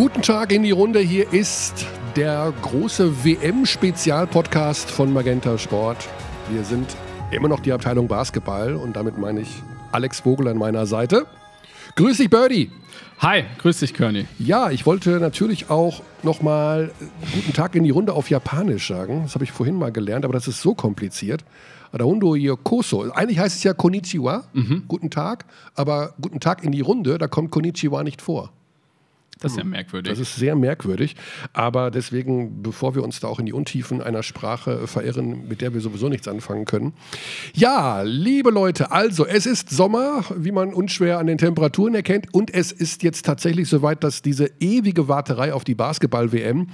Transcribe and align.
Guten 0.00 0.22
Tag 0.22 0.50
in 0.50 0.62
die 0.62 0.70
Runde. 0.70 0.98
Hier 0.98 1.30
ist 1.30 1.84
der 2.16 2.54
große 2.62 3.22
WM-Spezialpodcast 3.22 4.90
von 4.90 5.12
Magenta 5.12 5.58
Sport. 5.58 6.08
Wir 6.50 6.64
sind 6.64 6.96
immer 7.30 7.48
noch 7.48 7.60
die 7.60 7.70
Abteilung 7.70 8.08
Basketball 8.08 8.76
und 8.76 8.96
damit 8.96 9.18
meine 9.18 9.42
ich 9.42 9.62
Alex 9.92 10.20
Vogel 10.20 10.48
an 10.48 10.56
meiner 10.56 10.86
Seite. 10.86 11.26
Grüß 11.96 12.16
dich, 12.16 12.30
Birdie. 12.30 12.70
Hi, 13.18 13.44
grüß 13.58 13.80
dich, 13.80 13.92
Körny. 13.92 14.24
Ja, 14.38 14.70
ich 14.70 14.86
wollte 14.86 15.20
natürlich 15.20 15.68
auch 15.68 16.00
nochmal 16.22 16.92
guten 17.34 17.52
Tag 17.52 17.74
in 17.74 17.84
die 17.84 17.90
Runde 17.90 18.14
auf 18.14 18.30
Japanisch 18.30 18.88
sagen. 18.88 19.24
Das 19.24 19.34
habe 19.34 19.44
ich 19.44 19.52
vorhin 19.52 19.74
mal 19.74 19.92
gelernt, 19.92 20.24
aber 20.24 20.32
das 20.32 20.48
ist 20.48 20.62
so 20.62 20.74
kompliziert. 20.74 21.44
Adahundo 21.92 22.36
Yokoso. 22.36 23.12
Eigentlich 23.12 23.38
heißt 23.38 23.58
es 23.58 23.64
ja 23.64 23.74
Konnichiwa, 23.74 24.44
mhm. 24.54 24.84
guten 24.88 25.10
Tag, 25.10 25.44
aber 25.74 26.14
guten 26.22 26.40
Tag 26.40 26.64
in 26.64 26.72
die 26.72 26.80
Runde, 26.80 27.18
da 27.18 27.28
kommt 27.28 27.50
Konnichiwa 27.50 28.02
nicht 28.02 28.22
vor. 28.22 28.50
Das 29.40 29.52
ist 29.52 29.58
ja 29.58 29.64
merkwürdig. 29.64 30.10
Das 30.10 30.18
ist 30.18 30.36
sehr 30.36 30.54
merkwürdig. 30.54 31.16
Aber 31.52 31.90
deswegen, 31.90 32.62
bevor 32.62 32.94
wir 32.94 33.02
uns 33.02 33.20
da 33.20 33.28
auch 33.28 33.38
in 33.38 33.46
die 33.46 33.52
Untiefen 33.54 34.02
einer 34.02 34.22
Sprache 34.22 34.86
verirren, 34.86 35.48
mit 35.48 35.62
der 35.62 35.72
wir 35.72 35.80
sowieso 35.80 36.08
nichts 36.08 36.28
anfangen 36.28 36.66
können. 36.66 36.92
Ja, 37.54 38.02
liebe 38.02 38.50
Leute, 38.50 38.92
also 38.92 39.26
es 39.26 39.46
ist 39.46 39.70
Sommer, 39.70 40.24
wie 40.36 40.52
man 40.52 40.74
unschwer 40.74 41.18
an 41.18 41.26
den 41.26 41.38
Temperaturen 41.38 41.94
erkennt. 41.94 42.32
Und 42.34 42.52
es 42.52 42.70
ist 42.70 43.02
jetzt 43.02 43.24
tatsächlich 43.24 43.68
soweit, 43.68 44.04
dass 44.04 44.20
diese 44.20 44.50
ewige 44.60 45.08
Warterei 45.08 45.54
auf 45.54 45.64
die 45.64 45.74
Basketball-WM 45.74 46.68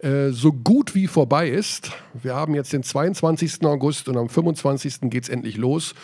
äh, 0.00 0.30
so 0.30 0.52
gut 0.52 0.94
wie 0.94 1.06
vorbei 1.06 1.48
ist. 1.48 1.92
Wir 2.14 2.34
haben 2.34 2.54
jetzt 2.54 2.72
den 2.72 2.82
22. 2.82 3.64
August 3.64 4.08
und 4.08 4.18
am 4.18 4.28
25. 4.28 5.10
geht 5.10 5.24
es 5.24 5.28
endlich 5.30 5.56
los. 5.56 5.94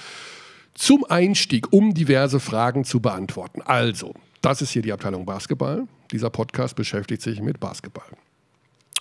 Zum 0.74 1.04
Einstieg, 1.04 1.72
um 1.72 1.92
diverse 1.92 2.40
Fragen 2.40 2.84
zu 2.84 3.00
beantworten. 3.00 3.62
Also, 3.62 4.14
das 4.40 4.62
ist 4.62 4.70
hier 4.70 4.82
die 4.82 4.92
Abteilung 4.92 5.26
Basketball. 5.26 5.86
Dieser 6.12 6.30
Podcast 6.30 6.76
beschäftigt 6.76 7.22
sich 7.22 7.40
mit 7.40 7.60
Basketball. 7.60 8.08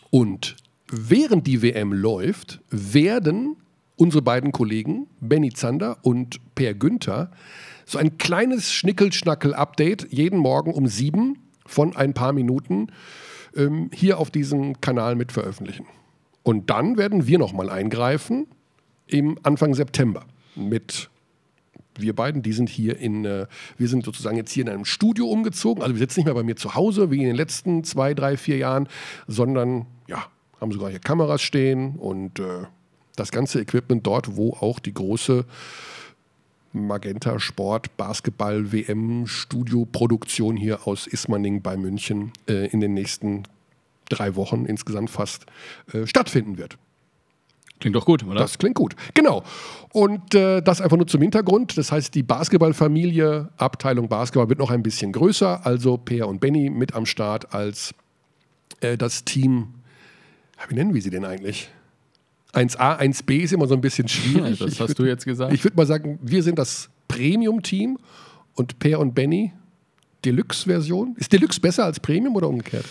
Und 0.09 0.55
während 0.89 1.47
die 1.47 1.61
WM 1.61 1.93
läuft, 1.93 2.61
werden 2.69 3.57
unsere 3.95 4.21
beiden 4.21 4.51
Kollegen 4.51 5.07
Benny 5.19 5.51
Zander 5.51 5.97
und 6.01 6.39
Per 6.55 6.73
Günther 6.73 7.31
so 7.85 7.97
ein 7.97 8.17
kleines 8.17 8.71
Schnickel-Schnackel-Update 8.71 10.07
jeden 10.11 10.39
Morgen 10.39 10.73
um 10.73 10.87
sieben 10.87 11.49
von 11.65 11.95
ein 11.95 12.13
paar 12.13 12.33
Minuten 12.33 12.87
ähm, 13.55 13.89
hier 13.93 14.19
auf 14.19 14.29
diesem 14.29 14.79
Kanal 14.81 15.15
mit 15.15 15.31
veröffentlichen. 15.31 15.85
Und 16.43 16.69
dann 16.69 16.97
werden 16.97 17.27
wir 17.27 17.39
nochmal 17.39 17.69
eingreifen 17.69 18.47
im 19.07 19.37
Anfang 19.43 19.73
September 19.73 20.25
mit 20.55 21.09
wir 22.01 22.15
beiden, 22.15 22.41
die 22.41 22.53
sind 22.53 22.69
hier 22.69 22.97
in, 22.97 23.25
äh, 23.25 23.47
wir 23.77 23.87
sind 23.87 24.05
sozusagen 24.05 24.37
jetzt 24.37 24.51
hier 24.51 24.63
in 24.63 24.69
einem 24.69 24.85
Studio 24.85 25.27
umgezogen. 25.27 25.83
Also 25.83 25.95
wir 25.95 25.99
sitzen 25.99 26.19
nicht 26.19 26.25
mehr 26.25 26.33
bei 26.33 26.43
mir 26.43 26.55
zu 26.55 26.75
Hause 26.75 27.11
wie 27.11 27.19
in 27.19 27.27
den 27.27 27.35
letzten 27.35 27.83
zwei, 27.83 28.13
drei, 28.13 28.37
vier 28.37 28.57
Jahren, 28.57 28.87
sondern 29.27 29.85
ja, 30.07 30.27
haben 30.59 30.71
sogar 30.71 30.89
hier 30.89 30.99
Kameras 30.99 31.41
stehen 31.41 31.95
und 31.95 32.39
äh, 32.39 32.65
das 33.15 33.31
ganze 33.31 33.59
Equipment 33.59 34.05
dort, 34.05 34.37
wo 34.37 34.53
auch 34.53 34.79
die 34.79 34.93
große 34.93 35.45
Magenta 36.73 37.39
Sport 37.39 37.97
Basketball 37.97 38.71
WM 38.71 39.25
Studio 39.27 39.85
Produktion 39.85 40.55
hier 40.55 40.87
aus 40.87 41.07
Ismaning 41.07 41.61
bei 41.61 41.77
München 41.77 42.31
äh, 42.47 42.67
in 42.67 42.79
den 42.79 42.93
nächsten 42.93 43.43
drei 44.09 44.35
Wochen 44.35 44.65
insgesamt 44.65 45.09
fast 45.09 45.45
äh, 45.93 46.05
stattfinden 46.05 46.57
wird. 46.57 46.77
Klingt 47.79 47.95
doch 47.95 48.05
gut, 48.05 48.23
oder? 48.23 48.39
Das 48.39 48.57
klingt 48.57 48.75
gut. 48.75 48.95
Genau. 49.13 49.43
Und 49.93 50.33
äh, 50.33 50.61
das 50.61 50.81
einfach 50.81 50.97
nur 50.97 51.07
zum 51.07 51.21
Hintergrund. 51.21 51.77
Das 51.77 51.91
heißt, 51.91 52.13
die 52.15 52.23
Basketballfamilie, 52.23 53.49
Abteilung 53.57 54.07
Basketball, 54.09 54.49
wird 54.49 54.59
noch 54.59 54.71
ein 54.71 54.83
bisschen 54.83 55.11
größer. 55.11 55.65
Also 55.65 55.97
Peer 55.97 56.27
und 56.27 56.39
Benny 56.39 56.69
mit 56.69 56.95
am 56.95 57.05
Start 57.05 57.53
als 57.53 57.93
äh, 58.81 58.97
das 58.97 59.25
Team. 59.25 59.75
Wie 60.67 60.75
nennen 60.75 60.93
wir 60.93 61.01
sie 61.01 61.11
denn 61.11 61.23
eigentlich? 61.23 61.69
1A, 62.53 62.99
1B 62.99 63.43
ist 63.43 63.53
immer 63.53 63.67
so 63.67 63.75
ein 63.75 63.81
bisschen 63.81 64.07
schwierig. 64.07 64.59
Ja, 64.59 64.65
das 64.65 64.73
ich 64.73 64.81
hast 64.81 64.89
würd, 64.89 64.99
du 64.99 65.05
jetzt 65.05 65.25
gesagt. 65.25 65.53
Ich 65.53 65.63
würde 65.63 65.77
mal 65.77 65.85
sagen, 65.85 66.17
wir 66.21 66.41
sind 66.41 66.57
das 66.57 66.89
Premium-Team 67.07 67.99
und 68.55 68.79
Peer 68.79 68.99
und 68.99 69.13
Benny 69.13 69.53
Deluxe-Version. 70.25 71.15
Ist 71.17 71.31
Deluxe 71.31 71.59
besser 71.59 71.85
als 71.85 71.99
Premium 71.99 72.35
oder 72.35 72.49
umgekehrt? 72.49 72.85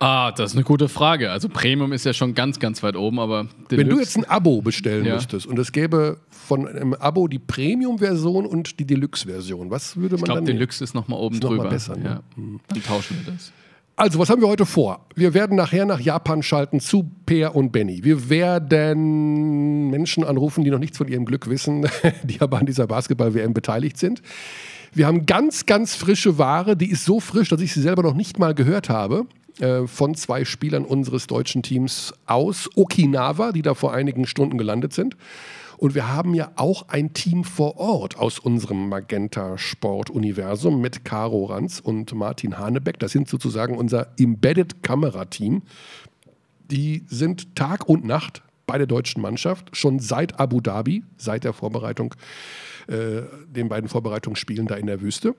Ah, 0.00 0.32
das 0.32 0.50
ist 0.50 0.56
eine 0.56 0.64
gute 0.64 0.88
Frage. 0.88 1.30
Also 1.30 1.48
Premium 1.48 1.92
ist 1.92 2.04
ja 2.04 2.12
schon 2.12 2.34
ganz, 2.34 2.58
ganz 2.58 2.82
weit 2.82 2.96
oben, 2.96 3.20
aber 3.20 3.46
Deluxe, 3.70 3.76
wenn 3.76 3.88
du 3.88 4.00
jetzt 4.00 4.16
ein 4.16 4.24
Abo 4.24 4.60
bestellen 4.60 5.04
ja. 5.04 5.14
müsstest 5.14 5.46
und 5.46 5.58
es 5.58 5.72
gäbe 5.72 6.18
von 6.28 6.68
einem 6.68 6.94
Abo 6.94 7.28
die 7.28 7.38
Premium-Version 7.38 8.44
und 8.44 8.78
die 8.80 8.84
Deluxe-Version, 8.84 9.70
was 9.70 9.96
würde 9.96 10.16
man 10.16 10.18
ich 10.18 10.24
glaub, 10.24 10.36
dann? 10.36 10.44
Ich 10.44 10.46
glaube, 10.46 10.58
Deluxe 10.58 10.84
ist 10.84 10.94
nochmal 10.94 11.20
oben 11.20 11.36
ist 11.36 11.44
drüber. 11.44 11.56
Noch 11.56 11.64
mal 11.64 11.70
besser, 11.70 11.96
ne? 11.96 12.04
ja. 12.04 12.20
Dann 12.36 12.82
tauschen 12.82 13.18
wir 13.24 13.32
das. 13.32 13.52
Also, 13.96 14.18
was 14.18 14.28
haben 14.28 14.42
wir 14.42 14.48
heute 14.48 14.66
vor? 14.66 15.06
Wir 15.14 15.34
werden 15.34 15.56
nachher 15.56 15.86
nach 15.86 16.00
Japan 16.00 16.42
schalten 16.42 16.80
zu 16.80 17.08
Peer 17.26 17.54
und 17.54 17.70
Benny. 17.70 18.02
Wir 18.02 18.28
werden 18.28 19.88
Menschen 19.88 20.24
anrufen, 20.24 20.64
die 20.64 20.70
noch 20.70 20.80
nichts 20.80 20.98
von 20.98 21.06
ihrem 21.06 21.24
Glück 21.24 21.48
wissen, 21.48 21.86
die 22.24 22.40
aber 22.40 22.58
an 22.58 22.66
dieser 22.66 22.88
Basketball-WM 22.88 23.54
beteiligt 23.54 23.96
sind. 23.96 24.20
Wir 24.92 25.06
haben 25.06 25.26
ganz, 25.26 25.64
ganz 25.64 25.94
frische 25.94 26.38
Ware, 26.38 26.76
die 26.76 26.90
ist 26.90 27.04
so 27.04 27.20
frisch, 27.20 27.50
dass 27.50 27.60
ich 27.60 27.72
sie 27.72 27.80
selber 27.80 28.02
noch 28.02 28.14
nicht 28.14 28.40
mal 28.40 28.52
gehört 28.54 28.88
habe. 28.88 29.26
Äh, 29.60 29.86
von 29.86 30.16
zwei 30.16 30.44
Spielern 30.44 30.84
unseres 30.84 31.28
deutschen 31.28 31.62
Teams 31.62 32.12
aus 32.26 32.68
Okinawa, 32.74 33.52
die 33.52 33.62
da 33.62 33.74
vor 33.74 33.92
einigen 33.92 34.26
Stunden 34.26 34.58
gelandet 34.58 34.92
sind. 34.92 35.16
Und 35.76 35.94
wir 35.94 36.12
haben 36.12 36.34
ja 36.34 36.50
auch 36.56 36.88
ein 36.88 37.12
Team 37.12 37.44
vor 37.44 37.76
Ort 37.76 38.18
aus 38.18 38.40
unserem 38.40 38.88
Magenta 38.88 39.56
Sport 39.56 40.10
Universum 40.10 40.80
mit 40.80 41.04
Caro 41.04 41.44
Ranz 41.44 41.78
und 41.78 42.12
Martin 42.14 42.58
Hanebeck. 42.58 42.98
Das 42.98 43.12
sind 43.12 43.28
sozusagen 43.28 43.76
unser 43.76 44.08
Embedded 44.18 44.82
Kamerateam. 44.82 45.62
Die 46.70 47.04
sind 47.06 47.54
Tag 47.54 47.88
und 47.88 48.04
Nacht 48.04 48.42
bei 48.66 48.78
der 48.78 48.86
deutschen 48.88 49.22
Mannschaft, 49.22 49.76
schon 49.76 50.00
seit 50.00 50.40
Abu 50.40 50.60
Dhabi, 50.60 51.04
seit 51.16 51.44
der 51.44 51.52
Vorbereitung, 51.52 52.14
äh, 52.88 53.22
den 53.46 53.68
beiden 53.68 53.88
Vorbereitungsspielen 53.88 54.66
da 54.66 54.74
in 54.74 54.86
der 54.86 55.00
Wüste. 55.00 55.34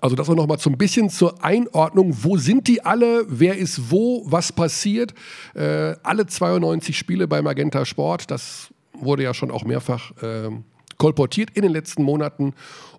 Also 0.00 0.16
das 0.16 0.28
auch 0.28 0.34
nochmal 0.34 0.58
so 0.58 0.70
ein 0.70 0.78
bisschen 0.78 1.10
zur 1.10 1.42
Einordnung, 1.44 2.16
wo 2.22 2.36
sind 2.36 2.68
die 2.68 2.82
alle, 2.82 3.24
wer 3.28 3.56
ist 3.56 3.90
wo, 3.90 4.22
was 4.26 4.52
passiert. 4.52 5.14
Äh, 5.54 5.94
alle 6.02 6.26
92 6.26 6.96
Spiele 6.96 7.28
bei 7.28 7.42
Magenta 7.42 7.84
Sport, 7.84 8.30
das 8.30 8.68
wurde 8.92 9.22
ja 9.22 9.34
schon 9.34 9.50
auch 9.50 9.64
mehrfach 9.64 10.10
äh, 10.22 10.50
kolportiert 10.98 11.50
in 11.54 11.62
den 11.62 11.72
letzten 11.72 12.02
Monaten 12.02 12.54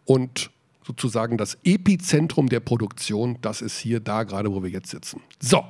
und 0.05 0.51
sozusagen 0.85 1.37
das 1.37 1.57
Epizentrum 1.63 2.47
der 2.49 2.61
Produktion, 2.61 3.37
das 3.41 3.61
ist 3.61 3.77
hier 3.77 3.99
da 3.99 4.23
gerade, 4.23 4.53
wo 4.53 4.63
wir 4.63 4.69
jetzt 4.69 4.89
sitzen. 4.89 5.21
So, 5.39 5.63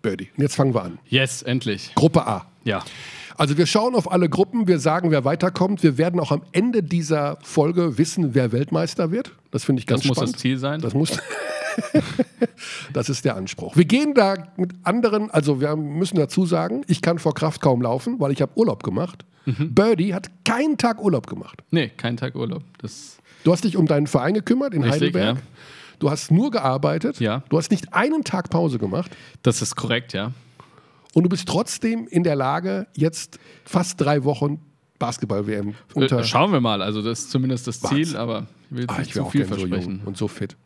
Birdie, 0.00 0.30
und 0.36 0.42
jetzt 0.42 0.54
fangen 0.54 0.74
wir 0.74 0.82
an. 0.82 0.98
Yes, 1.08 1.42
endlich. 1.42 1.94
Gruppe 1.94 2.26
A. 2.26 2.46
Ja. 2.64 2.82
Also 3.36 3.58
wir 3.58 3.66
schauen 3.66 3.94
auf 3.94 4.10
alle 4.10 4.28
Gruppen, 4.28 4.68
wir 4.68 4.78
sagen, 4.78 5.10
wer 5.10 5.24
weiterkommt. 5.24 5.82
Wir 5.82 5.98
werden 5.98 6.20
auch 6.20 6.30
am 6.30 6.42
Ende 6.52 6.82
dieser 6.82 7.38
Folge 7.42 7.98
wissen, 7.98 8.34
wer 8.34 8.52
Weltmeister 8.52 9.10
wird. 9.10 9.32
Das 9.50 9.64
finde 9.64 9.80
ich 9.80 9.86
ganz 9.86 10.04
spannend. 10.04 10.18
Das 10.18 10.22
muss 10.22 10.32
das 10.32 10.40
Ziel 10.40 10.58
sein. 10.58 10.80
Das 10.80 10.94
muss. 10.94 11.18
das 12.92 13.08
ist 13.08 13.24
der 13.24 13.36
Anspruch. 13.36 13.76
Wir 13.76 13.84
gehen 13.84 14.14
da 14.14 14.36
mit 14.56 14.72
anderen, 14.84 15.30
also 15.30 15.60
wir 15.60 15.74
müssen 15.76 16.16
dazu 16.16 16.46
sagen, 16.46 16.82
ich 16.86 17.02
kann 17.02 17.18
vor 17.18 17.34
Kraft 17.34 17.60
kaum 17.60 17.82
laufen, 17.82 18.20
weil 18.20 18.32
ich 18.32 18.40
habe 18.40 18.52
Urlaub 18.54 18.82
gemacht. 18.82 19.24
Mhm. 19.46 19.74
Birdie 19.74 20.14
hat 20.14 20.30
keinen 20.44 20.78
Tag 20.78 21.02
Urlaub 21.02 21.26
gemacht. 21.26 21.62
Nee, 21.70 21.88
keinen 21.88 22.16
Tag 22.16 22.34
Urlaub. 22.34 22.62
Das 22.78 23.18
du 23.42 23.52
hast 23.52 23.64
dich 23.64 23.76
um 23.76 23.86
deinen 23.86 24.06
Verein 24.06 24.34
gekümmert 24.34 24.74
in 24.74 24.82
Richtig, 24.82 25.00
Heidelberg. 25.14 25.36
Ja. 25.36 25.42
Du 25.98 26.10
hast 26.10 26.30
nur 26.30 26.50
gearbeitet. 26.50 27.20
Ja. 27.20 27.42
Du 27.48 27.58
hast 27.58 27.70
nicht 27.70 27.94
einen 27.94 28.24
Tag 28.24 28.50
Pause 28.50 28.78
gemacht. 28.78 29.10
Das 29.42 29.62
ist 29.62 29.76
korrekt, 29.76 30.12
ja. 30.12 30.32
Und 31.14 31.22
du 31.22 31.28
bist 31.28 31.48
trotzdem 31.48 32.06
in 32.08 32.24
der 32.24 32.36
Lage, 32.36 32.86
jetzt 32.94 33.38
fast 33.64 34.00
drei 34.00 34.24
Wochen 34.24 34.60
Basketball-WM 34.98 35.70
Äh, 35.70 35.72
unter. 35.94 36.24
Schauen 36.24 36.52
wir 36.52 36.60
mal. 36.60 36.82
Also 36.82 37.02
das 37.02 37.20
ist 37.20 37.30
zumindest 37.30 37.66
das 37.66 37.82
Wahnsinn. 37.82 38.04
Ziel, 38.04 38.16
aber 38.16 38.46
ich 38.70 38.76
will 38.76 38.80
jetzt 38.82 38.90
Ah, 38.90 38.98
nicht 38.98 39.12
zu 39.14 39.24
viel 39.30 39.42
so 39.46 39.54
versprechen. 39.54 39.96
jung 39.98 40.06
und 40.06 40.16
so 40.16 40.28
fit. 40.28 40.56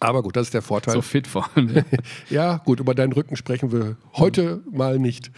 Aber 0.00 0.22
gut, 0.22 0.36
das 0.36 0.46
ist 0.48 0.54
der 0.54 0.62
Vorteil. 0.62 0.94
so 0.94 1.02
fit 1.02 1.26
vor 1.26 1.48
allem. 1.54 1.84
Ja, 2.30 2.56
gut, 2.64 2.80
über 2.80 2.94
deinen 2.94 3.12
Rücken 3.12 3.36
sprechen 3.36 3.72
wir 3.72 3.96
heute 4.16 4.62
mal 4.70 4.98
nicht. 4.98 5.30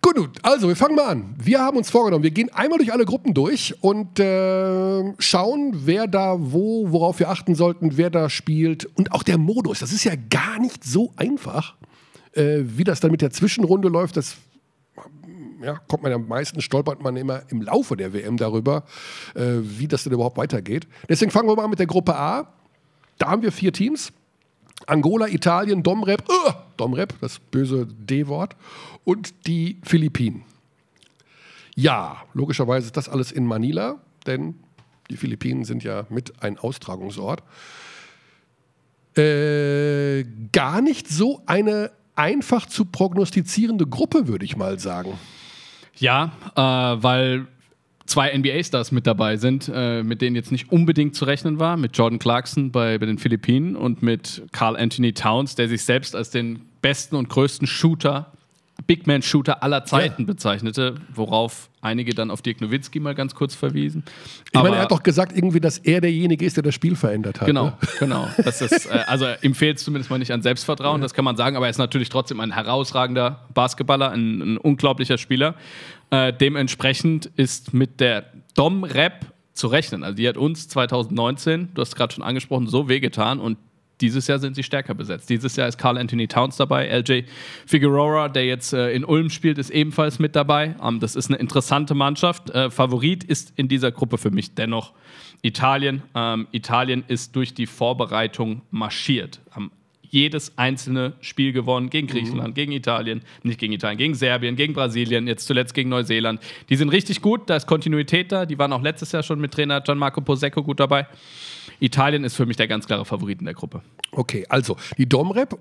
Gut, 0.00 0.38
also 0.42 0.68
wir 0.68 0.76
fangen 0.76 0.96
mal 0.96 1.06
an. 1.06 1.34
Wir 1.42 1.60
haben 1.60 1.76
uns 1.78 1.88
vorgenommen, 1.90 2.24
wir 2.24 2.30
gehen 2.30 2.50
einmal 2.52 2.78
durch 2.78 2.92
alle 2.92 3.06
Gruppen 3.06 3.32
durch 3.32 3.74
und 3.82 4.20
äh, 4.20 5.14
schauen, 5.18 5.72
wer 5.86 6.06
da 6.06 6.36
wo, 6.38 6.90
worauf 6.92 7.18
wir 7.20 7.30
achten 7.30 7.54
sollten, 7.54 7.96
wer 7.96 8.10
da 8.10 8.28
spielt. 8.28 8.84
Und 8.96 9.12
auch 9.12 9.22
der 9.22 9.38
Modus, 9.38 9.78
das 9.78 9.92
ist 9.92 10.04
ja 10.04 10.12
gar 10.28 10.58
nicht 10.58 10.84
so 10.84 11.12
einfach, 11.16 11.76
äh, 12.34 12.60
wie 12.64 12.84
das 12.84 13.00
dann 13.00 13.10
mit 13.10 13.22
der 13.22 13.30
Zwischenrunde 13.30 13.88
läuft. 13.88 14.16
Das 14.16 14.36
ja, 15.62 15.80
kommt 15.88 16.02
man 16.02 16.12
am 16.12 16.28
meisten, 16.28 16.60
stolpert 16.60 17.02
man 17.02 17.16
immer 17.16 17.42
im 17.48 17.62
Laufe 17.62 17.96
der 17.96 18.12
WM 18.12 18.36
darüber, 18.36 18.84
äh, 19.34 19.56
wie 19.62 19.88
das 19.88 20.04
denn 20.04 20.12
überhaupt 20.12 20.36
weitergeht. 20.36 20.86
Deswegen 21.08 21.30
fangen 21.30 21.48
wir 21.48 21.56
mal 21.56 21.64
an 21.64 21.70
mit 21.70 21.78
der 21.78 21.86
Gruppe 21.86 22.14
A. 22.14 22.52
Da 23.18 23.30
haben 23.30 23.42
wir 23.42 23.52
vier 23.52 23.72
Teams. 23.72 24.12
Angola, 24.86 25.28
Italien, 25.28 25.82
Domrep, 25.82 26.28
uh, 26.28 26.52
Domrep, 26.76 27.14
das 27.20 27.38
böse 27.38 27.86
D-Wort, 27.86 28.56
und 29.04 29.46
die 29.46 29.78
Philippinen. 29.84 30.42
Ja, 31.76 32.22
logischerweise 32.34 32.86
ist 32.86 32.96
das 32.96 33.08
alles 33.08 33.32
in 33.32 33.46
Manila, 33.46 34.00
denn 34.26 34.56
die 35.10 35.16
Philippinen 35.16 35.64
sind 35.64 35.84
ja 35.84 36.06
mit 36.08 36.42
ein 36.42 36.58
Austragungsort. 36.58 37.42
Äh, 39.16 40.24
gar 40.52 40.80
nicht 40.80 41.08
so 41.08 41.42
eine 41.46 41.92
einfach 42.16 42.66
zu 42.66 42.84
prognostizierende 42.84 43.86
Gruppe, 43.86 44.28
würde 44.28 44.44
ich 44.44 44.56
mal 44.56 44.78
sagen. 44.78 45.18
Ja, 45.96 46.32
äh, 46.56 46.60
weil 46.60 47.46
zwei 48.06 48.36
NBA-Stars 48.36 48.92
mit 48.92 49.06
dabei 49.06 49.36
sind, 49.36 49.70
äh, 49.72 50.02
mit 50.02 50.20
denen 50.20 50.36
jetzt 50.36 50.52
nicht 50.52 50.70
unbedingt 50.70 51.14
zu 51.14 51.24
rechnen 51.24 51.58
war, 51.58 51.76
mit 51.76 51.96
Jordan 51.96 52.18
Clarkson 52.18 52.70
bei, 52.70 52.98
bei 52.98 53.06
den 53.06 53.18
Philippinen 53.18 53.76
und 53.76 54.02
mit 54.02 54.42
Carl 54.52 54.76
Anthony 54.76 55.12
Towns, 55.12 55.54
der 55.54 55.68
sich 55.68 55.84
selbst 55.84 56.14
als 56.14 56.30
den 56.30 56.66
besten 56.82 57.16
und 57.16 57.28
größten 57.28 57.66
Shooter 57.66 58.32
Big 58.86 59.06
Man 59.06 59.22
Shooter 59.22 59.62
aller 59.62 59.84
Zeiten 59.84 60.22
ja. 60.22 60.26
bezeichnete, 60.26 60.96
worauf 61.14 61.70
einige 61.80 62.14
dann 62.14 62.30
auf 62.30 62.42
Dirk 62.42 62.60
Nowitzki 62.60 63.00
mal 63.00 63.14
ganz 63.14 63.34
kurz 63.34 63.54
verwiesen. 63.54 64.04
Ich 64.52 64.60
meine, 64.60 64.76
er 64.76 64.82
hat 64.82 64.90
doch 64.90 65.02
gesagt, 65.02 65.36
irgendwie, 65.36 65.60
dass 65.60 65.78
er 65.78 66.00
derjenige 66.00 66.44
ist, 66.44 66.56
der 66.56 66.62
das 66.62 66.74
Spiel 66.74 66.96
verändert 66.96 67.40
hat. 67.40 67.46
Genau, 67.46 67.66
ne? 67.66 67.78
genau. 67.98 68.28
Das 68.36 68.60
ist, 68.62 68.86
äh, 68.86 69.00
also 69.06 69.26
ihm 69.42 69.54
fehlt 69.54 69.78
zumindest 69.78 70.10
mal 70.10 70.18
nicht 70.18 70.32
an 70.32 70.42
Selbstvertrauen, 70.42 71.00
ja. 71.00 71.02
das 71.02 71.14
kann 71.14 71.24
man 71.24 71.36
sagen, 71.36 71.56
aber 71.56 71.66
er 71.66 71.70
ist 71.70 71.78
natürlich 71.78 72.08
trotzdem 72.08 72.40
ein 72.40 72.52
herausragender 72.52 73.46
Basketballer, 73.54 74.10
ein, 74.10 74.40
ein 74.40 74.56
unglaublicher 74.58 75.18
Spieler. 75.18 75.54
Äh, 76.10 76.32
dementsprechend 76.32 77.26
ist 77.36 77.74
mit 77.74 78.00
der 78.00 78.24
Dom-Rap 78.54 79.26
zu 79.52 79.68
rechnen. 79.68 80.02
Also 80.02 80.16
die 80.16 80.28
hat 80.28 80.36
uns 80.36 80.68
2019, 80.68 81.70
du 81.74 81.80
hast 81.80 81.96
gerade 81.96 82.12
schon 82.12 82.24
angesprochen, 82.24 82.66
so 82.66 82.88
wehgetan 82.88 83.40
und 83.40 83.58
dieses 84.04 84.26
Jahr 84.26 84.38
sind 84.38 84.54
sie 84.54 84.62
stärker 84.62 84.92
besetzt. 84.92 85.30
Dieses 85.30 85.56
Jahr 85.56 85.66
ist 85.66 85.78
Carl 85.78 85.96
Anthony 85.96 86.28
Towns 86.28 86.58
dabei. 86.58 86.88
LJ 86.88 87.22
Figueroa, 87.64 88.28
der 88.28 88.44
jetzt 88.44 88.74
äh, 88.74 88.92
in 88.92 89.02
Ulm 89.02 89.30
spielt, 89.30 89.56
ist 89.56 89.70
ebenfalls 89.70 90.18
mit 90.18 90.36
dabei. 90.36 90.76
Ähm, 90.82 91.00
das 91.00 91.16
ist 91.16 91.30
eine 91.30 91.38
interessante 91.38 91.94
Mannschaft. 91.94 92.50
Äh, 92.50 92.70
Favorit 92.70 93.24
ist 93.24 93.54
in 93.56 93.66
dieser 93.66 93.92
Gruppe 93.92 94.18
für 94.18 94.30
mich 94.30 94.54
dennoch 94.54 94.92
Italien. 95.40 96.02
Ähm, 96.14 96.48
Italien 96.52 97.02
ist 97.08 97.34
durch 97.34 97.54
die 97.54 97.64
Vorbereitung 97.64 98.60
marschiert. 98.70 99.40
Haben 99.52 99.70
jedes 100.02 100.56
einzelne 100.58 101.14
Spiel 101.22 101.52
gewonnen 101.52 101.88
gegen 101.88 102.06
Griechenland, 102.06 102.50
mhm. 102.50 102.54
gegen 102.54 102.72
Italien, 102.72 103.22
nicht 103.42 103.58
gegen 103.58 103.72
Italien, 103.72 103.96
gegen 103.96 104.14
Serbien, 104.14 104.54
gegen 104.54 104.74
Brasilien, 104.74 105.26
jetzt 105.26 105.46
zuletzt 105.46 105.72
gegen 105.72 105.88
Neuseeland. 105.88 106.40
Die 106.68 106.76
sind 106.76 106.90
richtig 106.90 107.22
gut, 107.22 107.48
da 107.48 107.56
ist 107.56 107.66
Kontinuität 107.66 108.30
da. 108.30 108.44
Die 108.44 108.58
waren 108.58 108.72
auch 108.74 108.82
letztes 108.82 109.12
Jahr 109.12 109.22
schon 109.22 109.40
mit 109.40 109.52
Trainer 109.52 109.80
Gianmarco 109.80 110.20
Posecco 110.20 110.62
gut 110.62 110.78
dabei. 110.78 111.06
Italien 111.80 112.24
ist 112.24 112.36
für 112.36 112.46
mich 112.46 112.56
der 112.56 112.68
ganz 112.68 112.86
klare 112.86 113.04
Favorit 113.04 113.40
in 113.40 113.44
der 113.44 113.54
Gruppe. 113.54 113.82
Okay, 114.12 114.46
also 114.48 114.76
die 114.96 115.08
Domrep 115.08 115.58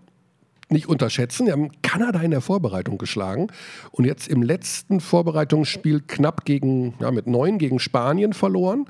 nicht 0.69 0.87
unterschätzen. 0.87 1.45
Die 1.45 1.51
haben 1.51 1.71
Kanada 1.81 2.19
in 2.21 2.31
der 2.31 2.41
Vorbereitung 2.41 2.97
geschlagen 2.97 3.47
und 3.91 4.05
jetzt 4.05 4.27
im 4.27 4.41
letzten 4.41 4.99
Vorbereitungsspiel 4.99 6.01
knapp 6.01 6.45
gegen, 6.45 6.95
ja, 6.99 7.11
mit 7.11 7.27
neun 7.27 7.57
gegen 7.57 7.79
Spanien 7.79 8.33
verloren. 8.33 8.85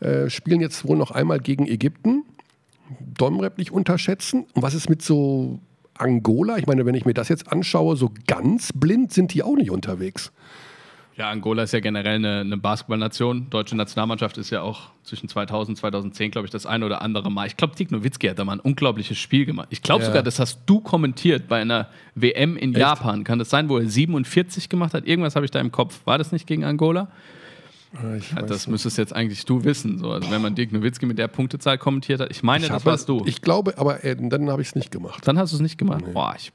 Äh, 0.00 0.28
spielen 0.30 0.60
jetzt 0.60 0.86
wohl 0.86 0.96
noch 0.96 1.10
einmal 1.10 1.40
gegen 1.40 1.66
Ägypten. 1.66 2.24
Domrep 3.00 3.58
nicht 3.58 3.72
unterschätzen. 3.72 4.44
Und 4.54 4.62
was 4.62 4.74
ist 4.74 4.88
mit 4.88 5.02
so 5.02 5.58
Angola? 5.96 6.58
Ich 6.58 6.66
meine, 6.66 6.84
wenn 6.86 6.94
ich 6.94 7.06
mir 7.06 7.14
das 7.14 7.28
jetzt 7.28 7.50
anschaue, 7.50 7.96
so 7.96 8.10
ganz 8.26 8.72
blind 8.72 9.12
sind 9.12 9.32
die 9.32 9.42
auch 9.42 9.56
nicht 9.56 9.70
unterwegs. 9.70 10.32
Ja, 11.16 11.30
Angola 11.30 11.62
ist 11.62 11.72
ja 11.72 11.78
generell 11.78 12.16
eine, 12.16 12.40
eine 12.40 12.56
Basketballnation. 12.56 13.48
Deutsche 13.48 13.76
Nationalmannschaft 13.76 14.36
ist 14.36 14.50
ja 14.50 14.62
auch 14.62 14.90
zwischen 15.04 15.28
2000 15.28 15.70
und 15.70 15.76
2010, 15.76 16.32
glaube 16.32 16.46
ich, 16.46 16.50
das 16.50 16.66
eine 16.66 16.84
oder 16.84 17.02
andere 17.02 17.30
Mal. 17.30 17.46
Ich 17.46 17.56
glaube, 17.56 17.76
Dick 17.76 17.92
Nowitzki 17.92 18.26
hat 18.26 18.38
da 18.38 18.44
mal 18.44 18.54
ein 18.54 18.60
unglaubliches 18.60 19.16
Spiel 19.16 19.46
gemacht. 19.46 19.68
Ich 19.70 19.82
glaube 19.82 20.02
ja. 20.02 20.08
sogar, 20.08 20.24
das 20.24 20.40
hast 20.40 20.62
du 20.66 20.80
kommentiert 20.80 21.46
bei 21.46 21.60
einer 21.60 21.88
WM 22.16 22.56
in 22.56 22.70
Echt? 22.70 22.80
Japan. 22.80 23.22
Kann 23.22 23.38
das 23.38 23.48
sein, 23.48 23.68
wo 23.68 23.78
er 23.78 23.88
47 23.88 24.68
gemacht 24.68 24.92
hat? 24.92 25.06
Irgendwas 25.06 25.36
habe 25.36 25.44
ich 25.44 25.52
da 25.52 25.60
im 25.60 25.70
Kopf. 25.70 26.00
War 26.04 26.18
das 26.18 26.32
nicht 26.32 26.48
gegen 26.48 26.64
Angola? 26.64 27.08
Ja, 28.34 28.42
das 28.42 28.66
müsstest 28.66 28.98
jetzt 28.98 29.14
eigentlich 29.14 29.44
du 29.44 29.62
wissen. 29.62 29.98
So. 29.98 30.10
Also 30.10 30.28
wenn 30.32 30.42
man 30.42 30.56
Dirk 30.56 30.72
Nowitzki 30.72 31.06
mit 31.06 31.16
der 31.16 31.28
Punktezahl 31.28 31.78
kommentiert 31.78 32.20
hat. 32.20 32.30
Ich 32.32 32.42
meine, 32.42 32.64
ich 32.64 32.72
das 32.72 32.84
warst 32.84 33.08
du. 33.08 33.22
Ich 33.24 33.40
glaube, 33.40 33.78
aber 33.78 34.02
äh, 34.02 34.16
dann 34.16 34.50
habe 34.50 34.62
ich 34.62 34.68
es 34.68 34.74
nicht 34.74 34.90
gemacht. 34.90 35.20
Dann 35.28 35.38
hast 35.38 35.52
du 35.52 35.56
es 35.56 35.62
nicht 35.62 35.78
gemacht. 35.78 36.02
Nee. 36.04 36.12
Boah, 36.12 36.34
ich 36.36 36.52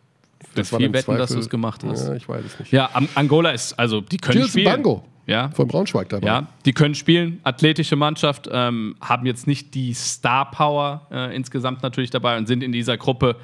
das 0.56 0.70
viel 0.70 0.92
wetten, 0.94 1.06
Zweifel, 1.06 1.18
dass 1.18 1.32
du 1.32 1.40
es 1.40 1.50
gemacht 1.50 1.84
hast. 1.84 2.08
Ja, 2.08 2.16
ich 2.16 2.28
weiß 2.28 2.46
es 2.46 2.60
nicht. 2.60 2.72
Ja, 2.72 2.90
Angola 3.16 3.52
ist, 3.52 3.78
also 3.78 4.02
die 4.02 4.18
können 4.18 4.40
Gilson 4.40 4.62
spielen. 4.62 4.66
Bango. 4.66 5.04
Ja. 5.28 5.50
Von 5.52 5.68
Braunschweig 5.68 6.10
dabei. 6.10 6.26
Ja, 6.26 6.48
die 6.66 6.74
können 6.74 6.96
spielen. 6.96 7.40
Athletische 7.44 7.96
Mannschaft, 7.96 8.50
ähm, 8.52 8.96
haben 9.00 9.28
jetzt 9.28 9.46
nicht 9.46 9.76
die 9.76 9.94
Star-Power 9.94 11.08
äh, 11.12 11.36
insgesamt 11.36 11.84
natürlich 11.84 12.10
dabei 12.10 12.38
und 12.38 12.48
sind 12.48 12.64
in 12.64 12.72
dieser 12.72 12.98
Gruppe 12.98 13.36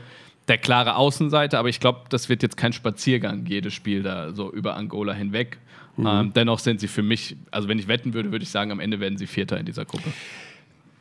der 0.48 0.58
klare 0.58 0.96
Außenseiter. 0.96 1.60
Aber 1.60 1.70
ich 1.70 1.80
glaube, 1.80 2.02
das 2.10 2.28
wird 2.28 2.42
jetzt 2.42 2.58
kein 2.58 2.74
Spaziergang, 2.74 3.46
jedes 3.46 3.74
Spiel 3.74 4.02
da 4.02 4.34
so 4.34 4.52
über 4.52 4.76
Angola 4.76 5.14
hinweg. 5.14 5.60
Mhm. 5.98 6.08
Ähm, 6.08 6.34
dennoch 6.34 6.58
sind 6.58 6.80
sie 6.80 6.88
für 6.88 7.04
mich, 7.04 7.36
also 7.52 7.68
wenn 7.68 7.78
ich 7.78 7.88
wetten 7.88 8.16
würde, 8.16 8.32
würde 8.32 8.44
ich 8.44 8.50
sagen, 8.50 8.72
am 8.72 8.80
Ende 8.80 9.00
werden 9.00 9.20
sie 9.20 9.28
Vierter 9.28 9.60
in 9.60 9.66
dieser 9.68 9.86
Gruppe. 9.86 10.12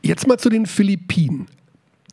Jetzt 0.03 0.27
mal 0.27 0.39
zu 0.39 0.51
den 0.51 0.67
Philippinen 0.67 1.47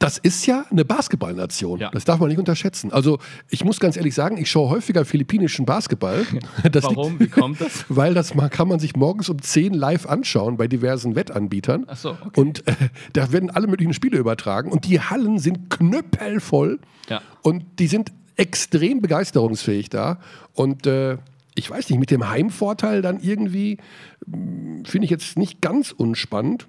das 0.01 0.17
ist 0.17 0.47
ja 0.47 0.65
eine 0.71 0.83
Basketballnation. 0.83 1.79
Ja. 1.79 1.91
Das 1.91 2.05
darf 2.05 2.19
man 2.19 2.29
nicht 2.29 2.39
unterschätzen. 2.39 2.91
Also 2.91 3.19
ich 3.49 3.63
muss 3.63 3.79
ganz 3.79 3.97
ehrlich 3.97 4.15
sagen, 4.15 4.37
ich 4.37 4.49
schaue 4.49 4.69
häufiger 4.69 5.05
philippinischen 5.05 5.65
Basketball. 5.65 6.25
Warum? 6.73 7.19
Liegt, 7.19 7.35
Wie 7.35 7.39
kommt 7.39 7.61
das? 7.61 7.85
Weil 7.89 8.15
das 8.15 8.33
mal, 8.33 8.49
kann 8.49 8.67
man 8.67 8.79
sich 8.79 8.95
morgens 8.95 9.29
um 9.29 9.39
10 9.39 9.75
live 9.75 10.07
anschauen 10.07 10.57
bei 10.57 10.67
diversen 10.67 11.15
Wettanbietern. 11.15 11.85
Ach 11.87 11.95
so, 11.95 12.09
okay. 12.09 12.41
Und 12.41 12.67
äh, 12.67 12.73
da 13.13 13.31
werden 13.31 13.51
alle 13.51 13.67
möglichen 13.67 13.93
Spiele 13.93 14.17
übertragen. 14.17 14.71
Und 14.71 14.85
die 14.85 14.99
Hallen 14.99 15.37
sind 15.37 15.69
knüppelvoll. 15.69 16.79
Ja. 17.07 17.21
Und 17.43 17.63
die 17.77 17.87
sind 17.87 18.11
extrem 18.37 19.01
begeisterungsfähig 19.01 19.89
da. 19.89 20.19
Und 20.53 20.87
äh, 20.87 21.19
ich 21.53 21.69
weiß 21.69 21.91
nicht, 21.91 21.99
mit 21.99 22.09
dem 22.09 22.27
Heimvorteil 22.27 23.03
dann 23.03 23.19
irgendwie 23.19 23.77
hm, 24.25 24.83
finde 24.83 25.05
ich 25.05 25.11
jetzt 25.11 25.37
nicht 25.37 25.61
ganz 25.61 25.91
unspannend. 25.91 26.67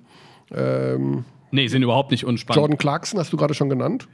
Ähm, 0.55 1.25
Nee, 1.54 1.69
sind 1.69 1.82
überhaupt 1.82 2.10
nicht 2.10 2.25
unspannend. 2.25 2.60
Jordan 2.60 2.78
Clarkson 2.78 3.20
hast 3.20 3.31
du 3.31 3.37
gerade 3.37 3.52
schon 3.52 3.69
genannt. 3.69 4.08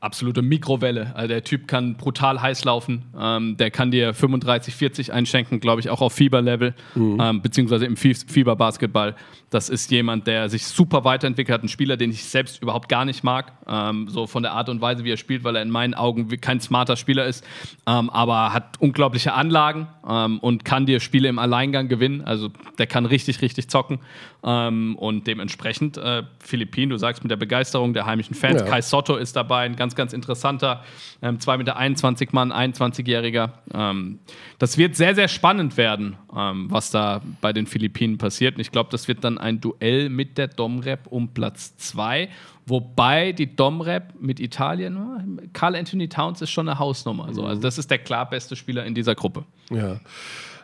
Absolute 0.00 0.42
Mikrowelle. 0.42 1.16
Also 1.16 1.28
der 1.28 1.42
Typ 1.42 1.66
kann 1.66 1.96
brutal 1.96 2.42
heiß 2.42 2.64
laufen. 2.64 3.06
Ähm, 3.18 3.56
der 3.56 3.70
kann 3.70 3.90
dir 3.90 4.12
35, 4.12 4.74
40 4.74 5.10
einschenken, 5.10 5.58
glaube 5.58 5.80
ich, 5.80 5.88
auch 5.88 6.02
auf 6.02 6.12
Fieberlevel, 6.12 6.74
mhm. 6.94 7.18
ähm, 7.18 7.40
beziehungsweise 7.40 7.86
im 7.86 7.96
Fieberbasketball. 7.96 9.16
Das 9.48 9.70
ist 9.70 9.90
jemand, 9.90 10.26
der 10.26 10.50
sich 10.50 10.66
super 10.66 11.04
weiterentwickelt 11.04 11.54
hat. 11.54 11.62
Ein 11.62 11.68
Spieler, 11.68 11.96
den 11.96 12.10
ich 12.10 12.24
selbst 12.24 12.62
überhaupt 12.62 12.90
gar 12.90 13.06
nicht 13.06 13.24
mag. 13.24 13.52
Ähm, 13.66 14.08
so 14.08 14.26
von 14.26 14.42
der 14.42 14.52
Art 14.52 14.68
und 14.68 14.82
Weise, 14.82 15.04
wie 15.04 15.12
er 15.12 15.16
spielt, 15.16 15.44
weil 15.44 15.56
er 15.56 15.62
in 15.62 15.70
meinen 15.70 15.94
Augen 15.94 16.28
kein 16.42 16.60
smarter 16.60 16.96
Spieler 16.96 17.24
ist. 17.24 17.42
Ähm, 17.86 18.10
aber 18.10 18.52
hat 18.52 18.80
unglaubliche 18.80 19.32
Anlagen 19.32 19.88
ähm, 20.06 20.40
und 20.40 20.66
kann 20.66 20.84
dir 20.84 21.00
Spiele 21.00 21.28
im 21.28 21.38
Alleingang 21.38 21.88
gewinnen. 21.88 22.20
Also 22.22 22.50
der 22.78 22.86
kann 22.86 23.06
richtig, 23.06 23.40
richtig 23.40 23.68
zocken. 23.68 23.98
Ähm, 24.44 24.96
und 24.96 25.26
dementsprechend 25.26 25.96
äh, 25.96 26.24
Philippinen, 26.40 26.90
du 26.90 26.96
sagst 26.96 27.22
mit 27.22 27.30
der 27.30 27.36
Begeisterung 27.36 27.94
der 27.94 28.06
heimischen 28.06 28.34
Fans. 28.34 28.60
Ja. 28.60 28.66
Kai 28.66 28.82
Sotto 28.82 29.16
ist 29.16 29.36
dabei, 29.36 29.64
ein 29.64 29.76
ganz, 29.76 29.94
ganz 29.94 30.12
interessanter, 30.12 30.82
ähm, 31.22 31.38
2 31.38 31.58
Meter 31.58 31.76
21 31.76 32.32
Mann, 32.32 32.52
21-Jähriger. 32.52 33.50
Ähm, 33.72 34.18
das 34.58 34.78
wird 34.78 34.96
sehr, 34.96 35.14
sehr 35.14 35.28
spannend 35.28 35.76
werden, 35.76 36.16
ähm, 36.36 36.66
was 36.70 36.90
da 36.90 37.22
bei 37.40 37.52
den 37.52 37.66
Philippinen 37.66 38.18
passiert. 38.18 38.56
Und 38.56 38.60
ich 38.60 38.72
glaube, 38.72 38.90
das 38.90 39.06
wird 39.06 39.22
dann 39.22 39.38
ein 39.38 39.60
Duell 39.60 40.08
mit 40.08 40.38
der 40.38 40.48
Domrep 40.48 41.06
um 41.06 41.28
Platz 41.28 41.76
2. 41.76 42.28
Wobei 42.66 43.32
die 43.32 43.54
Domrep 43.54 44.14
mit 44.20 44.38
Italien, 44.40 45.50
Carl 45.52 45.74
Anthony 45.76 46.08
Towns 46.08 46.40
ist 46.42 46.50
schon 46.50 46.68
eine 46.68 46.78
Hausnummer. 46.78 47.32
So. 47.32 47.44
Also 47.44 47.60
das 47.60 47.78
ist 47.78 47.90
der 47.90 47.98
klar 47.98 48.28
beste 48.28 48.54
Spieler 48.54 48.84
in 48.84 48.94
dieser 48.94 49.14
Gruppe. 49.14 49.44
Ja. 49.70 50.00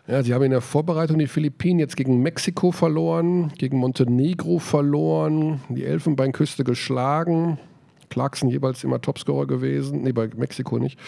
Ja, 0.09 0.23
sie 0.23 0.33
haben 0.33 0.43
in 0.45 0.53
der 0.53 0.63
Vorbereitung 0.63 1.19
die 1.19 1.27
Philippinen 1.27 1.79
jetzt 1.79 1.95
gegen 1.95 2.23
Mexiko 2.23 2.73
verloren, 2.73 3.53
gegen 3.59 3.77
Montenegro 3.77 4.59
verloren, 4.59 5.61
die 5.69 5.85
Elfenbeinküste 5.85 6.65
geschlagen. 6.65 7.59
Clarkson 8.09 8.49
jeweils 8.49 8.83
immer 8.85 9.03
Topscorer 9.03 9.47
gewesen. 9.47 10.03
Nee, 10.05 10.13
bei 10.13 10.31
Mexiko 10.35 10.79
nicht. 10.79 10.99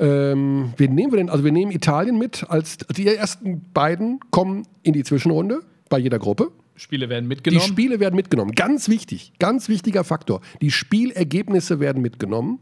Ähm, 0.00 0.72
wen 0.76 0.96
nehmen 0.96 1.12
wir 1.12 1.18
denn? 1.18 1.30
Also 1.30 1.44
wir 1.44 1.52
nehmen 1.52 1.70
Italien 1.70 2.18
mit. 2.18 2.44
Als 2.48 2.78
die 2.78 3.06
ersten 3.06 3.62
beiden 3.72 4.18
kommen 4.32 4.66
in 4.82 4.94
die 4.94 5.04
Zwischenrunde 5.04 5.60
bei 5.88 5.98
jeder 5.98 6.18
Gruppe. 6.18 6.50
Spiele 6.74 7.08
werden 7.08 7.28
mitgenommen. 7.28 7.62
Die 7.64 7.68
Spiele 7.68 8.00
werden 8.00 8.16
mitgenommen. 8.16 8.52
Ganz 8.52 8.88
wichtig, 8.88 9.32
ganz 9.38 9.68
wichtiger 9.68 10.02
Faktor. 10.02 10.40
Die 10.60 10.72
Spielergebnisse 10.72 11.78
werden 11.78 12.02
mitgenommen. 12.02 12.58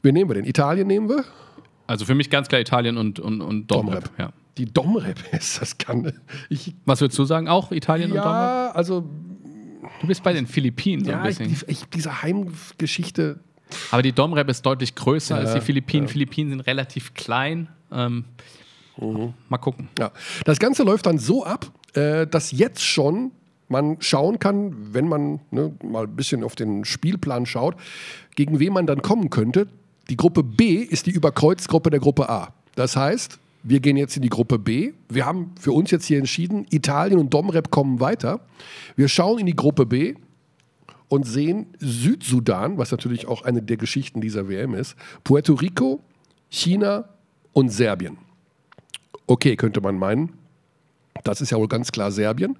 Wen 0.00 0.14
nehmen 0.14 0.30
wir 0.30 0.34
denn? 0.34 0.46
Italien 0.46 0.86
nehmen 0.86 1.10
wir? 1.10 1.24
Also 1.86 2.04
für 2.04 2.14
mich 2.14 2.30
ganz 2.30 2.48
klar 2.48 2.60
Italien 2.60 2.96
und, 2.96 3.20
und, 3.20 3.40
und 3.40 3.70
Domrep. 3.70 4.10
Ja. 4.18 4.32
Die 4.56 4.66
Domrep 4.66 5.18
ist 5.32 5.60
das 5.60 5.78
kann 5.78 6.12
ich. 6.48 6.74
Was 6.84 7.00
würdest 7.00 7.18
du 7.18 7.24
sagen? 7.24 7.48
Auch 7.48 7.72
Italien 7.72 8.12
ja, 8.12 8.16
und 8.16 8.24
Domrep? 8.24 8.40
Ja, 8.40 8.70
also. 8.72 9.08
Du 10.00 10.06
bist 10.06 10.22
bei 10.22 10.32
den 10.32 10.46
Philippinen 10.46 11.04
so 11.04 11.10
ja, 11.10 11.20
ein 11.20 11.26
bisschen. 11.26 11.52
Ich, 11.52 11.68
ich, 11.68 11.84
diese 11.86 12.22
Heimgeschichte. 12.22 13.38
Aber 13.90 14.02
die 14.02 14.12
Domrep 14.12 14.48
ist 14.48 14.64
deutlich 14.64 14.94
größer 14.94 15.36
ja, 15.36 15.42
als 15.42 15.54
die 15.54 15.60
Philippinen. 15.60 16.08
Philippinen 16.08 16.50
sind 16.50 16.60
relativ 16.60 17.14
klein. 17.14 17.68
Ähm, 17.92 18.24
mhm. 18.96 19.34
Mal 19.48 19.58
gucken. 19.58 19.88
Ja. 19.98 20.10
Das 20.44 20.58
Ganze 20.58 20.82
läuft 20.82 21.06
dann 21.06 21.18
so 21.18 21.44
ab, 21.44 21.70
äh, 21.94 22.26
dass 22.26 22.50
jetzt 22.50 22.82
schon 22.82 23.32
man 23.68 23.96
schauen 24.00 24.38
kann, 24.38 24.94
wenn 24.94 25.08
man 25.08 25.40
ne, 25.50 25.74
mal 25.82 26.04
ein 26.04 26.16
bisschen 26.16 26.44
auf 26.44 26.54
den 26.54 26.84
Spielplan 26.84 27.46
schaut, 27.46 27.76
gegen 28.36 28.58
wen 28.60 28.72
man 28.72 28.86
dann 28.86 29.02
kommen 29.02 29.30
könnte. 29.30 29.68
Die 30.10 30.16
Gruppe 30.16 30.42
B 30.42 30.76
ist 30.76 31.06
die 31.06 31.10
Überkreuzgruppe 31.10 31.90
der 31.90 32.00
Gruppe 32.00 32.28
A. 32.28 32.52
Das 32.74 32.96
heißt, 32.96 33.38
wir 33.62 33.80
gehen 33.80 33.96
jetzt 33.96 34.16
in 34.16 34.22
die 34.22 34.28
Gruppe 34.28 34.58
B. 34.58 34.92
Wir 35.08 35.24
haben 35.24 35.52
für 35.58 35.72
uns 35.72 35.90
jetzt 35.90 36.04
hier 36.04 36.18
entschieden, 36.18 36.66
Italien 36.70 37.18
und 37.18 37.32
Domrep 37.32 37.70
kommen 37.70 37.98
weiter. 38.00 38.40
Wir 38.96 39.08
schauen 39.08 39.38
in 39.38 39.46
die 39.46 39.56
Gruppe 39.56 39.86
B 39.86 40.14
und 41.08 41.24
sehen 41.24 41.66
Südsudan, 41.78 42.76
was 42.76 42.90
natürlich 42.90 43.26
auch 43.26 43.42
eine 43.42 43.62
der 43.62 43.78
Geschichten 43.78 44.20
dieser 44.20 44.48
WM 44.48 44.74
ist, 44.74 44.96
Puerto 45.22 45.54
Rico, 45.54 46.00
China 46.50 47.08
und 47.52 47.70
Serbien. 47.70 48.18
Okay, 49.26 49.56
könnte 49.56 49.80
man 49.80 49.96
meinen. 49.96 50.32
Das 51.22 51.40
ist 51.40 51.50
ja 51.50 51.58
wohl 51.58 51.68
ganz 51.68 51.92
klar 51.92 52.10
Serbien, 52.10 52.56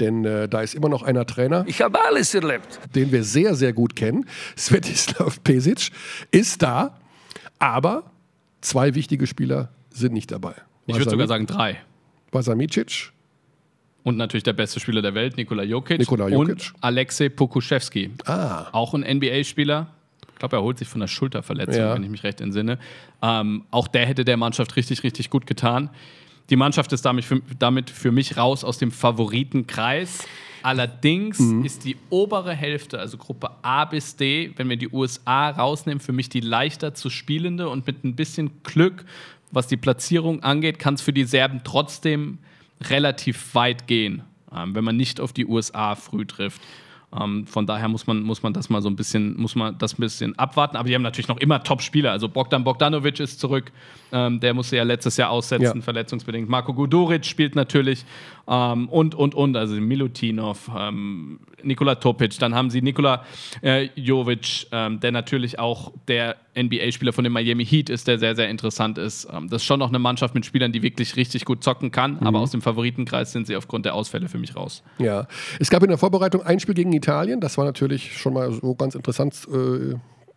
denn 0.00 0.24
äh, 0.24 0.48
da 0.48 0.62
ist 0.62 0.74
immer 0.74 0.88
noch 0.88 1.02
einer 1.02 1.26
Trainer. 1.26 1.64
Ich 1.66 1.82
habe 1.82 2.02
alles 2.02 2.34
erlebt. 2.34 2.80
Den 2.94 3.12
wir 3.12 3.22
sehr, 3.24 3.54
sehr 3.54 3.72
gut 3.72 3.94
kennen. 3.94 4.26
Svetislav 4.56 5.42
Pesic 5.44 5.90
ist 6.30 6.62
da, 6.62 6.98
aber 7.58 8.04
zwei 8.62 8.94
wichtige 8.94 9.26
Spieler 9.26 9.68
sind 9.90 10.14
nicht 10.14 10.30
dabei. 10.30 10.54
Ich 10.86 10.96
würde 10.96 11.10
sogar 11.10 11.26
sagen 11.28 11.46
drei. 11.46 11.76
Vasamicic. 12.32 13.12
Und 14.02 14.16
natürlich 14.16 14.44
der 14.44 14.54
beste 14.54 14.80
Spieler 14.80 15.02
der 15.02 15.14
Welt, 15.14 15.36
Nikola 15.36 15.62
Jokic. 15.62 15.98
Nikola 15.98 16.28
Jokic. 16.28 16.48
Und 16.48 16.72
Alexei 16.80 17.28
Pokuschewski. 17.28 18.10
Ah. 18.24 18.68
Auch 18.72 18.94
ein 18.94 19.02
NBA-Spieler. 19.02 19.88
Ich 20.32 20.38
glaube, 20.38 20.56
er 20.56 20.62
holt 20.62 20.78
sich 20.78 20.88
von 20.88 21.00
der 21.00 21.06
Schulterverletzung, 21.06 21.74
Ja. 21.82 21.94
wenn 21.94 22.02
ich 22.02 22.08
mich 22.08 22.22
recht 22.24 22.40
entsinne. 22.40 22.78
Ähm, 23.20 23.64
auch 23.70 23.88
der 23.88 24.06
hätte 24.06 24.24
der 24.24 24.38
Mannschaft 24.38 24.74
richtig, 24.76 25.02
richtig 25.02 25.28
gut 25.28 25.46
getan. 25.46 25.90
Die 26.50 26.56
Mannschaft 26.56 26.92
ist 26.92 27.04
damit 27.04 27.24
für, 27.24 27.40
damit 27.58 27.90
für 27.90 28.10
mich 28.12 28.36
raus 28.36 28.64
aus 28.64 28.78
dem 28.78 28.90
Favoritenkreis. 28.90 30.24
Allerdings 30.62 31.38
Mhm. 31.38 31.64
ist 31.64 31.84
die 31.84 31.96
obere 32.10 32.52
Hälfte, 32.52 32.98
also 32.98 33.16
Gruppe 33.16 33.50
A 33.62 33.86
bis 33.86 34.16
D, 34.16 34.52
wenn 34.56 34.68
wir 34.68 34.76
die 34.76 34.90
USA 34.90 35.48
rausnehmen, 35.50 36.00
für 36.00 36.12
mich 36.12 36.28
die 36.28 36.40
leichter 36.40 36.92
zu 36.92 37.08
spielende 37.08 37.68
und 37.68 37.86
mit 37.86 38.04
ein 38.04 38.14
bisschen 38.14 38.50
Glück, 38.62 39.04
was 39.50 39.68
die 39.68 39.78
Platzierung 39.78 40.42
angeht, 40.42 40.78
kann 40.78 40.94
es 40.94 41.00
für 41.02 41.12
die 41.14 41.24
Serben 41.24 41.62
trotzdem 41.64 42.38
relativ 42.82 43.54
weit 43.54 43.86
gehen, 43.86 44.22
ähm, 44.54 44.74
wenn 44.74 44.84
man 44.84 44.96
nicht 44.96 45.18
auf 45.20 45.32
die 45.32 45.46
USA 45.46 45.94
früh 45.94 46.26
trifft. 46.26 46.60
Ähm, 47.18 47.44
von 47.46 47.66
daher 47.66 47.88
muss 47.88 48.06
man, 48.06 48.22
muss 48.22 48.42
man 48.42 48.52
das 48.52 48.70
mal 48.70 48.80
so 48.82 48.88
ein 48.88 48.94
bisschen, 48.94 49.36
muss 49.40 49.56
man 49.56 49.76
das 49.78 49.94
ein 49.94 50.00
bisschen 50.00 50.38
abwarten. 50.38 50.76
Aber 50.76 50.88
die 50.88 50.94
haben 50.94 51.02
natürlich 51.02 51.26
noch 51.28 51.38
immer 51.38 51.62
Top-Spieler. 51.62 52.12
Also 52.12 52.28
Bogdan 52.28 52.62
Bogdanovic 52.62 53.18
ist 53.18 53.40
zurück. 53.40 53.72
Ähm, 54.12 54.38
der 54.38 54.54
musste 54.54 54.76
ja 54.76 54.84
letztes 54.84 55.16
Jahr 55.16 55.30
aussetzen, 55.30 55.78
Ja. 55.78 55.82
verletzungsbedingt. 55.82 56.48
Marco 56.48 56.72
Guduric 56.72 57.26
spielt 57.26 57.56
natürlich. 57.56 58.04
Ähm, 58.48 58.88
und, 58.88 59.14
und, 59.14 59.34
und. 59.34 59.56
Also 59.56 59.74
Milutinov, 59.74 60.70
ähm, 60.76 61.40
Nikola 61.62 61.96
Topic. 61.96 62.36
Dann 62.38 62.54
haben 62.54 62.70
sie 62.70 62.82
Nikola 62.82 63.24
äh, 63.62 63.88
Jovic, 63.94 64.66
ähm, 64.72 65.00
der 65.00 65.12
natürlich 65.12 65.58
auch 65.58 65.92
der 66.08 66.36
NBA-Spieler 66.56 67.12
von 67.12 67.24
dem 67.24 67.32
Miami 67.32 67.64
Heat 67.64 67.90
ist, 67.90 68.08
der 68.08 68.18
sehr, 68.18 68.34
sehr 68.34 68.48
interessant 68.48 68.98
ist. 68.98 69.28
Ähm, 69.32 69.48
das 69.48 69.62
ist 69.62 69.66
schon 69.66 69.78
noch 69.78 69.88
eine 69.88 69.98
Mannschaft 69.98 70.34
mit 70.34 70.44
Spielern, 70.44 70.72
die 70.72 70.82
wirklich 70.82 71.16
richtig 71.16 71.44
gut 71.44 71.62
zocken 71.62 71.90
kann. 71.90 72.18
Aber 72.20 72.40
aus 72.40 72.50
dem 72.50 72.62
Favoritenkreis 72.62 73.32
sind 73.32 73.46
sie 73.46 73.56
aufgrund 73.56 73.84
der 73.84 73.94
Ausfälle 73.94 74.28
für 74.28 74.38
mich 74.38 74.56
raus. 74.56 74.82
Ja, 74.98 75.26
es 75.58 75.70
gab 75.70 75.82
in 75.82 75.88
der 75.88 75.98
Vorbereitung 75.98 76.42
ein 76.42 76.60
Spiel 76.60 76.74
gegen 76.74 76.92
Italien. 76.92 77.40
Das 77.40 77.56
war 77.58 77.64
natürlich 77.64 78.16
schon 78.16 78.34
mal 78.34 78.52
so 78.52 78.74
ganz 78.74 78.94
interessant 78.94 79.34
äh, 79.52 79.94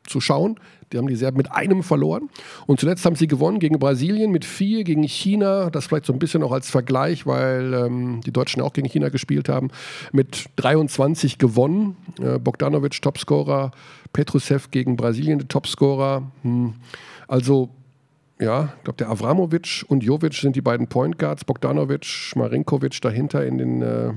zu 0.07 0.21
schauen. 0.21 0.59
Die 0.91 0.97
haben 0.97 1.07
die 1.07 1.15
Serben 1.15 1.37
mit 1.37 1.51
einem 1.51 1.81
verloren. 1.81 2.29
Und 2.67 2.79
zuletzt 2.79 3.03
haben 3.05 3.15
sie 3.15 3.27
gewonnen 3.27 3.59
gegen 3.59 3.79
Brasilien 3.79 4.31
mit 4.31 4.45
vier, 4.45 4.83
gegen 4.83 5.03
China. 5.03 5.69
Das 5.71 5.87
vielleicht 5.87 6.05
so 6.05 6.13
ein 6.13 6.19
bisschen 6.19 6.43
auch 6.43 6.51
als 6.51 6.69
Vergleich, 6.69 7.25
weil 7.25 7.73
ähm, 7.73 8.21
die 8.21 8.31
Deutschen 8.31 8.61
auch 8.61 8.73
gegen 8.73 8.87
China 8.87 9.09
gespielt 9.09 9.49
haben. 9.49 9.71
Mit 10.11 10.45
23 10.57 11.39
gewonnen. 11.39 11.97
Äh, 12.21 12.37
Bogdanovic 12.37 13.01
Topscorer, 13.01 13.71
Petrusev 14.13 14.69
gegen 14.69 14.95
Brasilien 14.95 15.39
der 15.39 15.47
Topscorer. 15.47 16.31
Hm. 16.43 16.75
Also 17.27 17.69
ja, 18.39 18.73
ich 18.77 18.83
glaube, 18.83 18.97
der 18.97 19.09
Avramovic 19.09 19.85
und 19.87 20.03
Jovic 20.03 20.33
sind 20.33 20.55
die 20.55 20.61
beiden 20.61 20.87
Point 20.87 21.17
Guards. 21.17 21.43
Bogdanovic, 21.45 22.33
Marinkovic 22.35 23.01
dahinter 23.01 23.45
in 23.45 23.57
den, 23.57 23.81
äh, 23.81 24.13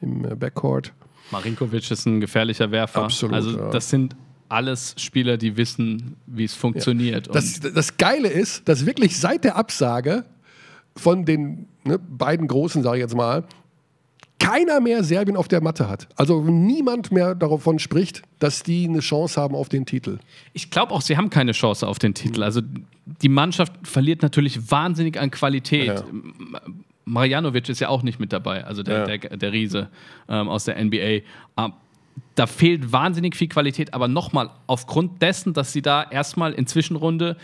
im 0.00 0.22
Backcourt. 0.38 0.92
Marinkovic 1.30 1.90
ist 1.90 2.06
ein 2.06 2.20
gefährlicher 2.20 2.70
Werfer. 2.70 3.02
Absolut, 3.02 3.34
also 3.34 3.58
ja. 3.58 3.70
das 3.70 3.90
sind 3.90 4.14
alles 4.48 4.94
Spieler, 4.98 5.36
die 5.36 5.56
wissen, 5.56 6.16
wie 6.26 6.44
es 6.44 6.54
funktioniert. 6.54 7.28
Und 7.28 7.34
Das, 7.36 7.60
das 7.60 7.96
Geile 7.96 8.28
ist, 8.28 8.68
dass 8.68 8.86
wirklich 8.86 9.18
seit 9.18 9.44
der 9.44 9.56
Absage 9.56 10.24
von 10.96 11.24
den 11.24 11.66
ne, 11.84 11.98
beiden 11.98 12.46
Großen, 12.48 12.82
sage 12.82 12.98
ich 12.98 13.02
jetzt 13.02 13.16
mal, 13.16 13.44
keiner 14.38 14.80
mehr 14.80 15.02
Serbien 15.04 15.36
auf 15.36 15.48
der 15.48 15.62
Matte 15.62 15.88
hat. 15.88 16.08
Also 16.16 16.42
niemand 16.42 17.10
mehr 17.10 17.34
davon 17.34 17.78
spricht, 17.78 18.22
dass 18.40 18.62
die 18.62 18.86
eine 18.86 19.00
Chance 19.00 19.40
haben 19.40 19.54
auf 19.54 19.68
den 19.68 19.86
Titel. 19.86 20.18
ich 20.52 20.70
glaube 20.70 20.92
auch, 20.92 21.00
sie 21.00 21.16
haben 21.16 21.30
keine 21.30 21.52
Chance 21.52 21.86
auf 21.86 21.98
den 21.98 22.14
Titel. 22.14 22.42
Also 22.42 22.60
die 23.22 23.28
Mannschaft 23.28 23.72
verliert 23.84 24.22
natürlich 24.22 24.70
wahnsinnig 24.70 25.18
an 25.18 25.30
Qualität. 25.30 25.86
Ja. 25.86 26.04
Marjanovic 27.06 27.68
ist 27.68 27.80
ja 27.80 27.88
auch 27.88 28.02
nicht 28.02 28.18
mit 28.18 28.32
dabei, 28.32 28.64
also 28.64 28.82
der, 28.82 28.98
Ja. 29.08 29.16
der, 29.16 29.36
der 29.36 29.52
Riese 29.52 29.88
ähm, 30.28 30.48
aus 30.48 30.64
der 30.64 30.82
NBA. 30.82 31.20
Da 32.34 32.46
fehlt 32.46 32.92
wahnsinnig 32.92 33.36
viel 33.36 33.48
Qualität, 33.48 33.94
aber 33.94 34.08
nochmal, 34.08 34.50
aufgrund 34.66 35.22
dessen, 35.22 35.52
dass 35.52 35.72
sie 35.72 35.82
da 35.82 36.02
erstmal 36.02 36.52
in 36.52 36.66
Zwischenrunde 36.66 37.36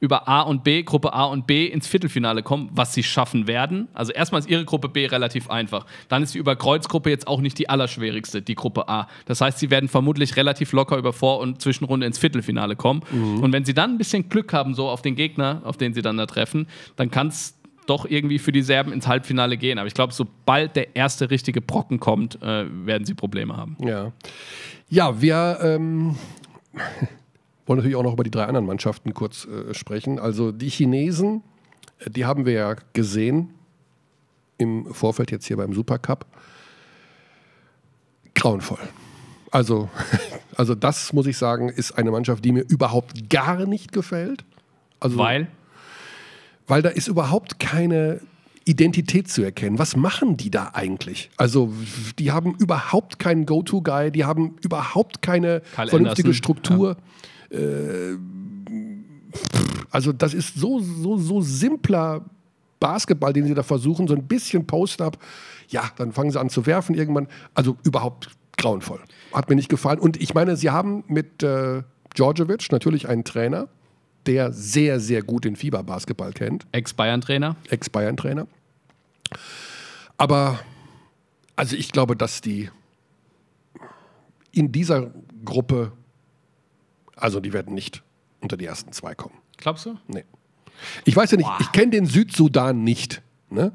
über 0.00 0.28
A 0.28 0.42
und 0.42 0.64
B, 0.64 0.82
Gruppe 0.82 1.14
A 1.14 1.24
und 1.24 1.46
B 1.46 1.66
ins 1.66 1.86
Viertelfinale 1.86 2.42
kommen, 2.42 2.68
was 2.72 2.92
sie 2.92 3.02
schaffen 3.02 3.46
werden. 3.46 3.88
Also 3.94 4.12
erstmal 4.12 4.40
ist 4.40 4.50
ihre 4.50 4.66
Gruppe 4.66 4.90
B 4.90 5.06
relativ 5.06 5.48
einfach. 5.48 5.86
Dann 6.08 6.22
ist 6.22 6.34
die 6.34 6.38
Überkreuzgruppe 6.38 7.08
jetzt 7.08 7.26
auch 7.26 7.40
nicht 7.40 7.58
die 7.58 7.70
allerschwierigste, 7.70 8.42
die 8.42 8.54
Gruppe 8.54 8.88
A. 8.88 9.08
Das 9.24 9.40
heißt, 9.40 9.58
sie 9.58 9.70
werden 9.70 9.88
vermutlich 9.88 10.36
relativ 10.36 10.72
locker 10.72 10.98
über 10.98 11.14
Vor- 11.14 11.38
und 11.38 11.62
Zwischenrunde 11.62 12.06
ins 12.06 12.18
Viertelfinale 12.18 12.76
kommen. 12.76 13.02
Und 13.40 13.52
wenn 13.52 13.64
sie 13.64 13.72
dann 13.72 13.92
ein 13.92 13.98
bisschen 13.98 14.28
Glück 14.28 14.52
haben, 14.52 14.74
so 14.74 14.90
auf 14.90 15.00
den 15.00 15.14
Gegner, 15.14 15.62
auf 15.64 15.78
den 15.78 15.94
sie 15.94 16.02
dann 16.02 16.18
da 16.18 16.26
treffen, 16.26 16.66
dann 16.96 17.10
kann 17.10 17.28
es 17.28 17.54
doch 17.86 18.06
irgendwie 18.06 18.38
für 18.38 18.52
die 18.52 18.62
Serben 18.62 18.92
ins 18.92 19.06
Halbfinale 19.06 19.56
gehen. 19.56 19.78
Aber 19.78 19.86
ich 19.86 19.94
glaube, 19.94 20.12
sobald 20.12 20.76
der 20.76 20.96
erste 20.96 21.30
richtige 21.30 21.60
Brocken 21.60 22.00
kommt, 22.00 22.40
äh, 22.42 22.66
werden 22.86 23.04
sie 23.04 23.14
Probleme 23.14 23.56
haben. 23.56 23.76
Ja, 23.80 24.12
ja 24.88 25.20
wir 25.20 25.58
ähm, 25.62 26.16
wollen 27.66 27.78
natürlich 27.78 27.96
auch 27.96 28.02
noch 28.02 28.14
über 28.14 28.24
die 28.24 28.30
drei 28.30 28.44
anderen 28.44 28.66
Mannschaften 28.66 29.14
kurz 29.14 29.46
äh, 29.46 29.74
sprechen. 29.74 30.18
Also 30.18 30.52
die 30.52 30.68
Chinesen, 30.68 31.42
äh, 31.98 32.10
die 32.10 32.24
haben 32.24 32.46
wir 32.46 32.52
ja 32.52 32.76
gesehen 32.92 33.50
im 34.58 34.86
Vorfeld 34.94 35.30
jetzt 35.30 35.46
hier 35.46 35.56
beim 35.56 35.72
Supercup. 35.72 36.26
Grauenvoll. 38.34 38.78
Also, 39.50 39.88
also 40.56 40.74
das 40.74 41.12
muss 41.12 41.26
ich 41.26 41.36
sagen, 41.36 41.68
ist 41.68 41.92
eine 41.92 42.10
Mannschaft, 42.10 42.44
die 42.44 42.52
mir 42.52 42.64
überhaupt 42.68 43.30
gar 43.30 43.66
nicht 43.66 43.92
gefällt. 43.92 44.44
Also, 45.00 45.18
Weil 45.18 45.48
weil 46.66 46.82
da 46.82 46.88
ist 46.90 47.08
überhaupt 47.08 47.58
keine 47.58 48.20
Identität 48.64 49.28
zu 49.28 49.42
erkennen. 49.42 49.78
Was 49.78 49.96
machen 49.96 50.36
die 50.36 50.50
da 50.50 50.70
eigentlich? 50.72 51.30
Also, 51.36 51.72
die 52.18 52.32
haben 52.32 52.54
überhaupt 52.56 53.18
keinen 53.18 53.46
Go-To-Guy, 53.46 54.10
die 54.10 54.24
haben 54.24 54.56
überhaupt 54.62 55.22
keine 55.22 55.60
Kyle 55.74 55.88
vernünftige 55.88 56.28
Anderson, 56.28 56.34
Struktur. 56.34 56.96
Äh, 57.50 58.16
also, 59.90 60.12
das 60.12 60.34
ist 60.34 60.54
so, 60.54 60.80
so, 60.80 61.18
so 61.18 61.40
simpler 61.40 62.24
Basketball, 62.80 63.32
den 63.32 63.46
sie 63.46 63.54
da 63.54 63.62
versuchen, 63.62 64.08
so 64.08 64.14
ein 64.14 64.26
bisschen 64.26 64.66
Post-up. 64.66 65.18
Ja, 65.68 65.90
dann 65.96 66.12
fangen 66.12 66.30
sie 66.30 66.40
an 66.40 66.48
zu 66.48 66.66
werfen 66.66 66.94
irgendwann. 66.94 67.28
Also, 67.54 67.76
überhaupt 67.82 68.30
grauenvoll. 68.56 69.00
Hat 69.32 69.48
mir 69.50 69.56
nicht 69.56 69.68
gefallen. 69.68 69.98
Und 69.98 70.20
ich 70.20 70.32
meine, 70.32 70.56
sie 70.56 70.70
haben 70.70 71.04
mit 71.08 71.42
äh, 71.42 71.82
Djordjevic 72.16 72.72
natürlich 72.72 73.08
einen 73.08 73.24
Trainer, 73.24 73.68
der 74.26 74.52
sehr, 74.52 75.00
sehr 75.00 75.22
gut 75.22 75.44
den 75.44 75.56
Fieberbasketball 75.56 76.32
kennt. 76.32 76.66
Ex-Bayern-Trainer. 76.72 77.56
Ex-Bayern-Trainer. 77.70 78.46
Aber 80.16 80.60
also 81.56 81.76
ich 81.76 81.92
glaube, 81.92 82.16
dass 82.16 82.40
die 82.40 82.70
in 84.52 84.72
dieser 84.72 85.12
Gruppe, 85.44 85.92
also 87.16 87.40
die 87.40 87.52
werden 87.52 87.74
nicht 87.74 88.02
unter 88.40 88.56
die 88.56 88.64
ersten 88.64 88.92
zwei 88.92 89.14
kommen. 89.14 89.34
Glaubst 89.56 89.86
du? 89.86 89.96
Nee. 90.08 90.24
Ich 91.04 91.14
weiß 91.14 91.30
ja 91.30 91.36
nicht, 91.36 91.50
ich 91.60 91.72
kenne 91.72 91.90
den 91.90 92.06
Südsudan 92.06 92.82
nicht. 92.82 93.22
Ne? 93.50 93.72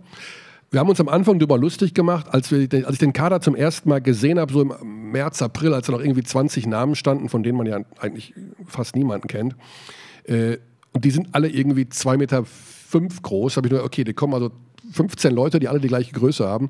Wir 0.71 0.79
haben 0.79 0.89
uns 0.89 0.99
am 0.99 1.09
Anfang 1.09 1.39
darüber 1.39 1.57
lustig 1.57 1.93
gemacht, 1.93 2.27
als, 2.29 2.51
wir, 2.51 2.67
als 2.85 2.93
ich 2.93 2.99
den 2.99 3.13
Kader 3.13 3.41
zum 3.41 3.55
ersten 3.55 3.89
Mal 3.89 4.01
gesehen 4.01 4.39
habe, 4.39 4.53
so 4.53 4.61
im 4.61 5.11
März, 5.11 5.41
April, 5.41 5.73
als 5.73 5.87
da 5.87 5.93
noch 5.93 6.01
irgendwie 6.01 6.23
20 6.23 6.67
Namen 6.67 6.95
standen, 6.95 7.29
von 7.29 7.41
denen 7.41 7.57
man 7.57 7.65
ja 7.65 7.79
eigentlich 7.99 8.33
fast 8.65 8.95
niemanden 8.95 9.27
kennt. 9.27 9.55
Äh, 10.29 10.57
und 10.93 11.05
die 11.05 11.11
sind 11.11 11.29
alle 11.33 11.49
irgendwie 11.49 11.83
2,5 11.83 12.17
Meter 12.17 12.45
fünf 12.45 13.21
groß. 13.21 13.53
Da 13.53 13.57
habe 13.57 13.67
ich 13.67 13.73
nur, 13.73 13.83
okay, 13.83 14.03
die 14.03 14.13
kommen 14.13 14.33
also 14.33 14.51
15 14.91 15.33
Leute, 15.33 15.59
die 15.59 15.67
alle 15.67 15.79
die 15.79 15.87
gleiche 15.87 16.11
Größe 16.11 16.47
haben. 16.47 16.69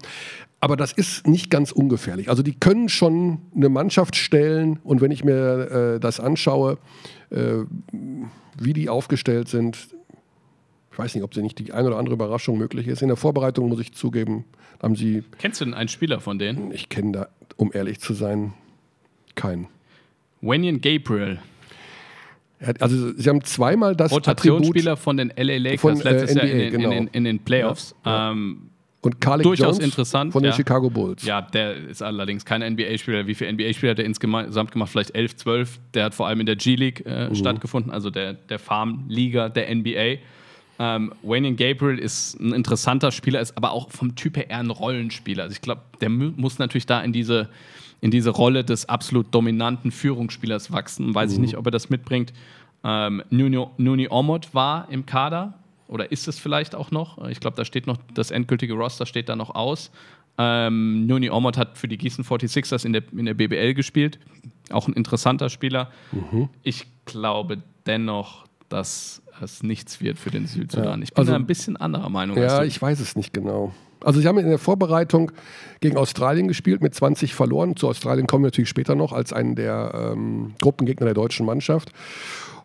Aber 0.59 0.75
das 0.75 0.91
ist 0.91 1.25
nicht 1.25 1.49
ganz 1.49 1.71
ungefährlich. 1.71 2.29
Also 2.29 2.43
die 2.43 2.53
können 2.53 2.89
schon 2.89 3.39
eine 3.55 3.69
Mannschaft 3.69 4.17
stellen 4.17 4.79
und 4.83 4.99
wenn 4.99 5.11
ich 5.11 5.23
mir 5.23 5.95
äh, 5.95 5.99
das 6.01 6.19
anschaue, 6.19 6.77
äh, 7.29 7.63
wie 8.57 8.73
die 8.73 8.89
aufgestellt 8.89 9.47
sind, 9.47 9.77
ich 10.91 10.99
weiß 10.99 11.15
nicht, 11.15 11.23
ob 11.23 11.33
sie 11.33 11.41
nicht 11.41 11.57
die 11.59 11.71
eine 11.71 11.87
oder 11.87 11.97
andere 11.97 12.15
Überraschung 12.15 12.57
möglich 12.57 12.87
ist. 12.87 13.01
In 13.01 13.07
der 13.07 13.15
Vorbereitung 13.15 13.69
muss 13.69 13.79
ich 13.79 13.93
zugeben, 13.93 14.43
haben 14.83 14.97
sie, 14.97 15.23
Kennst 15.37 15.61
du 15.61 15.65
denn 15.65 15.73
einen 15.73 15.87
Spieler 15.87 16.19
von 16.19 16.39
denen? 16.39 16.71
ich 16.73 16.89
kenne 16.89 17.11
da, 17.13 17.27
um 17.55 17.71
ehrlich 17.73 18.01
zu 18.01 18.13
sein, 18.13 18.53
keinen. 19.35 19.67
Wenyan 20.41 20.81
Gabriel. 20.81 21.39
Also 22.79 23.13
sie 23.13 23.29
haben 23.29 23.43
zweimal 23.43 23.95
das 23.95 24.11
Rotationsspieler 24.11 24.97
von 24.97 25.17
den 25.17 25.31
LA 25.35 25.57
Lakers 25.57 25.81
Von, 25.81 26.01
äh, 26.01 26.11
letztes 26.11 26.35
Jahr 26.35 26.45
in 26.45 26.51
NBA, 26.51 26.57
den, 26.57 26.71
genau. 26.71 26.91
in 26.91 26.91
den, 26.91 27.07
in 27.13 27.23
den 27.23 27.39
Playoffs. 27.39 27.95
Ähm, 28.05 28.69
Und 29.01 29.21
Carlick 29.21 29.43
Durchaus 29.43 29.77
Jones 29.77 29.79
interessant, 29.79 30.33
von 30.33 30.43
den 30.43 30.51
ja. 30.51 30.57
Chicago 30.57 30.89
Bulls. 30.89 31.23
Ja, 31.23 31.41
der 31.41 31.75
ist 31.75 32.01
allerdings 32.01 32.43
kein 32.43 32.61
NBA-Spieler. 32.61 33.27
Wie 33.27 33.35
viele 33.35 33.53
NBA-Spieler 33.53 33.91
hat 33.91 33.99
er 33.99 34.05
insgesamt 34.05 34.71
gemacht? 34.71 34.91
Vielleicht 34.91 35.15
11, 35.15 35.37
12. 35.37 35.79
Der 35.93 36.05
hat 36.05 36.15
vor 36.15 36.27
allem 36.27 36.41
in 36.41 36.45
der 36.45 36.57
G-League 36.57 37.05
äh, 37.05 37.33
stattgefunden, 37.33 37.91
also 37.91 38.09
der, 38.09 38.33
der 38.33 38.59
Farm-Liga 38.59 39.47
der 39.47 39.73
NBA. 39.73 40.17
Ähm, 40.81 41.13
Wayne 41.23 41.55
Gabriel 41.55 41.99
ist 41.99 42.39
ein 42.39 42.53
interessanter 42.53 43.11
Spieler, 43.11 43.41
ist 43.41 43.55
aber 43.57 43.71
auch 43.71 43.91
vom 43.91 44.15
Typ 44.15 44.37
her 44.37 44.49
eher 44.49 44.59
ein 44.59 44.69
Rollenspieler. 44.69 45.43
Also 45.43 45.53
ich 45.53 45.61
glaube, 45.61 45.81
der 45.99 46.09
mu 46.09 46.31
muss 46.37 46.57
natürlich 46.57 46.85
da 46.85 47.01
in 47.01 47.11
diese, 47.11 47.49
in 48.01 48.11
diese 48.11 48.29
Rolle 48.29 48.63
des 48.63 48.87
absolut 48.87 49.33
dominanten 49.33 49.91
Führungsspielers 49.91 50.71
wachsen. 50.71 51.13
Weiß 51.13 51.33
ich 51.33 51.39
nicht, 51.39 51.57
ob 51.57 51.65
er 51.67 51.71
das 51.71 51.89
mitbringt. 51.89 52.33
Ähm, 52.83 53.21
Nuni, 53.29 53.65
Nuni 53.77 54.07
Omot 54.09 54.53
war 54.53 54.87
im 54.89 55.05
Kader 55.05 55.55
oder 55.87 56.11
ist 56.11 56.27
es 56.27 56.39
vielleicht 56.39 56.75
auch 56.75 56.91
noch? 56.91 57.27
Ich 57.27 57.39
glaube, 57.39 57.57
da 57.57 57.65
steht 57.65 57.87
noch, 57.87 57.97
das 58.13 58.31
endgültige 58.31 58.73
Roster 58.73 59.05
steht 59.05 59.27
da 59.27 59.35
noch 59.35 59.53
aus. 59.53 59.91
Ähm, 60.37 61.05
Nuni 61.05 61.29
Omot 61.29 61.57
hat 61.57 61.77
für 61.77 61.89
die 61.89 61.97
Gießen 61.97 62.23
46ers 62.23 62.85
in 62.85 62.93
der, 62.93 63.03
in 63.11 63.25
der 63.25 63.33
BBL 63.33 63.73
gespielt. 63.73 64.19
Auch 64.71 64.87
ein 64.87 64.93
interessanter 64.93 65.49
Spieler. 65.49 65.91
Ich 66.63 66.87
glaube 67.05 67.57
dennoch, 67.85 68.45
dass 68.69 69.21
es 69.41 69.63
nichts 69.63 69.99
wird 69.99 70.17
für 70.19 70.31
den 70.31 70.47
Südsudan. 70.47 70.99
Ja, 70.99 71.03
Ich 71.03 71.13
bin 71.13 71.19
also- 71.21 71.31
da 71.31 71.35
ein 71.37 71.47
bisschen 71.47 71.75
anderer 71.75 72.09
Meinung 72.09 72.37
Ja, 72.37 72.63
ich 72.63 72.81
weiß 72.81 72.99
es 72.99 73.15
nicht 73.15 73.33
genau. 73.33 73.73
Also 74.03 74.21
sie 74.21 74.27
haben 74.27 74.37
in 74.37 74.47
der 74.47 74.59
Vorbereitung 74.59 75.31
gegen 75.81 75.97
Australien 75.97 76.47
gespielt, 76.47 76.81
mit 76.81 76.95
20 76.95 77.33
verloren. 77.33 77.75
Zu 77.75 77.87
Australien 77.87 78.27
kommen 78.27 78.43
wir 78.43 78.47
natürlich 78.47 78.69
später 78.69 78.95
noch 78.95 79.13
als 79.13 79.33
einen 79.33 79.55
der 79.55 80.13
ähm, 80.13 80.53
Gruppengegner 80.61 81.05
der 81.05 81.13
deutschen 81.13 81.45
Mannschaft. 81.45 81.91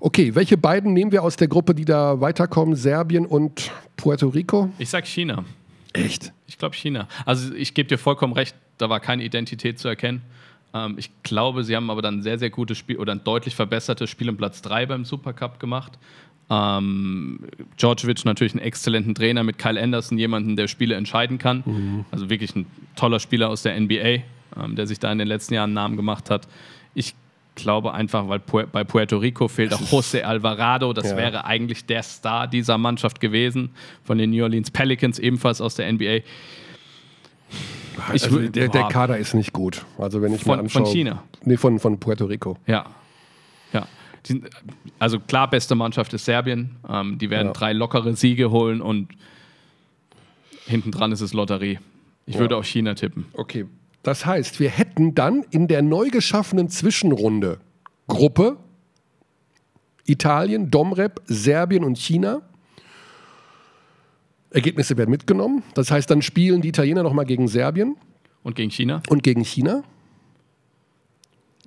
Okay, 0.01 0.35
welche 0.35 0.57
beiden 0.57 0.93
nehmen 0.93 1.13
wir 1.13 1.23
aus 1.23 1.37
der 1.37 1.49
Gruppe, 1.49 1.75
die 1.75 1.85
da 1.85 2.21
weiterkommen? 2.21 2.77
Serbien 2.77 3.27
und 3.27 3.71
Puerto 3.97 4.29
Rico? 4.29 4.71
Ich 4.79 4.91
sag 4.91 5.07
China. 5.07 5.45
Echt? 5.93 6.33
Ich 6.47 6.59
glaube 6.59 6.75
China. 6.75 7.09
Also 7.25 7.55
ich 7.55 7.73
gebe 7.75 7.89
dir 7.89 7.99
vollkommen 7.99 8.33
recht, 8.33 8.55
da 8.79 8.91
war 8.91 9.01
keine 9.01 9.25
Identität 9.25 9.79
zu 9.79 9.89
erkennen. 9.89 10.23
Ähm, 10.75 10.97
ich 10.99 11.11
glaube, 11.23 11.65
sie 11.65 11.75
haben 11.75 11.89
aber 11.89 12.03
dann 12.03 12.19
ein 12.19 12.23
sehr, 12.23 12.39
sehr 12.39 12.51
gutes 12.51 12.77
Spiel 12.77 12.99
oder 12.99 13.13
ein 13.13 13.25
deutlich 13.25 13.55
verbessertes 13.55 14.11
Spiel 14.11 14.29
um 14.29 14.37
Platz 14.37 14.61
3 14.63 14.87
beim 14.87 15.05
Supercup 15.05 15.59
gemacht. 15.59 15.99
Ähm, 16.51 17.41
Djordjevic 17.79 18.25
natürlich 18.25 18.53
einen 18.53 18.63
exzellenten 18.63 19.15
Trainer 19.15 19.43
mit 19.43 19.59
Kyle 19.59 19.81
Anderson, 19.81 20.19
jemanden, 20.19 20.57
der 20.57 20.69
Spiele 20.69 20.95
entscheiden 20.95 21.39
kann. 21.39 22.05
Also 22.11 22.29
wirklich 22.31 22.55
ein 22.55 22.67
toller 22.97 23.19
Spieler 23.21 23.49
aus 23.49 23.63
der 23.63 23.79
NBA, 23.81 23.97
ähm, 24.63 24.77
der 24.77 24.87
sich 24.87 24.99
da 24.99 25.11
in 25.11 25.19
den 25.19 25.29
letzten 25.29 25.55
Jahren 25.55 25.71
einen 25.71 25.75
Namen 25.75 25.97
gemacht 25.97 26.29
hat. 26.31 26.47
Ich 26.95 27.15
glaube 27.55 27.95
einfach, 27.95 28.29
weil 28.29 28.41
Pu 28.41 28.65
bei 28.71 28.85
Puerto 28.85 29.17
Rico 29.17 29.49
fehlt 29.49 29.73
auch 29.73 29.81
José 29.81 30.23
Alvarado. 30.23 30.93
Das 30.93 31.11
Ja. 31.11 31.17
wäre 31.17 31.45
eigentlich 31.45 31.87
der 31.87 32.03
Star 32.03 32.47
dieser 32.47 32.79
Mannschaft 32.79 33.21
gewesen, 33.21 33.71
von 34.05 34.19
den 34.19 34.31
New 34.31 34.43
Orleans 34.43 34.71
Pelicans, 34.71 35.19
ebenfalls 35.19 35.61
aus 35.61 35.77
der 35.77 35.87
NBA. 35.93 36.17
Ich 38.13 38.25
also 38.25 38.41
der, 38.41 38.69
der. 38.69 38.89
Kader 38.89 39.19
ist 39.19 39.35
nicht 39.35 39.53
gut. 39.53 39.85
Also 39.99 40.21
wenn 40.21 40.35
ich 40.35 40.43
Von- 40.43 40.57
mir 40.57 40.63
anschaue. 40.65 40.85
von 40.85 40.93
China? 40.93 41.23
Nee, 41.45 41.57
von, 41.57 41.79
von 41.79 41.99
Puerto 41.99 42.25
Rico. 42.27 42.59
Ja. 42.67 42.87
Ja. 43.73 43.87
Die 44.27 44.43
also 44.99 45.21
klar, 45.21 45.51
beste 45.51 45.75
Mannschaft 45.75 46.13
ist 46.15 46.25
Serbien. 46.25 46.77
Ähm, 46.89 47.19
die 47.19 47.31
werden 47.31 47.49
Ja. 47.49 47.53
drei 47.53 47.73
lockere 47.73 48.15
Siege 48.17 48.51
holen 48.51 48.81
und 48.81 49.09
hinten 50.67 50.91
dran 50.91 51.13
ist 51.13 51.21
es 51.21 51.33
Lotterie. 51.35 51.79
Ich 52.27 52.39
würde 52.39 52.57
auf 52.57 52.65
China 52.67 52.95
tippen. 52.95 53.27
Okay. 53.35 53.67
Das 54.03 54.25
heißt, 54.25 54.61
wir 54.61 54.71
hätten 54.71 55.15
dann 55.15 55.45
in 55.51 55.69
der 55.69 55.83
neu 55.83 56.09
geschaffenen 56.11 56.69
Zwischenrunde 56.69 57.59
Gruppe 58.07 58.57
Italien, 60.07 60.71
Domrep, 60.71 61.23
Serbien 61.27 61.85
und 61.85 61.97
China. 61.97 62.43
Ergebnisse 64.51 64.97
werden 64.97 65.11
mitgenommen. 65.11 65.63
Das 65.75 65.91
heißt, 65.91 66.11
dann 66.11 66.23
spielen 66.23 66.61
die 66.61 66.69
Italiener 66.69 67.03
nochmal 67.03 67.25
gegen 67.25 67.49
Serbien 67.49 67.97
Und 68.43 68.55
gegen 68.57 68.71
China? 68.71 69.03
und 69.09 69.23
gegen 69.23 69.43
China. 69.45 69.83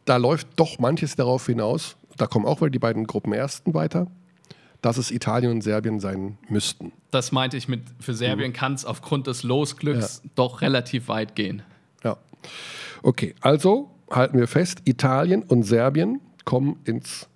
Da 0.05 0.17
läuft 0.17 0.47
doch 0.55 0.79
manches 0.79 1.15
darauf 1.15 1.47
hinaus, 1.47 1.97
da 2.17 2.27
kommen 2.27 2.45
auch 2.45 2.61
wieder 2.61 2.69
die 2.69 2.79
beiden 2.79 3.05
Gruppenersten 3.05 3.73
weiter, 3.73 4.07
dass 4.81 4.97
es 4.97 5.11
Italien 5.11 5.51
und 5.51 5.61
Serbien 5.61 5.99
sein 5.99 6.37
müssten. 6.49 6.91
Das 7.11 7.31
meinte 7.31 7.57
ich 7.57 7.67
mit, 7.67 7.81
für 7.99 8.11
Mhm. 8.11 8.17
Serbien 8.17 8.53
kann 8.53 8.73
es 8.73 8.85
aufgrund 8.85 9.27
des 9.27 9.43
Losglücks 9.43 10.21
doch 10.35 10.61
relativ 10.61 11.07
weit 11.07 11.35
gehen. 11.35 11.63
Ja. 12.03 12.17
Okay, 13.03 13.35
also 13.41 13.91
halten 14.11 14.37
wir 14.37 14.47
fest, 14.47 14.81
Italien 14.85 15.43
und 15.43 15.63
Serbien 15.63 16.21
kommen 16.45 16.79
ins 16.85 17.27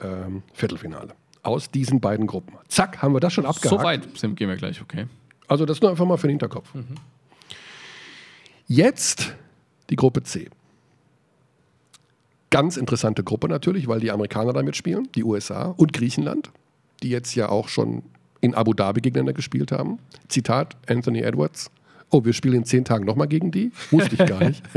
ähm, 0.00 0.42
Viertelfinale. 0.52 1.14
Aus 1.42 1.70
diesen 1.70 2.00
beiden 2.00 2.26
Gruppen. 2.26 2.54
Zack, 2.68 3.00
haben 3.02 3.14
wir 3.14 3.20
das 3.20 3.32
schon 3.32 3.46
abgehakt. 3.46 3.80
So 3.80 3.84
weit 3.84 4.18
sind, 4.18 4.36
gehen 4.36 4.48
wir 4.48 4.56
gleich, 4.56 4.80
okay. 4.82 5.06
Also 5.46 5.64
das 5.64 5.80
nur 5.80 5.90
einfach 5.90 6.04
mal 6.04 6.16
für 6.16 6.26
den 6.26 6.32
Hinterkopf. 6.32 6.70
Jetzt 8.66 9.34
die 9.88 9.96
Gruppe 9.96 10.22
C. 10.22 10.50
Ganz 12.50 12.76
interessante 12.76 13.22
Gruppe 13.24 13.48
natürlich, 13.48 13.88
weil 13.88 14.00
die 14.00 14.10
Amerikaner 14.10 14.52
damit 14.52 14.76
spielen, 14.76 15.08
die 15.14 15.24
USA 15.24 15.66
und 15.76 15.92
Griechenland, 15.92 16.50
die 17.02 17.10
jetzt 17.10 17.34
ja 17.34 17.48
auch 17.48 17.68
schon 17.68 18.02
in 18.40 18.54
Abu 18.54 18.72
Dhabi 18.72 19.00
gegeneinander 19.00 19.34
gespielt 19.34 19.72
haben. 19.72 19.98
Zitat 20.28 20.76
Anthony 20.88 21.20
Edwards. 21.20 21.70
Oh, 22.10 22.24
wir 22.24 22.32
spielen 22.32 22.54
in 22.54 22.64
zehn 22.64 22.86
Tagen 22.86 23.04
nochmal 23.04 23.28
gegen 23.28 23.50
die? 23.50 23.70
Wusste 23.90 24.14
ich 24.14 24.26
gar 24.26 24.42
nicht. 24.42 24.62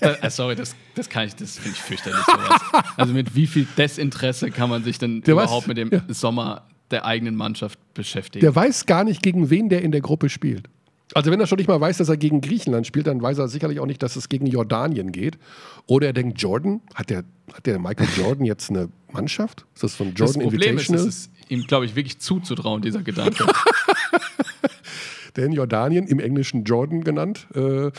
Äh, 0.00 0.30
sorry, 0.30 0.54
das, 0.56 0.74
das 0.94 1.10
kann 1.10 1.26
ich, 1.26 1.34
das 1.36 1.58
finde 1.58 1.76
ich 1.76 1.82
fürchterlich. 1.82 2.22
Sowas. 2.24 2.82
Also 2.96 3.12
mit 3.12 3.34
wie 3.34 3.46
viel 3.46 3.66
Desinteresse 3.76 4.50
kann 4.50 4.70
man 4.70 4.82
sich 4.82 4.98
denn 4.98 5.20
Der 5.22 5.34
weiß- 5.34 5.42
überhaupt 5.44 5.68
mit 5.68 5.76
dem 5.76 5.90
ja. 5.90 6.00
Sommer 6.08 6.62
der 6.90 7.04
eigenen 7.04 7.36
Mannschaft 7.36 7.78
beschäftigen? 7.92 8.40
Der 8.40 8.54
weiß 8.54 8.86
gar 8.86 9.04
nicht, 9.04 9.22
gegen 9.22 9.50
wen 9.50 9.68
der 9.68 9.82
in 9.82 9.92
der 9.92 10.00
Gruppe 10.00 10.30
spielt. 10.30 10.68
Also 11.14 11.30
wenn 11.30 11.40
er 11.40 11.46
schon 11.46 11.58
nicht 11.58 11.68
mal 11.68 11.80
weiß, 11.80 11.98
dass 11.98 12.08
er 12.08 12.16
gegen 12.16 12.40
Griechenland 12.40 12.86
spielt, 12.86 13.06
dann 13.06 13.20
weiß 13.20 13.38
er 13.38 13.48
sicherlich 13.48 13.80
auch 13.80 13.86
nicht, 13.86 14.02
dass 14.02 14.16
es 14.16 14.28
gegen 14.28 14.46
Jordanien 14.46 15.12
geht. 15.12 15.38
Oder 15.86 16.08
er 16.08 16.12
denkt, 16.12 16.40
Jordan, 16.40 16.80
hat 16.94 17.10
der, 17.10 17.24
hat 17.52 17.66
der 17.66 17.78
Michael 17.78 18.08
Jordan 18.16 18.44
jetzt 18.44 18.70
eine 18.70 18.88
Mannschaft? 19.12 19.66
Ist 19.74 19.82
das 19.82 19.96
so 19.96 20.04
ein 20.04 20.14
das 20.14 20.34
Jordan 20.34 20.42
Problem 20.42 20.76
ist, 20.76 20.88
Invitational? 20.88 21.08
es 21.08 21.16
ist 21.16 21.30
ihm, 21.48 21.66
glaube 21.66 21.86
ich, 21.86 21.96
wirklich 21.96 22.20
zuzutrauen, 22.20 22.82
dieser 22.82 23.02
Gedanke. 23.02 23.46
Denn 25.36 25.52
Jordanien, 25.52 26.06
im 26.06 26.20
Englischen 26.20 26.64
Jordan 26.64 27.02
genannt, 27.02 27.46
äh, 27.54 27.90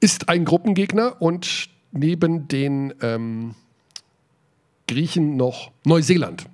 ist 0.00 0.28
ein 0.28 0.44
Gruppengegner 0.44 1.20
und 1.20 1.68
neben 1.92 2.48
den 2.48 2.94
ähm, 3.00 3.54
Griechen 4.86 5.36
noch 5.36 5.70
Neuseeland. 5.84 6.46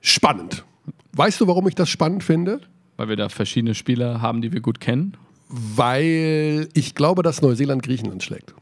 Spannend. 0.00 0.64
Weißt 1.12 1.40
du, 1.40 1.46
warum 1.46 1.68
ich 1.68 1.74
das 1.74 1.88
spannend 1.88 2.24
finde? 2.24 2.60
Weil 2.96 3.08
wir 3.08 3.16
da 3.16 3.28
verschiedene 3.28 3.74
Spieler 3.74 4.20
haben, 4.20 4.42
die 4.42 4.52
wir 4.52 4.60
gut 4.60 4.80
kennen. 4.80 5.16
Weil 5.48 6.68
ich 6.74 6.94
glaube, 6.94 7.22
dass 7.22 7.42
Neuseeland 7.42 7.82
Griechenland 7.82 8.22
schlägt. 8.22 8.54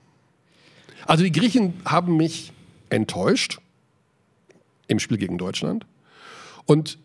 Also 1.06 1.24
die 1.24 1.32
Griechen 1.32 1.74
haben 1.84 2.16
mich 2.16 2.52
enttäuscht 2.88 3.58
im 4.88 4.98
Spiel 4.98 5.18
gegen 5.18 5.38
Deutschland. 5.38 5.86
Und 6.66 6.98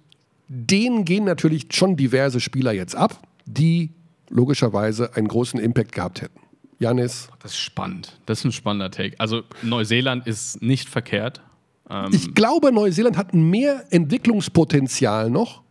denen 0.48 1.06
gehen 1.06 1.24
natürlich 1.24 1.68
schon 1.72 1.96
diverse 1.96 2.40
Spieler 2.40 2.72
jetzt 2.72 2.96
ab, 2.96 3.20
die 3.46 3.92
logischerweise 4.30 5.16
einen 5.16 5.28
großen 5.28 5.60
Impact 5.60 5.92
gehabt 5.92 6.22
hätten. 6.22 6.40
Janis, 6.80 7.30
Das 7.42 7.52
ist 7.52 7.60
spannend. 7.60 8.20
Das 8.26 8.40
ist 8.40 8.46
ein 8.46 8.52
spannender 8.52 8.92
Take. 8.92 9.16
Also 9.20 9.44
Neuseeland 9.62 10.28
ist 10.28 10.62
nicht 10.62 10.90
verkehrt. 10.90 11.42
Ähm, 11.90 12.10
ich 12.12 12.34
glaube, 12.34 12.72
Neuseeland 12.72 13.18
hat 13.18 13.34
mehr 13.34 13.86
Entwicklungspotenzial 13.92 15.30
noch 15.30 15.62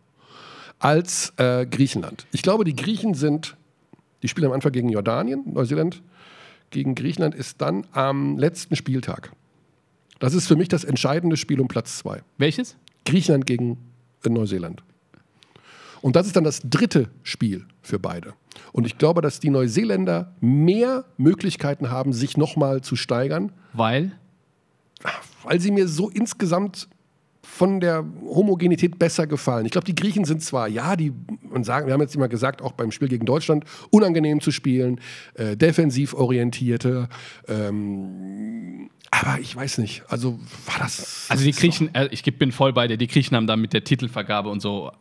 als 0.79 1.33
äh, 1.37 1.65
Griechenland. 1.65 2.25
Ich 2.31 2.41
glaube, 2.41 2.63
die 2.63 2.75
Griechen 2.75 3.13
sind, 3.13 3.55
die 4.21 4.27
spielen 4.27 4.47
am 4.47 4.53
Anfang 4.53 4.71
gegen 4.71 4.89
Jordanien, 4.89 5.43
Neuseeland 5.53 6.01
gegen 6.71 6.95
Griechenland 6.95 7.35
ist 7.35 7.61
dann 7.61 7.85
am 7.91 8.37
letzten 8.37 8.75
Spieltag. 8.75 9.31
Das 10.19 10.33
ist 10.33 10.47
für 10.47 10.55
mich 10.55 10.67
das 10.67 10.83
entscheidende 10.83 11.37
Spiel 11.37 11.59
um 11.61 11.67
Platz 11.67 11.97
zwei. 11.97 12.21
welches? 12.37 12.75
Griechenland 13.05 13.45
gegen 13.45 13.77
äh, 14.23 14.29
Neuseeland. 14.29 14.83
Und 16.01 16.15
das 16.15 16.27
ist 16.27 16.35
dann 16.35 16.43
das 16.43 16.61
dritte 16.63 17.09
Spiel 17.23 17.65
für 17.81 17.99
beide. 17.99 18.33
Und 18.71 18.85
ich 18.85 18.97
glaube, 18.97 19.21
dass 19.21 19.39
die 19.39 19.49
Neuseeländer 19.49 20.35
mehr 20.39 21.05
Möglichkeiten 21.17 21.89
haben, 21.89 22.13
sich 22.13 22.37
nochmal 22.37 22.81
zu 22.81 22.95
steigern, 22.95 23.51
Weil 23.73 24.11
weil 25.43 25.59
sie 25.59 25.71
mir 25.71 25.87
so 25.87 26.09
insgesamt 26.09 26.87
von 27.45 27.79
der 27.79 28.03
Homogenität 28.23 28.99
besser 28.99 29.27
gefallen. 29.27 29.65
Ich 29.65 29.71
glaube, 29.71 29.85
die 29.85 29.95
Griechen 29.95 30.25
sind 30.25 30.41
zwar, 30.41 30.67
ja, 30.67 30.95
die, 30.95 31.13
man 31.41 31.63
sagen, 31.63 31.87
wir 31.87 31.93
haben 31.93 32.01
jetzt 32.01 32.15
immer 32.15 32.27
gesagt, 32.27 32.61
auch 32.61 32.73
beim 32.73 32.91
Spiel 32.91 33.07
gegen 33.07 33.25
Deutschland, 33.25 33.63
unangenehm 33.91 34.41
zu 34.41 34.51
spielen, 34.51 34.99
äh, 35.35 35.55
defensiv 35.55 36.13
orientierte, 36.13 37.07
ähm, 37.47 38.89
aber 39.11 39.39
ich 39.39 39.55
weiß 39.55 39.77
nicht, 39.77 40.03
also 40.09 40.39
war 40.65 40.79
das. 40.79 41.27
Also 41.29 41.45
die 41.45 41.51
Griechen, 41.51 41.93
äh, 41.95 42.09
ich 42.11 42.23
bin 42.23 42.51
voll 42.51 42.73
bei 42.73 42.87
dir, 42.87 42.97
die 42.97 43.07
Griechen 43.07 43.37
haben 43.37 43.47
da 43.47 43.55
mit 43.55 43.71
der 43.71 43.83
Titelvergabe 43.83 44.49
und 44.49 44.61
so, 44.61 44.91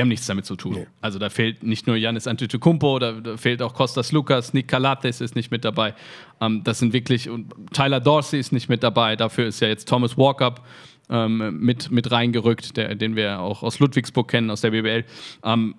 haben 0.00 0.08
nichts 0.08 0.26
damit 0.26 0.46
zu 0.46 0.56
tun. 0.56 0.74
Nee. 0.74 0.86
Also 1.00 1.18
da 1.18 1.30
fehlt 1.30 1.62
nicht 1.62 1.86
nur 1.86 1.96
Janis 1.96 2.26
Antetokounmpo, 2.26 2.98
da, 2.98 3.12
da 3.12 3.36
fehlt 3.36 3.62
auch 3.62 3.74
Kostas 3.74 4.12
Lukas, 4.12 4.54
Nick 4.54 4.68
Kalates 4.68 5.20
ist 5.20 5.34
nicht 5.36 5.50
mit 5.50 5.64
dabei. 5.64 5.94
Ähm, 6.40 6.62
das 6.64 6.78
sind 6.78 6.92
wirklich, 6.92 7.28
und 7.28 7.52
Tyler 7.72 8.00
Dorsey 8.00 8.38
ist 8.38 8.52
nicht 8.52 8.68
mit 8.68 8.82
dabei, 8.82 9.16
dafür 9.16 9.46
ist 9.46 9.60
ja 9.60 9.68
jetzt 9.68 9.88
Thomas 9.88 10.16
Walkup 10.16 10.64
ähm, 11.10 11.58
mit, 11.60 11.90
mit 11.90 12.10
reingerückt, 12.10 12.76
der, 12.76 12.94
den 12.94 13.16
wir 13.16 13.40
auch 13.40 13.62
aus 13.62 13.78
Ludwigsburg 13.78 14.28
kennen, 14.28 14.50
aus 14.50 14.60
der 14.60 14.70
BBL. 14.70 15.04
Ähm, 15.44 15.74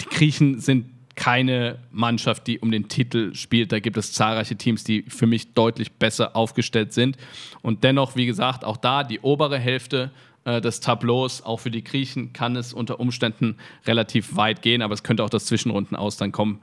die 0.00 0.08
Griechen 0.16 0.60
sind 0.60 0.86
keine 1.14 1.78
Mannschaft, 1.92 2.46
die 2.46 2.58
um 2.58 2.70
den 2.70 2.88
Titel 2.88 3.34
spielt. 3.34 3.72
Da 3.72 3.78
gibt 3.78 3.96
es 3.96 4.12
zahlreiche 4.12 4.56
Teams, 4.56 4.84
die 4.84 5.02
für 5.02 5.26
mich 5.26 5.52
deutlich 5.54 5.92
besser 5.92 6.34
aufgestellt 6.34 6.92
sind. 6.92 7.16
Und 7.62 7.84
dennoch, 7.84 8.16
wie 8.16 8.26
gesagt, 8.26 8.64
auch 8.64 8.76
da 8.76 9.04
die 9.04 9.20
obere 9.20 9.58
Hälfte 9.58 10.10
äh, 10.44 10.60
des 10.60 10.80
Tableaus, 10.80 11.42
auch 11.42 11.60
für 11.60 11.70
die 11.70 11.84
Griechen, 11.84 12.32
kann 12.32 12.56
es 12.56 12.72
unter 12.72 13.00
Umständen 13.00 13.56
relativ 13.86 14.36
weit 14.36 14.62
gehen, 14.62 14.82
aber 14.82 14.94
es 14.94 15.02
könnte 15.02 15.24
auch 15.24 15.30
das 15.30 15.46
Zwischenrunden 15.46 15.96
aus 15.96 16.16
dann 16.16 16.32
kommen. 16.32 16.60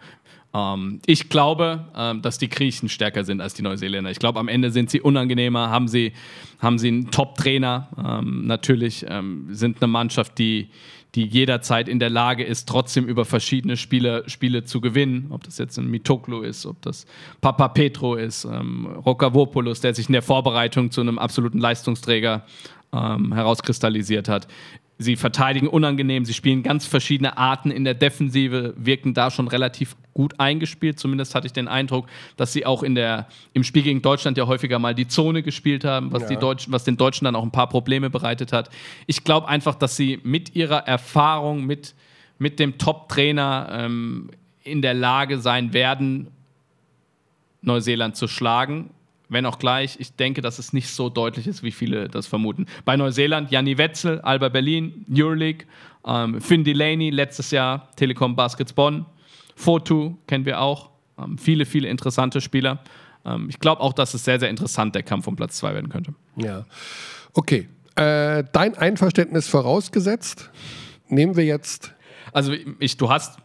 Ähm, 0.54 1.00
ich 1.06 1.30
glaube, 1.30 1.86
ähm, 1.96 2.22
dass 2.22 2.38
die 2.38 2.50
Griechen 2.50 2.90
stärker 2.90 3.24
sind 3.24 3.42
als 3.42 3.54
die 3.54 3.62
Neuseeländer. 3.62 4.12
Ich 4.12 4.20
glaube, 4.20 4.40
am 4.40 4.48
Ende 4.48 4.72
sind 4.72 4.90
sie 4.90 5.02
unangenehmer, 5.02 5.70
haben 5.70 5.88
sie, 5.88 6.14
haben 6.60 6.78
sie 6.78 6.90
einen 6.90 7.12
Top-Trainer. 7.12 7.90
Ähm, 7.98 8.48
natürlich 8.48 9.06
ähm, 9.08 9.48
sind 9.52 9.82
eine 9.82 9.88
Mannschaft, 9.88 10.38
die 10.38 10.70
die 11.16 11.26
jederzeit 11.26 11.90
in 11.90 12.00
der 12.00 12.10
Lage 12.10 12.44
ist, 12.44 12.70
trotzdem 12.70 13.06
über 13.06 13.26
verschiedene 13.26 13.76
Spiele, 13.76 14.24
Spiele 14.28 14.64
zu 14.64 14.80
gewinnen. 14.80 15.28
Ob 15.32 15.44
das 15.44 15.58
jetzt 15.58 15.78
ein 15.78 15.88
Mitoklo 15.88 16.42
ist, 16.42 16.66
ob 16.66 16.82
das 16.82 17.06
Papa 17.42 17.68
Petro 17.68 18.16
ist, 18.16 18.46
ähm, 18.46 18.86
Rokavopoulos, 18.86 19.82
der 19.82 19.94
sich 19.94 20.08
in 20.08 20.14
der 20.14 20.22
Vorbereitung 20.22 20.90
zu 20.92 21.02
einem 21.02 21.20
absoluten 21.20 21.60
Leistungsträger 21.60 22.46
ähm, 22.94 23.34
herauskristallisiert 23.34 24.30
hat. 24.30 24.48
Sie 25.02 25.16
verteidigen 25.16 25.68
unangenehm, 25.68 26.26
sie 26.26 26.34
spielen 26.34 26.64
ganz 26.64 26.86
verschiedene 26.86 27.38
Arten 27.38 27.72
in 27.72 27.84
der 27.84 27.94
Defensive, 27.94 28.74
wirken 28.78 29.14
da 29.14 29.32
schon 29.32 29.48
relativ 29.48 29.96
gut 30.14 30.40
eingespielt. 30.40 31.00
Zumindest 31.00 31.34
hatte 31.34 31.48
ich 31.48 31.54
den 31.54 31.68
Eindruck, 31.68 32.08
dass 32.38 32.54
sie 32.54 32.66
auch 32.66 32.84
in 32.84 32.96
der, 32.96 33.28
im 33.54 33.64
Spiel 33.64 33.84
gegen 33.84 34.02
Deutschland 34.02 34.38
ja 34.38 34.48
häufiger 34.48 34.80
mal 34.80 34.94
die 34.94 35.08
Zone 35.08 35.44
gespielt 35.44 35.84
haben, 35.86 36.12
was, 36.12 36.24
ja. 36.24 36.30
die 36.30 36.38
Deutschen, 36.38 36.72
was 36.72 36.84
den 36.84 36.98
Deutschen 36.98 37.26
dann 37.26 37.36
auch 37.36 37.44
ein 37.44 37.52
paar 37.52 37.70
Probleme 37.70 38.10
bereitet 38.10 38.54
hat. 38.54 38.70
Ich 39.08 39.24
glaube 39.24 39.48
einfach, 39.48 39.76
dass 39.76 39.96
sie 39.96 40.20
mit 40.24 40.56
ihrer 40.56 40.88
Erfahrung, 40.88 41.66
mit, 41.66 41.96
mit 42.38 42.60
dem 42.60 42.78
Top-Trainer 42.78 43.70
ähm, 43.72 44.30
in 44.64 44.82
der 44.82 44.94
Lage 44.94 45.40
sein 45.40 45.74
werden, 45.74 46.28
Neuseeland 47.62 48.16
zu 48.16 48.28
schlagen 48.28 48.92
wenn 49.32 49.46
auch 49.46 49.60
gleich, 49.60 49.96
ich 50.00 50.13
denke, 50.17 50.41
dass 50.41 50.60
es 50.60 50.74
nicht 50.74 50.89
so 50.89 51.10
deutlich 51.10 51.48
ist, 51.48 51.63
wie 51.63 51.72
viele 51.72 52.10
das 52.10 52.28
vermuten. 52.28 52.65
Bei 52.84 52.98
Neuseeland, 52.98 53.50
Janni 53.50 53.78
Wetzel, 53.78 54.20
Alba 54.20 54.50
Berlin, 54.50 55.06
Euroleague, 55.10 55.65
ähm, 56.06 56.41
Finn 56.41 56.65
Delaney, 56.65 57.12
letztes 57.12 57.50
Jahr 57.52 57.89
Telekom 57.96 58.36
Baskets 58.36 58.74
Bonn, 58.74 59.06
Fotu 59.56 60.17
kennen 60.28 60.46
wir 60.46 60.60
auch, 60.60 60.89
ähm, 61.17 61.38
viele, 61.38 61.65
viele 61.65 61.88
interessante 61.88 62.41
Spieler. 62.41 62.84
Ähm, 63.24 63.48
ich 63.50 63.60
glaube 63.60 63.82
auch, 63.82 63.94
dass 63.94 64.13
es 64.13 64.26
sehr, 64.26 64.38
sehr 64.38 64.50
interessant 64.50 64.96
der 64.96 65.04
Kampf 65.04 65.28
um 65.28 65.38
Platz 65.38 65.56
2 65.58 65.76
werden 65.76 65.89
könnte. 65.89 66.13
Ja, 66.36 66.65
okay. 67.34 67.70
Äh, 67.96 68.44
dein 68.52 68.78
Einverständnis 68.78 69.48
vorausgesetzt, 69.48 70.50
nehmen 71.08 71.38
wir 71.38 71.46
jetzt. 71.46 71.94
Also 72.34 72.54
ich, 72.80 72.98
du 72.98 73.10
hast 73.10 73.38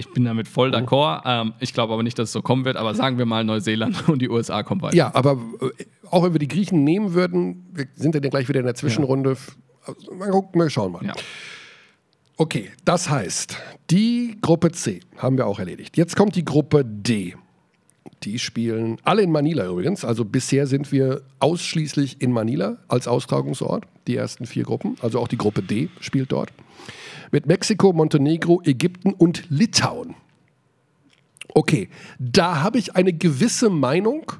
ich 0.00 0.12
bin 0.12 0.24
damit 0.24 0.48
voll 0.48 0.74
d'accord. 0.74 1.22
Ähm, 1.24 1.54
ich 1.60 1.72
glaube 1.72 1.92
aber 1.92 2.02
nicht, 2.02 2.18
dass 2.18 2.30
es 2.30 2.32
so 2.32 2.42
kommen 2.42 2.64
wird. 2.64 2.76
Aber 2.76 2.94
sagen 2.94 3.18
wir 3.18 3.26
mal, 3.26 3.44
Neuseeland 3.44 4.08
und 4.08 4.20
die 4.20 4.28
USA 4.28 4.62
kommen 4.62 4.82
weiter. 4.82 4.96
Ja, 4.96 5.14
aber 5.14 5.38
äh, 5.60 5.84
auch 6.10 6.24
wenn 6.24 6.32
wir 6.32 6.38
die 6.38 6.48
Griechen 6.48 6.82
nehmen 6.84 7.14
würden, 7.14 7.66
wir 7.72 7.86
sind 7.94 8.14
ja 8.14 8.20
dann 8.20 8.30
gleich 8.30 8.48
wieder 8.48 8.60
in 8.60 8.66
der 8.66 8.74
Zwischenrunde. 8.74 9.36
Ja. 9.86 9.94
Mal 10.16 10.30
gucken, 10.30 10.60
wir 10.60 10.70
schauen 10.70 10.92
mal. 10.92 11.04
Ja. 11.04 11.14
Okay, 12.36 12.70
das 12.84 13.10
heißt, 13.10 13.56
die 13.90 14.38
Gruppe 14.40 14.72
C 14.72 15.00
haben 15.18 15.36
wir 15.36 15.46
auch 15.46 15.58
erledigt. 15.58 15.96
Jetzt 15.96 16.16
kommt 16.16 16.36
die 16.36 16.44
Gruppe 16.44 16.84
D. 16.84 17.34
Die 18.22 18.38
spielen 18.38 18.98
alle 19.04 19.22
in 19.22 19.30
Manila 19.30 19.66
übrigens. 19.66 20.04
Also 20.04 20.24
bisher 20.24 20.66
sind 20.66 20.92
wir 20.92 21.22
ausschließlich 21.38 22.20
in 22.20 22.32
Manila 22.32 22.78
als 22.88 23.08
Austragungsort. 23.08 23.84
Die 24.06 24.16
ersten 24.16 24.46
vier 24.46 24.64
Gruppen. 24.64 24.96
Also 25.00 25.18
auch 25.20 25.28
die 25.28 25.38
Gruppe 25.38 25.62
D 25.62 25.88
spielt 26.00 26.32
dort 26.32 26.52
mit 27.30 27.46
Mexiko, 27.46 27.92
Montenegro, 27.92 28.60
Ägypten 28.64 29.12
und 29.12 29.44
Litauen. 29.50 30.14
Okay, 31.54 31.88
da 32.18 32.62
habe 32.62 32.78
ich 32.78 32.96
eine 32.96 33.12
gewisse 33.12 33.70
Meinung. 33.70 34.32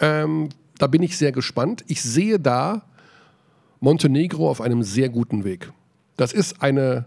Ähm, 0.00 0.48
da 0.78 0.86
bin 0.86 1.02
ich 1.02 1.16
sehr 1.16 1.32
gespannt. 1.32 1.84
Ich 1.88 2.02
sehe 2.02 2.38
da 2.38 2.82
Montenegro 3.80 4.50
auf 4.50 4.60
einem 4.60 4.82
sehr 4.82 5.08
guten 5.08 5.44
Weg. 5.44 5.72
Das 6.16 6.32
ist 6.32 6.62
eine 6.62 7.06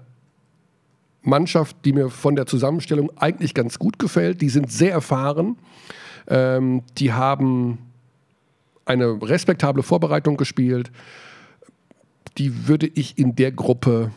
Mannschaft, 1.21 1.77
die 1.85 1.93
mir 1.93 2.09
von 2.09 2.35
der 2.35 2.45
Zusammenstellung 2.45 3.11
eigentlich 3.17 3.53
ganz 3.53 3.79
gut 3.79 3.99
gefällt. 3.99 4.41
Die 4.41 4.49
sind 4.49 4.71
sehr 4.71 4.91
erfahren. 4.91 5.57
Ähm, 6.27 6.83
die 6.97 7.13
haben 7.13 7.77
eine 8.85 9.21
respektable 9.21 9.83
Vorbereitung 9.83 10.37
gespielt. 10.37 10.91
Die 12.37 12.67
würde 12.67 12.87
ich 12.87 13.17
in 13.17 13.35
der 13.35 13.51
Gruppe 13.51 14.11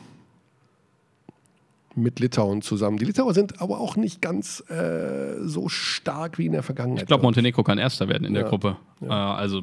mit 1.97 2.21
Litauen 2.21 2.62
zusammen. 2.62 2.97
Die 2.99 3.05
Litauer 3.05 3.35
sind 3.35 3.61
aber 3.61 3.79
auch 3.79 3.97
nicht 3.97 4.21
ganz 4.21 4.61
äh, 4.69 5.40
so 5.43 5.69
stark 5.69 6.38
wie 6.38 6.47
in 6.47 6.53
der 6.53 6.62
Vergangenheit. 6.62 7.03
Ich 7.03 7.07
glaube, 7.07 7.23
Montenegro 7.23 7.62
kann 7.62 7.79
Erster 7.79 8.09
werden 8.09 8.25
in 8.25 8.35
ja. 8.35 8.40
der 8.40 8.51
Gruppe. 8.51 8.77
Ja. 9.01 9.35
Äh, 9.35 9.38
also 9.38 9.62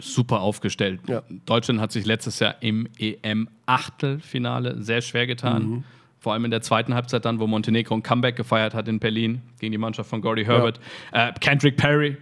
super 0.00 0.40
aufgestellt. 0.40 1.00
Ja. 1.06 1.22
Deutschland 1.46 1.80
hat 1.80 1.92
sich 1.92 2.04
letztes 2.06 2.38
Jahr 2.40 2.56
im 2.60 2.88
EM-Achtelfinale 2.98 4.82
sehr 4.82 5.02
schwer 5.02 5.26
getan. 5.26 5.68
Mhm. 5.68 5.84
Vor 6.22 6.32
allem 6.32 6.44
in 6.44 6.52
der 6.52 6.62
zweiten 6.62 6.94
Halbzeit 6.94 7.24
dann, 7.24 7.40
wo 7.40 7.48
Montenegro 7.48 7.94
ein 7.94 8.02
Comeback 8.04 8.36
gefeiert 8.36 8.74
hat 8.74 8.86
in 8.86 9.00
Berlin 9.00 9.42
gegen 9.58 9.72
die 9.72 9.78
Mannschaft 9.78 10.08
von 10.08 10.20
Gordy 10.22 10.44
Herbert. 10.44 10.78
Äh, 11.10 11.32
Kendrick 11.40 11.76
Perry, 11.76 12.16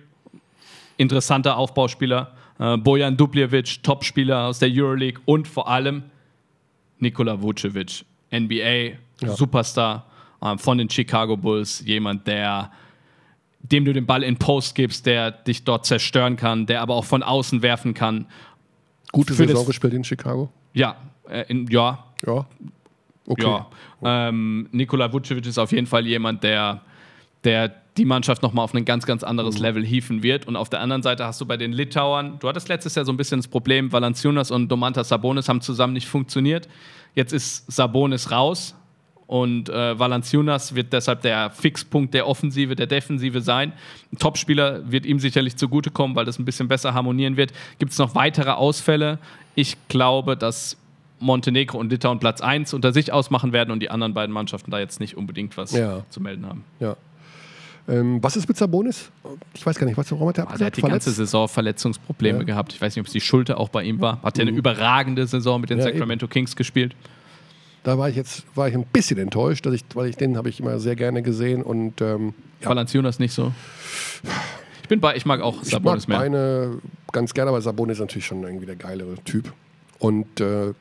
interessanter 0.97 1.59
Aufbauspieler. 1.59 2.33
Äh, 2.59 2.79
Bojan 2.79 3.19
Dubljevic, 3.19 3.83
Topspieler 3.83 4.47
aus 4.47 4.59
der 4.59 4.71
Euroleague 4.73 5.21
und 5.27 5.47
vor 5.47 5.69
allem 5.69 6.05
Nikola 6.99 7.43
Vucevic, 7.43 8.07
NBA 8.33 8.97
ja. 9.21 9.37
Superstar 9.37 10.07
ähm, 10.43 10.59
von 10.59 10.79
den 10.79 10.89
Chicago 10.89 11.37
Bulls, 11.37 11.85
jemand, 11.85 12.27
der 12.27 12.71
dem 13.63 13.85
du 13.85 13.93
den 13.93 14.07
Ball 14.07 14.23
in 14.23 14.39
Post 14.39 14.75
gibst, 14.75 15.05
der 15.05 15.31
dich 15.31 15.65
dort 15.65 15.85
zerstören 15.85 16.37
kann, 16.37 16.65
der 16.65 16.81
aber 16.81 16.95
auch 16.95 17.05
von 17.05 17.23
außen 17.23 17.61
werfen 17.61 17.93
kann. 17.93 18.25
Gute 19.13 19.35
Für 19.35 19.47
Saison 19.47 19.67
gespielt 19.67 19.93
in 19.93 20.05
Chicago? 20.05 20.51
Ja, 20.73 20.97
äh, 21.29 21.45
in, 21.49 21.67
ja. 21.67 22.03
Ja. 22.27 22.47
Okay. 23.27 23.43
Ja. 23.43 23.67
Ähm, 24.03 24.69
Nikola 24.73 25.13
Vucevic 25.13 25.47
ist 25.47 25.59
auf 25.59 25.73
jeden 25.73 25.87
Fall 25.87 26.07
jemand, 26.07 26.43
der, 26.43 26.83
der 27.45 27.69
die 27.97 28.05
Mannschaft 28.05 28.43
nochmal 28.43 28.65
auf 28.65 28.75
ein 28.75 28.85
ganz, 28.85 29.07
ganz 29.07 29.23
anderes 29.23 29.57
mhm. 29.57 29.63
Level 29.63 29.85
hieven 29.85 30.23
wird. 30.23 30.47
Und 30.47 30.57
auf 30.57 30.69
der 30.69 30.81
anderen 30.81 31.03
Seite 31.03 31.25
hast 31.25 31.41
du 31.41 31.47
bei 31.47 31.57
den 31.57 31.73
Litauern, 31.73 32.39
du 32.41 32.49
hattest 32.49 32.69
letztes 32.69 32.95
Jahr 32.95 33.05
so 33.05 33.13
ein 33.13 33.17
bisschen 33.17 33.41
das 33.41 33.49
Problem, 33.49 33.93
Valanciunas 33.93 34.51
und 34.51 34.69
Domantas 34.69 35.09
Sabonis 35.09 35.49
haben 35.49 35.61
zusammen 35.61 35.93
nicht 35.93 36.09
funktioniert. 36.09 36.69
Jetzt 37.15 37.33
ist 37.33 37.71
Sabonis 37.71 38.31
raus, 38.31 38.75
und 39.31 39.69
äh, 39.69 39.97
Valanciunas 39.97 40.75
wird 40.75 40.93
deshalb 40.93 41.23
der 41.23 41.51
Fixpunkt 41.51 42.15
der 42.15 42.27
Offensive, 42.27 42.75
der 42.75 42.89
Defensive 42.89 43.41
sein. 43.43 43.73
Ein 44.13 44.19
Topspieler 44.19 44.91
wird 44.91 45.07
ihm 45.07 45.21
sicherlich 45.21 45.55
zugutekommen, 45.55 46.17
weil 46.17 46.25
das 46.25 46.41
ein 46.41 46.45
bisschen 46.45 46.67
besser 46.67 46.95
harmonieren 46.95 47.37
wird. 47.37 47.53
Gibt 47.79 47.93
es 47.93 47.99
noch 47.99 48.17
weitere 48.17 48.51
Ausfälle? 48.51 49.21
Ich 49.55 49.77
glaube, 49.87 50.37
dass 50.37 50.77
Montenegro 51.21 51.79
und 51.79 51.91
Litauen 51.91 52.19
Platz 52.19 52.41
1 52.41 52.75
unter 52.75 52.93
sich 52.93 53.13
ausmachen 53.13 53.53
werden 53.53 53.71
und 53.71 53.81
die 53.81 53.91
anderen 53.91 54.15
beiden 54.15 54.33
Mannschaften 54.33 54.71
da 54.71 54.79
jetzt 54.79 55.01
nicht 55.01 55.17
unbedingt 55.17 55.57
was 55.57 55.73
ja. 55.73 56.05
zu 56.11 56.21
melden 56.21 56.47
haben. 56.47 56.65
Ja. 56.81 56.97
Ähm, 57.89 58.23
was 58.23 58.37
ist 58.37 58.47
mit 58.49 58.57
Sabonis? 58.57 59.11
Ich 59.55 59.65
weiß 59.65 59.79
gar 59.79 59.87
nicht, 59.87 59.97
was 59.97 60.11
warum 60.13 60.29
hat 60.29 60.39
er 60.39 60.45
abgesagt? 60.45 60.61
Er 60.61 60.67
hat 60.67 60.77
die 60.77 60.81
Verletzt? 60.81 61.07
ganze 61.07 61.17
Saison 61.17 61.49
Verletzungsprobleme 61.49 62.39
ja. 62.41 62.45
gehabt. 62.45 62.73
Ich 62.73 62.81
weiß 62.81 62.95
nicht, 62.95 63.01
ob 63.01 63.07
es 63.07 63.13
die 63.13 63.21
Schulter 63.21 63.59
auch 63.59 63.69
bei 63.69 63.83
ihm 63.83 64.01
war. 64.01 64.23
Hat 64.23 64.39
ja 64.39 64.43
eine 64.43 64.53
mhm. 64.53 64.59
überragende 64.59 65.27
Saison 65.27 65.61
mit 65.61 65.71
den 65.71 65.79
ja, 65.79 65.85
Sacramento 65.85 66.27
eben. 66.27 66.33
Kings 66.33 66.57
gespielt. 66.57 66.95
Da 67.83 67.97
war 67.97 68.09
ich 68.09 68.17
jetzt 68.17 68.45
war 68.55 68.69
ich 68.69 68.75
ein 68.75 68.85
bisschen 68.85 69.19
enttäuscht, 69.19 69.65
dass 69.65 69.75
ich, 69.75 69.85
weil 69.95 70.09
ich 70.09 70.17
den 70.17 70.37
habe 70.37 70.49
ich 70.51 70.61
immer 70.61 70.79
sehr 70.79 70.97
gerne 70.97 71.23
gesehen 71.23 71.63
und 71.63 72.01
ähm, 72.01 72.35
ja. 72.61 72.69
Valanciunas 72.69 73.19
nicht 73.19 73.33
so. 73.33 73.53
Ich 74.83 74.89
bin 74.89 75.01
bei, 75.01 75.17
ich 75.17 75.25
mag 75.25 75.41
auch 75.41 75.63
Sabonis 75.63 76.05
ich 76.05 76.09
mag 76.09 76.21
mehr. 76.31 76.31
Meine 76.31 76.79
ganz 77.13 77.33
gerne, 77.33 77.51
aber 77.51 77.61
Sabonis 77.61 77.95
ist 77.95 78.01
natürlich 78.01 78.27
schon 78.27 78.43
irgendwie 78.43 78.67
der 78.67 78.77
geilere 78.77 79.15
Typ. 79.25 79.53
Und 79.99 80.41
äh, 80.41 80.75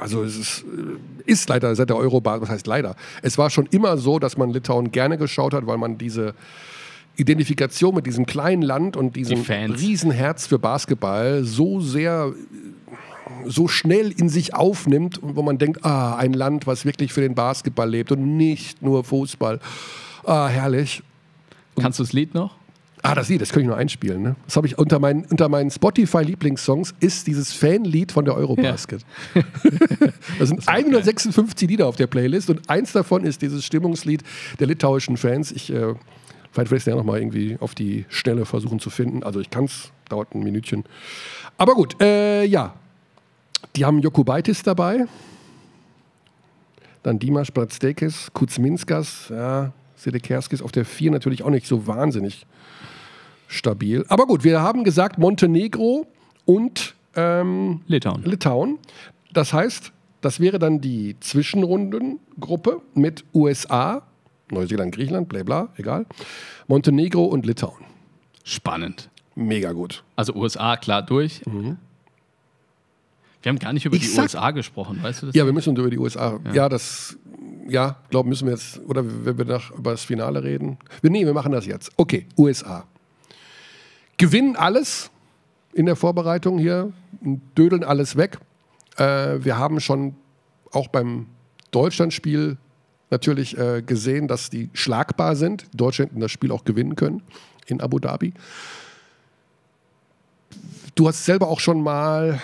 also 0.00 0.22
es 0.22 0.36
ist, 0.36 0.64
äh, 0.64 1.30
ist, 1.30 1.48
leider 1.48 1.74
seit 1.74 1.90
der 1.90 1.96
Eurobahn, 1.96 2.40
was 2.40 2.48
heißt 2.48 2.66
leider? 2.66 2.96
Es 3.22 3.38
war 3.38 3.50
schon 3.50 3.66
immer 3.66 3.96
so, 3.98 4.18
dass 4.18 4.36
man 4.36 4.50
Litauen 4.50 4.90
gerne 4.90 5.18
geschaut 5.18 5.54
hat, 5.54 5.66
weil 5.66 5.78
man 5.78 5.98
diese 5.98 6.34
Identifikation 7.16 7.94
mit 7.94 8.06
diesem 8.06 8.26
kleinen 8.26 8.62
Land 8.62 8.96
und 8.96 9.16
diesem 9.16 9.44
die 9.44 9.52
Riesenherz 9.52 10.46
für 10.46 10.58
Basketball 10.58 11.44
so 11.44 11.80
sehr 11.80 12.32
so 13.46 13.68
schnell 13.68 14.10
in 14.10 14.28
sich 14.28 14.54
aufnimmt 14.54 15.18
und 15.18 15.36
wo 15.36 15.42
man 15.42 15.58
denkt, 15.58 15.84
ah, 15.84 16.16
ein 16.16 16.32
Land, 16.32 16.66
was 16.66 16.84
wirklich 16.84 17.12
für 17.12 17.20
den 17.20 17.34
Basketball 17.34 17.88
lebt 17.88 18.12
und 18.12 18.36
nicht 18.36 18.82
nur 18.82 19.04
Fußball. 19.04 19.60
Ah, 20.24 20.48
herrlich. 20.48 21.02
Und 21.74 21.82
Kannst 21.82 21.98
du 21.98 22.02
das 22.02 22.12
Lied 22.12 22.34
noch? 22.34 22.56
Ah, 23.02 23.14
das 23.14 23.28
Lied, 23.28 23.40
das 23.40 23.50
könnte 23.50 23.62
ich 23.62 23.68
nur 23.68 23.76
einspielen. 23.76 24.22
Ne? 24.22 24.36
Das 24.44 24.56
habe 24.56 24.66
ich 24.66 24.76
unter 24.76 24.98
meinen, 24.98 25.24
unter 25.24 25.48
meinen 25.48 25.70
Spotify-Lieblingssongs 25.70 26.94
ist 27.00 27.26
dieses 27.26 27.52
Fanlied 27.52 28.12
von 28.12 28.26
der 28.26 28.34
Eurobasket. 28.34 29.04
Ja. 29.34 29.42
das 30.38 30.48
sind 30.48 30.58
das 30.58 30.68
156 30.68 31.68
Lieder 31.68 31.86
auf 31.86 31.96
der 31.96 32.06
Playlist 32.06 32.50
und 32.50 32.68
eins 32.68 32.92
davon 32.92 33.24
ist 33.24 33.40
dieses 33.40 33.64
Stimmungslied 33.64 34.22
der 34.58 34.66
litauischen 34.66 35.16
Fans. 35.16 35.50
Ich 35.50 35.72
äh, 35.72 35.94
vielleicht 36.52 36.70
werde 36.70 36.76
ich 36.76 36.82
es 36.82 36.86
ja 36.86 36.96
nochmal 36.96 37.20
irgendwie 37.20 37.56
auf 37.60 37.74
die 37.74 38.04
Schnelle 38.08 38.44
versuchen 38.44 38.80
zu 38.80 38.90
finden. 38.90 39.22
Also 39.22 39.40
ich 39.40 39.50
kann 39.50 39.64
es, 39.64 39.90
dauert 40.08 40.34
ein 40.34 40.42
Minütchen. 40.42 40.84
Aber 41.56 41.74
gut, 41.74 42.00
äh, 42.02 42.44
ja, 42.44 42.74
die 43.76 43.84
haben 43.84 44.00
Jokubaitis 44.00 44.62
dabei. 44.62 45.06
Dann 47.02 47.18
Dimash 47.18 47.52
Bratstekis, 47.52 48.30
Kuzminskas, 48.34 49.28
ja, 49.30 49.72
Sedekerskis 49.96 50.60
auf 50.60 50.72
der 50.72 50.84
4 50.84 51.10
natürlich 51.10 51.42
auch 51.42 51.50
nicht 51.50 51.66
so 51.66 51.86
wahnsinnig 51.86 52.46
stabil. 53.50 54.04
Aber 54.08 54.26
gut, 54.26 54.44
wir 54.44 54.60
haben 54.62 54.84
gesagt 54.84 55.18
Montenegro 55.18 56.06
und 56.44 56.94
ähm, 57.16 57.80
Litauen. 57.86 58.22
Litauen. 58.24 58.78
Das 59.32 59.52
heißt, 59.52 59.92
das 60.20 60.38
wäre 60.40 60.58
dann 60.58 60.80
die 60.80 61.16
Zwischenrundengruppe 61.20 62.80
mit 62.94 63.24
USA, 63.34 64.02
Neuseeland, 64.50 64.94
Griechenland, 64.94 65.28
bla 65.28 65.42
bla, 65.42 65.68
egal. 65.76 66.06
Montenegro 66.68 67.24
und 67.24 67.46
Litauen. 67.46 67.84
Spannend. 68.44 69.10
Mega 69.34 69.72
gut. 69.72 70.02
Also 70.16 70.34
USA 70.34 70.76
klar 70.76 71.02
durch. 71.02 71.40
Wir 73.42 73.48
haben 73.50 73.58
gar 73.58 73.72
nicht 73.72 73.86
über 73.86 73.96
Ich 73.96 74.02
die 74.02 74.08
sag- 74.08 74.24
USA 74.24 74.50
gesprochen, 74.50 75.02
weißt 75.02 75.22
du 75.22 75.26
das? 75.26 75.34
Ja, 75.34 75.46
wir 75.46 75.52
müssen 75.52 75.74
über 75.76 75.88
die 75.90 75.98
USA. 75.98 76.38
Ja, 76.52 76.68
das, 76.68 77.16
ja, 77.68 77.96
glaube 78.10 78.28
müssen 78.28 78.46
wir 78.46 78.52
jetzt, 78.52 78.80
oder 78.86 79.02
wenn 79.24 79.38
wir 79.38 79.44
nach, 79.46 79.70
über 79.70 79.92
das 79.92 80.04
Finale 80.04 80.42
reden. 80.44 80.78
Wir, 81.00 81.10
nee, 81.10 81.24
wir 81.24 81.32
machen 81.32 81.52
das 81.52 81.64
jetzt. 81.66 81.90
Okay, 81.96 82.26
USA. 82.36 82.84
Gewinnen 84.20 84.54
alles 84.54 85.10
in 85.72 85.86
der 85.86 85.96
Vorbereitung 85.96 86.58
hier, 86.58 86.92
dödeln 87.56 87.82
alles 87.82 88.18
weg. 88.18 88.38
Äh, 88.98 89.42
wir 89.42 89.56
haben 89.56 89.80
schon 89.80 90.14
auch 90.72 90.88
beim 90.88 91.24
Deutschlandspiel 91.70 92.58
natürlich 93.08 93.56
äh, 93.56 93.80
gesehen, 93.80 94.28
dass 94.28 94.50
die 94.50 94.68
schlagbar 94.74 95.36
sind. 95.36 95.72
Die 95.72 95.78
Deutschen 95.78 96.20
das 96.20 96.30
Spiel 96.30 96.52
auch 96.52 96.64
gewinnen 96.64 96.96
können 96.96 97.22
in 97.64 97.80
Abu 97.80 97.98
Dhabi. 97.98 98.34
Du 100.96 101.08
hast 101.08 101.24
selber 101.24 101.48
auch 101.48 101.60
schon 101.60 101.82
mal 101.82 102.42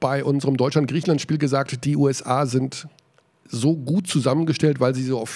bei 0.00 0.22
unserem 0.22 0.58
Deutschland-Griechenland-Spiel 0.58 1.38
gesagt, 1.38 1.86
die 1.86 1.96
USA 1.96 2.44
sind 2.44 2.88
so 3.46 3.74
gut 3.74 4.06
zusammengestellt, 4.06 4.80
weil 4.80 4.94
sie 4.94 5.04
so 5.04 5.18
auf 5.18 5.30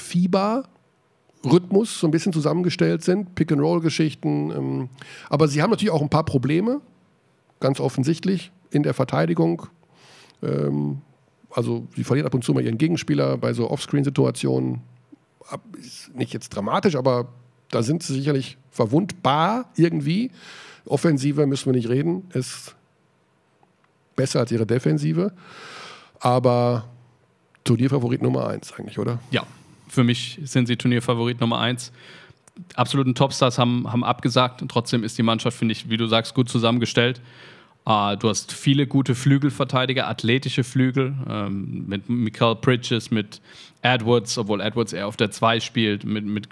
Fieber-Rhythmus 1.42 2.00
so 2.00 2.06
ein 2.06 2.10
bisschen 2.10 2.32
zusammengestellt 2.32 3.02
sind, 3.02 3.34
Pick-and-Roll-Geschichten. 3.34 4.50
Ähm, 4.50 4.88
aber 5.28 5.48
sie 5.48 5.62
haben 5.62 5.70
natürlich 5.70 5.92
auch 5.92 6.02
ein 6.02 6.08
paar 6.08 6.24
Probleme, 6.24 6.80
ganz 7.60 7.80
offensichtlich, 7.80 8.52
in 8.70 8.82
der 8.82 8.94
Verteidigung. 8.94 9.66
Ähm, 10.42 11.02
also 11.50 11.86
sie 11.94 12.04
verlieren 12.04 12.26
ab 12.26 12.34
und 12.34 12.44
zu 12.44 12.54
mal 12.54 12.64
ihren 12.64 12.78
Gegenspieler 12.78 13.36
bei 13.36 13.52
so 13.52 13.70
Offscreen-Situationen. 13.70 14.80
Nicht 16.14 16.32
jetzt 16.32 16.50
dramatisch, 16.50 16.96
aber 16.96 17.28
da 17.70 17.82
sind 17.82 18.02
sie 18.02 18.14
sicherlich 18.14 18.56
verwundbar 18.70 19.70
irgendwie. 19.76 20.30
Offensive 20.86 21.46
müssen 21.46 21.66
wir 21.66 21.72
nicht 21.74 21.88
reden, 21.88 22.28
ist 22.32 22.74
besser 24.16 24.40
als 24.40 24.52
ihre 24.52 24.66
Defensive. 24.66 25.32
Aber 26.20 26.88
Turnierfavorit 27.64 28.22
Nummer 28.22 28.46
eins 28.48 28.72
eigentlich, 28.72 28.98
oder? 28.98 29.18
Ja, 29.30 29.46
für 29.92 30.04
mich 30.04 30.38
sind 30.44 30.66
sie 30.66 30.76
Turnierfavorit 30.76 31.40
Nummer 31.40 31.60
eins. 31.60 31.92
Absoluten 32.74 33.14
Topstars 33.14 33.58
haben, 33.58 33.90
haben 33.90 34.04
abgesagt 34.04 34.62
und 34.62 34.70
trotzdem 34.70 35.04
ist 35.04 35.18
die 35.18 35.22
Mannschaft, 35.22 35.58
finde 35.58 35.72
ich, 35.72 35.90
wie 35.90 35.96
du 35.96 36.06
sagst, 36.06 36.34
gut 36.34 36.48
zusammengestellt. 36.48 37.20
Äh, 37.86 38.16
du 38.16 38.28
hast 38.28 38.52
viele 38.52 38.86
gute 38.86 39.14
Flügelverteidiger, 39.14 40.08
athletische 40.08 40.64
Flügel, 40.64 41.14
ähm, 41.28 41.84
mit 41.86 42.08
Michael 42.08 42.56
Bridges, 42.56 43.10
mit 43.10 43.42
Edwards, 43.82 44.38
obwohl 44.38 44.60
Edwards 44.60 44.94
eher 44.94 45.06
auf 45.06 45.16
der 45.16 45.30
2 45.30 45.60
spielt, 45.60 46.04
mit, 46.04 46.24
mit 46.24 46.48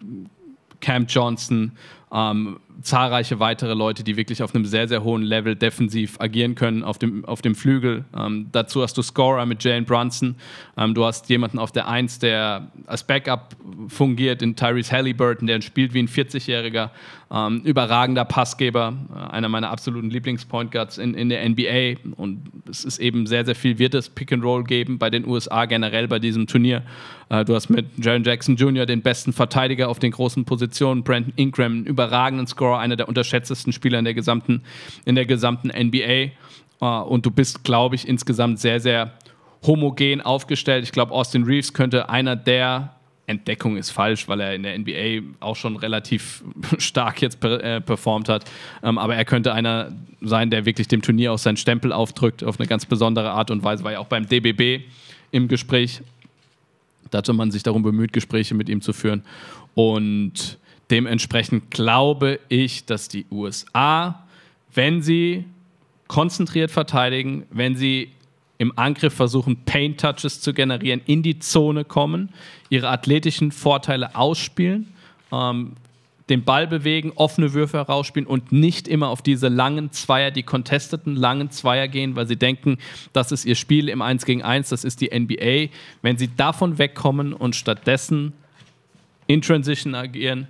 Cam 0.80 1.06
Johnson, 1.06 1.72
ähm, 2.12 2.58
zahlreiche 2.82 3.40
weitere 3.40 3.74
Leute, 3.74 4.02
die 4.04 4.16
wirklich 4.16 4.42
auf 4.42 4.54
einem 4.54 4.64
sehr, 4.64 4.88
sehr 4.88 5.04
hohen 5.04 5.22
Level 5.22 5.54
defensiv 5.54 6.16
agieren 6.18 6.54
können 6.54 6.82
auf 6.82 6.98
dem, 6.98 7.24
auf 7.24 7.42
dem 7.42 7.54
Flügel. 7.54 8.04
Ähm, 8.16 8.46
dazu 8.52 8.82
hast 8.82 8.96
du 8.96 9.02
Scorer 9.02 9.46
mit 9.46 9.62
Jalen 9.62 9.84
Brunson. 9.84 10.36
Ähm, 10.76 10.94
du 10.94 11.04
hast 11.04 11.28
jemanden 11.28 11.58
auf 11.58 11.72
der 11.72 11.88
1, 11.88 12.18
der 12.20 12.70
als 12.86 13.04
Backup 13.04 13.54
fungiert, 13.88 14.42
in 14.42 14.56
Tyrese 14.56 14.92
Halliburton, 14.92 15.46
der 15.46 15.60
spielt 15.60 15.94
wie 15.94 16.00
ein 16.00 16.08
40-Jähriger. 16.08 16.90
Ähm, 17.32 17.60
überragender 17.62 18.24
Passgeber, 18.24 18.94
äh, 19.14 19.30
einer 19.30 19.48
meiner 19.48 19.70
absoluten 19.70 20.10
Lieblings-Point 20.10 20.72
Guards 20.72 20.98
in, 20.98 21.14
in 21.14 21.28
der 21.28 21.48
NBA. 21.48 22.00
Und 22.16 22.42
es 22.68 22.84
ist 22.84 22.98
eben 22.98 23.26
sehr, 23.26 23.44
sehr 23.44 23.54
viel, 23.54 23.78
wird 23.78 23.94
es 23.94 24.08
Pick 24.08 24.32
and 24.32 24.42
Roll 24.42 24.64
geben 24.64 24.98
bei 24.98 25.10
den 25.10 25.26
USA 25.26 25.66
generell 25.66 26.08
bei 26.08 26.18
diesem 26.18 26.48
Turnier. 26.48 26.82
Äh, 27.28 27.44
du 27.44 27.54
hast 27.54 27.70
mit 27.70 27.86
Jaron 27.98 28.24
Jackson 28.24 28.56
Jr. 28.56 28.84
den 28.84 29.02
besten 29.02 29.32
Verteidiger 29.32 29.88
auf 29.88 30.00
den 30.00 30.10
großen 30.10 30.44
Positionen, 30.44 31.04
Brandon 31.04 31.32
Ingram, 31.36 31.72
einen 31.72 31.86
überragenden 32.00 32.46
Scorer, 32.46 32.78
einer 32.78 32.96
der 32.96 33.08
unterschätztesten 33.08 33.72
Spieler 33.72 33.98
in 33.98 34.04
der 34.04 34.14
gesamten, 34.14 34.62
in 35.04 35.14
der 35.14 35.26
gesamten 35.26 35.68
NBA. 35.68 36.02
Äh, 36.02 36.30
und 36.80 37.26
du 37.26 37.30
bist, 37.30 37.64
glaube 37.64 37.94
ich, 37.94 38.08
insgesamt 38.08 38.58
sehr, 38.58 38.80
sehr 38.80 39.12
homogen 39.66 40.22
aufgestellt. 40.22 40.84
Ich 40.84 40.92
glaube, 40.92 41.12
Austin 41.12 41.44
Reeves 41.44 41.74
könnte 41.74 42.08
einer 42.08 42.36
der 42.36 42.94
Entdeckung 43.26 43.76
ist 43.76 43.90
falsch, 43.90 44.26
weil 44.26 44.40
er 44.40 44.54
in 44.54 44.64
der 44.64 44.76
NBA 44.76 45.36
auch 45.38 45.54
schon 45.54 45.76
relativ 45.76 46.42
stark 46.78 47.22
jetzt 47.22 47.38
per, 47.38 47.62
äh, 47.62 47.80
performt 47.80 48.28
hat. 48.28 48.44
Ähm, 48.82 48.98
aber 48.98 49.14
er 49.14 49.24
könnte 49.24 49.52
einer 49.52 49.92
sein, 50.20 50.50
der 50.50 50.64
wirklich 50.64 50.88
dem 50.88 51.02
Turnier 51.02 51.32
auch 51.32 51.38
seinen 51.38 51.58
Stempel 51.58 51.92
aufdrückt, 51.92 52.42
auf 52.42 52.58
eine 52.58 52.66
ganz 52.66 52.86
besondere 52.86 53.30
Art 53.30 53.50
und 53.50 53.62
Weise. 53.62 53.84
War 53.84 53.92
ja 53.92 53.98
auch 53.98 54.06
beim 54.06 54.26
DBB 54.26 54.84
im 55.30 55.46
Gespräch. 55.46 56.00
Da 57.10 57.18
hatte 57.18 57.32
man 57.32 57.50
sich 57.50 57.62
darum 57.62 57.82
bemüht, 57.82 58.12
Gespräche 58.12 58.54
mit 58.54 58.68
ihm 58.68 58.80
zu 58.80 58.92
führen. 58.92 59.22
Und 59.74 60.58
dementsprechend 60.90 61.70
glaube 61.70 62.40
ich, 62.48 62.84
dass 62.84 63.08
die 63.08 63.26
USA, 63.30 64.24
wenn 64.74 65.02
sie 65.02 65.44
konzentriert 66.08 66.70
verteidigen, 66.70 67.46
wenn 67.50 67.76
sie 67.76 68.10
im 68.58 68.76
Angriff 68.76 69.14
versuchen, 69.14 69.64
Paint-Touches 69.64 70.40
zu 70.40 70.52
generieren, 70.52 71.00
in 71.06 71.22
die 71.22 71.38
Zone 71.38 71.84
kommen, 71.84 72.30
ihre 72.68 72.88
athletischen 72.88 73.52
Vorteile 73.52 74.14
ausspielen, 74.16 74.92
ähm, 75.32 75.76
den 76.28 76.44
Ball 76.44 76.66
bewegen, 76.66 77.12
offene 77.16 77.54
Würfe 77.54 77.78
herausspielen 77.78 78.26
und 78.26 78.52
nicht 78.52 78.86
immer 78.86 79.08
auf 79.08 79.22
diese 79.22 79.48
langen 79.48 79.92
Zweier, 79.92 80.30
die 80.30 80.42
contesteten 80.42 81.16
langen 81.16 81.50
Zweier 81.50 81.88
gehen, 81.88 82.16
weil 82.16 82.26
sie 82.26 82.36
denken, 82.36 82.78
das 83.12 83.32
ist 83.32 83.44
ihr 83.44 83.56
Spiel 83.56 83.88
im 83.88 84.02
1 84.02 84.24
gegen 84.26 84.42
1, 84.42 84.68
das 84.68 84.84
ist 84.84 85.00
die 85.00 85.10
NBA. 85.18 85.72
Wenn 86.02 86.18
sie 86.18 86.28
davon 86.36 86.78
wegkommen 86.78 87.32
und 87.32 87.56
stattdessen 87.56 88.32
in 89.26 89.42
Transition 89.42 89.94
agieren, 89.94 90.48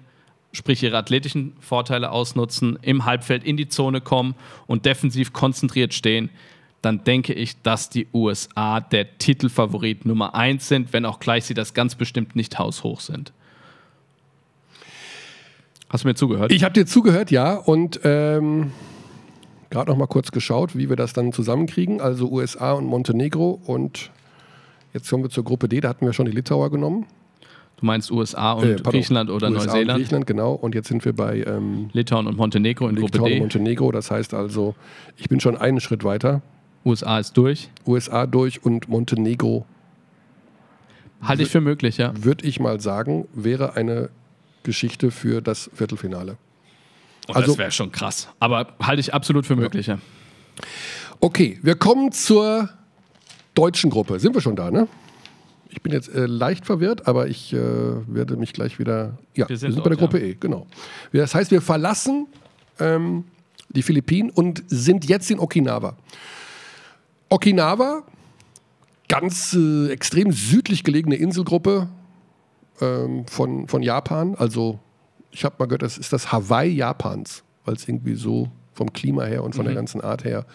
sprich 0.52 0.82
ihre 0.82 0.96
athletischen 0.96 1.52
Vorteile 1.60 2.10
ausnutzen, 2.10 2.78
im 2.82 3.04
Halbfeld 3.04 3.44
in 3.44 3.56
die 3.56 3.68
Zone 3.68 4.00
kommen 4.00 4.34
und 4.66 4.86
defensiv 4.86 5.32
konzentriert 5.32 5.94
stehen, 5.94 6.30
dann 6.82 7.04
denke 7.04 7.34
ich, 7.34 7.60
dass 7.62 7.90
die 7.90 8.08
USA 8.12 8.80
der 8.80 9.18
Titelfavorit 9.18 10.06
Nummer 10.06 10.34
1 10.34 10.66
sind, 10.66 10.92
wenn 10.92 11.04
auch 11.04 11.20
gleich 11.20 11.44
sie 11.44 11.54
das 11.54 11.74
ganz 11.74 11.94
bestimmt 11.94 12.36
nicht 12.36 12.58
haushoch 12.58 13.00
sind. 13.00 13.32
Hast 15.88 16.04
du 16.04 16.08
mir 16.08 16.14
zugehört? 16.14 16.52
Ich 16.52 16.64
habe 16.64 16.72
dir 16.72 16.86
zugehört, 16.86 17.30
ja, 17.30 17.54
und 17.54 18.00
ähm, 18.04 18.72
gerade 19.70 19.90
noch 19.90 19.98
mal 19.98 20.06
kurz 20.06 20.30
geschaut, 20.30 20.76
wie 20.76 20.88
wir 20.88 20.96
das 20.96 21.12
dann 21.12 21.32
zusammenkriegen. 21.32 22.00
Also 22.00 22.30
USA 22.30 22.72
und 22.72 22.86
Montenegro 22.86 23.60
und 23.66 24.10
jetzt 24.94 25.10
kommen 25.10 25.24
wir 25.24 25.30
zur 25.30 25.44
Gruppe 25.44 25.68
D, 25.68 25.80
da 25.80 25.88
hatten 25.88 26.06
wir 26.06 26.12
schon 26.12 26.26
die 26.26 26.32
Litauer 26.32 26.70
genommen. 26.70 27.06
Du 27.80 27.86
meinst 27.86 28.10
USA 28.10 28.52
und 28.52 28.64
Äh, 28.64 28.74
pardon, 28.74 28.92
Griechenland 28.92 29.30
oder 29.30 29.48
USA 29.48 29.60
Und 29.60 29.66
Neuseeland? 29.66 29.98
Griechenland, 29.98 30.26
genau. 30.26 30.52
Und 30.52 30.74
jetzt 30.74 30.88
sind 30.88 31.04
wir 31.04 31.12
bei 31.14 31.42
ähm, 31.42 31.90
Litauen 31.92 32.26
und 32.26 32.36
Montenegro 32.36 32.88
in 32.88 32.96
Gruppe 32.96 33.12
Litauen 33.18 33.24
und 33.24 33.34
D. 33.34 33.40
Montenegro. 33.40 33.92
Das 33.92 34.10
heißt 34.10 34.34
also, 34.34 34.74
ich 35.16 35.28
bin 35.28 35.40
schon 35.40 35.56
einen 35.56 35.80
Schritt 35.80 36.04
weiter. 36.04 36.42
USA 36.84 37.18
ist 37.18 37.36
durch. 37.36 37.70
USA 37.86 38.26
durch 38.26 38.64
und 38.64 38.88
Montenegro, 38.88 39.66
Halte 41.22 41.42
ich 41.42 41.50
für 41.50 41.60
möglich, 41.60 41.98
ja. 41.98 42.12
würde 42.16 42.46
ich 42.46 42.60
mal 42.60 42.80
sagen, 42.80 43.28
wäre 43.34 43.76
eine 43.76 44.08
Geschichte 44.62 45.10
für 45.10 45.42
das 45.42 45.70
Viertelfinale. 45.74 46.38
Und 47.28 47.36
Also- 47.36 47.48
das 47.52 47.58
wäre 47.58 47.70
schon 47.70 47.92
krass. 47.92 48.28
Aber 48.40 48.68
halte 48.82 49.00
ich 49.00 49.12
absolut 49.12 49.44
für 49.44 49.56
möglich, 49.56 49.86
ja. 49.88 49.98
Okay, 51.20 51.58
wir 51.62 51.74
kommen 51.74 52.12
zur 52.12 52.70
deutschen 53.54 53.90
Gruppe. 53.90 54.18
Sind 54.18 54.34
wir 54.34 54.40
schon 54.40 54.56
da, 54.56 54.70
ne? 54.70 54.88
Ich 55.70 55.82
bin 55.82 55.92
jetzt 55.92 56.12
äh, 56.12 56.26
leicht 56.26 56.66
verwirrt, 56.66 57.06
aber 57.06 57.28
ich 57.28 57.52
äh, 57.52 57.58
werde 57.58 58.36
mich 58.36 58.52
gleich 58.52 58.78
wieder. 58.78 59.18
Ja, 59.34 59.48
wir 59.48 59.56
sind, 59.56 59.72
sind 59.72 59.84
bei 59.84 59.90
der 59.90 59.98
Gruppe 59.98 60.18
E, 60.18 60.34
genau. 60.38 60.66
Das 61.12 61.34
heißt, 61.34 61.50
wir 61.50 61.60
verlassen 61.60 62.26
ähm, 62.80 63.24
die 63.68 63.82
Philippinen 63.82 64.30
und 64.30 64.64
sind 64.66 65.08
jetzt 65.08 65.30
in 65.30 65.38
Okinawa. 65.38 65.96
Okinawa, 67.28 68.02
ganz 69.08 69.54
äh, 69.54 69.88
extrem 69.90 70.32
südlich 70.32 70.82
gelegene 70.82 71.14
Inselgruppe 71.14 71.88
ähm, 72.80 73.26
von, 73.26 73.68
von 73.68 73.82
Japan. 73.82 74.34
Also, 74.34 74.80
ich 75.30 75.44
habe 75.44 75.54
mal 75.58 75.66
gehört, 75.66 75.82
das 75.82 75.98
ist 75.98 76.12
das 76.12 76.32
Hawaii 76.32 76.72
Japans, 76.72 77.44
weil 77.64 77.76
es 77.76 77.86
irgendwie 77.86 78.16
so 78.16 78.50
vom 78.72 78.92
Klima 78.92 79.24
her 79.24 79.44
und 79.44 79.54
von 79.54 79.64
der 79.64 79.74
ganzen 79.74 80.00
Art 80.00 80.24
her 80.24 80.46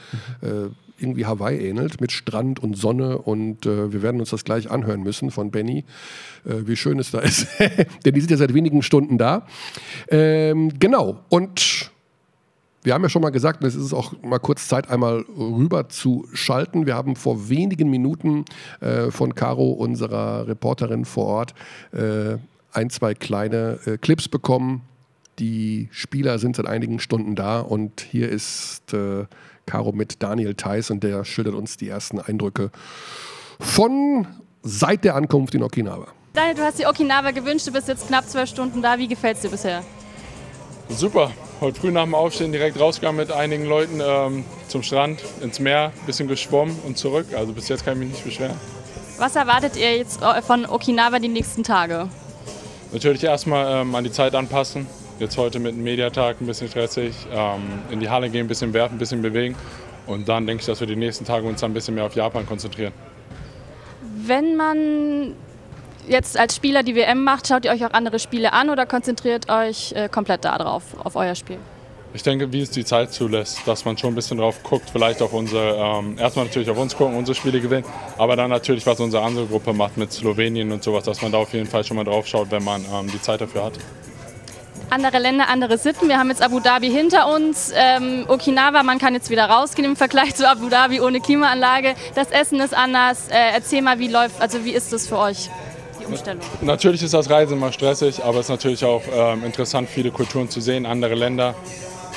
äh, 0.41 0.69
irgendwie 0.97 1.25
Hawaii 1.25 1.57
ähnelt, 1.57 2.01
mit 2.01 2.11
Strand 2.11 2.59
und 2.59 2.77
Sonne. 2.77 3.17
Und 3.17 3.65
äh, 3.65 3.91
wir 3.91 4.01
werden 4.01 4.19
uns 4.19 4.29
das 4.29 4.43
gleich 4.43 4.71
anhören 4.71 5.03
müssen 5.03 5.31
von 5.31 5.51
Benny, 5.51 5.83
äh, 6.45 6.53
wie 6.65 6.75
schön 6.75 6.99
es 6.99 7.11
da 7.11 7.19
ist. 7.19 7.47
Denn 8.05 8.13
die 8.13 8.21
sind 8.21 8.31
ja 8.31 8.37
seit 8.37 8.53
wenigen 8.53 8.81
Stunden 8.81 9.17
da. 9.17 9.45
Ähm, 10.09 10.71
genau. 10.79 11.19
Und 11.29 11.91
wir 12.85 12.93
haben 12.93 13.01
ja 13.01 13.09
schon 13.09 13.23
mal 13.23 13.31
gesagt, 13.31 13.63
und 13.63 13.67
es 13.67 13.75
ist 13.75 13.93
auch 13.93 14.13
mal 14.21 14.37
kurz 14.37 14.67
Zeit, 14.67 14.91
einmal 14.91 15.25
rüber 15.35 15.89
zu 15.89 16.27
schalten. 16.33 16.85
Wir 16.85 16.95
haben 16.95 17.15
vor 17.15 17.49
wenigen 17.49 17.89
Minuten 17.89 18.45
äh, 18.79 19.09
von 19.09 19.33
Caro, 19.33 19.71
unserer 19.71 20.47
Reporterin 20.47 21.03
vor 21.03 21.25
Ort, 21.25 21.55
äh, 21.93 22.37
ein, 22.71 22.91
zwei 22.91 23.15
kleine 23.15 23.79
äh, 23.85 23.97
Clips 23.97 24.27
bekommen. 24.27 24.83
Die 25.39 25.89
Spieler 25.91 26.37
sind 26.37 26.55
seit 26.55 26.67
einigen 26.67 26.99
Stunden 26.99 27.35
da 27.35 27.59
und 27.59 28.01
hier 28.01 28.29
ist 28.29 28.93
äh, 28.93 29.25
Caro 29.65 29.91
mit 29.91 30.21
Daniel 30.21 30.55
Theiss 30.55 30.91
und 30.91 31.03
der 31.03 31.25
schildert 31.25 31.55
uns 31.55 31.77
die 31.77 31.89
ersten 31.89 32.19
Eindrücke 32.19 32.71
von 33.59 34.27
seit 34.61 35.03
der 35.03 35.15
Ankunft 35.15 35.55
in 35.55 35.63
Okinawa. 35.63 36.07
Daniel, 36.33 36.55
du 36.55 36.63
hast 36.63 36.79
dir 36.79 36.89
Okinawa 36.89 37.31
gewünscht, 37.31 37.67
du 37.67 37.71
bist 37.71 37.87
jetzt 37.87 38.07
knapp 38.07 38.27
zwölf 38.27 38.49
Stunden 38.49 38.81
da. 38.81 38.97
Wie 38.97 39.07
gefällt 39.07 39.37
es 39.37 39.41
dir 39.41 39.49
bisher? 39.49 39.83
Super. 40.89 41.31
Heute 41.61 41.79
früh 41.79 41.91
nach 41.91 42.03
dem 42.03 42.13
Aufstehen 42.13 42.51
direkt 42.51 42.77
rausgegangen 42.79 43.15
mit 43.15 43.31
einigen 43.31 43.65
Leuten 43.65 44.01
ähm, 44.03 44.43
zum 44.67 44.83
Strand, 44.83 45.21
ins 45.41 45.59
Meer, 45.59 45.93
ein 45.97 46.05
bisschen 46.05 46.27
geschwommen 46.27 46.77
und 46.85 46.97
zurück. 46.97 47.27
Also 47.35 47.53
bis 47.53 47.69
jetzt 47.69 47.85
kann 47.85 47.93
ich 47.93 47.99
mich 47.99 48.09
nicht 48.09 48.25
beschweren. 48.25 48.57
Was 49.17 49.37
erwartet 49.37 49.77
ihr 49.77 49.95
jetzt 49.95 50.21
äh, 50.21 50.41
von 50.41 50.65
Okinawa 50.65 51.19
die 51.19 51.29
nächsten 51.29 51.63
Tage? 51.63 52.09
Natürlich 52.91 53.23
erstmal 53.23 53.81
ähm, 53.81 53.95
an 53.95 54.03
die 54.03 54.11
Zeit 54.11 54.35
anpassen. 54.35 54.87
Jetzt 55.17 55.37
heute 55.37 55.59
mit 55.59 55.71
dem 55.73 55.83
Mediatag 55.83 56.41
ein 56.41 56.45
bisschen 56.45 56.67
stressig. 56.67 57.13
Ähm, 57.31 57.61
in 57.89 58.01
die 58.01 58.09
Halle 58.09 58.29
gehen, 58.29 58.45
ein 58.45 58.47
bisschen 58.49 58.73
werfen, 58.73 58.95
ein 58.95 58.99
bisschen 58.99 59.21
bewegen. 59.21 59.55
Und 60.07 60.27
dann 60.27 60.45
denke 60.45 60.61
ich, 60.61 60.67
dass 60.67 60.81
wir 60.81 60.87
die 60.87 60.95
nächsten 60.95 61.25
Tage 61.25 61.47
uns 61.47 61.63
ein 61.63 61.73
bisschen 61.73 61.95
mehr 61.95 62.03
auf 62.03 62.15
Japan 62.15 62.45
konzentrieren. 62.45 62.93
Wenn 64.01 64.55
man 64.57 65.33
jetzt 66.07 66.37
als 66.37 66.55
Spieler 66.55 66.83
die 66.83 66.95
WM 66.95 67.23
macht, 67.23 67.47
schaut 67.47 67.63
ihr 67.65 67.71
euch 67.71 67.85
auch 67.85 67.93
andere 67.93 68.19
Spiele 68.19 68.51
an 68.53 68.69
oder 68.69 68.85
konzentriert 68.85 69.49
euch 69.49 69.93
äh, 69.93 70.09
komplett 70.09 70.43
darauf, 70.43 70.83
auf 71.03 71.15
euer 71.15 71.35
Spiel? 71.35 71.57
Ich 72.13 72.23
denke, 72.23 72.51
wie 72.53 72.61
es 72.61 72.71
die 72.71 72.85
Zeit 72.85 73.11
zulässt, 73.11 73.59
dass 73.65 73.83
man 73.83 73.97
schon 73.97 74.13
ein 74.13 74.15
bisschen 74.15 74.37
drauf 74.37 74.63
guckt, 74.63 74.89
vielleicht 74.89 75.21
auf 75.21 75.33
unsere, 75.33 75.75
ähm, 75.75 76.17
erstmal 76.17 76.45
natürlich 76.45 76.69
auf 76.69 76.77
uns 76.77 76.95
gucken, 76.95 77.17
unsere 77.17 77.35
Spiele 77.35 77.59
gewinnen, 77.59 77.85
aber 78.17 78.35
dann 78.37 78.49
natürlich, 78.49 78.85
was 78.85 78.99
unsere 79.01 79.23
andere 79.23 79.45
Gruppe 79.47 79.73
macht 79.73 79.97
mit 79.97 80.13
Slowenien 80.13 80.71
und 80.71 80.81
sowas, 80.81 81.03
dass 81.03 81.21
man 81.21 81.33
da 81.33 81.39
auf 81.39 81.51
jeden 81.53 81.67
Fall 81.67 81.83
schon 81.83 81.97
mal 81.97 82.05
drauf 82.05 82.25
schaut, 82.25 82.51
wenn 82.51 82.63
man 82.63 82.85
ähm, 82.85 83.07
die 83.11 83.21
Zeit 83.21 83.41
dafür 83.41 83.65
hat. 83.65 83.73
Andere 84.89 85.19
Länder, 85.19 85.49
andere 85.49 85.77
Sitten. 85.77 86.07
Wir 86.07 86.17
haben 86.19 86.29
jetzt 86.29 86.41
Abu 86.41 86.59
Dhabi 86.59 86.89
hinter 86.89 87.33
uns. 87.33 87.71
Ähm, 87.75 88.25
Okinawa, 88.27 88.83
man 88.83 88.99
kann 88.99 89.13
jetzt 89.13 89.29
wieder 89.29 89.45
rausgehen 89.45 89.85
im 89.85 89.95
Vergleich 89.95 90.35
zu 90.35 90.47
Abu 90.47 90.69
Dhabi 90.69 91.01
ohne 91.01 91.19
Klimaanlage. 91.19 91.95
Das 92.13 92.29
Essen 92.31 92.59
ist 92.59 92.73
anders. 92.75 93.27
Äh, 93.29 93.53
erzähl 93.53 93.81
mal, 93.81 93.99
wie 93.99 94.07
läuft, 94.07 94.39
also 94.41 94.63
wie 94.63 94.71
ist 94.71 94.93
das 94.93 95.07
für 95.07 95.17
euch? 95.17 95.49
die 95.99 96.05
Umstellung? 96.05 96.41
Natürlich 96.61 97.03
ist 97.03 97.13
das 97.13 97.29
Reisen 97.29 97.57
immer 97.57 97.71
stressig, 97.71 98.23
aber 98.23 98.39
es 98.39 98.45
ist 98.45 98.49
natürlich 98.49 98.85
auch 98.85 99.01
ähm, 99.13 99.43
interessant, 99.43 99.89
viele 99.89 100.11
Kulturen 100.11 100.49
zu 100.49 100.61
sehen, 100.61 100.85
andere 100.85 101.15
Länder. 101.15 101.55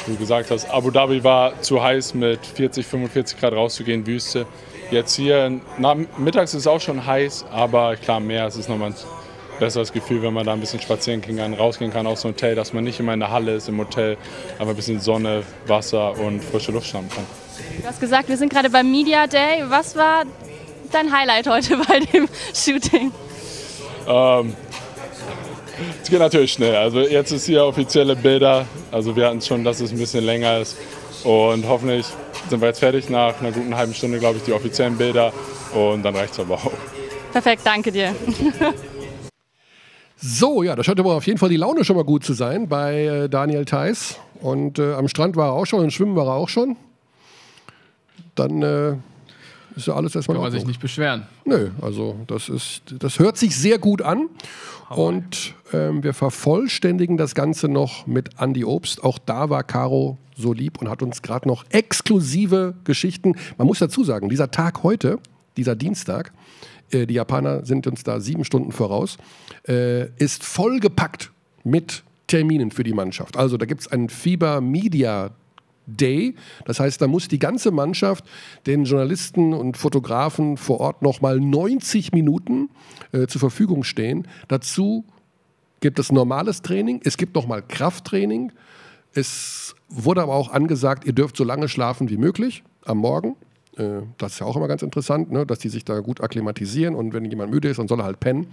Wie 0.07 0.13
du 0.13 0.19
gesagt 0.19 0.51
hast, 0.51 0.71
Abu 0.71 0.91
Dhabi 0.91 1.23
war 1.25 1.61
zu 1.61 1.83
heiß, 1.83 2.15
mit 2.15 2.45
40, 2.47 2.87
45 2.87 3.39
Grad 3.39 3.53
rauszugehen, 3.53 4.07
Wüste. 4.07 4.47
Jetzt 4.91 5.17
hier, 5.17 5.61
na, 5.77 5.95
mittags 6.17 6.55
ist 6.55 6.61
es 6.61 6.67
auch 6.67 6.81
schon 6.81 7.05
heiß, 7.05 7.45
aber 7.53 7.97
klar, 7.97 8.21
mehr, 8.21 8.47
es 8.47 8.57
ist 8.57 8.69
nochmal 8.69 8.91
ein 8.91 8.95
besseres 9.59 9.93
Gefühl, 9.93 10.23
wenn 10.23 10.33
man 10.33 10.47
da 10.47 10.53
ein 10.53 10.61
bisschen 10.61 10.81
spazieren 10.81 11.21
gehen 11.21 11.37
kann, 11.37 11.55
rausgehen 11.55 11.93
kann 11.93 12.07
aus 12.07 12.23
dem 12.23 12.33
Hotel, 12.33 12.55
dass 12.55 12.73
man 12.73 12.85
nicht 12.85 13.01
immer 13.01 13.15
in 13.15 13.21
der 13.21 13.31
Halle 13.31 13.55
ist, 13.55 13.69
im 13.69 13.79
Hotel, 13.79 14.17
aber 14.59 14.71
ein 14.71 14.77
bisschen 14.77 15.01
Sonne, 15.01 15.43
Wasser 15.67 16.19
und 16.19 16.43
frische 16.43 16.73
Luft 16.73 16.87
schnappen 16.87 17.11
kann. 17.11 17.27
Du 17.81 17.87
hast 17.87 18.01
gesagt, 18.01 18.29
wir 18.29 18.37
sind 18.37 18.53
gerade 18.53 18.71
beim 18.71 18.91
Media 18.91 19.27
Day. 19.27 19.65
Was 19.69 19.97
war 19.97 20.25
dein 20.93 21.13
Highlight 21.13 21.49
heute 21.49 21.77
bei 21.89 22.01
dem 22.01 22.29
Shooting? 22.55 23.13
Ähm, 24.07 24.55
es 26.03 26.11
geht 26.11 26.19
natürlich 26.19 26.53
schnell. 26.53 26.77
Also 26.77 27.01
jetzt 27.01 27.33
ist 27.33 27.47
hier 27.47 27.65
offizielle 27.65 28.17
Bilder. 28.17 28.67
Also 28.91 29.15
wir 29.15 29.27
hatten 29.27 29.41
schon, 29.41 29.65
dass 29.65 29.81
es 29.81 29.91
ein 29.91 29.99
bisschen 29.99 30.25
länger 30.25 30.59
ist. 30.59 30.77
Und 31.25 31.67
hoffentlich 31.67 32.07
sind 32.49 32.61
wir 32.61 32.69
jetzt 32.69 32.79
fertig 32.79 33.11
nach 33.11 33.41
einer 33.41 33.53
guten 33.53 33.77
halben 33.77 33.95
Stunde, 33.95 34.19
glaube 34.19 34.39
ich, 34.39 34.45
die 34.45 34.53
offiziellen 34.53 34.97
Bilder. 34.97 35.33
Und 35.75 36.03
dann 36.03 36.17
reicht 36.17 36.33
es 36.33 36.41
aber 36.41 36.55
auch. 36.55 36.73
Perfekt, 37.33 37.63
danke 37.65 37.93
dir. 37.93 38.15
so, 40.21 40.63
ja, 40.65 40.75
da 40.75 40.83
scheint 40.83 40.99
aber 40.99 41.15
auf 41.15 41.27
jeden 41.27 41.39
Fall 41.39 41.49
die 41.49 41.57
Laune 41.57 41.85
schon 41.85 41.97
mal 41.97 42.05
gut 42.05 42.25
zu 42.25 42.33
sein 42.33 42.69
bei 42.69 43.05
äh, 43.05 43.29
Daniel 43.29 43.65
Theiss. 43.65 44.19
Und 44.41 44.79
äh, 44.79 44.95
am 44.95 45.09
Strand 45.09 45.37
war 45.37 45.49
er 45.49 45.53
auch 45.53 45.67
schon, 45.67 45.85
im 45.85 45.91
Schwimmen 45.91 46.17
war 46.17 46.27
er 46.27 46.35
auch 46.35 46.49
schon. 46.49 46.77
Dann 48.35 48.63
äh, 48.63 48.97
ist 49.77 49.87
ja 49.87 49.95
alles 49.95 50.15
erstmal. 50.15 50.37
Kann 50.37 50.43
man 50.43 50.53
sich 50.53 50.67
nicht 50.67 50.81
beschweren. 50.81 51.27
Nö, 51.45 51.71
also 51.81 52.17
das 52.27 52.49
ist, 52.49 52.83
das 52.99 53.19
hört 53.19 53.37
sich 53.37 53.57
sehr 53.57 53.79
gut 53.79 54.03
an. 54.03 54.29
Und 54.89 55.55
ähm, 55.73 56.03
wir 56.03 56.15
vervollständigen 56.15 57.17
das 57.17 57.35
Ganze 57.35 57.69
noch 57.69 58.07
mit 58.07 58.31
Andy 58.41 58.65
Obst. 58.65 59.05
Auch 59.05 59.19
da 59.19 59.51
war 59.51 59.63
Caro 59.63 60.19
so 60.37 60.53
lieb 60.53 60.81
und 60.81 60.89
hat 60.89 61.03
uns 61.03 61.23
gerade 61.23 61.47
noch 61.47 61.65
exklusive 61.71 62.75
Geschichten. 62.85 63.37
Man 63.57 63.67
muss 63.67 63.79
dazu 63.79 64.03
sagen, 64.03 64.29
dieser 64.29 64.51
Tag 64.51 64.83
heute, 64.83 65.19
dieser 65.57 65.77
Dienstag, 65.77 66.33
äh, 66.91 67.07
die 67.07 67.15
Japaner 67.15 67.65
sind 67.65 67.87
uns 67.87 68.03
da 68.03 68.21
sieben 68.21 68.45
Stunden 68.45 68.73
voraus, 68.73 69.19
äh, 69.67 70.11
ist 70.17 70.45
vollgepackt 70.45 71.33
mit 71.65 72.03
Terminen 72.27 72.71
für 72.71 72.85
die 72.85 72.93
Mannschaft. 72.93 73.37
Also 73.37 73.57
da 73.57 73.67
gibt 73.67 73.81
es 73.83 73.89
einen 73.89 74.09
Fieber 74.09 74.61
Media 74.61 75.31
Day. 75.89 76.35
Das 76.67 76.81
heißt, 76.81 77.01
da 77.01 77.07
muss 77.07 77.29
die 77.29 77.39
ganze 77.39 77.71
Mannschaft 77.71 78.25
den 78.67 78.85
Journalisten 78.85 79.55
und 79.55 79.77
Fotografen 79.77 80.57
vor 80.57 80.81
Ort 80.81 81.03
nochmal 81.03 81.41
90 81.41 82.13
Minuten 82.13 82.71
äh, 83.13 83.27
zur 83.27 83.41
Verfügung 83.41 83.85
stehen. 83.85 84.29
Dazu 84.49 85.05
gibt 85.81 85.99
es 85.99 86.13
normales 86.13 86.63
Training, 86.63 87.01
es 87.05 87.17
gibt 87.17 87.35
nochmal 87.35 87.63
Krafttraining. 87.67 88.53
Es 89.15 89.75
wurde 89.89 90.23
aber 90.23 90.35
auch 90.35 90.53
angesagt, 90.53 91.07
ihr 91.07 91.15
dürft 91.15 91.37
so 91.37 91.45
lange 91.45 91.69
schlafen 91.69 92.11
wie 92.11 92.19
möglich 92.19 92.63
am 92.85 92.99
Morgen. 92.99 93.37
Äh, 93.79 94.03
das 94.19 94.35
ist 94.35 94.39
ja 94.41 94.47
auch 94.47 94.57
immer 94.57 94.69
ganz 94.69 94.83
interessant, 94.83 95.31
ne? 95.31 95.47
dass 95.47 95.59
die 95.59 95.69
sich 95.69 95.85
da 95.85 96.01
gut 96.01 96.21
akklimatisieren 96.21 96.95
und 96.95 97.13
wenn 97.13 97.25
jemand 97.25 97.51
müde 97.51 97.69
ist, 97.69 97.79
dann 97.79 97.89
soll 97.89 98.01
er 98.01 98.05
halt 98.05 98.21
pennen 98.21 98.49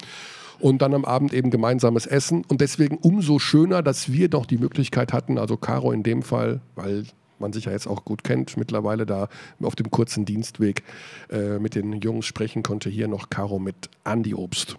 und 0.59 0.81
dann 0.81 0.93
am 0.93 1.05
Abend 1.05 1.33
eben 1.33 1.51
gemeinsames 1.51 2.05
Essen. 2.05 2.43
Und 2.47 2.61
deswegen 2.61 2.97
umso 2.97 3.39
schöner, 3.39 3.83
dass 3.83 4.11
wir 4.11 4.29
doch 4.29 4.45
die 4.45 4.57
Möglichkeit 4.57 5.13
hatten, 5.13 5.37
also 5.37 5.57
Caro 5.57 5.91
in 5.91 6.03
dem 6.03 6.21
Fall, 6.21 6.61
weil 6.75 7.03
man 7.39 7.51
sich 7.51 7.65
ja 7.65 7.71
jetzt 7.71 7.87
auch 7.87 8.05
gut 8.05 8.23
kennt, 8.23 8.55
mittlerweile 8.55 9.05
da 9.05 9.27
auf 9.61 9.75
dem 9.75 9.91
kurzen 9.91 10.25
Dienstweg 10.25 10.83
äh, 11.29 11.59
mit 11.59 11.75
den 11.75 11.93
Jungs 12.01 12.25
sprechen 12.25 12.63
konnte. 12.63 12.89
Hier 12.89 13.07
noch 13.07 13.29
Caro 13.29 13.59
mit 13.59 13.89
Andi 14.03 14.33
Obst. 14.33 14.77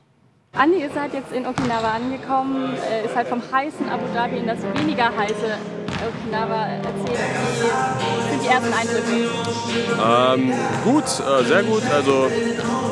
Andi 0.57 0.79
ist 0.79 0.99
halt 0.99 1.13
jetzt 1.13 1.33
in 1.33 1.47
Okinawa 1.47 1.97
angekommen, 1.97 2.75
äh, 2.91 3.05
ist 3.05 3.15
halt 3.15 3.29
vom 3.29 3.43
heißen 3.53 3.89
Abu 3.91 4.05
Dhabi 4.15 4.39
in 4.39 4.47
das 4.47 4.59
weniger 4.75 5.15
heiße 5.15 5.53
Okinawa 6.09 6.67
erzählt. 6.67 7.19
Wie 8.25 8.31
sind 8.31 8.43
die 8.43 8.49
ersten 8.49 8.73
Eindrücke? 8.73 9.17
Ähm, 10.03 10.53
gut, 10.83 11.05
äh, 11.05 11.45
sehr 11.45 11.63
gut. 11.63 11.83
Also 11.95 12.31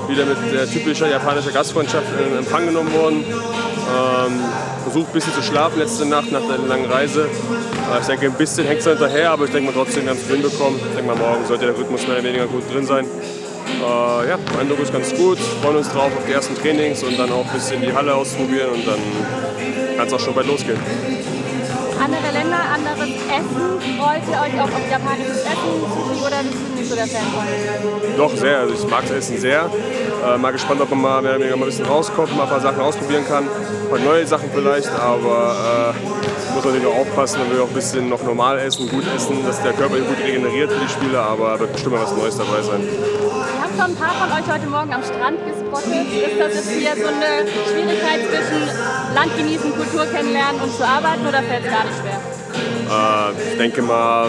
wieder 0.08 0.26
mit 0.26 0.36
der 0.52 0.68
typischen 0.68 1.10
japanischen 1.10 1.54
Gastfreundschaft 1.54 2.06
in 2.18 2.38
Empfang 2.38 2.66
genommen 2.66 2.92
worden. 2.92 3.24
Ähm, 3.24 4.40
versucht 4.82 5.08
ein 5.08 5.12
bisschen 5.12 5.32
zu 5.32 5.42
schlafen 5.42 5.78
letzte 5.78 6.04
Nacht 6.06 6.30
nach 6.32 6.42
der 6.42 6.58
langen 6.58 6.90
Reise. 6.90 7.22
Äh, 7.22 8.00
ich 8.00 8.06
denke, 8.06 8.26
ein 8.26 8.34
bisschen 8.34 8.66
hängt 8.66 8.80
es 8.80 8.86
hinterher, 8.86 9.30
aber 9.30 9.44
ich 9.44 9.52
denke 9.52 9.72
mal 9.72 9.84
trotzdem 9.84 10.04
ganz 10.04 10.22
viel 10.22 10.36
hinbekommen. 10.36 10.78
Ich 10.78 10.96
denke 10.96 11.14
mal, 11.14 11.16
morgen 11.16 11.46
sollte 11.46 11.66
der 11.66 11.78
Rhythmus 11.78 12.06
mehr 12.06 12.16
oder 12.16 12.24
weniger 12.24 12.46
gut 12.46 12.62
drin 12.72 12.84
sein. 12.84 13.06
Äh, 13.80 14.28
ja, 14.28 14.38
mein 14.52 14.60
Eindruck 14.60 14.80
ist 14.80 14.92
ganz 14.92 15.14
gut. 15.14 15.38
Wir 15.38 15.62
freuen 15.62 15.76
uns 15.76 15.88
drauf 15.88 16.10
auf 16.16 16.24
die 16.26 16.32
ersten 16.32 16.54
Trainings 16.54 17.02
und 17.02 17.18
dann 17.18 17.30
auch 17.32 17.46
ein 17.46 17.52
bisschen 17.52 17.80
die 17.80 17.92
Halle 17.92 18.14
ausprobieren 18.14 18.70
und 18.72 18.86
dann 18.86 19.00
kann 19.96 20.06
es 20.06 20.12
auch 20.12 20.20
schon 20.20 20.34
bald 20.34 20.46
losgehen. 20.46 20.78
Andere 22.02 22.32
Länder, 22.32 22.58
anderes 22.74 23.08
Essen. 23.08 23.98
Freut 23.98 24.22
ihr 24.28 24.40
euch 24.40 24.60
auch 24.60 24.64
auf 24.64 24.90
japanisches 24.90 25.40
Essen, 25.42 25.72
Sushi 25.80 26.20
oder 26.20 26.42
bist 26.42 26.54
du 26.54 26.76
nicht 26.76 26.90
so 26.90 26.96
der 26.96 27.06
Fan 27.06 27.22
von? 27.32 28.16
Doch, 28.16 28.36
sehr. 28.36 28.58
Also 28.58 28.74
ich 28.74 28.90
mag 28.90 29.02
das 29.02 29.12
Essen 29.12 29.38
sehr. 29.38 29.70
Äh, 30.26 30.38
mal 30.38 30.50
gespannt, 30.50 30.80
ob 30.80 30.90
man 30.90 31.00
mal, 31.00 31.22
mehr 31.22 31.32
oder 31.32 31.40
weniger 31.40 31.56
mal 31.56 31.64
ein 31.64 31.70
bisschen 31.70 31.86
rauskommt, 31.86 32.36
mal 32.36 32.42
ein 32.42 32.48
paar 32.48 32.60
Sachen 32.60 32.80
ausprobieren 32.80 33.24
kann. 33.26 33.44
Ein 33.44 33.90
paar 33.90 33.98
neue 34.00 34.26
Sachen 34.26 34.50
vielleicht, 34.52 34.90
aber 34.90 35.94
äh, 35.94 36.54
muss 36.54 36.64
natürlich 36.64 36.86
auch 36.86 36.96
aufpassen, 36.96 37.40
man 37.40 37.50
will 37.50 37.60
auch 37.60 37.68
ein 37.68 37.74
bisschen 37.74 38.08
noch 38.08 38.22
normal 38.22 38.58
essen, 38.58 38.88
gut 38.88 39.04
essen, 39.14 39.44
dass 39.44 39.62
der 39.62 39.72
Körper 39.72 39.96
gut 39.96 40.18
regeneriert 40.24 40.72
für 40.72 40.80
die 40.80 40.88
Spiele, 40.88 41.20
aber 41.20 41.58
wird 41.58 41.72
bestimmt 41.72 41.94
mal 41.94 42.02
was 42.02 42.16
Neues 42.16 42.36
dabei 42.36 42.62
sein. 42.62 42.86
Haben 43.76 43.96
schon 43.96 44.04
ein 44.04 44.08
paar 44.08 44.28
von 44.28 44.38
euch 44.38 44.52
heute 44.52 44.66
Morgen 44.66 44.92
am 44.92 45.02
Strand 45.02 45.38
gespottet. 45.46 46.06
Ist 46.12 46.38
das 46.38 46.54
jetzt 46.54 46.70
hier 46.70 46.94
so 46.94 47.08
eine 47.08 47.48
Schwierigkeit 47.66 48.20
zwischen 48.20 49.14
Land 49.14 49.36
genießen, 49.36 49.74
Kultur 49.74 50.06
kennenlernen 50.06 50.60
und 50.60 50.72
zu 50.72 50.86
arbeiten 50.86 51.26
oder 51.26 51.42
fällt 51.42 51.64
es 51.64 51.70
gar 51.70 51.84
nicht 51.84 51.96
schwer? 51.98 52.20
Äh, 53.34 53.50
ich 53.52 53.58
denke 53.58 53.82
mal, 53.82 54.28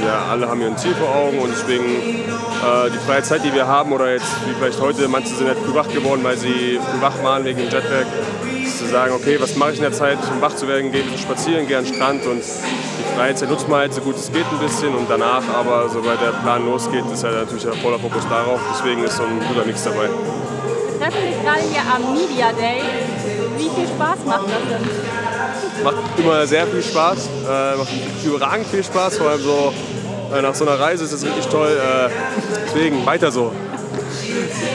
wir 0.00 0.12
alle 0.30 0.48
haben 0.48 0.60
hier 0.60 0.68
ein 0.68 0.78
Ziel 0.78 0.94
vor 0.94 1.14
Augen 1.14 1.38
und 1.40 1.50
deswegen 1.50 1.84
äh, 1.84 2.90
die 2.90 2.98
freie 3.06 3.22
Zeit, 3.22 3.44
die 3.44 3.52
wir 3.52 3.66
haben 3.66 3.92
oder 3.92 4.12
jetzt 4.12 4.32
wie 4.46 4.54
vielleicht 4.54 4.80
heute, 4.80 5.08
manche 5.08 5.34
sind 5.34 5.48
halt 5.48 5.58
früh 5.58 5.74
wach 5.74 5.88
geworden, 5.88 6.20
weil 6.22 6.38
sie 6.38 6.78
früh 6.78 7.00
wach 7.02 7.22
waren 7.22 7.44
wegen 7.44 7.58
dem 7.58 7.68
ist 7.68 8.63
zu 8.84 8.90
sagen, 8.90 9.14
okay, 9.14 9.36
was 9.40 9.56
mache 9.56 9.72
ich 9.72 9.76
in 9.76 9.82
der 9.82 9.92
Zeit, 9.92 10.18
um 10.30 10.40
wach 10.40 10.54
zu 10.54 10.68
werden, 10.68 10.92
gehe 10.92 11.02
ich 11.02 11.20
spazieren, 11.20 11.66
gehe 11.66 11.78
an 11.78 11.84
den 11.84 11.94
Strand 11.94 12.26
und 12.26 12.42
die 12.42 13.16
freie 13.16 13.34
Zeit 13.34 13.50
nutzt 13.50 13.68
man 13.68 13.80
halt 13.80 13.94
so 13.94 14.00
gut 14.00 14.16
es 14.16 14.30
geht 14.30 14.44
ein 14.50 14.58
bisschen 14.58 14.94
und 14.94 15.08
danach 15.08 15.42
aber, 15.54 15.88
sobald 15.88 16.20
der 16.20 16.32
Plan 16.42 16.64
losgeht, 16.64 17.04
ist 17.12 17.24
halt 17.24 17.34
natürlich 17.34 17.64
der 17.64 17.74
voller 17.74 17.98
Fokus 17.98 18.22
darauf, 18.28 18.60
deswegen 18.72 19.02
ist 19.04 19.16
so 19.16 19.22
ein 19.22 19.40
guter 19.48 19.64
Mix 19.64 19.84
dabei. 19.84 20.08
Wir 20.08 21.00
treffen 21.00 21.22
dich 21.26 21.42
gerade 21.42 21.60
hier 21.60 21.82
am 21.82 22.14
Media 22.14 22.52
Day. 22.52 22.82
Wie 23.56 23.70
viel 23.70 23.88
Spaß 23.88 24.18
macht 24.26 24.46
das 24.46 24.78
denn? 24.78 25.14
macht 25.82 25.96
immer 26.18 26.46
sehr 26.46 26.66
viel 26.66 26.82
Spaß, 26.82 27.28
äh, 27.48 27.76
macht 27.76 27.88
überragend 28.24 28.66
viel 28.66 28.84
Spaß, 28.84 29.18
vor 29.18 29.30
allem 29.30 29.40
so 29.42 29.72
äh, 30.34 30.42
nach 30.42 30.54
so 30.54 30.66
einer 30.66 30.78
Reise 30.78 31.04
ist 31.04 31.12
es 31.12 31.24
richtig 31.24 31.46
toll. 31.46 31.68
Äh, 31.68 32.10
deswegen 32.66 33.04
weiter 33.04 33.30
so. 33.30 33.52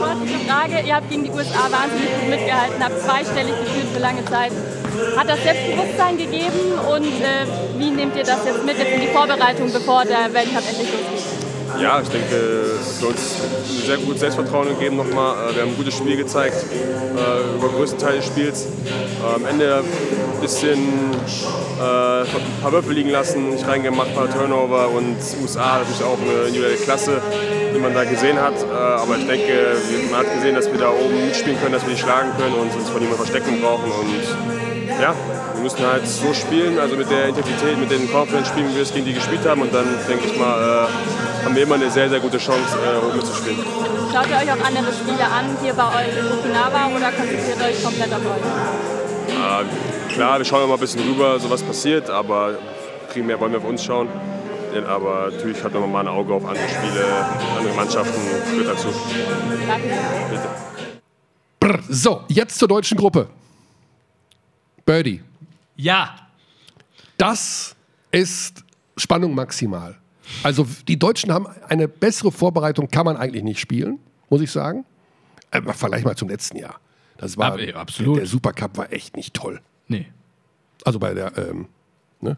kurze 0.00 0.38
Frage. 0.48 0.80
Ihr 0.86 0.96
habt 0.96 1.10
gegen 1.10 1.24
die 1.24 1.30
USA 1.30 1.70
wahnsinnig 1.70 2.08
gut 2.18 2.30
mitgehalten, 2.30 2.82
habt 2.82 3.00
zweistellig 3.00 3.54
geführt 3.60 3.88
für 3.92 4.00
lange 4.00 4.24
Zeit. 4.24 4.52
Hat 5.16 5.28
das 5.28 5.42
Selbstbewusstsein 5.42 6.16
gegeben 6.16 6.78
und 6.92 7.20
äh, 7.20 7.46
wie 7.78 7.90
nehmt 7.90 8.16
ihr 8.16 8.24
das 8.24 8.44
jetzt 8.44 8.64
mit 8.64 8.78
jetzt 8.78 8.92
in 8.92 9.00
die 9.02 9.08
Vorbereitung, 9.08 9.72
bevor 9.72 10.04
der 10.04 10.32
Weltcup 10.32 10.64
endlich 10.68 10.90
losgeht? 10.92 11.19
Ja, 11.78 12.00
ich 12.00 12.08
denke, 12.08 12.36
es 12.80 13.00
hat 13.00 13.08
uns 13.08 13.36
ein 13.40 13.86
sehr 13.86 13.96
gutes 13.98 14.20
Selbstvertrauen 14.20 14.68
gegeben 14.68 14.96
nochmal. 14.96 15.50
Äh, 15.50 15.54
wir 15.54 15.62
haben 15.62 15.70
ein 15.70 15.76
gutes 15.76 15.94
Spiel 15.94 16.16
gezeigt, 16.16 16.56
äh, 16.56 17.56
über 17.56 17.68
den 17.68 17.76
größten 17.76 17.98
Teil 17.98 18.16
des 18.16 18.26
Spiels. 18.26 18.64
Äh, 18.64 19.34
am 19.34 19.46
Ende 19.46 19.76
ein 19.76 20.40
bisschen 20.40 20.78
ein 21.80 22.26
paar 22.60 22.72
Würfel 22.72 22.92
liegen 22.92 23.08
lassen, 23.08 23.50
nicht 23.50 23.66
reingemacht, 23.66 24.08
ein 24.08 24.14
paar 24.14 24.30
Turnover 24.30 24.90
und 24.90 25.16
USA 25.40 25.78
natürlich 25.78 26.04
auch 26.04 26.18
eine 26.20 26.48
individuelle 26.48 26.76
Klasse, 26.76 27.22
die 27.74 27.78
man 27.78 27.94
da 27.94 28.04
gesehen 28.04 28.38
hat. 28.38 28.52
Aber 28.70 29.16
ich 29.16 29.26
denke, 29.26 29.76
man 30.10 30.20
hat 30.20 30.34
gesehen, 30.34 30.56
dass 30.56 30.70
wir 30.70 30.78
da 30.78 30.90
oben 30.90 31.24
mitspielen 31.24 31.58
können, 31.58 31.72
dass 31.72 31.86
wir 31.86 31.94
die 31.94 32.00
schlagen 32.00 32.32
können 32.36 32.52
und 32.52 32.74
uns 32.76 32.90
von 32.90 33.00
niemandem 33.00 33.24
verstecken 33.24 33.62
brauchen. 33.62 33.90
Und 33.90 35.00
ja, 35.00 35.14
wir 35.54 35.62
müssen 35.62 35.86
halt 35.86 36.06
so 36.06 36.34
spielen, 36.34 36.78
also 36.78 36.96
mit 36.96 37.10
der 37.10 37.28
Intensität, 37.28 37.78
mit 37.78 37.90
den 37.90 38.10
Confidence-Spielen, 38.12 38.68
wie 38.68 38.74
wir 38.74 38.82
es 38.82 38.92
gegen 38.92 39.06
die 39.06 39.14
gespielt 39.14 39.46
haben. 39.46 39.62
Und 39.62 39.72
dann 39.72 39.86
denke 40.06 40.26
ich 40.26 40.38
mal, 40.38 40.86
haben 41.44 41.54
wir 41.54 41.62
immer 41.62 41.76
eine 41.76 41.90
sehr, 41.90 42.08
sehr 42.08 42.20
gute 42.20 42.38
Chance, 42.38 42.76
äh, 42.76 43.06
oben 43.06 43.16
mitzuspielen. 43.16 43.58
Schaut 44.12 44.28
ihr 44.28 44.36
euch 44.36 44.52
auch 44.52 44.64
andere 44.66 44.92
Spiele 44.92 45.24
an 45.24 45.56
hier 45.62 45.72
bei 45.74 45.86
euch 45.86 46.18
in 46.18 46.26
Okinawa 46.26 46.86
oder 46.96 47.12
konzentriert 47.12 47.62
euch 47.62 47.82
komplett 47.82 48.12
auf 48.12 48.20
euch? 48.20 48.42
Äh, 49.28 50.12
klar, 50.12 50.38
wir 50.38 50.44
schauen 50.44 50.64
immer 50.64 50.74
ein 50.74 50.80
bisschen 50.80 51.00
rüber, 51.02 51.38
so 51.38 51.50
was 51.50 51.62
passiert, 51.62 52.10
aber 52.10 52.58
primär 53.12 53.38
wollen 53.40 53.52
wir 53.52 53.58
auf 53.58 53.66
uns 53.66 53.84
schauen. 53.84 54.08
Aber 54.86 55.30
natürlich 55.32 55.62
hat 55.64 55.74
man 55.74 55.90
mal 55.90 56.00
ein 56.00 56.08
Auge 56.08 56.32
auf 56.32 56.44
andere 56.44 56.68
Spiele, 56.68 57.04
andere 57.58 57.74
Mannschaften, 57.74 58.20
gehört 58.56 58.76
dazu. 58.76 58.88
Danke. 59.66 59.88
Bitte. 60.30 60.48
Brr. 61.58 61.78
So, 61.88 62.22
jetzt 62.28 62.58
zur 62.58 62.68
deutschen 62.68 62.96
Gruppe. 62.96 63.28
Birdie. 64.86 65.22
Ja. 65.76 66.14
Das 67.16 67.74
ist 68.12 68.64
Spannung 68.96 69.34
maximal. 69.34 69.99
Also 70.42 70.66
die 70.88 70.98
Deutschen 70.98 71.32
haben 71.32 71.46
eine 71.68 71.88
bessere 71.88 72.32
Vorbereitung, 72.32 72.88
kann 72.88 73.04
man 73.04 73.16
eigentlich 73.16 73.42
nicht 73.42 73.60
spielen, 73.60 73.98
muss 74.28 74.40
ich 74.40 74.50
sagen. 74.50 74.84
Aber 75.50 75.74
vielleicht 75.74 76.04
mal 76.04 76.16
zum 76.16 76.28
letzten 76.28 76.56
Jahr. 76.58 76.80
Das 77.18 77.36
war 77.36 77.52
Ab- 77.54 77.60
absolut. 77.74 78.18
Der 78.18 78.26
Supercup 78.26 78.76
war 78.78 78.92
echt 78.92 79.16
nicht 79.16 79.34
toll. 79.34 79.60
Nee. 79.88 80.06
Also 80.84 80.98
bei 80.98 81.12
der. 81.12 81.36
Ähm, 81.36 81.66
ne? 82.20 82.36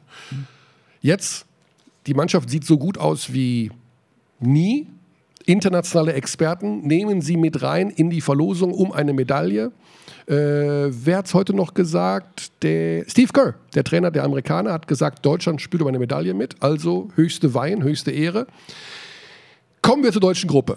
Jetzt 1.00 1.46
die 2.06 2.14
Mannschaft 2.14 2.50
sieht 2.50 2.64
so 2.64 2.78
gut 2.78 2.98
aus 2.98 3.32
wie 3.32 3.70
nie. 4.40 4.88
Internationale 5.44 6.12
Experten 6.12 6.86
nehmen 6.86 7.20
sie 7.20 7.36
mit 7.36 7.62
rein 7.62 7.90
in 7.90 8.10
die 8.10 8.20
Verlosung 8.20 8.72
um 8.72 8.92
eine 8.92 9.12
Medaille. 9.12 9.72
Äh, 10.26 10.34
wer 10.34 11.18
hat 11.18 11.26
es 11.26 11.34
heute 11.34 11.54
noch 11.54 11.74
gesagt? 11.74 12.52
Der 12.62 13.04
Steve 13.08 13.32
Kerr, 13.32 13.54
der 13.74 13.84
Trainer 13.84 14.10
der 14.10 14.24
Amerikaner, 14.24 14.72
hat 14.72 14.86
gesagt, 14.86 15.24
Deutschland 15.24 15.60
spielt 15.60 15.82
um 15.82 15.88
eine 15.88 15.98
Medaille 15.98 16.34
mit. 16.34 16.62
Also 16.62 17.08
höchste 17.16 17.54
Wein, 17.54 17.82
höchste 17.82 18.10
Ehre. 18.10 18.46
Kommen 19.80 20.04
wir 20.04 20.12
zur 20.12 20.20
deutschen 20.20 20.48
Gruppe. 20.48 20.76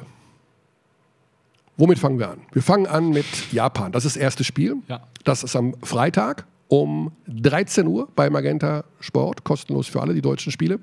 Womit 1.78 2.00
fangen 2.00 2.20
wir 2.20 2.30
an? 2.30 2.40
Wir 2.54 2.62
fangen 2.62 2.88
an 2.88 3.10
mit 3.10 3.26
Japan. 3.52 3.92
Das 3.92 4.06
ist 4.06 4.16
das 4.16 4.22
erste 4.22 4.44
Spiel. 4.44 4.78
Ja. 4.88 5.02
Das 5.24 5.44
ist 5.44 5.56
am 5.56 5.76
Freitag 5.84 6.46
um 6.68 7.12
13 7.28 7.86
Uhr 7.86 8.08
bei 8.16 8.30
Magenta 8.30 8.86
Sport. 9.00 9.44
Kostenlos 9.44 9.88
für 9.88 10.02
alle 10.02 10.14
die 10.14 10.22
deutschen 10.22 10.52
Spiele. 10.52 10.80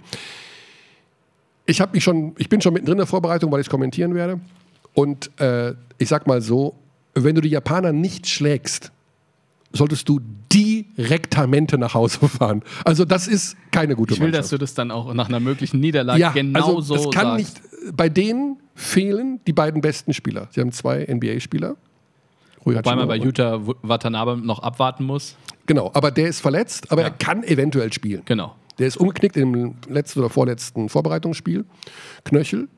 Ich, 1.65 1.83
mich 1.93 2.05
schon, 2.05 2.35
ich 2.39 2.49
bin 2.49 2.61
schon 2.61 2.75
mittendrin 2.75 2.95
in 2.95 2.99
der 2.99 3.07
Vorbereitung, 3.07 3.51
weil 3.51 3.61
ich 3.61 3.67
es 3.67 3.71
kommentieren 3.71 4.15
werde. 4.15 4.41
Und 4.95 5.31
äh, 5.41 5.75
ich 5.99 6.09
sag 6.09 6.27
mal 6.27 6.43
so: 6.43 6.75
Wenn 7.15 7.35
du 7.35 7.41
die 7.41 7.51
Japaner 7.51 7.93
nicht 7.93 8.27
schlägst, 8.29 8.91
solltest 9.73 10.09
du 10.09 10.21
direktamente 10.53 11.79
nach 11.79 11.95
Hause 11.95 12.29
fahren. 12.29 12.63
Also, 12.85 13.05
das 13.05 13.27
ist 13.29 13.57
keine 13.71 13.97
gute 13.97 14.15
Ich 14.15 14.21
will, 14.21 14.27
Mannschaft. 14.29 14.45
dass 14.45 14.51
du 14.51 14.59
das 14.59 14.75
dann 14.75 14.91
auch 14.91 15.13
nach 15.15 15.29
einer 15.29 15.41
möglichen 15.41 15.81
Niederlage 15.81 16.31
genau 16.35 16.81
so 16.81 16.95
es 16.95 17.11
kann 17.11 17.39
sagst. 17.39 17.61
nicht. 17.85 17.97
Bei 17.97 18.09
denen 18.09 18.59
fehlen 18.75 19.41
die 19.47 19.53
beiden 19.53 19.81
besten 19.81 20.13
Spieler. 20.15 20.49
Sie 20.51 20.61
haben 20.61 20.73
zwei 20.73 21.05
NBA-Spieler. 21.09 21.77
Wobei 22.65 22.95
man 22.95 23.09
bei. 23.09 23.17
Yuta 23.17 23.59
Watanabe 23.83 24.37
noch 24.37 24.61
abwarten 24.61 25.05
muss. 25.05 25.37
Genau, 25.67 25.91
aber 25.95 26.11
der 26.11 26.29
ist 26.29 26.41
verletzt, 26.41 26.91
aber 26.93 27.03
Ja. 27.03 27.09
er 27.09 27.15
kann 27.15 27.43
eventuell 27.43 27.93
spielen. 27.93 28.23
Genau. 28.25 28.55
Der 28.79 28.87
ist 28.87 28.97
umgeknickt 28.97 29.37
im 29.37 29.75
letzten 29.89 30.21
oder 30.21 30.31
vorletzten 30.31 30.89
Vorbereitungsspiel. 30.89 31.65
Knöchel. 32.25 32.69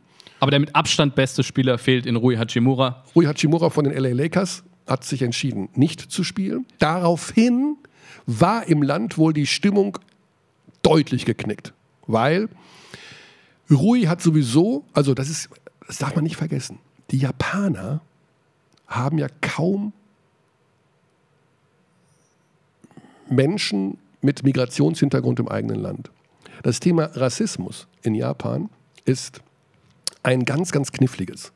Aber 0.45 0.51
der 0.51 0.61
mit 0.61 0.77
Abstand 0.77 1.15
beste 1.15 1.43
Spieler 1.43 1.79
fehlt 1.79 2.05
in 2.05 2.17
Rui 2.17 2.37
Hachimura. 2.37 3.03
Rui 3.17 3.25
Hachimura 3.25 3.71
von 3.71 3.85
den 3.85 3.95
LA 3.95 4.11
Lakers 4.11 4.63
hat 4.87 5.03
sich 5.03 5.23
entschieden, 5.23 5.71
nicht 5.75 6.03
zu 6.03 6.23
spielen. 6.23 6.67
Daraufhin 6.79 7.79
war 8.27 8.69
im 8.69 8.83
Land 8.83 9.17
wohl 9.17 9.33
die 9.33 9.47
Stimmung 9.47 9.99
deutlich 10.83 11.25
geknickt, 11.25 11.73
weil 12.07 12.51
Rui 13.71 14.03
hat 14.03 14.21
sowieso, 14.21 14.85
also 14.93 15.15
das 15.15 15.31
ist, 15.31 15.49
das 15.87 15.97
darf 15.97 16.15
man 16.15 16.25
nicht 16.25 16.37
vergessen, 16.37 16.79
die 17.11 17.17
Japaner 17.17 18.03
haben 18.87 19.17
ja 19.17 19.29
kaum 19.41 19.95
Menschen 23.31 23.97
mit 24.21 24.45
Migrationshintergrund 24.45 25.41
im 25.41 25.49
eigenen 25.49 25.81
Land. 25.81 26.11
Das 26.63 26.81
Thema 26.81 27.05
Rassismus 27.15 27.87
in 28.03 28.15
Japan 28.15 28.69
ist 29.07 29.41
ein 30.25 30.45
ganz, 30.45 30.73
ganz 30.73 30.91
kniffliges. 30.93 31.53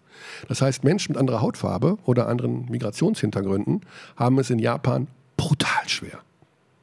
Das 0.48 0.62
heißt, 0.62 0.84
Menschen 0.84 1.12
mit 1.12 1.18
anderer 1.20 1.40
Hautfarbe 1.40 1.98
oder 2.04 2.28
anderen 2.28 2.66
Migrationshintergründen 2.70 3.82
haben 4.16 4.38
es 4.38 4.50
in 4.50 4.58
Japan 4.58 5.08
brutal 5.36 5.88
schwer. 5.88 6.20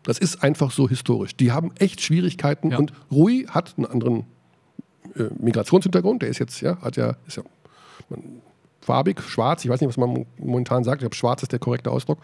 Das 0.03 0.19
ist 0.19 0.43
einfach 0.43 0.71
so 0.71 0.87
historisch. 0.87 1.35
Die 1.35 1.51
haben 1.51 1.71
echt 1.79 2.01
Schwierigkeiten 2.01 2.71
Ja. 2.71 2.77
und 2.77 2.93
Rui 3.11 3.45
hat 3.49 3.73
einen 3.77 3.87
anderen 3.87 4.25
äh, 5.15 5.23
Migrationshintergrund. 5.39 6.21
Der 6.21 6.29
ist 6.29 6.39
jetzt, 6.39 6.61
ja, 6.61 6.79
hat 6.81 6.95
ja, 6.95 7.15
ist 7.27 7.37
ja 7.37 7.43
man, 8.09 8.41
farbig, 8.81 9.21
schwarz. 9.21 9.65
Ich 9.65 9.69
weiß 9.71 9.81
nicht, 9.81 9.89
was 9.89 9.97
man 9.97 10.25
momentan 10.37 10.83
sagt. 10.83 10.97
Ich 10.97 11.01
glaube, 11.01 11.15
schwarz 11.15 11.41
ist 11.43 11.51
der 11.51 11.59
korrekte 11.59 11.91
Ausdruck. 11.91 12.19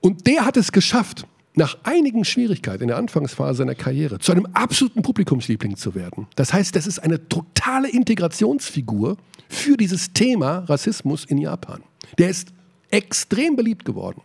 Und 0.00 0.26
der 0.26 0.44
hat 0.44 0.56
es 0.56 0.70
geschafft, 0.70 1.26
nach 1.60 1.76
einigen 1.82 2.24
Schwierigkeiten 2.24 2.84
in 2.84 2.88
der 2.88 2.96
Anfangsphase 2.96 3.58
seiner 3.58 3.74
Karriere 3.74 4.18
zu 4.18 4.32
einem 4.32 4.46
absoluten 4.54 5.02
Publikumsliebling 5.02 5.76
zu 5.76 5.94
werden. 5.94 6.26
Das 6.34 6.54
heißt, 6.54 6.74
das 6.74 6.86
ist 6.86 6.98
eine 7.00 7.28
totale 7.28 7.90
Integrationsfigur 7.90 9.18
für 9.46 9.76
dieses 9.76 10.14
Thema 10.14 10.60
Rassismus 10.60 11.26
in 11.26 11.36
Japan. 11.36 11.82
Der 12.18 12.30
ist 12.30 12.48
extrem 12.90 13.56
beliebt 13.56 13.84
geworden. 13.84 14.22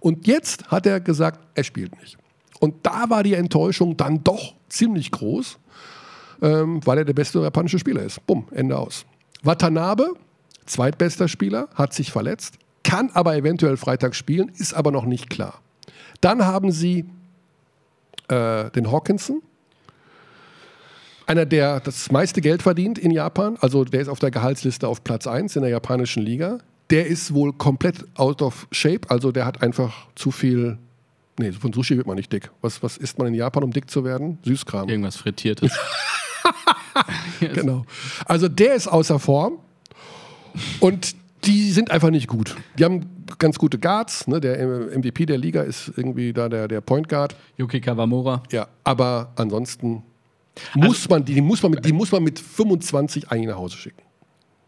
Und 0.00 0.26
jetzt 0.26 0.66
hat 0.68 0.84
er 0.84 0.98
gesagt, 0.98 1.46
er 1.54 1.62
spielt 1.62 1.96
nicht. 2.00 2.18
Und 2.58 2.74
da 2.84 3.08
war 3.08 3.22
die 3.22 3.34
Enttäuschung 3.34 3.96
dann 3.96 4.24
doch 4.24 4.54
ziemlich 4.68 5.12
groß, 5.12 5.58
ähm, 6.42 6.84
weil 6.84 6.98
er 6.98 7.04
der 7.04 7.12
beste 7.12 7.38
japanische 7.38 7.78
Spieler 7.78 8.02
ist. 8.02 8.26
Bumm, 8.26 8.48
Ende 8.50 8.76
aus. 8.76 9.06
Watanabe, 9.44 10.14
zweitbester 10.66 11.28
Spieler, 11.28 11.68
hat 11.76 11.94
sich 11.94 12.10
verletzt, 12.10 12.58
kann 12.82 13.10
aber 13.14 13.36
eventuell 13.36 13.76
Freitag 13.76 14.16
spielen, 14.16 14.50
ist 14.56 14.74
aber 14.74 14.90
noch 14.90 15.04
nicht 15.04 15.30
klar. 15.30 15.60
Dann 16.20 16.44
haben 16.44 16.72
sie 16.72 17.04
äh, 18.28 18.70
den 18.70 18.90
Hawkinson, 18.90 19.42
einer, 21.26 21.44
der 21.44 21.80
das 21.80 22.10
meiste 22.10 22.40
Geld 22.40 22.62
verdient 22.62 22.98
in 22.98 23.10
Japan, 23.10 23.58
also 23.60 23.84
der 23.84 24.00
ist 24.00 24.08
auf 24.08 24.18
der 24.18 24.30
Gehaltsliste 24.30 24.88
auf 24.88 25.04
Platz 25.04 25.26
1 25.26 25.56
in 25.56 25.62
der 25.62 25.70
japanischen 25.70 26.22
Liga. 26.22 26.58
Der 26.90 27.06
ist 27.06 27.34
wohl 27.34 27.52
komplett 27.52 28.04
out 28.14 28.40
of 28.40 28.66
shape, 28.72 29.10
also 29.10 29.30
der 29.30 29.44
hat 29.44 29.62
einfach 29.62 30.06
zu 30.14 30.30
viel. 30.30 30.78
Nee, 31.38 31.52
von 31.52 31.72
Sushi 31.72 31.96
wird 31.96 32.06
man 32.06 32.16
nicht 32.16 32.32
dick. 32.32 32.50
Was, 32.62 32.82
was 32.82 32.96
isst 32.96 33.18
man 33.18 33.28
in 33.28 33.34
Japan, 33.34 33.62
um 33.62 33.72
dick 33.72 33.90
zu 33.90 34.04
werden? 34.04 34.38
Süßkram. 34.44 34.88
Irgendwas 34.88 35.16
Frittiertes. 35.16 35.78
Genau. 37.40 37.84
Also 38.26 38.48
der 38.48 38.74
ist 38.74 38.88
außer 38.88 39.18
Form 39.18 39.58
und 40.80 41.14
die 41.48 41.70
sind 41.72 41.90
einfach 41.90 42.10
nicht 42.10 42.28
gut. 42.28 42.56
Die 42.78 42.84
haben 42.84 43.24
ganz 43.38 43.58
gute 43.58 43.78
Guards. 43.78 44.26
Ne? 44.26 44.40
Der 44.40 44.58
MVP 44.96 45.26
der 45.26 45.38
Liga 45.38 45.62
ist 45.62 45.92
irgendwie 45.96 46.32
da 46.32 46.48
der, 46.48 46.68
der 46.68 46.80
Point 46.80 47.08
Guard. 47.08 47.34
Yuki 47.56 47.80
Kawamura. 47.80 48.42
Ja, 48.52 48.68
aber 48.84 49.32
ansonsten 49.36 50.02
muss 50.74 51.08
man 51.08 51.24
die, 51.24 51.34
die 51.34 51.40
muss 51.40 51.62
man 51.62 51.72
mit, 51.72 51.84
die 51.84 51.92
muss 51.92 52.12
man 52.12 52.22
mit 52.22 52.38
25 52.38 53.30
eigentlich 53.30 53.48
nach 53.48 53.56
Hause 53.56 53.76
schicken. 53.78 54.02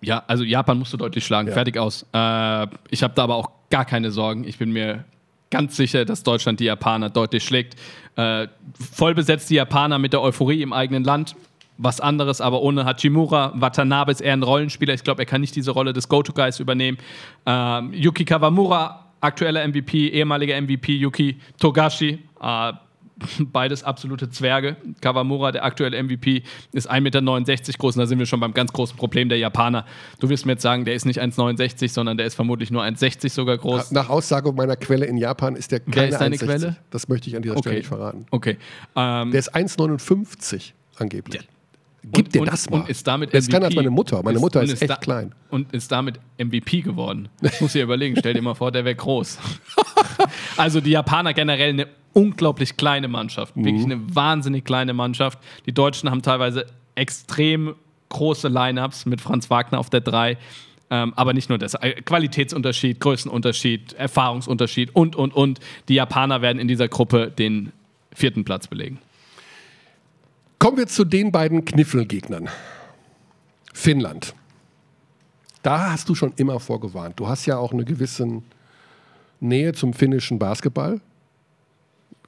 Ja, 0.01 0.25
also 0.27 0.45
Japan 0.45 0.79
musst 0.79 0.93
du 0.93 0.97
deutlich 0.97 1.25
schlagen. 1.25 1.49
Ja. 1.49 1.55
Fertig 1.55 1.77
aus. 1.77 2.07
Äh, 2.15 2.67
ich 2.91 3.03
habe 3.03 3.13
da 3.15 3.25
aber 3.25 3.35
auch 3.35 3.51
gar 3.69 3.85
keine 3.85 4.11
Sorgen. 4.11 4.45
Ich 4.45 4.57
bin 4.57 4.73
mir 4.73 5.05
ganz 5.51 5.77
sicher, 5.77 6.05
dass 6.05 6.23
Deutschland 6.23 6.61
die 6.61 6.65
Japaner 6.65 7.11
deutlich 7.11 7.45
schlägt. 7.45 7.77
Äh, 8.17 8.49
voll 8.73 9.15
besetzt 9.15 9.51
die 9.51 9.57
Japaner 9.57 9.99
mit 9.99 10.13
der 10.15 10.23
Euphorie 10.23 10.63
im 10.63 10.73
eigenen 10.73 11.05
Land. 11.05 11.37
Was 11.83 11.99
anderes, 12.01 12.43
aber 12.43 12.61
ohne 12.61 12.85
Hachimura. 12.85 13.53
Watanabe 13.55 14.13
ist 14.13 14.21
eher 14.21 14.35
ein 14.35 14.43
Rollenspieler. 14.43 14.93
Ich 14.93 15.03
glaube, 15.03 15.23
er 15.23 15.27
kann 15.27 15.41
nicht 15.41 15.57
diese 15.57 15.71
Rolle 15.71 15.95
des 15.95 16.09
Go-To-Guys 16.09 16.61
übernehmen. 16.61 16.99
Ähm, 17.47 17.95
Yuki 17.95 18.27
Kawamura 18.27 19.07
aktueller 19.23 19.67
MVP, 19.67 20.09
ehemaliger 20.09 20.61
MVP 20.61 20.95
Yuki 20.97 21.41
Togashi. 21.59 22.19
Äh, 22.43 22.73
beides 23.53 23.83
absolute 23.85 24.31
Zwerge. 24.31 24.77
Kawamura, 25.01 25.53
der 25.53 25.65
aktuelle 25.65 26.03
MVP, 26.03 26.43
ist 26.73 26.91
1,69 26.91 27.01
Meter 27.01 27.79
groß 27.79 27.97
und 27.97 28.01
da 28.01 28.07
sind 28.07 28.19
wir 28.19 28.27
schon 28.27 28.41
beim 28.41 28.55
ganz 28.55 28.73
großen 28.73 28.97
Problem 28.97 29.29
der 29.29 29.39
Japaner. 29.39 29.85
Du 30.21 30.29
wirst 30.29 30.47
mir 30.47 30.53
jetzt 30.53 30.63
sagen, 30.63 30.85
der 30.85 30.95
ist 30.95 31.05
nicht 31.07 31.21
1,69, 31.21 31.89
sondern 31.91 32.17
der 32.17 32.27
ist 32.27 32.35
vermutlich 32.35 32.71
nur 32.71 32.83
1,60 32.83 33.31
sogar 33.31 33.59
groß. 33.59 33.93
Nach 33.93 34.09
Aussage 34.09 34.53
meiner 34.53 34.77
Quelle 34.77 35.07
in 35.07 35.17
Japan 35.17 35.57
ist 35.57 35.73
der 35.73 35.81
keine 35.81 35.97
Wer 35.97 36.09
ist 36.09 36.19
deine 36.19 36.37
1,60. 36.37 36.45
Quelle? 36.45 36.77
Das 36.91 37.09
möchte 37.09 37.29
ich 37.29 37.37
an 37.37 37.43
dieser 37.43 37.59
Stelle 37.59 37.71
Okay. 37.73 37.79
nicht 37.81 37.89
verraten. 37.89 38.27
Okay. 38.31 38.57
Ähm, 38.97 39.31
Der 39.31 39.39
ist 39.41 39.55
1,59 39.55 40.73
angeblich. 40.97 41.47
Gib 42.03 42.27
und- 42.27 42.35
dir 42.35 42.41
und- 42.43 42.47
das 42.53 42.69
mal. 42.71 42.81
und 42.81 42.89
ist 42.89 43.07
damit 43.07 43.33
das 43.35 43.41
ist 43.45 43.51
kleiner 43.51 43.67
als 43.67 43.75
MVP. 43.75 43.83
meine 43.85 43.91
Mutter. 43.95 44.23
Meine 44.23 44.37
Ist- 44.37 44.41
Mutter 44.43 44.61
und 44.61 44.67
ist, 44.67 44.73
ist 44.75 44.83
echt 44.83 44.91
da- 44.91 44.97
klein. 44.97 45.35
und 45.51 45.73
ist 45.73 45.93
damit 45.93 46.19
MVP 46.39 46.81
geworden. 46.83 47.29
Das 47.43 47.61
muss 47.61 47.75
ich 47.75 47.83
überlegen. 47.83 48.17
Stell 48.19 48.35
dir 48.35 48.43
mal 48.43 48.55
vor, 48.55 48.73
der 48.73 48.85
wäre 48.85 48.95
groß. 48.95 49.39
also 50.57 50.81
die 50.81 50.91
Japaner 50.91 51.35
generell 51.35 51.71
eine 51.71 51.87
unglaublich 52.13 52.77
kleine 52.77 53.09
Mannschaft. 53.09 53.55
Wirklich 53.57 53.87
Mhm. 53.87 53.93
eine 53.93 54.15
wahnsinnig 54.17 54.65
kleine 54.65 54.93
Mannschaft. 54.95 55.39
Die 55.67 55.73
Deutschen 55.73 56.11
haben 56.11 56.23
teilweise 56.23 56.67
extrem 56.95 57.75
große 58.09 58.49
Lineups 58.49 59.07
mit 59.07 59.21
Franz 59.21 59.49
Wagner 59.51 59.79
auf 59.79 59.91
der 59.91 60.01
3. 60.01 60.37
Ähm, 60.93 61.13
aber 61.15 61.33
nicht 61.35 61.49
nur 61.49 61.59
das. 61.59 61.75
Äh, 61.75 61.93
Qualitätsunterschied, 62.03 62.99
Größenunterschied, 62.99 63.93
Erfahrungsunterschied 63.93 64.95
und, 64.97 65.15
und, 65.15 65.33
und. 65.33 65.61
Die 65.89 65.95
Japaner 65.95 66.43
werden 66.43 66.59
in 66.59 66.67
dieser 66.67 66.89
Gruppe 66.89 67.31
den 67.31 67.71
vierten 68.13 68.45
Platz 68.45 68.67
belegen. 68.67 68.99
Kommen 70.61 70.77
wir 70.77 70.87
zu 70.87 71.05
den 71.07 71.33
beiden 71.33 71.65
Kniffelgegnern. 71.65 72.49
Finnland. 73.73 74.35
Da 75.63 75.91
hast 75.91 76.09
du 76.11 76.15
schon 76.15 76.35
immer 76.37 76.61
vorgewarnt. 76.61 77.19
Du 77.19 77.29
hast 77.29 77.47
ja 77.47 77.57
auch 77.57 77.73
eine 77.73 77.87
gewisse 77.87 78.43
Nähe 79.41 79.73
zum 79.73 79.95
finnischen 79.95 80.39
Basketball. 80.39 81.01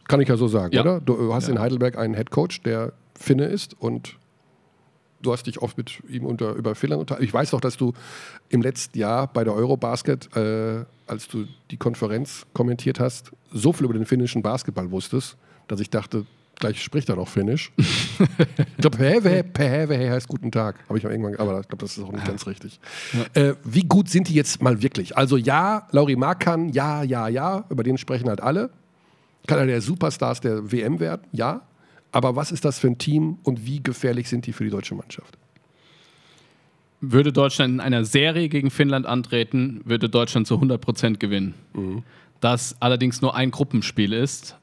Kann 0.09 0.21
ich 0.23 0.29
ja 0.29 0.37
so 0.39 0.49
sagen, 0.49 0.75
Ja. 0.75 0.81
oder? 0.81 1.01
Du 1.01 1.35
hast 1.35 1.49
Ja. 1.49 1.53
in 1.55 1.61
Heidelberg 1.61 1.99
einen 1.99 2.15
Headcoach, 2.15 2.63
der 2.65 2.95
Finne 3.15 3.45
ist 3.45 3.79
und 3.79 4.17
du 5.21 5.31
hast 5.31 5.47
dich 5.47 5.61
oft 5.61 5.77
mit 5.77 6.03
ihm 6.09 6.25
unter, 6.25 6.55
über 6.55 6.75
Finnland 6.75 7.01
unter. 7.01 7.21
Ich 7.21 7.35
weiß 7.35 7.51
doch, 7.51 7.61
dass 7.61 7.77
du 7.77 7.93
im 8.49 8.63
letzten 8.63 8.99
Jahr 8.99 9.27
bei 9.31 9.45
der 9.45 9.53
Eurobasket, 9.53 10.35
äh, 10.37 10.87
als 11.07 11.29
du 11.29 11.45
die 11.71 11.77
Konferenz 11.77 12.47
kommentiert 12.55 12.99
hast, 12.99 13.31
so 13.53 13.75
viel 13.75 13.85
über 13.85 13.95
den 13.95 14.07
finnischen 14.07 14.41
Basketball 14.41 14.91
wusstest, 14.91 15.37
dass 15.69 15.81
ich 15.81 15.91
dachte, 15.91 16.25
gleich 16.63 16.83
spricht 16.83 17.09
er 17.09 17.17
doch 17.17 17.29
Finnisch. 17.29 17.73
ich 17.79 18.77
glaube, 18.79 18.97
Pähwe, 18.97 19.43
Pähwe 19.43 20.11
heißt 20.11 20.29
guten 20.29 20.53
Tag. 20.53 20.77
Habe 20.89 20.97
ich 20.97 21.05
mal 21.05 21.11
irgendwann, 21.11 21.35
aber 21.37 21.61
ich 21.61 21.69
glaube, 21.69 21.85
das 21.85 21.99
ist 21.99 22.05
auch 22.05 22.13
nicht 22.13 22.25
ganz 22.25 22.47
richtig. 22.47 22.79
Äh, 23.35 23.55
wie 23.65 23.83
gut 23.83 24.09
sind 24.09 24.29
die 24.29 24.35
jetzt 24.35 24.63
mal 24.63 24.81
wirklich? 24.81 25.17
Also 25.17 25.37
ja, 25.37 25.89
Lauri 25.91 26.15
Markan, 26.15 26.69
ja, 26.71 27.03
ja, 27.03 27.27
ja, 27.27 27.65
über 27.69 27.83
den 27.83 27.99
sprechen 27.99 28.29
halt 28.29 28.41
alle. 28.41 28.71
Kann 29.49 29.59
er 29.59 29.67
der 29.67 29.83
Superstars 29.83 30.41
der 30.41 30.71
WM 30.71 31.01
werden? 31.01 31.23
Ja. 31.33 31.63
Aber 32.13 32.37
was 32.37 32.53
ist 32.53 32.65
das 32.65 32.79
für 32.79 32.87
ein 32.87 32.99
Team 32.99 33.39
und 33.43 33.67
wie 33.67 33.83
gefährlich 33.83 34.29
sind 34.29 34.47
die 34.47 34.53
für 34.53 34.63
die 34.63 34.71
deutsche 34.71 34.95
Mannschaft? 34.95 35.37
Würde 37.01 37.33
Deutschland 37.33 37.75
in 37.75 37.81
einer 37.81 38.05
Serie 38.05 38.49
gegen 38.49 38.71
Finnland 38.71 39.07
antreten, 39.07 39.81
würde 39.85 40.09
Deutschland 40.09 40.47
zu 40.47 40.55
100% 40.55 41.17
gewinnen. 41.19 41.55
Das 42.41 42.77
allerdings 42.79 43.21
nur 43.21 43.35
ein 43.35 43.51
Gruppenspiel 43.51 44.13
ist, 44.13 44.57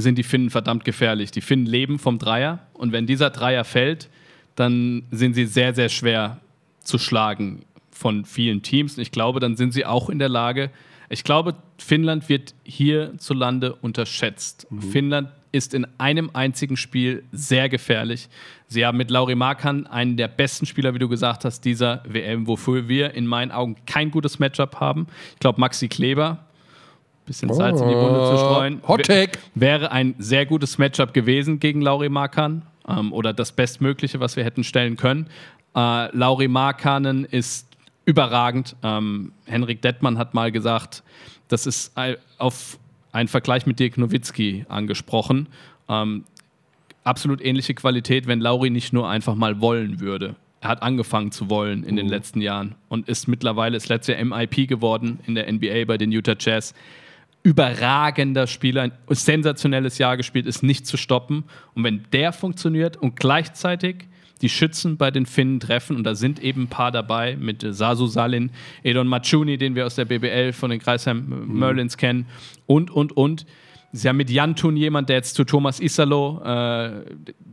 sind 0.00 0.16
die 0.16 0.22
Finnen 0.22 0.50
verdammt 0.50 0.84
gefährlich. 0.84 1.30
Die 1.30 1.40
Finnen 1.40 1.66
leben 1.66 1.98
vom 1.98 2.18
Dreier 2.18 2.60
und 2.72 2.92
wenn 2.92 3.06
dieser 3.06 3.30
Dreier 3.30 3.64
fällt, 3.64 4.08
dann 4.54 5.04
sind 5.10 5.34
sie 5.34 5.46
sehr, 5.46 5.74
sehr 5.74 5.88
schwer 5.88 6.40
zu 6.82 6.98
schlagen 6.98 7.64
von 7.90 8.24
vielen 8.24 8.62
Teams. 8.62 8.96
Und 8.96 9.02
ich 9.02 9.12
glaube, 9.12 9.40
dann 9.40 9.56
sind 9.56 9.72
sie 9.72 9.84
auch 9.84 10.08
in 10.08 10.18
der 10.18 10.28
Lage, 10.28 10.70
ich 11.10 11.24
glaube, 11.24 11.54
Finnland 11.78 12.28
wird 12.28 12.54
hierzulande 12.64 13.74
unterschätzt. 13.74 14.66
Finnland 14.90 15.30
ist 15.52 15.72
in 15.72 15.86
einem 15.96 16.30
einzigen 16.34 16.76
Spiel 16.76 17.24
sehr 17.32 17.70
gefährlich. 17.70 18.28
Sie 18.66 18.84
haben 18.84 18.98
mit 18.98 19.10
Lauri 19.10 19.34
Markan 19.34 19.86
einen 19.86 20.18
der 20.18 20.28
besten 20.28 20.66
Spieler, 20.66 20.92
wie 20.94 20.98
du 20.98 21.08
gesagt 21.08 21.46
hast, 21.46 21.64
dieser 21.64 22.02
WM, 22.06 22.46
wofür 22.46 22.88
wir 22.88 23.14
in 23.14 23.26
meinen 23.26 23.50
Augen 23.50 23.76
kein 23.86 24.10
gutes 24.10 24.38
Matchup 24.38 24.76
haben. 24.80 25.06
Ich 25.32 25.40
glaube, 25.40 25.60
Maxi 25.60 25.88
Kleber, 25.88 26.44
bisschen 27.28 27.52
Salz 27.52 27.80
in 27.80 27.88
die 27.88 27.94
Wunde 27.94 28.24
zu 28.30 28.36
streuen. 28.36 28.82
Hot 28.88 29.04
Take. 29.04 29.38
Wäre 29.54 29.92
ein 29.92 30.14
sehr 30.18 30.46
gutes 30.46 30.78
Matchup 30.78 31.14
gewesen 31.14 31.60
gegen 31.60 31.80
Lauri 31.80 32.08
Markan 32.08 32.62
ähm, 32.88 33.12
oder 33.12 33.32
das 33.32 33.52
Bestmögliche, 33.52 34.18
was 34.18 34.34
wir 34.36 34.44
hätten 34.44 34.64
stellen 34.64 34.96
können. 34.96 35.28
Äh, 35.76 36.16
Lauri 36.16 36.48
Markanen 36.48 37.24
ist 37.24 37.68
überragend. 38.04 38.74
Ähm, 38.82 39.32
Henrik 39.44 39.82
Dettmann 39.82 40.18
hat 40.18 40.34
mal 40.34 40.50
gesagt, 40.50 41.04
das 41.48 41.66
ist 41.66 41.92
auf 42.36 42.78
einen 43.12 43.28
Vergleich 43.28 43.66
mit 43.66 43.78
Dirk 43.78 43.96
Nowitzki 43.96 44.66
angesprochen. 44.68 45.48
Ähm, 45.88 46.24
absolut 47.04 47.42
ähnliche 47.42 47.74
Qualität, 47.74 48.26
wenn 48.26 48.40
Lauri 48.40 48.70
nicht 48.70 48.92
nur 48.92 49.08
einfach 49.08 49.34
mal 49.34 49.60
wollen 49.60 50.00
würde. 50.00 50.36
Er 50.60 50.70
hat 50.70 50.82
angefangen 50.82 51.30
zu 51.30 51.50
wollen 51.50 51.84
in 51.84 51.96
den 51.96 52.08
letzten 52.08 52.40
Jahren 52.40 52.74
und 52.88 53.08
ist 53.08 53.28
mittlerweile 53.28 53.76
das 53.76 53.88
letzte 53.88 54.12
Jahr 54.12 54.24
MIP 54.24 54.68
geworden 54.68 55.20
in 55.26 55.34
der 55.34 55.50
NBA 55.52 55.84
bei 55.86 55.96
den 55.96 56.10
Utah 56.10 56.34
Jazz. 56.38 56.74
Überragender 57.48 58.46
Spieler, 58.46 58.82
ein 58.82 58.92
sensationelles 59.08 59.96
Jahr 59.96 60.18
gespielt, 60.18 60.44
ist 60.44 60.62
nicht 60.62 60.86
zu 60.86 60.98
stoppen. 60.98 61.44
Und 61.72 61.82
wenn 61.82 62.04
der 62.12 62.34
funktioniert 62.34 62.98
und 62.98 63.16
gleichzeitig 63.16 64.06
die 64.42 64.50
Schützen 64.50 64.98
bei 64.98 65.10
den 65.10 65.24
Finnen 65.24 65.58
treffen, 65.58 65.96
und 65.96 66.04
da 66.04 66.14
sind 66.14 66.42
eben 66.42 66.64
ein 66.64 66.68
paar 66.68 66.92
dabei 66.92 67.36
mit 67.36 67.64
äh, 67.64 67.72
Sasu 67.72 68.06
Salin, 68.06 68.50
Edon 68.82 69.08
Machuni, 69.08 69.56
den 69.56 69.74
wir 69.74 69.86
aus 69.86 69.94
der 69.94 70.04
BBL 70.04 70.52
von 70.52 70.68
den 70.68 70.78
Kreisheim 70.78 71.46
Merlins 71.58 71.96
kennen, 71.96 72.26
und, 72.66 72.90
und, 72.90 73.16
und. 73.16 73.46
Sie 73.92 74.06
haben 74.06 74.18
mit 74.18 74.28
Jantun 74.28 74.76
jemand, 74.76 75.08
der 75.08 75.16
jetzt 75.16 75.34
zu 75.34 75.44
Thomas 75.44 75.80
Isalo 75.80 76.42
äh, 76.44 77.00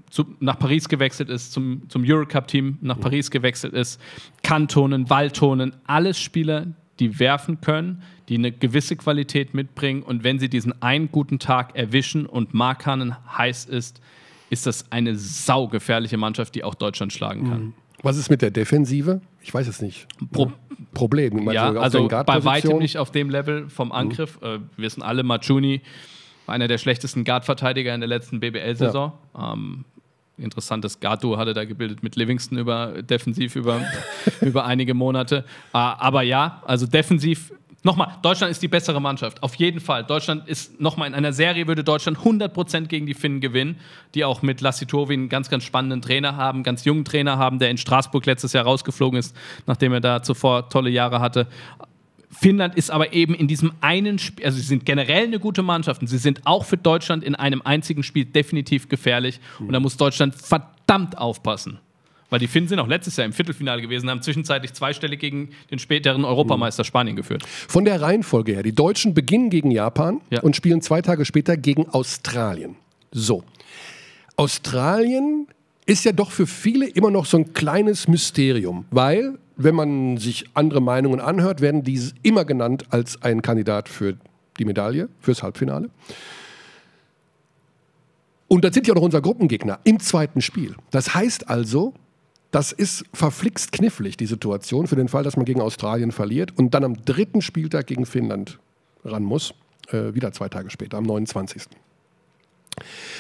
zu, 0.10 0.26
nach 0.42 0.60
Paris 0.60 0.90
gewechselt 0.90 1.30
ist, 1.30 1.54
zum, 1.54 1.84
zum 1.88 2.04
Eurocup-Team 2.06 2.80
nach 2.82 3.00
Paris 3.00 3.32
gewechselt 3.32 3.74
ist. 3.74 4.02
Kantonen, 4.44 5.10
Waldtonen, 5.10 5.74
alles 5.88 6.20
Spieler, 6.20 6.68
die 7.00 7.18
werfen 7.18 7.62
können, 7.62 8.04
die 8.30 8.36
eine 8.36 8.52
gewisse 8.52 8.96
Qualität 8.96 9.54
mitbringen. 9.54 10.04
Und 10.04 10.24
wenn 10.24 10.40
sie 10.40 10.50
diesen 10.50 10.82
einen 10.82 11.12
guten 11.12 11.40
Tag 11.40 11.76
erwischen 11.76 12.26
und 12.26 12.54
Markanen 12.54 13.16
heiß 13.38 13.66
ist, 13.66 14.02
ist 14.50 14.66
das 14.66 14.92
eine 14.92 15.16
saugefährliche 15.16 16.18
Mannschaft, 16.18 16.56
die 16.56 16.64
auch 16.64 16.76
Deutschland 16.76 17.14
schlagen 17.14 17.50
kann. 17.50 17.74
Was 18.04 18.18
ist 18.18 18.30
mit 18.30 18.42
der 18.42 18.52
Defensive? 18.52 19.22
Ich 19.42 19.54
weiß 19.54 19.68
es 19.68 19.82
nicht. 19.82 20.08
Pro 20.32 20.52
Problem. 20.94 21.36
Meinst 21.36 21.54
ja, 21.54 21.72
also 21.72 22.08
bei 22.08 22.44
weitem 22.44 22.78
nicht 22.78 22.98
auf 22.98 23.12
dem 23.12 23.30
Level 23.30 23.70
vom 23.70 23.92
Angriff. 23.92 24.38
Äh, 24.42 24.60
wir 24.60 24.60
wissen 24.78 25.02
alle, 25.02 25.24
Machuni 25.24 25.82
war 26.46 26.56
einer 26.56 26.68
der 26.68 26.78
schlechtesten 26.78 27.24
Guard-Verteidiger 27.24 27.94
in 27.94 28.02
der 28.02 28.08
letzten 28.08 28.40
BBL-Saison. 28.40 29.14
Ähm, 29.38 29.86
interessantes 30.38 31.00
Guard-Duo 31.00 31.38
hatte 31.38 31.54
da 31.54 31.66
gebildet 31.66 32.04
mit 32.04 32.16
Livingston 32.16 32.58
über 32.58 33.02
defensiv 33.02 33.56
über, 33.56 33.82
über 34.42 34.66
einige 34.66 34.94
Monate. 34.94 35.46
Äh, 35.74 35.78
aber 35.78 36.22
ja, 36.22 36.62
also 36.66 36.86
defensiv. 36.86 37.52
Nochmal, 37.86 38.18
Deutschland 38.24 38.50
ist 38.50 38.64
die 38.64 38.68
bessere 38.68 39.00
Mannschaft. 39.00 39.44
Auf 39.44 39.54
jeden 39.54 39.80
Fall. 39.80 40.04
Deutschland 40.04 40.48
ist 40.48 40.82
nochmal 40.82 41.08
in 41.08 41.14
einer 41.14 41.34
Serie, 41.34 41.68
würde 41.68 41.84
Deutschland 41.84 42.18
100% 42.18 42.88
gegen 42.88 43.06
die 43.06 43.14
Finnen 43.14 43.42
gewinnen, 43.42 43.80
die 44.16 44.26
auch 44.26 44.42
mit 44.42 44.60
Lassitovi 44.60 45.14
einen 45.14 45.30
ganz, 45.30 45.52
ganz 45.52 45.66
spannenden 45.66 46.02
Trainer 46.02 46.36
haben, 46.36 46.64
ganz 46.64 46.84
jungen 46.84 47.06
Trainer 47.06 47.38
haben, 47.38 47.60
der 47.60 47.70
in 47.70 47.78
Straßburg 47.78 48.26
letztes 48.26 48.54
Jahr 48.54 48.64
rausgeflogen 48.64 49.20
ist, 49.20 49.36
nachdem 49.68 49.94
er 49.94 50.00
da 50.00 50.24
zuvor 50.24 50.68
tolle 50.70 50.90
Jahre 50.90 51.20
hatte. 51.20 51.48
Finnland 52.32 52.74
ist 52.74 52.90
aber 52.90 53.14
eben 53.14 53.36
in 53.36 53.48
diesem 53.48 53.72
einen 53.82 54.18
Spiel, 54.18 54.48
also 54.48 54.58
sie 54.58 54.64
sind 54.64 54.88
generell 54.88 55.26
eine 55.26 55.40
gute 55.40 55.62
Mannschaft 55.62 56.02
und 56.02 56.08
sie 56.08 56.18
sind 56.18 56.42
auch 56.48 56.66
für 56.66 56.78
Deutschland 56.78 57.24
in 57.24 57.36
einem 57.36 57.62
einzigen 57.62 58.02
Spiel 58.02 58.26
definitiv 58.26 58.90
gefährlich. 58.90 59.40
Und 59.60 59.74
da 59.74 59.80
muss 59.80 59.96
Deutschland 59.96 60.34
verdammt 60.34 61.20
aufpassen. 61.20 61.78
Weil 62.36 62.40
die 62.40 62.48
Finnen 62.48 62.68
sind 62.68 62.80
auch 62.80 62.88
letztes 62.90 63.16
Jahr 63.16 63.24
im 63.24 63.32
Viertelfinale 63.32 63.82
gewesen, 63.82 64.10
haben 64.10 64.22
zwischenzeitlich 64.22 64.74
zweistellig 64.74 65.22
gegen 65.22 65.52
den 65.72 65.80
späteren 65.80 66.26
Europameister 66.26 66.84
Spanien 66.84 67.16
geführt. 67.16 67.46
Von 67.48 67.86
der 67.86 68.02
Reihenfolge 68.02 68.52
her. 68.52 68.62
Die 68.62 68.76
Deutschen 68.76 69.14
beginnen 69.14 69.50
gegen 69.50 69.72
Japan 69.72 70.20
Ja. 70.32 70.42
und 70.42 70.54
spielen 70.54 70.82
zwei 70.82 71.02
Tage 71.02 71.24
später 71.24 71.56
gegen 71.56 71.88
Australien. 71.88 72.76
So. 73.14 73.46
Australien 74.36 75.48
ist 75.86 76.04
ja 76.04 76.12
doch 76.12 76.30
für 76.30 76.46
viele 76.46 76.90
immer 76.90 77.10
noch 77.10 77.26
so 77.26 77.38
ein 77.38 77.54
kleines 77.54 78.10
Mysterium, 78.10 78.84
weil, 78.92 79.40
wenn 79.56 79.76
man 79.76 80.18
sich 80.18 80.44
andere 80.56 80.82
Meinungen 80.82 81.22
anhört, 81.22 81.62
werden 81.62 81.84
die 81.84 82.02
immer 82.22 82.44
genannt 82.44 82.84
als 82.90 83.22
ein 83.22 83.44
Kandidat 83.44 83.88
für 83.88 84.18
die 84.60 84.66
Medaille, 84.66 85.08
fürs 85.22 85.42
Halbfinale. 85.42 85.90
Und 88.50 88.66
das 88.66 88.74
sind 88.74 88.88
ja 88.88 88.94
noch 88.94 89.04
unser 89.04 89.22
Gruppengegner 89.22 89.80
im 89.86 90.02
zweiten 90.02 90.42
Spiel. 90.42 90.76
Das 90.92 91.16
heißt 91.16 91.50
also, 91.50 91.94
das 92.56 92.72
ist 92.72 93.04
verflixt 93.12 93.74
knifflig, 93.74 94.16
die 94.16 94.28
Situation, 94.28 94.88
für 94.88 94.96
den 94.96 95.10
Fall, 95.10 95.26
dass 95.26 95.36
man 95.36 95.44
gegen 95.44 95.60
Australien 95.60 96.14
verliert 96.14 96.58
und 96.58 96.74
dann 96.74 96.86
am 96.86 97.04
dritten 97.04 97.42
Spieltag 97.42 97.86
gegen 97.86 98.06
Finnland 98.06 98.60
ran 99.04 99.24
muss. 99.24 99.54
Äh, 99.90 100.14
wieder 100.14 100.32
zwei 100.32 100.48
Tage 100.48 100.70
später, 100.70 100.98
am 100.98 101.04
29. 101.04 101.64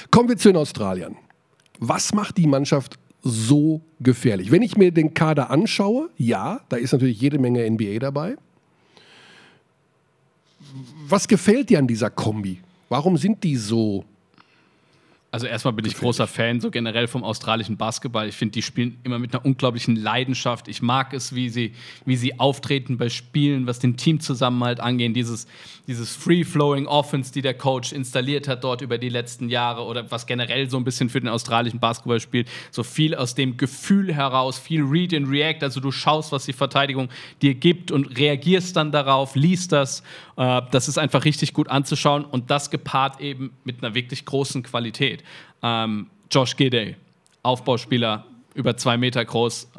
Kommen 0.10 0.30
wir 0.30 0.38
zu 0.38 0.48
den 0.48 0.56
Australiern. 0.56 1.18
Was 1.80 2.14
macht 2.14 2.38
die 2.38 2.48
Mannschaft 2.48 2.98
so 3.24 3.82
gefährlich? 4.00 4.52
Wenn 4.52 4.62
ich 4.62 4.78
mir 4.78 4.94
den 4.94 5.14
Kader 5.14 5.50
anschaue, 5.50 6.12
ja, 6.16 6.62
da 6.70 6.78
ist 6.78 6.94
natürlich 6.94 7.20
jede 7.20 7.38
Menge 7.38 7.70
NBA 7.70 8.00
dabei. 8.00 8.38
was 11.10 11.28
gefällt 11.28 11.70
dir 11.70 11.80
an 11.80 11.88
dieser 11.88 12.10
Kombi? 12.10 12.62
Warum 12.88 13.18
sind 13.18 13.44
die 13.44 13.58
so 13.58 14.06
also 15.36 15.48
erstmal 15.48 15.74
bin 15.74 15.84
ich 15.84 15.98
großer 15.98 16.28
Fan 16.28 16.62
so 16.62 16.72
generell 16.72 17.10
vom 17.10 17.26
australischen 17.26 17.76
Basketball. 17.76 18.30
Ich 18.30 18.36
finde, 18.36 18.54
die 18.54 18.62
spielen 18.62 19.02
immer 19.04 19.20
mit 19.20 19.34
einer 19.34 19.44
unglaublichen 19.44 19.98
Leidenschaft. 19.98 20.70
Ich 20.70 20.82
mag 20.82 21.14
es, 21.14 21.36
wie 21.36 21.50
sie, 21.50 21.74
wie 22.06 22.16
sie 22.16 22.40
auftreten 22.40 22.98
bei 22.98 23.10
Spielen, 23.10 23.68
was 23.68 23.80
den 23.80 23.98
Teamzusammenhalt 23.98 24.80
angeht. 24.80 25.14
Dieses, 25.14 25.46
dieses 25.88 26.16
Free-Flowing 26.16 26.88
Offense, 26.88 27.34
die 27.34 27.42
der 27.42 27.54
Coach 27.54 27.92
installiert 27.92 28.48
hat 28.48 28.64
dort 28.64 28.80
über 28.82 28.98
die 28.98 29.10
letzten 29.10 29.50
Jahre 29.50 29.84
oder 29.84 30.10
was 30.10 30.26
generell 30.26 30.70
so 30.70 30.78
ein 30.78 30.86
bisschen 30.86 31.10
für 31.10 31.20
den 31.20 31.28
australischen 31.28 31.82
Basketball 31.82 32.22
spielt. 32.22 32.48
So 32.72 32.84
viel 32.84 33.14
aus 33.14 33.36
dem 33.36 33.58
Gefühl 33.58 34.14
heraus, 34.14 34.58
viel 34.58 34.84
Read 34.84 35.14
and 35.14 35.28
React. 35.28 35.64
Also 35.64 35.82
du 35.82 35.92
schaust, 35.92 36.32
was 36.32 36.46
die 36.46 36.54
Verteidigung 36.54 37.10
dir 37.42 37.56
gibt 37.56 37.92
und 37.92 38.18
reagierst 38.18 38.78
dann 38.78 38.94
darauf, 38.94 39.36
liest 39.36 39.74
das. 39.74 40.02
Äh, 40.38 40.62
das 40.72 40.88
ist 40.88 40.98
einfach 40.98 41.26
richtig 41.26 41.52
gut 41.52 41.68
anzuschauen 41.68 42.24
und 42.24 42.50
das 42.50 42.70
gepaart 42.70 43.20
eben 43.20 43.52
mit 43.66 43.84
einer 43.84 43.96
wirklich 43.96 44.24
großen 44.24 44.64
Qualität. 44.64 45.25
Ähm, 45.66 46.08
Josh 46.30 46.56
Gidey, 46.56 46.96
Aufbauspieler, 47.42 48.26
über 48.54 48.78
zwei 48.78 48.98
Meter 48.98 49.26
groß, 49.26 49.72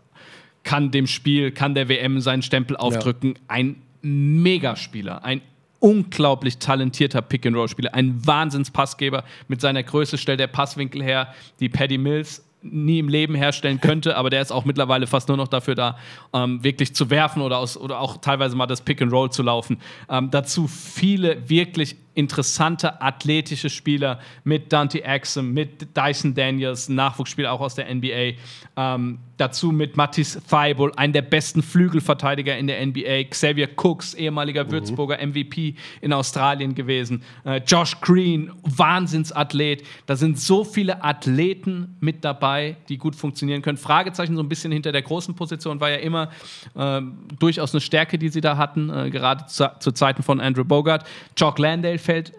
kann 0.65 0.91
dem 0.91 1.07
Spiel, 1.07 1.53
kann 1.53 1.75
der 1.75 1.89
WM 1.89 2.21
seinen 2.21 2.43
Stempel 2.43 2.77
aufdrücken. 2.77 3.35
Ja. 3.35 3.41
Ein 3.49 3.83
Megaspieler, 4.03 5.25
ein 5.25 5.43
unglaublich 5.79 6.59
talentierter 6.59 7.23
Pick-and-Roll-Spieler, 7.23 7.95
ein 7.95 8.27
Wahnsinns-Passgeber. 8.27 9.23
Mit 9.47 9.61
seiner 9.61 9.85
Größe 9.85 10.19
stellt 10.19 10.41
der 10.41 10.49
Passwinkel 10.49 11.03
her, 11.03 11.33
die 11.61 11.69
Paddy 11.69 11.99
Mills 11.99 12.45
nie 12.63 12.99
im 12.99 13.09
Leben 13.09 13.37
herstellen 13.37 13.81
könnte, 13.81 14.17
aber 14.17 14.29
der 14.29 14.43
ist 14.43 14.51
auch 14.51 14.65
mittlerweile 14.65 15.07
fast 15.07 15.29
nur 15.29 15.37
noch 15.37 15.47
dafür 15.47 15.77
da, 15.77 15.97
ähm, 16.33 16.65
wirklich 16.65 16.95
zu 16.95 17.11
werfen 17.11 17.43
oder, 17.43 17.59
aus, 17.59 17.77
oder 17.77 18.01
auch 18.01 18.17
teilweise 18.17 18.57
mal 18.57 18.67
das 18.67 18.81
Pick 18.81 19.01
and 19.01 19.13
Roll 19.13 19.31
zu 19.31 19.45
laufen. 19.45 19.79
Ähm, 20.09 20.31
dazu 20.33 20.67
viele 20.67 21.49
wirklich 21.49 21.95
interessante 22.17 23.01
athletische 23.01 23.71
Spieler 23.71 24.19
mit 24.43 24.73
Dante 24.73 25.07
Axum, 25.07 25.53
mit 25.53 25.97
Dyson 25.97 26.35
Daniels, 26.35 26.89
Nachwuchsspieler 26.89 27.53
auch 27.53 27.61
aus 27.61 27.75
der 27.75 27.95
NBA. 27.95 28.33
Ähm, 28.77 29.19
dazu 29.37 29.71
mit 29.71 29.97
Mattis 29.97 30.39
Thibault, 30.49 30.99
einen 30.99 31.13
der 31.13 31.23
besten 31.23 31.63
Flügelverteidiger 31.63 32.57
in 32.57 32.67
der 32.67 32.85
NBA. 32.85 33.25
Xavier 33.31 33.69
Cooks, 33.77 34.15
ehemaliger 34.15 34.65
mhm. 34.65 34.71
Würzburger 34.71 35.19
MVP 35.25 35.75
in 36.01 36.13
Australien 36.13 36.75
gewesen. 36.75 37.23
Äh, 37.45 37.61
Josh 37.67 38.01
Green, 38.01 38.51
Wahnsinnsathlet. 38.63 39.85
Da 40.07 40.17
sind 40.17 40.39
so 40.39 40.65
viele 40.65 41.05
Athleten 41.05 41.97
mit 42.01 42.25
dabei, 42.25 42.77
die 42.89 42.97
gut 42.97 43.15
funktionieren 43.15 43.63
können. 43.63 43.77
Fragezeichen 43.77 44.37
so 44.37 44.43
ein 44.43 44.49
bisschen 44.49 44.73
hinter 44.73 44.93
der 44.93 45.03
großen 45.03 45.35
Position 45.35 45.81
war 45.81 45.91
ja 45.91 45.97
immer 45.97 46.31
äh, 46.75 47.03
durchaus 47.39 47.75
eine 47.75 47.81
Stärke, 47.81 48.19
die 48.19 48.31
sie 48.31 48.41
da 48.41 48.57
hatten, 48.57 48.91
äh, 48.91 49.11
gerade 49.11 49.47
zu, 49.47 49.71
zu 49.81 49.93
Zeiten 49.93 50.23
von 50.23 50.41
Andrew 50.41 50.65
Bogart. 50.65 51.07
Jock 51.37 51.59
Landale 51.59 51.99
fällt, 52.07 52.33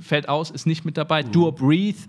fällt 0.00 0.28
aus, 0.28 0.50
ist 0.50 0.66
nicht 0.66 0.84
mit 0.84 0.96
dabei. 0.96 1.22
Mhm. 1.22 1.32
Dua 1.32 1.50
Breathe, 1.50 2.00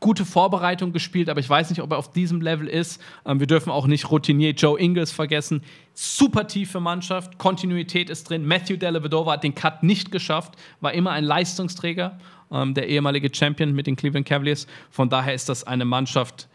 gute 0.00 0.24
Vorbereitung 0.24 0.92
gespielt, 0.92 1.28
aber 1.28 1.40
ich 1.40 1.48
weiß 1.48 1.70
nicht, 1.70 1.80
ob 1.80 1.92
er 1.92 1.98
auf 1.98 2.10
diesem 2.10 2.40
Level 2.40 2.66
ist. 2.66 3.00
Ähm, 3.24 3.38
wir 3.38 3.46
dürfen 3.46 3.70
auch 3.70 3.86
nicht 3.86 4.10
Routinier 4.10 4.52
Joe 4.52 4.80
Ingles 4.80 5.12
vergessen. 5.12 5.62
Super 5.94 6.46
tiefe 6.46 6.80
Mannschaft, 6.80 7.38
Kontinuität 7.38 8.10
ist 8.10 8.28
drin. 8.28 8.46
Matthew 8.46 8.76
Dellavedova 8.76 9.32
hat 9.32 9.44
den 9.44 9.54
Cut 9.54 9.82
nicht 9.82 10.10
geschafft, 10.10 10.54
war 10.80 10.92
immer 10.92 11.12
ein 11.12 11.24
Leistungsträger, 11.24 12.18
ähm, 12.50 12.74
der 12.74 12.88
ehemalige 12.88 13.32
Champion 13.32 13.72
mit 13.72 13.86
den 13.86 13.94
Cleveland 13.94 14.26
Cavaliers. 14.26 14.66
Von 14.90 15.10
daher 15.10 15.34
ist 15.34 15.48
das 15.48 15.64
eine 15.64 15.84
Mannschaft, 15.84 16.48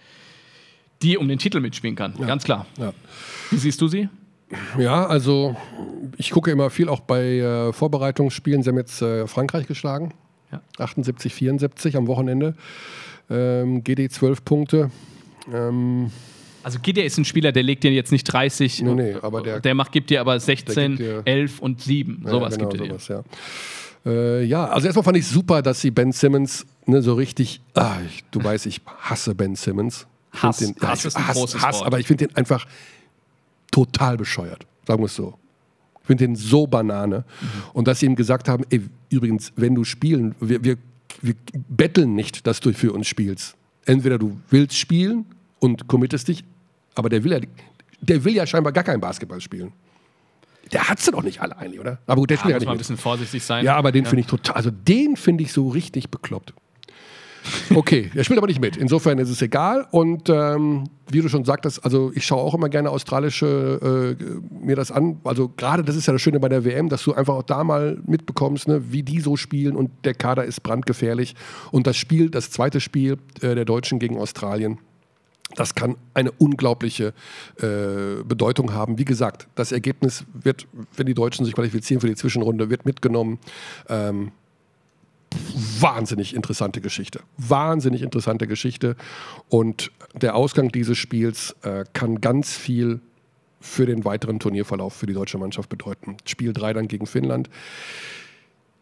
die 1.02 1.18
um 1.18 1.28
den 1.28 1.38
Titel 1.38 1.60
mitspielen 1.60 1.96
kann, 1.96 2.16
ja. 2.20 2.26
ganz 2.26 2.44
klar. 2.44 2.66
Ja. 2.78 2.94
Wie 3.52 3.58
siehst 3.58 3.80
du 3.80 3.88
sie? 3.88 4.10
Ja, 4.78 5.06
also 5.06 5.56
ich 6.18 6.32
gucke 6.32 6.52
immer 6.52 6.70
viel 6.70 6.90
auch 6.90 7.00
bei 7.00 7.40
äh, 7.40 7.74
Vorbereitungsspielen. 7.74 8.64
Sie 8.64 8.70
haben 8.70 8.78
jetzt 8.78 9.02
äh, 9.02 9.28
Frankreich 9.28 9.68
geschlagen. 9.68 10.14
Ja. 10.52 10.62
78, 10.78 11.34
74 11.34 11.98
am 11.98 12.08
Wochenende. 12.08 12.56
Ähm, 13.30 13.84
GD 13.84 14.10
12 14.10 14.46
Punkte. 14.46 14.92
Ähm, 15.52 16.12
also 16.64 16.80
GD 16.80 17.06
ist 17.06 17.18
ein 17.18 17.26
Spieler, 17.26 17.52
der 17.52 17.64
legt 17.64 17.84
dir 17.84 17.92
jetzt 17.92 18.12
nicht 18.12 18.24
30, 18.24 18.82
nee, 18.82 18.94
nee, 18.96 19.16
aber 19.22 19.44
der, 19.44 19.60
der 19.60 19.76
macht, 19.76 19.92
gibt 19.92 20.10
dir 20.10 20.20
aber 20.20 20.40
16, 20.40 20.96
dir, 20.96 21.22
11 21.24 21.60
und 21.60 21.82
7. 21.82 22.22
Ja, 22.24 22.32
sowas 22.32 22.58
genau, 22.58 22.70
gibt 22.70 22.82
er 22.82 22.88
sowas, 22.88 23.06
dir. 23.06 23.24
Ja. 24.04 24.12
Äh, 24.12 24.44
ja, 24.46 24.66
also 24.66 24.88
erstmal 24.88 25.04
fand 25.04 25.18
ich 25.18 25.28
super, 25.28 25.62
dass 25.62 25.82
sie 25.82 25.92
Ben 25.92 26.12
Simmons 26.12 26.66
ne, 26.88 27.04
so 27.04 27.14
richtig, 27.14 27.62
ah, 27.76 27.98
ich, 28.08 28.24
du 28.32 28.44
weißt, 28.44 28.66
ich 28.66 28.82
hasse 29.00 29.36
Ben 29.36 29.56
Simmons. 29.56 30.08
Hass, 30.32 30.58
den, 30.58 30.76
Hass 30.82 31.04
ja, 31.04 31.08
ist 31.10 31.18
ein 31.18 31.28
Hass, 31.28 31.38
großes 31.38 31.62
Hass, 31.62 31.76
Wort. 31.78 31.88
aber 31.88 32.00
ich 32.00 32.08
finde 32.08 32.28
den 32.28 32.36
einfach 32.36 32.66
total 33.76 34.16
bescheuert, 34.16 34.66
sagen 34.88 35.02
wir 35.02 35.08
es 35.08 35.16
so. 35.16 35.38
Ich 36.00 36.08
finde 36.08 36.28
den 36.28 36.36
so 36.38 36.66
Banane. 36.66 37.26
Mhm. 37.42 37.48
Und 37.74 37.88
dass 37.90 38.00
sie 38.00 38.06
ihm 38.06 38.16
gesagt 38.16 38.48
haben, 38.48 38.64
ey, 38.70 38.82
übrigens, 39.10 39.52
wenn 39.58 39.76
du 39.76 39.84
spielen, 39.84 40.34
wir, 40.40 40.64
wir, 40.64 40.78
wir 41.22 41.36
betteln 41.68 42.16
nicht, 42.16 42.48
dass 42.48 42.62
du 42.62 42.72
für 42.72 42.94
uns 42.94 43.06
spielst. 43.06 43.58
Entweder 43.86 44.18
du 44.18 44.40
willst 44.50 44.78
spielen 44.78 45.26
und 45.60 45.88
committest 45.88 46.30
dich, 46.30 46.46
aber 46.96 47.10
der 47.10 47.26
will 47.26 47.34
ja, 47.34 47.40
der 48.00 48.24
will 48.24 48.34
ja 48.34 48.48
scheinbar 48.48 48.72
gar 48.72 48.86
kein 48.86 49.02
Basketball 49.02 49.42
spielen. 49.42 49.74
Der 50.72 50.88
hat 50.88 51.02
sie 51.02 51.12
doch 51.12 51.22
nicht 51.22 51.42
alle 51.42 51.58
eigentlich, 51.58 51.80
oder? 51.80 52.00
Aber 52.08 52.22
gut, 52.22 52.30
der 52.30 52.38
ja, 52.38 52.40
spielt 52.40 52.54
ja 52.54 52.60
nicht. 52.60 52.66
Muss 52.66 52.68
mal 52.68 52.72
ein 52.76 52.78
bisschen 52.78 52.98
vorsichtig 52.98 53.44
sein. 53.44 53.66
Ja, 53.66 53.76
aber 53.76 53.92
den 53.92 54.06
ja. 54.06 54.10
finde 54.10 54.22
ich 54.22 54.28
total, 54.28 54.56
also 54.56 54.72
den 54.72 55.18
finde 55.18 55.44
ich 55.44 55.52
so 55.52 55.68
richtig 55.68 56.10
bekloppt. 56.10 56.54
Okay, 57.74 58.12
er 58.14 58.24
spielt 58.24 58.38
aber 58.38 58.48
nicht 58.48 58.62
mit. 58.62 58.78
Insofern 58.78 59.20
ist 59.20 59.30
es 59.30 59.42
egal. 59.42 59.86
Und 59.92 60.30
ähm, 60.30 60.86
wie 61.10 61.22
du 61.22 61.30
schon 61.30 61.46
sagtest, 61.46 61.84
also 61.84 62.12
ich 62.16 62.26
schaue 62.26 62.42
auch 62.42 62.54
immer 62.54 62.70
gerne 62.70 62.90
australische 62.90 64.18
äh, 64.20 64.66
mir 64.66 64.76
das 64.76 64.92
an. 64.92 65.20
Also 65.24 65.50
gerade 65.50 65.84
das 65.84 65.96
ist 65.96 66.08
ja 66.08 66.14
das 66.14 66.22
Schöne 66.22 66.40
bei 66.40 66.50
der 66.50 66.66
WM, 66.66 66.90
dass 66.90 67.04
du 67.04 67.14
einfach 67.14 67.36
auch 67.36 67.44
da 67.44 67.64
mal 67.64 68.02
mitbekommst, 68.06 68.68
ne, 68.68 68.92
wie 68.92 69.04
die 69.04 69.20
so 69.20 69.36
spielen 69.36 69.76
und 69.76 69.92
der 70.04 70.14
Kader 70.14 70.46
ist 70.46 70.64
brandgefährlich. 70.64 71.36
Und 71.72 71.88
das 71.88 71.98
Spiel, 71.98 72.30
das 72.30 72.52
zweite 72.52 72.80
Spiel 72.80 73.18
äh, 73.42 73.56
der 73.56 73.66
Deutschen 73.66 74.00
gegen 74.00 74.18
Australien, 74.18 74.80
das 75.56 75.76
kann 75.76 75.96
eine 76.14 76.32
unglaubliche 76.32 77.14
äh, 77.62 78.24
Bedeutung 78.26 78.74
haben. 78.74 78.98
Wie 78.98 79.06
gesagt, 79.06 79.48
das 79.56 79.72
Ergebnis 79.72 80.26
wird, 80.34 80.68
wenn 80.96 81.06
die 81.06 81.14
Deutschen 81.14 81.46
sich 81.46 81.54
qualifizieren 81.54 82.02
für 82.02 82.08
die 82.08 82.16
Zwischenrunde, 82.16 82.70
wird 82.70 82.86
mitgenommen. 82.86 83.40
Ähm, 83.88 84.32
wahnsinnig 85.80 86.36
interessante 86.36 86.82
Geschichte. 86.82 87.22
Wahnsinnig 87.38 88.02
interessante 88.02 88.48
Geschichte. 88.48 88.96
Und 89.50 89.92
der 90.14 90.36
Ausgang 90.36 90.72
dieses 90.72 90.98
Spiels 90.98 91.56
äh, 91.64 91.86
kann 91.94 92.22
ganz 92.22 92.56
viel 92.56 93.02
für 93.60 93.86
den 93.86 94.06
weiteren 94.06 94.40
Turnierverlauf 94.40 94.94
für 94.94 95.08
die 95.08 95.14
deutsche 95.14 95.38
Mannschaft 95.38 95.70
bedeuten. 95.70 96.18
Spiel 96.26 96.54
3 96.54 96.74
dann 96.74 96.88
gegen 96.88 97.08
Finnland. 97.08 97.50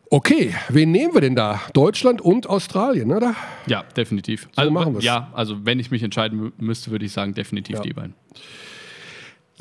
Okay, 0.09 0.53
wen 0.69 0.91
nehmen 0.91 1.15
wir 1.15 1.21
denn 1.21 1.35
da? 1.35 1.59
Deutschland 1.73 2.21
und 2.21 2.47
Australien, 2.47 3.11
oder? 3.11 3.35
Ja, 3.65 3.83
definitiv. 3.95 4.43
So 4.51 4.61
also, 4.61 4.71
machen 4.71 4.93
wir. 4.93 5.01
Ja, 5.01 5.31
also 5.33 5.65
wenn 5.65 5.79
ich 5.79 5.89
mich 5.89 6.03
entscheiden 6.03 6.53
müsste, 6.59 6.91
würde 6.91 7.05
ich 7.05 7.11
sagen, 7.11 7.33
definitiv 7.33 7.77
ja. 7.77 7.81
die 7.81 7.93
beiden. 7.93 8.13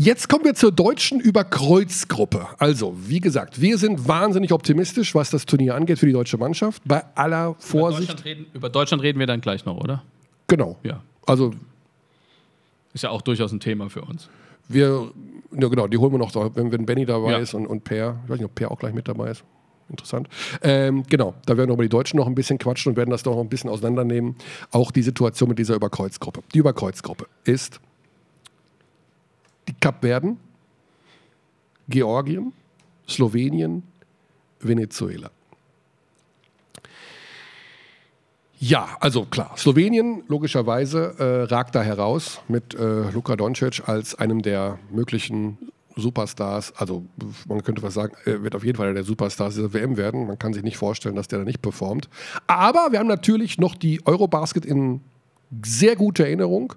Jetzt 0.04 0.28
kommen 0.28 0.44
wir 0.44 0.54
zur 0.54 0.72
deutschen 0.72 1.20
Überkreuzgruppe. 1.20 2.48
Also, 2.58 2.96
wie 3.06 3.20
gesagt, 3.20 3.60
wir 3.60 3.78
sind 3.78 4.08
wahnsinnig 4.08 4.52
optimistisch, 4.52 5.14
was 5.14 5.30
das 5.30 5.46
Turnier 5.46 5.76
angeht 5.76 6.00
für 6.00 6.06
die 6.06 6.12
deutsche 6.12 6.38
Mannschaft. 6.38 6.82
Bei 6.84 7.04
aller 7.14 7.54
Vorsicht. 7.60 8.10
Über 8.10 8.16
Deutschland 8.16 8.24
reden, 8.24 8.46
über 8.52 8.68
Deutschland 8.68 9.02
reden 9.04 9.18
wir 9.20 9.28
dann 9.28 9.40
gleich 9.40 9.64
noch, 9.64 9.76
oder? 9.76 10.02
Genau. 10.48 10.76
Ja. 10.82 11.04
Also. 11.24 11.52
Ist 12.92 13.04
ja 13.04 13.10
auch 13.10 13.22
durchaus 13.22 13.52
ein 13.52 13.60
Thema 13.60 13.88
für 13.90 14.02
uns. 14.02 14.28
Wir, 14.66 15.08
ja 15.52 15.68
genau, 15.68 15.86
die 15.86 15.98
holen 15.98 16.10
wir 16.10 16.18
noch, 16.18 16.34
wenn, 16.56 16.72
wenn 16.72 16.84
Benny 16.84 17.06
dabei 17.06 17.30
ja. 17.30 17.38
ist 17.38 17.54
und, 17.54 17.68
und 17.68 17.84
Per. 17.84 18.18
Ich 18.24 18.30
weiß 18.30 18.38
nicht, 18.38 18.46
ob 18.46 18.56
Per 18.56 18.72
auch 18.72 18.80
gleich 18.80 18.94
mit 18.94 19.06
dabei 19.06 19.30
ist. 19.30 19.44
Interessant. 19.88 20.26
Ähm, 20.62 21.04
genau, 21.08 21.34
da 21.46 21.56
werden 21.56 21.70
wir 21.70 21.74
über 21.74 21.84
die 21.84 21.88
Deutschen 21.88 22.16
noch 22.16 22.26
ein 22.26 22.34
bisschen 22.34 22.58
quatschen 22.58 22.90
und 22.90 22.96
werden 22.96 23.10
das 23.10 23.22
doch 23.22 23.36
noch 23.36 23.42
ein 23.42 23.48
bisschen 23.48 23.70
auseinandernehmen. 23.70 24.34
Auch 24.72 24.90
die 24.90 25.02
Situation 25.02 25.48
mit 25.48 25.60
dieser 25.60 25.76
Überkreuzgruppe. 25.76 26.42
Die 26.54 26.58
Überkreuzgruppe 26.58 27.26
ist 27.44 27.80
die 29.68 29.74
Kapverden, 29.74 30.38
Georgien, 31.88 32.52
Slowenien, 33.08 33.82
Venezuela. 34.60 35.30
Ja, 38.58 38.96
also 39.00 39.24
klar, 39.24 39.56
Slowenien 39.56 40.22
logischerweise 40.28 41.16
äh, 41.18 41.52
ragt 41.52 41.74
da 41.74 41.82
heraus 41.82 42.40
mit 42.46 42.74
äh, 42.74 43.10
Luka 43.10 43.34
Doncic 43.34 43.88
als 43.88 44.14
einem 44.14 44.40
der 44.40 44.78
möglichen 44.90 45.58
Superstars. 45.96 46.72
Also 46.76 47.04
man 47.48 47.64
könnte 47.64 47.82
was 47.82 47.94
sagen, 47.94 48.14
er 48.24 48.42
wird 48.44 48.54
auf 48.54 48.64
jeden 48.64 48.78
Fall 48.78 48.94
der 48.94 49.02
Superstars 49.02 49.56
dieser 49.56 49.72
WM 49.72 49.96
werden. 49.96 50.28
Man 50.28 50.38
kann 50.38 50.52
sich 50.52 50.62
nicht 50.62 50.76
vorstellen, 50.76 51.16
dass 51.16 51.26
der 51.26 51.40
da 51.40 51.44
nicht 51.44 51.60
performt. 51.60 52.08
Aber 52.46 52.88
wir 52.92 53.00
haben 53.00 53.08
natürlich 53.08 53.58
noch 53.58 53.74
die 53.74 54.06
Eurobasket 54.06 54.64
in 54.64 55.00
sehr 55.64 55.96
guter 55.96 56.24
Erinnerung 56.24 56.74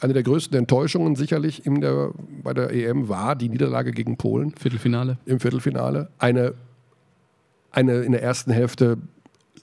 eine 0.00 0.12
der 0.12 0.22
größten 0.22 0.56
Enttäuschungen 0.56 1.16
sicherlich 1.16 1.66
in 1.66 1.80
der, 1.80 2.10
bei 2.42 2.54
der 2.54 2.70
EM 2.72 3.08
war 3.08 3.34
die 3.36 3.48
Niederlage 3.48 3.92
gegen 3.92 4.16
Polen. 4.16 4.54
Viertelfinale. 4.58 5.18
Im 5.26 5.40
Viertelfinale. 5.40 6.10
Eine, 6.18 6.54
eine 7.72 8.00
in 8.02 8.12
der 8.12 8.22
ersten 8.22 8.52
Hälfte 8.52 8.98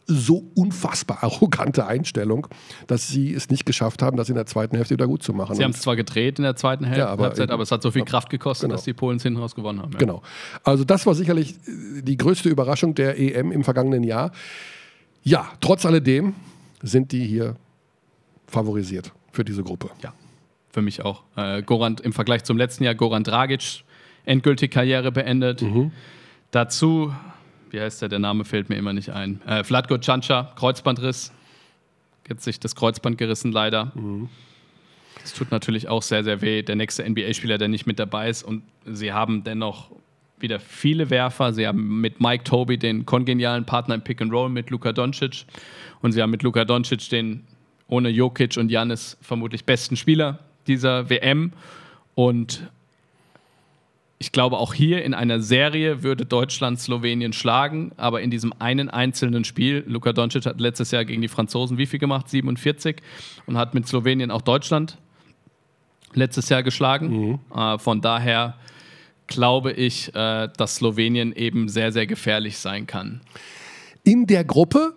so 0.07 0.43
unfassbar 0.55 1.23
arrogante 1.23 1.88
Einstellung, 1.88 2.47
dass 2.86 3.07
sie 3.07 3.33
es 3.33 3.49
nicht 3.49 3.65
geschafft 3.65 4.01
haben, 4.03 4.17
das 4.17 4.29
in 4.29 4.36
der 4.36 4.45
zweiten 4.45 4.75
Hälfte 4.75 4.93
wieder 4.93 5.07
gut 5.07 5.23
zu 5.23 5.33
machen. 5.33 5.55
Sie 5.55 5.63
haben 5.63 5.71
es 5.71 5.81
zwar 5.81 5.95
gedreht 5.95 6.38
in 6.38 6.43
der 6.43 6.55
zweiten 6.55 6.86
Häl 6.86 6.99
Ja, 6.99 7.07
aber 7.07 7.23
Halbzeit, 7.23 7.49
aber 7.49 7.63
es 7.63 7.71
hat 7.71 7.81
so 7.81 7.89
viel 7.89 8.03
Kraft 8.03 8.29
gekostet, 8.29 8.67
Genau. 8.67 8.75
dass 8.75 8.83
die 8.83 8.93
Polen 8.93 9.17
es 9.17 9.23
hinten 9.23 9.39
raus 9.39 9.55
gewonnen 9.55 9.81
haben. 9.81 9.93
Ja. 9.93 9.97
Genau. 9.97 10.21
Also 10.63 10.83
das 10.83 11.05
war 11.07 11.15
sicherlich 11.15 11.55
die 11.65 12.17
größte 12.17 12.49
Überraschung 12.49 12.93
der 12.93 13.17
EM 13.19 13.51
im 13.51 13.63
vergangenen 13.63 14.03
Jahr. 14.03 14.31
Ja, 15.23 15.47
trotz 15.59 15.86
alledem 15.88 16.36
sind 16.83 17.11
die 17.11 17.25
hier 17.25 17.55
favorisiert 18.45 19.11
für 19.31 19.43
diese 19.43 19.63
Gruppe. 19.63 19.89
Ja, 20.03 20.13
für 20.76 20.82
mich 20.82 21.03
auch. 21.03 21.23
Äh, 21.38 21.63
Goran, 21.63 21.95
Im 22.03 22.11
Vergleich 22.11 22.43
zum 22.43 22.57
letzten 22.57 22.84
Jahr, 22.84 22.95
Goran 22.95 23.23
Dragic, 23.23 23.84
endgültig 24.26 24.71
Karriere 24.71 25.11
beendet. 25.11 25.61
Dazu, 26.51 27.15
wie 27.71 27.80
heißt 27.80 28.01
der, 28.01 28.09
der 28.09 28.19
Name 28.19 28.43
fällt 28.43 28.67
mir 28.69 28.76
immer 28.76 28.91
nicht 28.91 29.09
ein. 29.09 29.41
Äh, 29.47 29.63
Vlatko 29.63 29.97
Canca, 29.97 30.51
Kreuzbandriss. 30.55 31.32
Jetzt 32.28 32.43
sich 32.43 32.59
das 32.59 32.76
Kreuzband 32.76 33.17
gerissen, 33.17 33.53
leider. 33.53 33.93
Das 35.21 35.34
tut 35.34 35.49
natürlich 35.51 35.88
auch 35.88 36.01
sehr, 36.01 36.23
sehr 36.26 36.41
weh. 36.41 36.61
Der 36.61 36.76
nächste 36.76 37.09
NBA-Spieler, 37.09 37.57
der 37.57 37.69
nicht 37.69 37.88
mit 37.88 37.97
dabei 37.97 38.30
ist. 38.30 38.43
Und 38.43 38.63
sie 38.86 39.13
haben 39.13 39.43
dennoch 39.45 39.91
wieder 40.39 40.59
viele 40.59 41.09
Werfer. 41.09 41.53
Sie 41.53 41.65
haben 41.65 42.01
mit 42.01 42.19
Mike 42.19 42.43
Toby 42.43 42.78
den 42.78 43.05
kongenialen 43.05 43.65
Partner 43.65 43.95
im 43.95 44.01
Pick 44.01 44.21
and 44.21 44.34
Roll 44.34 44.49
mit 44.49 44.71
Luka 44.71 44.91
Doncic. 44.91 45.45
Und 46.01 46.11
sie 46.11 46.21
haben 46.21 46.32
mit 46.32 46.43
Luka 46.43 46.65
Doncic 46.65 47.07
den 47.09 47.45
ohne 47.88 48.09
Jokic 48.09 48.57
und 48.57 48.69
Janis 48.69 49.17
vermutlich 49.21 49.63
besten 49.63 49.95
Spieler 49.95 50.39
dieser 50.68 51.09
WM. 51.09 51.53
Und 52.16 52.70
ich 54.18 54.32
glaube, 54.32 54.57
auch 54.57 54.74
hier 54.74 55.03
in 55.03 55.13
einer 55.13 55.41
Serie 55.41 56.03
würde 56.03 56.26
Deutschland 56.26 56.80
Slowenien 56.80 57.34
schlagen, 57.34 57.91
aber 57.97 58.22
in 58.22 58.32
diesem 58.32 58.53
einen 58.59 58.89
einzelnen 58.89 59.43
Spiel, 59.43 59.84
Luka 59.88 60.13
Doncic 60.13 60.45
hat 60.45 60.59
letztes 60.59 60.91
Jahr 60.91 61.05
gegen 61.05 61.22
die 61.22 61.28
Franzosen 61.28 61.78
wie 61.78 61.86
viel 61.86 61.99
gemacht? 61.99 62.30
47 62.30 62.97
und 63.45 63.57
hat 63.57 63.74
mit 63.74 63.88
Slowenien 63.88 64.32
auch 64.32 64.41
Deutschland 64.41 64.97
letztes 66.13 66.49
Jahr 66.49 66.63
geschlagen. 66.63 67.39
Äh, 67.53 67.78
von 67.78 68.01
daher 68.01 68.55
glaube 69.28 69.72
ich, 69.72 70.13
äh, 70.16 70.49
dass 70.55 70.76
Slowenien 70.76 71.34
eben 71.34 71.68
sehr, 71.68 71.91
sehr 71.91 72.07
gefährlich 72.07 72.57
sein 72.57 72.88
kann. 72.88 73.22
In 74.03 74.28
der 74.28 74.43
Gruppe, 74.43 74.93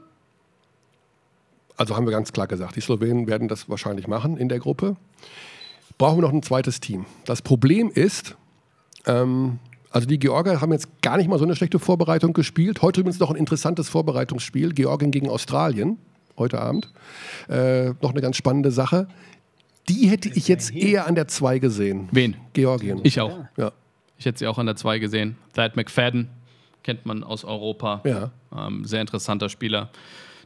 also 1.76 1.96
haben 1.96 2.06
wir 2.06 2.12
ganz 2.12 2.32
klar 2.32 2.46
gesagt, 2.46 2.76
die 2.76 2.80
Slowenen 2.80 3.26
werden 3.26 3.48
das 3.48 3.68
wahrscheinlich 3.68 4.06
machen 4.06 4.36
in 4.36 4.48
der 4.48 4.58
Gruppe, 4.58 4.96
brauchen 5.98 6.18
wir 6.18 6.22
noch 6.22 6.32
ein 6.32 6.42
zweites 6.42 6.80
Team. 6.80 7.04
Das 7.26 7.42
Problem 7.42 7.90
ist, 7.90 8.36
ähm, 9.06 9.58
also 9.90 10.06
die 10.06 10.18
Georgier 10.18 10.60
haben 10.60 10.72
jetzt 10.72 11.02
gar 11.02 11.16
nicht 11.16 11.28
mal 11.28 11.38
so 11.38 11.44
eine 11.44 11.56
schlechte 11.56 11.78
Vorbereitung 11.78 12.32
gespielt. 12.32 12.82
Heute 12.82 13.00
übrigens 13.00 13.18
noch 13.18 13.30
ein 13.30 13.36
interessantes 13.36 13.88
Vorbereitungsspiel, 13.88 14.72
Georgien 14.72 15.10
gegen 15.10 15.28
Australien, 15.28 15.98
heute 16.36 16.60
Abend. 16.60 16.92
Äh, 17.48 17.90
noch 18.00 18.10
eine 18.10 18.20
ganz 18.20 18.36
spannende 18.36 18.70
Sache. 18.70 19.08
Die 19.88 20.08
hätte 20.08 20.28
ich 20.28 20.48
jetzt 20.48 20.74
eher 20.74 21.06
an 21.06 21.14
der 21.14 21.28
2 21.28 21.58
gesehen. 21.58 22.08
Wen? 22.12 22.36
Georgien. 22.52 23.00
Ich 23.02 23.20
auch. 23.20 23.44
Ja. 23.56 23.72
Ich 24.18 24.26
hätte 24.26 24.38
sie 24.38 24.46
auch 24.46 24.58
an 24.58 24.66
der 24.66 24.76
2 24.76 24.98
gesehen. 24.98 25.36
Thad 25.54 25.76
McFadden 25.76 26.28
kennt 26.82 27.06
man 27.06 27.24
aus 27.24 27.44
Europa. 27.44 28.02
Ja. 28.04 28.30
Ähm, 28.54 28.84
sehr 28.84 29.00
interessanter 29.00 29.48
Spieler. 29.48 29.90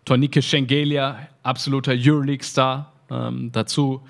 Tornike 0.04 0.42
Schengelia, 0.42 1.28
absoluter 1.42 1.92
Euroleague-Star. 1.96 2.92
Ähm, 3.10 3.50
dazu 3.52 4.02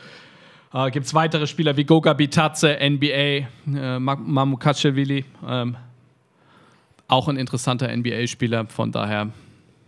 äh, 0.74 0.90
gibt 0.90 1.06
es 1.06 1.14
weitere 1.14 1.46
Spieler 1.46 1.76
wie 1.76 1.84
Goga 1.84 2.12
Bitadze, 2.12 2.78
NBA, 2.80 3.06
äh, 3.06 3.98
Ma- 3.98 4.16
Mamukashvili. 4.16 5.24
Ähm, 5.46 5.76
auch 7.08 7.28
ein 7.28 7.36
interessanter 7.36 7.88
NBA-Spieler. 7.94 8.66
Von 8.66 8.90
daher, 8.92 9.28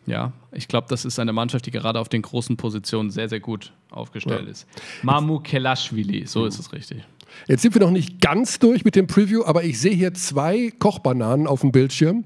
ja, 0.06 0.32
ich 0.52 0.68
glaube, 0.68 0.86
das 0.90 1.04
ist 1.04 1.18
eine 1.18 1.32
Mannschaft, 1.32 1.64
die 1.66 1.70
gerade 1.70 1.98
auf 1.98 2.08
den 2.08 2.22
großen 2.22 2.56
Positionen 2.56 3.10
sehr, 3.10 3.28
sehr 3.28 3.40
gut 3.40 3.72
aufgestellt 3.90 4.44
Ja. 4.44 4.50
ist. 4.50 4.66
Mamu 5.02 5.40
Kelashvili, 5.40 6.26
so 6.26 6.44
ist 6.46 6.58
es 6.58 6.72
richtig. 6.72 7.02
Jetzt 7.48 7.62
sind 7.62 7.74
wir 7.74 7.80
noch 7.80 7.90
nicht 7.90 8.20
ganz 8.20 8.58
durch 8.58 8.84
mit 8.84 8.94
dem 8.94 9.06
Preview, 9.06 9.42
aber 9.44 9.64
ich 9.64 9.80
sehe 9.80 9.94
hier 9.94 10.14
zwei 10.14 10.70
Kochbananen 10.78 11.46
auf 11.46 11.62
dem 11.62 11.72
Bildschirm, 11.72 12.24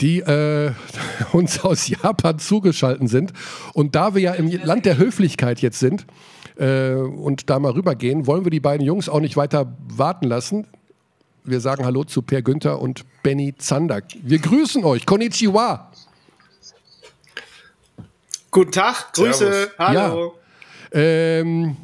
die 0.00 0.18
äh, 0.20 0.72
uns 1.32 1.60
aus 1.60 1.88
Japan 1.88 2.38
zugeschaltet 2.38 3.08
sind. 3.08 3.32
Und 3.72 3.94
da 3.94 4.14
wir 4.14 4.20
ja 4.22 4.34
im 4.34 4.48
Land 4.62 4.84
der 4.86 4.98
Höflichkeit 4.98 5.60
jetzt 5.62 5.78
sind 5.78 6.04
äh, 6.56 6.94
und 6.94 7.50
da 7.50 7.58
mal 7.58 7.72
rübergehen, 7.72 8.26
wollen 8.26 8.44
wir 8.44 8.50
die 8.50 8.60
beiden 8.60 8.84
Jungs 8.84 9.08
auch 9.08 9.20
nicht 9.20 9.36
weiter 9.36 9.76
warten 9.88 10.26
lassen. 10.26 10.66
Wir 11.44 11.60
sagen 11.60 11.84
Hallo 11.84 12.04
zu 12.04 12.22
Per 12.22 12.42
Günther 12.42 12.80
und 12.80 13.04
Benny 13.22 13.54
Zander. 13.56 14.02
Wir 14.22 14.38
grüßen 14.38 14.84
euch. 14.84 15.06
Konnichiwa. 15.06 15.92
Guten 18.50 18.72
Tag, 18.72 19.12
Grüße, 19.12 19.52
Servus. 19.52 19.78
hallo. 19.78 20.34
Ähm, 20.90 21.76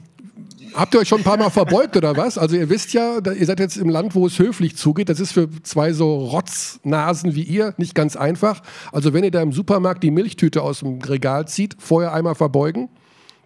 habt 0.74 0.94
ihr 0.94 1.00
euch 1.00 1.08
schon 1.08 1.20
ein 1.20 1.24
paar 1.24 1.36
Mal 1.36 1.50
verbeugt 1.50 1.96
oder 1.96 2.16
was? 2.16 2.38
Also 2.38 2.56
ihr 2.56 2.68
wisst 2.70 2.92
ja, 2.92 3.18
ihr 3.18 3.46
seid 3.46 3.60
jetzt 3.60 3.76
im 3.76 3.88
Land, 3.88 4.14
wo 4.14 4.26
es 4.26 4.38
höflich 4.38 4.76
zugeht. 4.76 5.08
Das 5.08 5.20
ist 5.20 5.32
für 5.32 5.48
zwei 5.62 5.92
so 5.92 6.16
Rotznasen 6.26 7.34
wie 7.34 7.42
ihr 7.42 7.74
nicht 7.76 7.94
ganz 7.94 8.16
einfach. 8.16 8.62
Also 8.90 9.12
wenn 9.12 9.22
ihr 9.22 9.30
da 9.30 9.42
im 9.42 9.52
Supermarkt 9.52 10.02
die 10.02 10.10
Milchtüte 10.10 10.62
aus 10.62 10.80
dem 10.80 11.00
Regal 11.02 11.46
zieht, 11.46 11.76
vorher 11.78 12.14
einmal 12.14 12.34
verbeugen. 12.34 12.88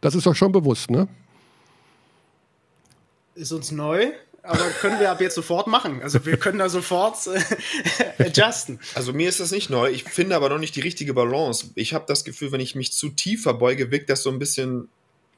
Das 0.00 0.14
ist 0.14 0.26
euch 0.26 0.36
schon 0.36 0.52
bewusst, 0.52 0.90
ne? 0.90 1.08
Ist 3.34 3.52
uns 3.52 3.70
neu, 3.70 4.12
aber 4.42 4.70
können 4.80 5.00
wir 5.00 5.10
ab 5.10 5.20
jetzt 5.20 5.34
sofort 5.34 5.66
machen. 5.66 6.00
Also 6.02 6.24
wir 6.24 6.36
können 6.36 6.58
da 6.58 6.68
sofort 6.68 7.16
äh, 7.26 7.40
adjusten. 8.24 8.80
Also 8.94 9.12
mir 9.12 9.28
ist 9.28 9.40
das 9.40 9.50
nicht 9.50 9.70
neu. 9.70 9.90
Ich 9.90 10.04
finde 10.04 10.36
aber 10.36 10.48
noch 10.48 10.58
nicht 10.58 10.76
die 10.76 10.80
richtige 10.80 11.14
Balance. 11.14 11.70
Ich 11.74 11.94
habe 11.94 12.04
das 12.06 12.24
Gefühl, 12.24 12.52
wenn 12.52 12.60
ich 12.60 12.74
mich 12.74 12.92
zu 12.92 13.10
tief 13.10 13.42
verbeuge, 13.42 13.90
wirkt 13.90 14.08
das 14.08 14.22
so 14.22 14.30
ein 14.30 14.38
bisschen. 14.38 14.88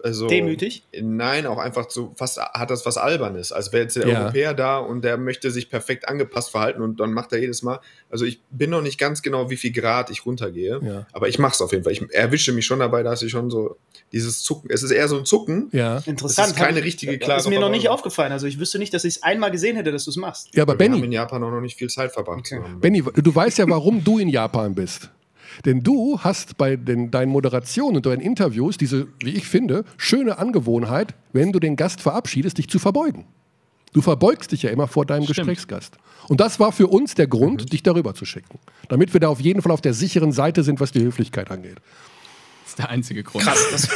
Also, 0.02 0.28
Demütig? 0.28 0.84
Nein, 1.00 1.44
auch 1.46 1.58
einfach 1.58 1.90
so 1.90 2.12
fast 2.16 2.38
hat 2.38 2.70
das 2.70 2.86
was 2.86 2.96
Albernes. 2.96 3.50
Als 3.50 3.72
wäre 3.72 3.82
jetzt 3.82 3.96
der 3.96 4.06
Ja. 4.06 4.22
Europäer 4.22 4.54
da 4.54 4.78
und 4.78 5.02
der 5.02 5.16
möchte 5.18 5.50
sich 5.50 5.70
perfekt 5.70 6.06
angepasst 6.08 6.50
verhalten 6.50 6.82
und 6.82 7.00
dann 7.00 7.12
macht 7.12 7.32
er 7.32 7.40
jedes 7.40 7.62
Mal. 7.64 7.80
Also 8.08 8.24
ich 8.24 8.40
bin 8.50 8.70
noch 8.70 8.80
nicht 8.82 8.96
ganz 8.98 9.22
genau, 9.22 9.50
wie 9.50 9.56
viel 9.56 9.72
Grad 9.72 10.10
ich 10.10 10.24
runtergehe. 10.24 10.78
Ja. 10.82 11.06
Aber 11.12 11.28
ich 11.28 11.38
mache 11.40 11.54
es 11.54 11.60
auf 11.60 11.72
jeden 11.72 11.82
Fall. 11.82 11.92
Ich 11.92 12.02
erwische 12.14 12.52
mich 12.52 12.64
schon 12.64 12.78
dabei, 12.78 13.02
dass 13.02 13.22
ich 13.22 13.32
schon 13.32 13.50
so 13.50 13.76
dieses 14.12 14.42
Zucken. 14.42 14.70
Es 14.72 14.84
ist 14.84 14.92
eher 14.92 15.08
so 15.08 15.18
ein 15.18 15.24
Zucken. 15.24 15.68
Ja. 15.72 15.98
Interessant. 16.06 16.38
Das 16.48 16.52
ist 16.52 16.56
keine 16.56 16.78
Hab- 16.78 16.84
richtige, 16.84 17.18
Das 17.18 17.24
klare 17.26 17.40
ist 17.40 17.48
mir 17.48 17.58
noch 17.58 17.68
nicht 17.70 17.88
aufgefallen. 17.88 18.30
Also 18.30 18.46
ich 18.46 18.60
wüsste 18.60 18.78
nicht, 18.78 18.94
dass 18.94 19.02
ich 19.04 19.16
es 19.16 19.22
einmal 19.24 19.50
gesehen 19.50 19.74
hätte, 19.76 19.90
dass 19.90 20.04
du 20.04 20.10
es 20.10 20.16
machst. 20.16 20.48
Ja, 20.54 20.62
aber 20.62 20.78
Wir 20.78 20.84
haben 20.86 20.92
Benny, 20.92 21.06
in 21.06 21.12
Japan 21.12 21.42
auch 21.42 21.50
noch 21.50 21.60
nicht 21.60 21.76
viel 21.76 21.88
Zeit 21.90 22.12
verbracht. 22.12 22.38
Okay. 22.38 22.60
Benny, 22.80 23.02
du 23.02 23.34
weißt 23.34 23.58
ja, 23.58 23.68
warum 23.68 24.04
du 24.04 24.18
in 24.20 24.28
Japan 24.28 24.74
bist. 24.76 25.10
Denn 25.64 25.82
du 25.82 26.20
hast 26.20 26.56
bei 26.56 26.76
den, 26.76 27.10
deinen 27.10 27.30
Moderationen 27.30 27.96
und 27.96 28.06
deinen 28.06 28.20
Interviews 28.20 28.76
diese, 28.76 29.08
wie 29.22 29.30
ich 29.30 29.46
finde, 29.46 29.84
schöne 29.96 30.38
Angewohnheit, 30.38 31.14
wenn 31.32 31.52
du 31.52 31.60
den 31.60 31.76
Gast 31.76 32.00
verabschiedest, 32.00 32.58
dich 32.58 32.68
zu 32.68 32.78
verbeugen. 32.78 33.24
Du 33.92 34.02
verbeugst 34.02 34.52
dich 34.52 34.62
ja 34.62 34.70
immer 34.70 34.86
vor 34.86 35.06
deinem 35.06 35.24
Stimmt. 35.24 35.38
Gesprächsgast. 35.38 35.96
Und 36.28 36.40
das 36.40 36.60
war 36.60 36.72
für 36.72 36.88
uns 36.88 37.14
der 37.14 37.26
Grund, 37.26 37.72
dich 37.72 37.82
darüber 37.82 38.14
zu 38.14 38.24
schicken. 38.24 38.58
Damit 38.88 39.12
wir 39.14 39.20
da 39.20 39.28
auf 39.28 39.40
jeden 39.40 39.62
Fall 39.62 39.72
auf 39.72 39.80
der 39.80 39.94
sicheren 39.94 40.32
Seite 40.32 40.62
sind, 40.62 40.80
was 40.80 40.92
die 40.92 41.02
Höflichkeit 41.02 41.50
angeht. 41.50 41.78
Das 42.68 42.72
ist 42.72 42.78
der 42.80 42.90
einzige 42.90 43.22
Grund. 43.22 43.44
Krass. 43.44 43.58
Das, 43.72 43.88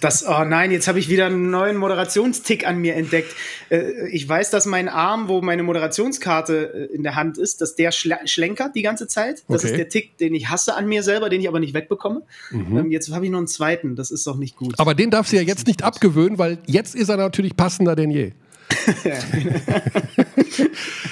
das, 0.00 0.26
oh 0.26 0.44
nein, 0.44 0.70
jetzt 0.70 0.88
habe 0.88 0.98
ich 0.98 1.10
wieder 1.10 1.26
einen 1.26 1.50
neuen 1.50 1.76
Moderationstick 1.76 2.66
an 2.66 2.78
mir 2.78 2.94
entdeckt. 2.94 3.34
Äh, 3.68 4.08
Ich 4.10 4.26
weiß, 4.26 4.50
dass 4.50 4.64
mein 4.64 4.88
Arm, 4.88 5.28
wo 5.28 5.42
meine 5.42 5.62
Moderationskarte 5.62 6.88
äh, 6.90 6.94
in 6.94 7.02
der 7.02 7.14
Hand 7.14 7.36
ist, 7.36 7.60
dass 7.60 7.74
der 7.74 7.92
schlenkert 7.92 8.74
die 8.74 8.82
ganze 8.82 9.06
Zeit. 9.06 9.44
Das 9.48 9.64
Okay. 9.64 9.72
ist 9.72 9.76
der 9.78 9.88
Tick, 9.90 10.16
den 10.18 10.34
ich 10.34 10.48
hasse 10.48 10.74
an 10.74 10.86
mir 10.86 11.02
selber, 11.02 11.28
den 11.28 11.40
ich 11.42 11.48
aber 11.48 11.60
nicht 11.60 11.74
wegbekomme. 11.74 12.22
Ähm, 12.52 12.90
Jetzt 12.90 13.10
habe 13.12 13.24
ich 13.26 13.30
noch 13.30 13.38
einen 13.38 13.48
zweiten. 13.48 13.96
Das 13.96 14.10
ist 14.10 14.26
doch 14.26 14.36
nicht 14.36 14.56
gut. 14.56 14.74
Aber 14.78 14.94
den 14.94 15.10
darfst 15.10 15.32
du 15.32 15.36
ja 15.36 15.42
jetzt 15.42 15.66
nicht 15.66 15.82
abgewöhnen, 15.82 16.38
weil 16.38 16.58
jetzt 16.66 16.94
ist 16.94 17.08
er 17.10 17.18
natürlich 17.18 17.54
passender 17.56 17.96
denn 17.96 18.10
je. 18.10 18.32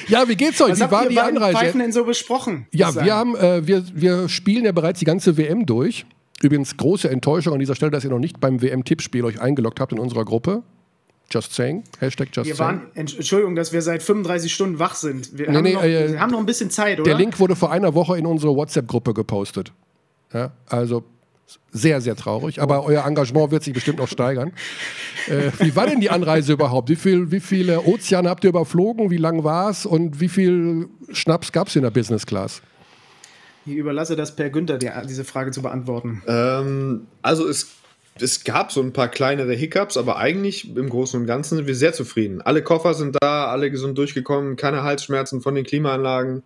Ja, 0.09 0.29
wie 0.29 0.37
geht's 0.37 0.61
euch? 0.61 0.71
Was 0.73 0.81
Wie 0.81 0.91
war 0.91 1.09
die 1.09 1.21
Anreise? 1.21 1.59
Pfeifen 1.59 1.81
denn 1.81 1.93
so 1.93 2.05
besprochen? 2.05 2.67
Ja, 2.73 2.95
wir, 2.95 3.15
haben, 3.15 3.37
äh, 3.37 3.67
wir, 3.67 3.85
wir 3.95 4.29
spielen 4.29 4.65
ja 4.65 4.73
bereits 4.73 4.99
die 4.99 5.05
ganze 5.05 5.37
WM 5.37 5.67
durch. 5.67 6.05
Übrigens 6.43 6.77
große 6.77 7.09
Enttäuschung 7.09 7.53
an 7.53 7.61
dieser 7.61 7.75
Stelle, 7.77 7.93
dass 7.93 8.05
ihr 8.05 8.11
noch 8.11 8.19
nicht 8.19 8.41
beim 8.41 8.61
WM-Tippspiel 8.61 9.25
euch 9.25 9.41
eingeloggt 9.41 9.79
habt 9.81 9.93
in 9.93 9.99
unserer 9.99 10.25
Gruppe. 10.25 10.63
Just 11.31 11.55
saying. 11.55 11.85
Hashtag 12.01 12.29
just 12.33 12.47
Wir 12.49 12.55
saying. 12.57 12.81
waren, 12.95 13.07
Entsch- 13.07 13.17
Entschuldigung, 13.17 13.55
dass 13.55 13.73
wir 13.73 13.81
seit 13.81 14.03
35 14.03 14.53
Stunden 14.53 14.79
wach 14.79 14.95
sind. 14.97 15.39
Wir, 15.39 15.49
Nee, 15.51 15.57
haben, 15.57 15.63
nee, 15.63 15.73
noch, 15.75 15.83
äh, 15.85 16.13
wir 16.13 16.21
haben 16.21 16.31
noch 16.33 16.41
ein 16.41 16.47
bisschen 16.47 16.71
Zeit, 16.71 16.99
oder? 17.01 17.09
Der 17.09 17.19
Link 17.19 17.39
wurde 17.39 17.57
vor 17.57 17.71
einer 17.71 17.95
Woche 17.95 18.19
in 18.19 18.27
unsere 18.27 18.55
WhatsApp-Gruppe 18.57 19.15
gepostet. 19.15 19.73
Ja, 20.35 20.53
also 20.67 21.05
sehr, 21.71 22.01
sehr 22.01 22.17
traurig. 22.17 22.61
Aber 22.61 22.85
euer 22.85 23.05
Engagement 23.07 23.51
wird 23.51 23.63
sich 23.63 23.73
bestimmt 23.73 23.99
noch 23.99 24.09
steigern. 24.09 24.53
Äh, 25.29 25.51
wie 25.59 25.75
war 25.77 25.87
denn 25.87 26.01
die 26.01 26.11
Anreise 26.11 26.53
überhaupt? 26.53 26.89
Wie, 26.89 26.97
viel, 26.97 27.31
wie 27.31 27.41
viele 27.41 27.83
Ozeane 27.83 28.29
habt 28.29 28.45
ihr 28.45 28.51
überflogen? 28.51 29.11
Wie 29.11 29.17
lang 29.17 29.45
war 29.45 29.71
es? 29.71 29.87
Und 29.87 30.21
wie 30.21 30.29
viel 30.29 30.89
Schnaps 31.13 31.53
gab 31.53 31.69
es 31.69 31.77
in 31.77 31.83
der 31.83 31.91
Business 31.91 32.27
Class? 32.27 32.63
Ich 33.65 33.75
überlasse 33.75 34.17
das 34.17 34.35
Per 34.35 34.51
Günther, 34.51 34.79
die, 34.79 34.91
diese 35.09 35.25
Frage 35.25 35.53
zu 35.53 35.63
beantworten. 35.63 36.23
Ähm, 36.27 37.07
also 37.23 37.49
es, 37.49 37.69
es 38.21 38.45
gab 38.45 38.73
so 38.73 38.83
ein 38.83 38.93
paar 38.93 39.09
kleinere 39.09 39.55
Hiccups, 39.55 39.97
aber 39.97 40.17
eigentlich 40.17 40.77
im 40.77 40.89
Großen 40.89 41.21
und 41.21 41.27
Ganzen 41.27 41.57
sind 41.57 41.67
wir 41.67 41.77
sehr 41.77 41.93
zufrieden. 41.93 42.43
Alle 42.43 42.63
Koffer 42.63 42.95
sind 42.95 43.17
da, 43.21 43.47
alle 43.47 43.71
gesund 43.71 43.97
durchgekommen, 43.99 44.57
keine 44.57 44.83
Halsschmerzen 44.83 45.41
von 45.41 45.55
den 45.55 45.65
Klimaanlagen. 45.65 46.43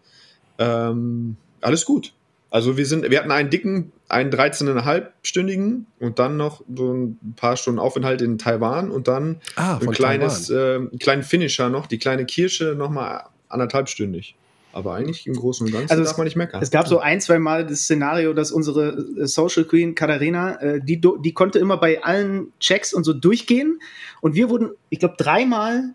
Ähm, 0.59 1.37
alles 1.61 1.85
gut. 1.85 2.13
Also 2.51 2.77
wir 2.77 2.87
sind, 2.87 3.11
wir 3.11 3.19
hatten 3.19 3.31
einen 3.33 3.51
dicken, 3.51 3.93
einen 4.09 4.31
13,5-stündigen 4.31 5.87
und 6.01 6.19
dann 6.19 6.37
noch 6.37 6.63
so 6.75 6.93
ein 6.93 7.35
paar 7.37 7.57
Stunden 7.57 7.79
Aufenthalt 7.81 8.23
in 8.23 8.39
Taiwan 8.39 8.91
und 8.91 9.09
dann 9.09 9.41
Ah, 9.57 9.79
ein 9.79 9.91
kleines, 9.91 10.49
äh, 10.51 10.77
einen 10.77 10.99
kleinen 10.99 11.23
Finisher 11.23 11.69
noch, 11.69 11.87
die 11.87 11.99
kleine 11.99 12.25
Kirsche 12.25 12.75
nochmal 12.77 13.25
anderthalbstündig. 13.49 14.37
Aber 14.73 14.95
eigentlich 14.95 15.27
im 15.27 15.35
Großen 15.35 15.67
und 15.67 15.73
Ganzen 15.73 15.91
Also 15.91 16.03
es- 16.03 16.11
darf 16.11 16.19
man 16.19 16.27
nicht 16.27 16.37
meckern. 16.37 16.63
Es 16.63 16.71
gab 16.71 16.87
so 16.87 16.99
ein, 16.99 17.21
zwei 17.21 17.39
Mal 17.39 17.67
das 17.67 17.81
Szenario, 17.81 18.35
dass 18.35 18.53
unsere 18.53 18.91
äh, 19.19 19.27
Social 19.27 19.65
Queen 19.65 19.95
Katharina, 19.95 20.61
äh, 20.61 20.81
die, 20.83 21.01
die 21.01 21.33
konnte 21.33 21.59
immer 21.59 21.79
bei 21.79 22.03
allen 22.05 22.53
Checks 22.61 22.93
und 22.93 23.05
so 23.05 23.13
durchgehen. 23.15 23.81
Und 24.21 24.35
wir 24.35 24.51
wurden, 24.51 24.71
ich 24.91 24.99
glaube, 24.99 25.15
dreimal 25.19 25.95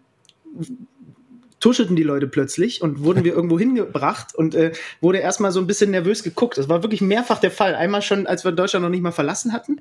tuschelten 1.62 1.96
die 1.96 2.04
Leute 2.04 2.28
plötzlich 2.28 2.82
und 2.82 3.04
wurden 3.04 3.24
wir 3.24 3.34
irgendwo 3.34 3.58
hingebracht 3.58 4.36
und 4.36 4.54
äh, 4.56 4.74
wurde 5.00 5.20
erstmal 5.20 5.54
so 5.54 5.62
ein 5.62 5.68
bisschen 5.68 5.92
nervös 5.92 6.24
geguckt. 6.24 6.58
Das 6.58 6.68
war 6.68 6.84
wirklich 6.84 7.00
mehrfach 7.00 7.40
der 7.40 7.52
Fall. 7.52 7.76
Einmal 7.76 8.02
schon, 8.02 8.28
als 8.28 8.44
wir 8.44 8.52
Deutschland 8.52 8.84
noch 8.84 8.90
nicht 8.90 9.04
mal 9.04 9.12
verlassen 9.12 9.54
hatten. 9.54 9.80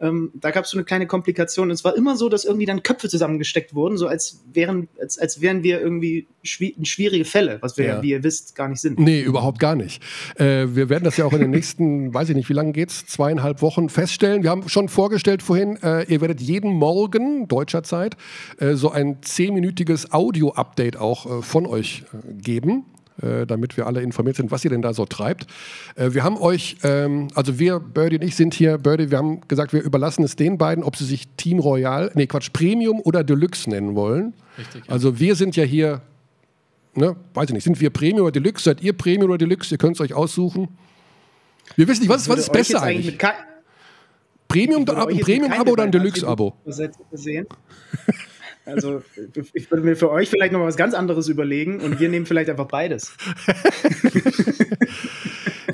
Ähm, 0.00 0.32
da 0.34 0.50
gab 0.50 0.64
es 0.64 0.70
so 0.70 0.78
eine 0.78 0.84
kleine 0.84 1.06
Komplikation. 1.06 1.70
Es 1.70 1.84
war 1.84 1.96
immer 1.96 2.16
so, 2.16 2.28
dass 2.28 2.44
irgendwie 2.44 2.66
dann 2.66 2.82
Köpfe 2.82 3.08
zusammengesteckt 3.08 3.74
wurden, 3.74 3.96
so 3.96 4.08
als 4.08 4.42
wären, 4.52 4.88
als, 5.00 5.16
als 5.18 5.40
wären 5.40 5.62
wir 5.62 5.80
irgendwie 5.80 6.26
schwi 6.42 6.74
schwierige 6.82 7.24
Fälle, 7.24 7.58
was 7.60 7.78
wir, 7.78 7.86
Ja. 7.86 8.02
wie 8.02 8.10
ihr 8.10 8.24
wisst, 8.24 8.56
gar 8.56 8.68
nicht 8.68 8.80
sind. 8.80 8.98
Nee, 8.98 9.20
überhaupt 9.22 9.58
gar 9.60 9.76
nicht. 9.76 10.02
Äh, 10.36 10.66
wir 10.74 10.88
werden 10.88 11.04
das 11.04 11.16
ja 11.16 11.24
auch 11.24 11.32
in 11.32 11.40
den 11.40 11.50
nächsten, 11.50 12.12
weiß 12.14 12.28
ich 12.30 12.34
nicht, 12.34 12.48
wie 12.48 12.52
lange 12.54 12.72
geht's, 12.72 13.06
zweieinhalb 13.06 13.62
Wochen 13.62 13.88
feststellen. 13.88 14.42
Wir 14.42 14.50
haben 14.50 14.68
schon 14.68 14.88
vorgestellt 14.88 15.42
vorhin, 15.42 15.76
äh, 15.82 16.02
ihr 16.12 16.20
werdet 16.20 16.40
jeden 16.40 16.72
Morgen 16.72 17.46
deutscher 17.46 17.82
Zeit 17.84 18.16
äh, 18.58 18.74
so 18.74 18.90
ein 18.90 19.22
zehnminütiges 19.22 20.12
Audio-Update 20.12 20.96
auch 20.96 21.38
äh, 21.38 21.42
von 21.42 21.66
euch 21.66 22.02
äh, 22.12 22.32
geben. 22.34 22.86
Äh, 23.20 23.46
damit 23.46 23.76
wir 23.76 23.86
alle 23.86 24.00
informiert 24.00 24.36
sind, 24.36 24.50
was 24.50 24.64
ihr 24.64 24.70
denn 24.70 24.80
da 24.80 24.94
so 24.94 25.04
treibt. 25.04 25.46
Äh, 25.96 26.12
wir 26.12 26.24
haben 26.24 26.38
euch, 26.38 26.76
ähm, 26.82 27.28
also 27.34 27.58
wir, 27.58 27.78
Birdie 27.78 28.16
und 28.16 28.24
ich 28.24 28.36
sind 28.36 28.54
hier, 28.54 28.78
Birdie, 28.78 29.10
wir 29.10 29.18
haben 29.18 29.42
gesagt, 29.48 29.74
wir 29.74 29.82
überlassen 29.82 30.24
es 30.24 30.34
den 30.34 30.56
beiden, 30.56 30.82
ob 30.82 30.96
sie 30.96 31.04
sich 31.04 31.28
Team 31.36 31.58
Royal, 31.58 32.10
nee, 32.14 32.26
Quatsch, 32.26 32.52
Premium 32.54 33.00
oder 33.00 33.22
Deluxe 33.22 33.68
nennen 33.68 33.94
wollen. 33.94 34.32
Richtig. 34.56 34.86
Ja. 34.86 34.92
Also 34.92 35.20
wir 35.20 35.34
sind 35.34 35.56
ja 35.56 35.64
hier 35.64 36.00
ne, 36.94 37.16
weiß 37.34 37.48
ich 37.48 37.54
nicht, 37.54 37.64
sind 37.64 37.80
wir 37.80 37.90
Premium 37.90 38.22
oder 38.26 38.32
Deluxe? 38.32 38.64
Seid 38.64 38.82
ihr 38.82 38.92
Premium 38.92 39.30
oder 39.30 39.38
Deluxe? 39.38 39.74
Ihr 39.74 39.78
könnt 39.78 39.96
es 39.96 40.00
euch 40.00 40.14
aussuchen. 40.14 40.68
Wir 41.76 41.88
wissen 41.88 42.02
nicht, 42.02 42.10
was, 42.10 42.28
was 42.28 42.38
ist 42.40 42.52
besser 42.52 42.82
eigentlich? 42.82 43.18
Premium, 44.48 44.84
Premium-Abo 44.84 45.54
keinem 45.54 45.68
oder 45.68 45.84
ein 45.84 45.92
Deluxe-Abo? 45.92 46.54
Also, 48.64 49.02
ich 49.54 49.70
würde 49.70 49.84
mir 49.84 49.96
für 49.96 50.10
euch 50.10 50.28
vielleicht 50.28 50.52
noch 50.52 50.60
was 50.60 50.76
ganz 50.76 50.94
anderes 50.94 51.28
überlegen 51.28 51.80
und 51.80 51.98
wir 52.00 52.08
nehmen 52.08 52.26
vielleicht 52.26 52.50
einfach 52.50 52.68
beides. 52.68 53.12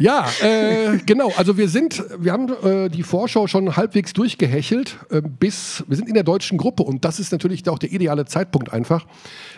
Ja, 0.01 0.27
äh, 0.43 0.99
genau. 1.05 1.33
Also 1.37 1.57
wir 1.57 1.69
sind, 1.69 2.05
wir 2.19 2.33
haben 2.33 2.49
äh, 2.63 2.89
die 2.89 3.03
Vorschau 3.03 3.47
schon 3.47 3.77
halbwegs 3.77 4.13
durchgehechelt, 4.13 4.97
äh, 5.11 5.21
bis 5.23 5.85
wir 5.89 5.97
sind 5.97 6.09
in 6.09 6.15
der 6.15 6.23
deutschen 6.23 6.59
Gruppe 6.59 6.83
und 6.85 7.05
das 7.05 7.19
ist 7.19 7.33
natürlich 7.33 7.69
auch 7.69 7.79
der 7.79 7.91
ideale 7.91 8.25
Zeitpunkt 8.25 8.73
einfach, 8.73 9.07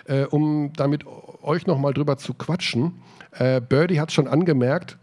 äh, 0.06 0.24
um 0.24 0.72
damit 0.76 1.04
euch 1.42 1.66
noch 1.66 1.78
mal 1.78 1.92
drüber 1.92 2.16
zu 2.16 2.34
quatschen. 2.34 3.02
Äh, 3.32 3.60
Birdie 3.60 4.00
hat 4.00 4.12
schon 4.12 4.26
angemerkt, 4.28 4.98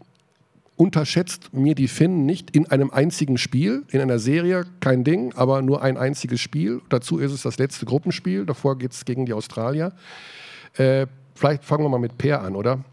unterschätzt 0.78 1.52
mir 1.52 1.74
die 1.74 1.88
Finnen 1.88 2.24
nicht 2.24 2.54
in 2.54 2.70
einem 2.70 2.90
einzigen 2.90 3.36
Spiel, 3.36 3.84
in 3.90 4.00
einer 4.00 4.20
Serie 4.20 4.64
kein 4.78 5.02
Ding, 5.02 5.34
aber 5.34 5.60
nur 5.60 5.82
ein 5.82 5.96
einziges 5.96 6.40
Spiel. 6.40 6.80
Dazu 6.88 7.18
ist 7.18 7.32
es 7.32 7.42
das 7.42 7.58
letzte 7.58 7.84
Gruppenspiel. 7.84 8.46
Davor 8.46 8.78
geht 8.78 8.92
es 8.92 9.04
gegen 9.04 9.26
die 9.26 9.32
Australier. 9.32 9.92
Äh, 10.74 11.06
vielleicht 11.34 11.64
fangen 11.64 11.84
wir 11.84 11.88
mal 11.88 11.98
mit 11.98 12.16
Per 12.16 12.42
an, 12.42 12.54
oder? 12.54 12.84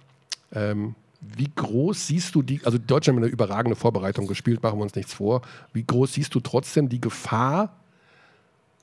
Ähm, 0.51 0.95
wie 1.21 1.49
groß 1.55 2.07
siehst 2.07 2.33
du 2.33 2.41
die, 2.41 2.59
also 2.65 2.77
Deutschland 2.79 3.19
hat 3.19 3.25
eine 3.25 3.31
überragende 3.31 3.75
Vorbereitung 3.75 4.25
gespielt, 4.25 4.63
machen 4.63 4.79
wir 4.79 4.83
uns 4.83 4.95
nichts 4.95 5.13
vor. 5.13 5.43
Wie 5.71 5.83
groß 5.83 6.13
siehst 6.13 6.33
du 6.33 6.39
trotzdem 6.39 6.89
die 6.89 7.01
Gefahr, 7.01 7.75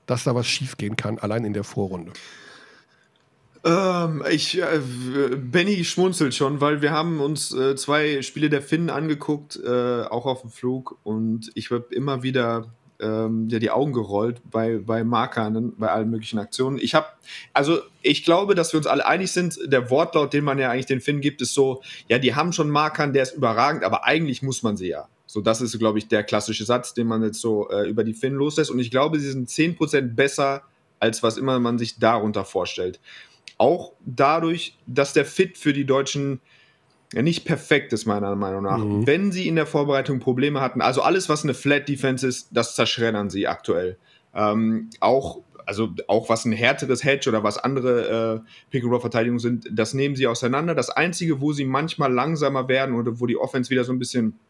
dass 0.06 0.24
da 0.24 0.34
was 0.34 0.46
schiefgehen 0.46 0.96
kann, 0.96 1.18
allein 1.18 1.44
in 1.44 1.52
der 1.52 1.64
Vorrunde? 1.64 2.12
Ähm, 3.64 4.24
ich, 4.28 4.60
äh, 4.60 4.80
Benny 5.36 5.84
schmunzelt 5.84 6.34
schon, 6.34 6.60
weil 6.60 6.82
wir 6.82 6.90
haben 6.90 7.20
uns 7.20 7.54
äh, 7.54 7.76
zwei 7.76 8.20
Spiele 8.22 8.50
der 8.50 8.60
Finnen 8.60 8.90
angeguckt, 8.90 9.58
äh, 9.64 10.02
auch 10.02 10.26
auf 10.26 10.40
dem 10.40 10.50
Flug 10.50 10.98
und 11.04 11.50
ich 11.54 11.70
habe 11.70 11.86
immer 11.94 12.24
wieder 12.24 12.72
ähm, 12.98 13.48
ja, 13.48 13.60
die 13.60 13.70
Augen 13.70 13.92
gerollt 13.92 14.40
bei, 14.50 14.78
bei 14.78 15.04
Markern, 15.04 15.74
bei 15.76 15.90
allen 15.90 16.10
möglichen 16.10 16.40
Aktionen. 16.40 16.78
Ich 16.78 16.94
habe, 16.94 17.06
also 17.52 17.78
ich 18.02 18.24
glaube, 18.24 18.56
dass 18.56 18.72
wir 18.72 18.78
uns 18.78 18.88
alle 18.88 19.06
einig 19.06 19.30
sind, 19.30 19.58
der 19.64 19.90
Wortlaut, 19.90 20.32
den 20.32 20.42
man 20.44 20.58
ja 20.58 20.70
eigentlich 20.70 20.86
den 20.86 21.00
Finnen 21.00 21.20
gibt, 21.20 21.40
ist 21.40 21.54
so, 21.54 21.82
ja, 22.08 22.18
die 22.18 22.34
haben 22.34 22.52
schon 22.52 22.68
Markern, 22.68 23.12
der 23.12 23.22
ist 23.22 23.34
überragend, 23.34 23.84
aber 23.84 24.04
eigentlich 24.04 24.42
muss 24.42 24.64
man 24.64 24.76
sie 24.76 24.88
ja. 24.88 25.08
So, 25.26 25.40
das 25.40 25.60
ist, 25.60 25.78
glaube 25.78 25.98
ich, 25.98 26.08
der 26.08 26.24
klassische 26.24 26.64
Satz, 26.64 26.94
den 26.94 27.06
man 27.06 27.22
jetzt 27.22 27.40
so 27.40 27.70
äh, 27.70 27.88
über 27.88 28.02
die 28.02 28.12
Finnen 28.12 28.36
loslässt 28.36 28.72
und 28.72 28.80
ich 28.80 28.90
glaube, 28.90 29.20
sie 29.20 29.30
sind 29.30 29.48
10% 29.48 30.14
besser, 30.14 30.62
als 30.98 31.22
was 31.22 31.36
immer 31.36 31.58
man 31.60 31.78
sich 31.78 31.98
darunter 31.98 32.44
vorstellt 32.44 32.98
auch 33.62 33.92
dadurch, 34.04 34.76
dass 34.88 35.12
der 35.12 35.24
Fit 35.24 35.56
für 35.56 35.72
die 35.72 35.84
Deutschen 35.84 36.40
nicht 37.14 37.44
perfekt 37.44 37.92
ist, 37.92 38.06
meiner 38.06 38.34
Meinung 38.34 38.64
nach. 38.64 38.78
Mhm. 38.78 39.06
Wenn 39.06 39.30
sie 39.30 39.46
in 39.46 39.54
der 39.54 39.66
Vorbereitung 39.66 40.18
Probleme 40.18 40.60
hatten, 40.60 40.80
also 40.80 41.02
alles, 41.02 41.28
was 41.28 41.44
eine 41.44 41.54
Flat 41.54 41.88
Defense 41.88 42.26
ist, 42.26 42.48
das 42.50 42.74
zerschreddern 42.74 43.30
sie 43.30 43.46
aktuell. 43.46 43.98
Ähm, 44.34 44.90
auch, 44.98 45.42
also 45.64 45.90
auch 46.08 46.28
was 46.28 46.44
ein 46.44 46.52
härteres 46.52 47.04
Hedge 47.04 47.28
oder 47.28 47.44
was 47.44 47.56
andere 47.56 48.42
äh, 48.42 48.70
Pick-and-Roll-Verteidigungen 48.70 49.38
sind, 49.38 49.68
das 49.70 49.94
nehmen 49.94 50.16
sie 50.16 50.26
auseinander. 50.26 50.74
Das 50.74 50.90
Einzige, 50.90 51.40
wo 51.40 51.52
sie 51.52 51.64
manchmal 51.64 52.12
langsamer 52.12 52.66
werden 52.66 52.96
oder 52.96 53.20
wo 53.20 53.26
die 53.26 53.36
Offense 53.36 53.70
wieder 53.70 53.84
so 53.84 53.92
ein 53.92 54.00
bisschen 54.00 54.40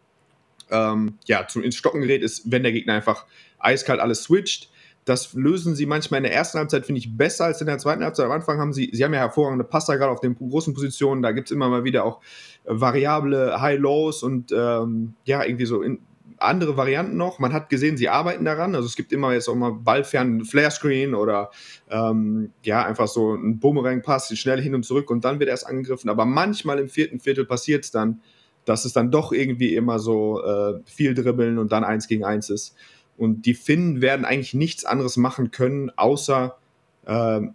ähm, 0.70 1.18
ja, 1.26 1.46
zu, 1.46 1.60
ins 1.60 1.76
Stocken 1.76 2.00
gerät, 2.00 2.22
ist, 2.22 2.50
wenn 2.50 2.62
der 2.62 2.72
Gegner 2.72 2.94
einfach 2.94 3.26
eiskalt 3.58 4.00
alles 4.00 4.22
switcht. 4.22 4.70
Das 5.04 5.34
lösen 5.34 5.74
sie 5.74 5.86
manchmal 5.86 6.18
in 6.18 6.24
der 6.24 6.34
ersten 6.34 6.58
Halbzeit, 6.58 6.86
finde 6.86 7.00
ich, 7.00 7.16
besser 7.16 7.46
als 7.46 7.60
in 7.60 7.66
der 7.66 7.78
zweiten 7.78 8.04
Halbzeit. 8.04 8.26
Am 8.26 8.32
Anfang 8.32 8.58
haben 8.58 8.72
sie, 8.72 8.90
sie 8.92 9.04
haben 9.04 9.12
ja 9.12 9.20
hervorragende 9.20 9.64
Passer, 9.64 9.98
gerade 9.98 10.12
auf 10.12 10.20
den 10.20 10.36
großen 10.36 10.74
Positionen. 10.74 11.22
Da 11.22 11.32
gibt 11.32 11.48
es 11.48 11.52
immer 11.52 11.68
mal 11.68 11.84
wieder 11.84 12.04
auch 12.04 12.20
äh, 12.64 12.70
variable 12.70 13.60
High-Lows 13.60 14.22
und 14.22 14.52
ähm, 14.52 15.14
ja, 15.24 15.44
irgendwie 15.44 15.66
so 15.66 15.82
in, 15.82 15.98
andere 16.42 16.76
Varianten 16.76 17.16
noch. 17.16 17.38
Man 17.38 17.52
hat 17.52 17.68
gesehen, 17.68 17.96
sie 17.96 18.08
arbeiten 18.08 18.44
daran. 18.44 18.74
Also 18.74 18.86
es 18.86 18.96
gibt 18.96 19.12
immer 19.12 19.32
jetzt 19.32 19.48
auch 19.48 19.54
mal 19.54 19.72
ballfernen 19.72 20.44
Flare-Screen 20.44 21.14
oder 21.14 21.50
ähm, 21.90 22.50
ja, 22.62 22.84
einfach 22.84 23.08
so 23.08 23.34
ein 23.34 23.58
Boomerang-Pass, 23.58 24.36
schnell 24.36 24.60
hin 24.60 24.74
und 24.74 24.84
zurück 24.84 25.10
und 25.10 25.24
dann 25.24 25.40
wird 25.40 25.50
erst 25.50 25.66
angegriffen. 25.66 26.10
Aber 26.10 26.24
manchmal 26.24 26.78
im 26.78 26.88
vierten 26.88 27.20
Viertel 27.20 27.44
passiert 27.44 27.84
es 27.84 27.90
dann, 27.90 28.20
dass 28.64 28.84
es 28.84 28.92
dann 28.92 29.10
doch 29.10 29.32
irgendwie 29.32 29.74
immer 29.74 29.98
so 29.98 30.42
äh, 30.44 30.80
viel 30.84 31.14
dribbeln 31.14 31.58
und 31.58 31.72
dann 31.72 31.84
eins 31.84 32.06
gegen 32.06 32.24
eins 32.24 32.50
ist. 32.50 32.74
Und 33.16 33.46
die 33.46 33.54
Finnen 33.54 34.00
werden 34.00 34.24
eigentlich 34.24 34.54
nichts 34.54 34.84
anderes 34.84 35.16
machen 35.16 35.50
können, 35.50 35.90
außer, 35.96 36.56
ähm, 37.06 37.54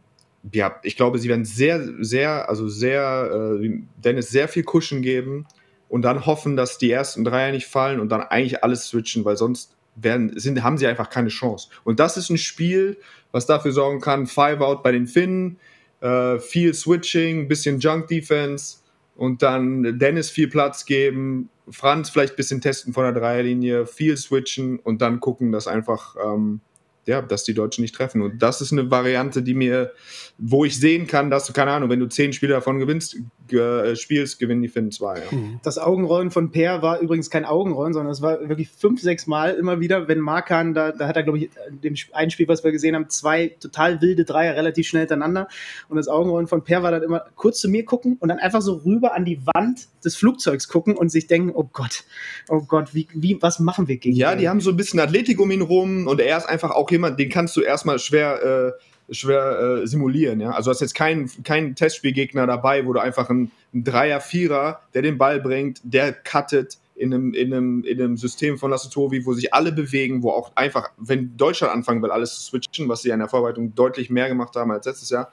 ja, 0.54 0.80
ich 0.84 0.96
glaube, 0.96 1.20
sie 1.20 1.30
werden 1.30 1.46
sehr, 1.46 1.86
sehr, 2.00 2.50
also 2.50 2.68
sehr, 2.68 3.58
äh, 3.62 3.82
Dennis 3.98 4.30
sehr 4.30 4.48
viel 4.48 4.64
Cushion 4.64 5.02
geben 5.02 5.46
und 5.90 6.04
dann 6.04 6.26
hoffen, 6.26 6.56
dass 6.56 6.78
die 6.78 6.92
ersten 6.92 7.24
Dreier 7.24 7.52
nicht 7.52 7.68
fallen 7.68 8.00
und 8.00 8.10
dann 8.10 8.22
eigentlich 8.22 8.64
alles 8.64 8.88
switchen, 8.88 9.26
weil 9.26 9.36
sonst 9.36 9.76
werden, 9.96 10.38
sind, 10.40 10.64
haben 10.64 10.78
sie 10.78 10.88
einfach 10.88 11.10
keine 11.10 11.30
Chance. 11.30 11.70
Und 11.84 12.00
das 12.00 12.18
ist 12.18 12.30
ein 12.30 12.38
Spiel, 12.38 12.98
was 13.32 13.46
dafür 13.46 13.72
sorgen 13.72 14.00
kann, 14.00 14.28
Five 14.28 14.62
Out 14.62 14.84
bei 14.84 14.92
den 14.92 15.08
Finnen, 15.08 15.58
äh, 16.02 16.40
viel 16.40 16.74
Switching, 16.74 17.48
bisschen 17.48 17.80
Junk 17.80 18.08
Defense 18.08 18.78
und 19.16 19.42
dann 19.42 19.98
Dennis 20.00 20.30
viel 20.30 20.48
Platz 20.48 20.86
geben, 20.86 21.50
Franz 21.70 22.10
vielleicht 22.10 22.34
ein 22.34 22.38
bisschen 22.38 22.62
testen 22.62 22.94
von 22.94 23.04
der 23.04 23.14
Dreierlinie, 23.14 23.86
viel 23.86 24.18
switchen 24.18 24.80
und 24.80 25.02
dann 25.02 25.20
gucken, 25.20 25.52
dass 25.52 25.68
einfach, 25.68 26.16
ähm, 26.24 26.62
ja, 27.06 27.22
dass 27.22 27.44
die 27.44 27.54
Deutschen 27.54 27.82
nicht 27.82 27.96
treffen. 27.96 28.22
Und 28.22 28.42
das 28.42 28.62
ist 28.62 28.72
eine 28.72 28.90
Variante, 28.92 29.42
die 29.42 29.54
mir, 29.54 29.94
wo 30.38 30.66
ich 30.66 30.80
sehen 30.80 31.08
kann, 31.08 31.30
dass 31.30 31.46
du, 31.46 31.54
keine 31.54 31.72
Ahnung, 31.72 31.90
wenn 31.90 32.00
du 32.00 32.08
zehn 32.08 32.34
Spiele 32.34 32.54
davon 32.54 32.80
gewinnst, 32.80 33.18
äh, 33.54 33.96
spielst, 33.96 34.40
gewinnen 34.40 34.62
die 34.62 34.68
Finnen 34.68 34.92
zwei. 34.92 35.18
Ja. 35.18 35.38
Das 35.64 35.78
Augenrollen 35.78 36.32
von 36.32 36.52
Per 36.52 36.82
war 36.82 37.00
übrigens 37.00 37.30
kein 37.30 37.46
Augenrollen, 37.46 37.94
sondern 37.94 38.12
es 38.12 38.22
war 38.22 38.48
wirklich 38.48 38.70
fünf, 38.70 39.02
sechs 39.02 39.28
Mal 39.28 39.54
immer 39.56 39.80
wieder, 39.80 40.08
wenn 40.08 40.20
Markan, 40.20 40.74
da, 40.74 40.92
da 40.92 41.08
hat 41.08 41.16
er, 41.16 41.24
glaube 41.24 41.40
ich, 41.40 41.50
in 41.70 41.82
dem 41.82 41.96
einen 42.14 42.32
Spiel, 42.32 42.48
was 42.48 42.64
wir 42.64 42.72
gesehen 42.72 42.96
haben, 42.96 43.10
zwei 43.10 43.56
total 43.60 44.02
wilde 44.02 44.26
Dreier 44.26 44.56
relativ 44.56 44.88
schnell 44.88 45.02
hintereinander. 45.02 45.48
Und 45.90 45.98
das 45.98 46.08
Augenrollen 46.08 46.48
von 46.48 46.64
Per 46.64 46.84
war 46.84 46.92
dann 46.92 47.04
immer 47.04 47.26
kurz 47.36 47.60
zu 47.60 47.70
mir 47.70 47.86
gucken 47.86 48.18
und 48.20 48.30
dann 48.30 48.40
einfach 48.40 48.62
so 48.62 48.82
rüber 48.86 49.14
an 49.16 49.26
die 49.26 49.40
Wand 49.46 49.88
des 50.04 50.16
Flugzeugs 50.16 50.68
gucken 50.68 50.96
und 50.96 51.10
sich 51.10 51.28
denken, 51.28 51.52
oh 51.54 51.68
Gott, 51.72 52.04
oh 52.50 52.62
Gott, 52.62 52.94
wie, 52.94 53.08
wie, 53.14 53.38
was 53.42 53.60
machen 53.60 53.88
wir 53.88 53.98
gegen 53.98 54.16
Ja, 54.16 54.32
den? 54.32 54.40
die 54.40 54.50
haben 54.50 54.62
so 54.62 54.70
ein 54.72 54.78
bisschen 54.78 55.00
Athletik 55.00 55.40
um 55.40 55.52
ihn 55.52 55.62
rum 55.62 56.08
und 56.08 56.20
er 56.20 56.38
ist 56.38 56.46
einfach 56.48 56.72
auch 56.72 56.90
jemand, 56.92 57.20
den 57.20 57.30
kannst 57.30 57.56
du 57.58 57.62
erstmal 57.62 58.00
schwer, 58.00 58.74
äh, 58.78 58.82
schwer 59.10 59.60
äh, 59.60 59.88
simulieren. 59.88 60.40
Ja? 60.40 60.52
Also 60.52 60.70
du 60.70 60.76
hast 60.76 60.82
jetzt 60.82 60.96
keinen 60.96 61.30
kein 61.44 61.76
Testspielgegner 61.76 62.46
dabei, 62.46 62.86
wo 62.86 62.94
du 62.94 63.00
einfach 63.00 63.30
einen, 63.30 63.52
einen 63.74 63.84
Dreier, 63.84 64.20
Vierer, 64.20 64.82
der 64.94 65.02
den 65.02 65.18
Ball 65.18 65.40
bringt, 65.40 65.80
der 65.84 66.14
cuttet 66.14 66.78
in 66.96 67.14
einem, 67.14 67.34
in 67.34 67.54
einem, 67.54 67.84
in 67.84 68.02
einem 68.02 68.18
System 68.18 68.58
von 68.58 68.72
Lassotovi, 68.72 69.26
wo 69.26 69.34
sich 69.34 69.54
alle 69.54 69.72
bewegen, 69.72 70.24
wo 70.24 70.32
auch 70.32 70.52
einfach, 70.56 70.90
wenn 70.98 71.38
Deutschland 71.38 71.74
anfangen 71.74 72.02
will, 72.02 72.12
alles 72.12 72.36
zu 72.36 72.42
switchen, 72.42 72.90
was 72.90 73.04
sie 73.04 73.10
in 73.10 73.20
der 73.20 73.30
Vorbereitung 73.30 73.76
deutlich 73.76 74.10
mehr 74.10 74.28
gemacht 74.28 74.56
haben 74.56 74.72
als 74.72 74.86
letztes 74.86 75.10
Jahr, 75.10 75.32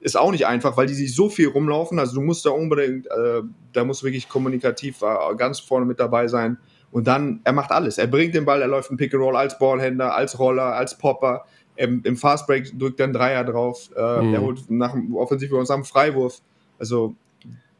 ist 0.00 0.16
auch 0.16 0.32
nicht 0.32 0.46
einfach, 0.46 0.76
weil 0.76 0.86
die 0.86 0.94
sich 0.94 1.14
so 1.14 1.30
viel 1.30 1.48
rumlaufen. 1.48 1.98
Also 1.98 2.16
du 2.16 2.20
musst 2.20 2.44
da 2.44 2.50
unbedingt, 2.50 3.06
äh, 3.06 3.42
da 3.72 3.84
muss 3.84 4.02
wirklich 4.02 4.28
kommunikativ 4.28 5.02
äh, 5.02 5.34
ganz 5.36 5.60
vorne 5.60 5.86
mit 5.86 5.98
dabei 5.98 6.28
sein. 6.28 6.58
Und 6.90 7.06
dann, 7.06 7.40
er 7.44 7.52
macht 7.52 7.70
alles. 7.70 7.98
Er 7.98 8.06
bringt 8.06 8.34
den 8.34 8.44
Ball, 8.44 8.60
er 8.60 8.68
läuft 8.68 8.90
ein 8.90 8.96
Pick 8.96 9.14
and 9.14 9.22
Roll 9.22 9.34
als 9.34 9.58
Ballhänder, 9.58 10.14
als 10.14 10.38
Roller, 10.38 10.76
als 10.76 10.98
Popper. 10.98 11.44
Im, 11.76 12.02
im 12.04 12.16
Fastbreak 12.16 12.78
drückt 12.78 13.00
er 13.00 13.04
einen 13.04 13.12
Dreier 13.12 13.44
drauf. 13.44 13.90
Äh, 13.96 14.22
mhm. 14.22 14.34
Er 14.34 14.40
holt 14.40 14.70
nach 14.70 14.92
dem 14.92 15.14
Offensiv 15.16 15.52
uns 15.52 15.70
am 15.70 15.84
Freiwurf. 15.84 16.40
Also, 16.78 17.14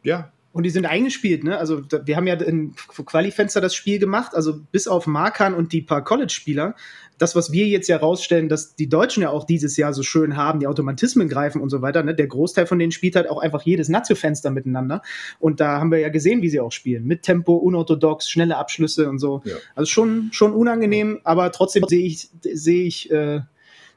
ja, 0.03 0.33
und 0.55 0.63
die 0.63 0.71
sind 0.71 0.87
eingespielt, 0.87 1.43
ne? 1.43 1.59
Also 1.59 1.83
wir 2.05 2.17
haben 2.17 2.29
ja 2.29 2.35
in 2.35 2.75
Qualifenster 2.77 3.61
das 3.61 3.75
Spiel 3.75 3.99
gemacht, 3.99 4.37
also 4.37 4.61
bis 4.71 4.87
auf 4.87 5.09
Markan 5.09 5.53
und 5.53 5.73
die 5.73 5.83
paar 5.83 6.05
College-Spieler. 6.05 6.77
Das, 7.19 7.35
was 7.35 7.51
wir 7.51 7.67
jetzt 7.67 7.89
ja 7.89 7.97
rausstellen, 7.97 8.49
dass 8.49 8.77
die 8.77 8.89
Deutschen 8.89 9.25
ja 9.25 9.31
auch 9.31 9.47
dieses 9.47 9.77
Jahr 9.77 9.93
so 9.93 10.05
schön 10.05 10.37
haben, 10.37 10.61
die 10.61 10.69
Automatismen 10.69 11.29
greifen 11.29 11.61
und 11.61 11.71
so 11.71 11.83
weiter. 11.83 12.05
Ne? 12.05 12.15
Der 12.15 12.29
Großteil 12.29 12.69
von 12.69 12.79
denen 12.79 12.93
spielt 12.93 13.17
halt 13.17 13.29
auch 13.29 13.39
einfach 13.39 13.63
jedes 13.63 13.89
Nazio-Fenster 13.89 14.53
miteinander. 14.53 15.03
Und 15.41 15.59
da 15.59 15.81
haben 15.81 15.91
wir 15.91 15.99
ja 15.99 16.09
gesehen, 16.09 16.41
wie 16.41 16.51
sie 16.51 16.61
auch 16.61 16.71
spielen. 16.71 17.05
Mit 17.05 17.23
Tempo, 17.23 17.57
unorthodox, 17.57 18.31
schnelle 18.31 18.57
Abschlüsse 18.57 19.09
und 19.09 19.19
so. 19.19 19.43
Ja. 19.45 19.57
Also 19.75 19.91
schon, 19.91 20.29
schon 20.33 20.53
unangenehm, 20.53 21.21
aber 21.25 21.51
trotzdem 21.51 21.83
sehe 21.89 22.07
ich, 22.07 22.29
sehe 22.43 22.85
ich 22.85 23.11
äh, 23.11 23.41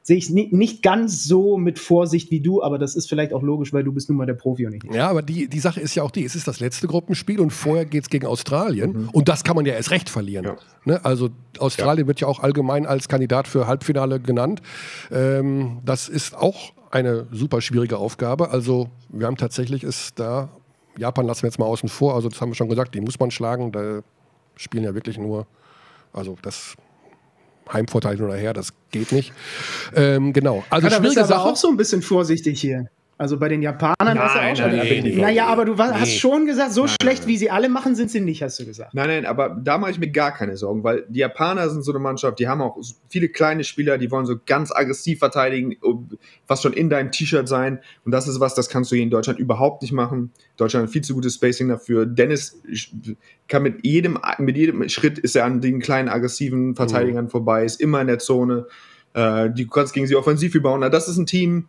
sehe 0.08 0.16
ich 0.16 0.30
nicht 0.30 0.82
ganz 0.82 1.24
so 1.24 1.58
mit 1.58 1.78
Vorsicht 1.78 2.30
wie 2.30 2.40
du, 2.40 2.62
aber 2.62 2.78
das 2.78 2.96
ist 2.96 3.10
vielleicht 3.10 3.34
auch 3.34 3.42
logisch, 3.42 3.74
weil 3.74 3.84
du 3.84 3.92
bist 3.92 4.08
nun 4.08 4.16
mal 4.16 4.24
der 4.24 4.32
Profi 4.32 4.64
und 4.64 4.72
ich 4.72 4.82
nicht. 4.82 4.94
Ja, 4.94 5.10
aber 5.10 5.20
die, 5.20 5.48
die 5.48 5.60
Sache 5.60 5.80
ist 5.80 5.94
ja 5.94 6.02
auch 6.02 6.10
die, 6.10 6.24
es 6.24 6.34
ist 6.34 6.48
das 6.48 6.60
letzte 6.60 6.86
Gruppenspiel 6.86 7.38
und 7.38 7.50
vorher 7.50 7.84
geht 7.84 8.04
es 8.04 8.08
gegen 8.08 8.26
Australien 8.26 8.92
mhm. 8.92 9.08
und 9.10 9.28
das 9.28 9.44
kann 9.44 9.54
man 9.54 9.66
ja 9.66 9.74
erst 9.74 9.90
recht 9.90 10.08
verlieren. 10.08 10.46
Ja. 10.46 10.56
Ne? 10.86 11.04
Also 11.04 11.28
Australien 11.58 12.06
ja. 12.06 12.08
wird 12.08 12.20
ja 12.20 12.26
auch 12.26 12.40
allgemein 12.40 12.86
als 12.86 13.08
Kandidat 13.08 13.48
für 13.48 13.66
Halbfinale 13.66 14.18
genannt. 14.18 14.62
Ähm, 15.12 15.80
das 15.84 16.08
ist 16.08 16.34
auch 16.34 16.72
eine 16.90 17.26
super 17.30 17.60
schwierige 17.60 17.98
Aufgabe. 17.98 18.48
Also 18.48 18.88
wir 19.10 19.26
haben 19.26 19.36
tatsächlich 19.36 19.84
ist 19.84 20.18
da, 20.18 20.48
Japan 20.96 21.26
lassen 21.26 21.42
wir 21.42 21.48
jetzt 21.48 21.58
mal 21.58 21.66
außen 21.66 21.90
vor, 21.90 22.14
also 22.14 22.30
das 22.30 22.40
haben 22.40 22.48
wir 22.48 22.54
schon 22.54 22.70
gesagt, 22.70 22.94
die 22.94 23.02
muss 23.02 23.20
man 23.20 23.30
schlagen, 23.30 23.72
da 23.72 24.00
spielen 24.56 24.84
ja 24.84 24.94
wirklich 24.94 25.18
nur, 25.18 25.46
also 26.14 26.38
das 26.40 26.76
Heimvorteil 27.72 28.20
oder 28.22 28.34
her, 28.34 28.52
das 28.52 28.72
geht 28.90 29.12
nicht. 29.12 29.32
Ähm, 29.94 30.32
genau. 30.32 30.64
Also 30.70 30.88
ja, 30.88 30.96
schwierige 30.96 31.24
Sache. 31.24 31.40
auch 31.40 31.56
so 31.56 31.68
ein 31.68 31.76
bisschen 31.76 32.02
vorsichtig 32.02 32.60
hier. 32.60 32.90
Also 33.18 33.36
bei 33.36 33.48
den 33.48 33.62
Japanern 33.62 33.96
nein, 34.00 34.18
hast 34.20 34.36
du 34.36 34.38
auch 34.38 34.56
schon. 34.56 34.76
Nein, 34.76 35.02
nein, 35.02 35.18
naja, 35.18 35.46
aber 35.48 35.64
du 35.64 35.74
nee. 35.74 35.82
hast 35.82 36.12
schon 36.12 36.46
gesagt, 36.46 36.72
so 36.72 36.86
schlecht 36.86 37.26
wie 37.26 37.36
sie 37.36 37.50
alle 37.50 37.68
machen, 37.68 37.96
sind 37.96 38.12
sie 38.12 38.20
nicht, 38.20 38.44
hast 38.44 38.60
du 38.60 38.64
gesagt. 38.64 38.94
Nein, 38.94 39.08
nein, 39.08 39.26
aber 39.26 39.48
da 39.60 39.76
mache 39.76 39.90
ich 39.90 39.98
mir 39.98 40.08
gar 40.08 40.30
keine 40.32 40.56
Sorgen, 40.56 40.84
weil 40.84 41.04
die 41.08 41.18
Japaner 41.18 41.68
sind 41.68 41.82
so 41.82 41.90
eine 41.90 41.98
Mannschaft, 41.98 42.38
die 42.38 42.46
haben 42.46 42.62
auch 42.62 42.78
viele 43.08 43.28
kleine 43.28 43.64
Spieler, 43.64 43.98
die 43.98 44.12
wollen 44.12 44.24
so 44.24 44.36
ganz 44.46 44.70
aggressiv 44.70 45.18
verteidigen, 45.18 45.74
was 46.46 46.62
schon 46.62 46.72
in 46.72 46.90
deinem 46.90 47.10
T-Shirt 47.10 47.48
sein. 47.48 47.80
Und 48.04 48.12
das 48.12 48.28
ist 48.28 48.38
was, 48.38 48.54
das 48.54 48.68
kannst 48.68 48.92
du 48.92 48.94
hier 48.94 49.02
in 49.02 49.10
Deutschland 49.10 49.40
überhaupt 49.40 49.82
nicht 49.82 49.92
machen. 49.92 50.30
Deutschland 50.56 50.86
hat 50.86 50.92
viel 50.92 51.02
zu 51.02 51.14
gutes 51.14 51.34
Spacing 51.34 51.68
dafür. 51.68 52.06
Dennis 52.06 52.62
kann 53.48 53.64
mit 53.64 53.84
jedem, 53.84 54.20
mit 54.38 54.56
jedem 54.56 54.88
Schritt 54.88 55.18
ist 55.18 55.34
er 55.34 55.44
an 55.44 55.60
den 55.60 55.80
kleinen 55.80 56.08
aggressiven 56.08 56.76
Verteidigern 56.76 57.24
mhm. 57.24 57.30
vorbei, 57.30 57.64
ist 57.64 57.80
immer 57.80 58.00
in 58.00 58.06
der 58.06 58.20
Zone. 58.20 58.66
Äh, 59.14 59.50
du 59.50 59.66
kannst 59.66 59.92
gegen 59.92 60.06
sie 60.06 60.14
offensiv 60.14 60.54
überbauen. 60.54 60.88
Das 60.92 61.08
ist 61.08 61.16
ein 61.16 61.26
Team, 61.26 61.68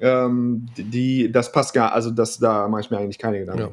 ähm, 0.00 0.66
die, 0.76 1.30
das 1.30 1.52
passt 1.52 1.74
gar, 1.74 1.92
also 1.92 2.10
das, 2.10 2.38
da 2.38 2.68
mache 2.68 2.82
ich 2.82 2.90
mir 2.90 2.98
eigentlich 2.98 3.18
keine 3.18 3.38
Gedanken. 3.38 3.62
Ja. 3.62 3.70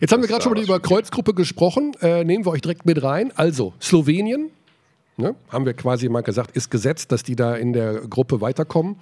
Jetzt 0.00 0.12
haben 0.12 0.22
wir 0.22 0.28
gerade 0.28 0.42
schon 0.42 0.52
mal 0.52 0.62
über 0.62 0.80
Kreuzgruppe 0.80 1.34
gesprochen, 1.34 1.92
äh, 2.00 2.24
nehmen 2.24 2.44
wir 2.44 2.52
euch 2.52 2.62
direkt 2.62 2.86
mit 2.86 3.02
rein. 3.02 3.32
Also 3.36 3.74
Slowenien, 3.80 4.50
ne, 5.16 5.34
haben 5.50 5.66
wir 5.66 5.74
quasi 5.74 6.08
mal 6.08 6.22
gesagt, 6.22 6.56
ist 6.56 6.70
gesetzt, 6.70 7.12
dass 7.12 7.22
die 7.22 7.36
da 7.36 7.54
in 7.54 7.72
der 7.72 8.00
Gruppe 8.08 8.40
weiterkommen. 8.40 8.96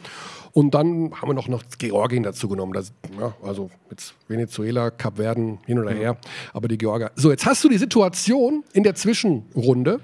Und 0.53 0.73
dann 0.75 1.13
haben 1.15 1.29
wir 1.29 1.35
noch, 1.35 1.49
noch 1.49 1.65
Georgien 1.79 2.23
dazu 2.23 2.49
genommen. 2.49 2.73
Das, 2.73 2.93
ja, 3.19 3.35
also 3.43 3.71
jetzt 3.91 4.15
Venezuela, 4.29 4.91
Kap 4.91 5.17
Verden, 5.17 5.59
hin 5.67 5.81
oder 5.81 5.91
her. 5.91 6.17
Aber 6.53 6.69
die 6.69 6.79
Georgier. 6.79 7.11
So, 7.17 7.31
jetzt 7.31 7.45
hast 7.45 7.65
du 7.65 7.69
die 7.69 7.79
Situation 7.79 8.63
in 8.73 8.85
der 8.85 8.95
Zwischenrunde, 8.95 9.99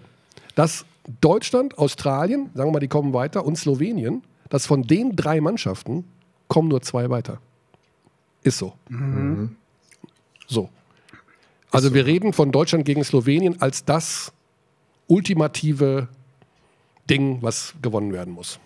dass 0.57 0.85
Deutschland, 1.21 1.79
Australien, 1.79 2.51
sagen 2.55 2.69
wir 2.69 2.73
mal, 2.73 2.81
die 2.81 2.89
kommen 2.89 3.13
weiter, 3.13 3.45
und 3.45 3.57
Slowenien, 3.57 4.23
dass 4.49 4.67
von 4.67 4.83
den 4.83 5.15
drei 5.15 5.41
Mannschaften 5.41 6.05
kommen 6.51 6.69
nur 6.69 6.83
zwei 6.83 7.09
weiter. 7.09 7.41
Ist 8.43 8.59
so. 8.59 8.75
Mhm. 8.91 9.57
So. 10.47 10.69
Also 11.71 11.95
wir 11.95 12.05
reden 12.05 12.35
von 12.35 12.53
Deutschland 12.53 12.85
gegen 12.85 13.05
Slowenien 13.05 13.63
als 13.63 13.85
das 13.85 14.33
ultimative 15.07 16.09
Ding, 17.09 17.39
was 17.41 17.75
gewonnen 17.81 18.13
werden 18.13 18.35
muss. 18.35 18.59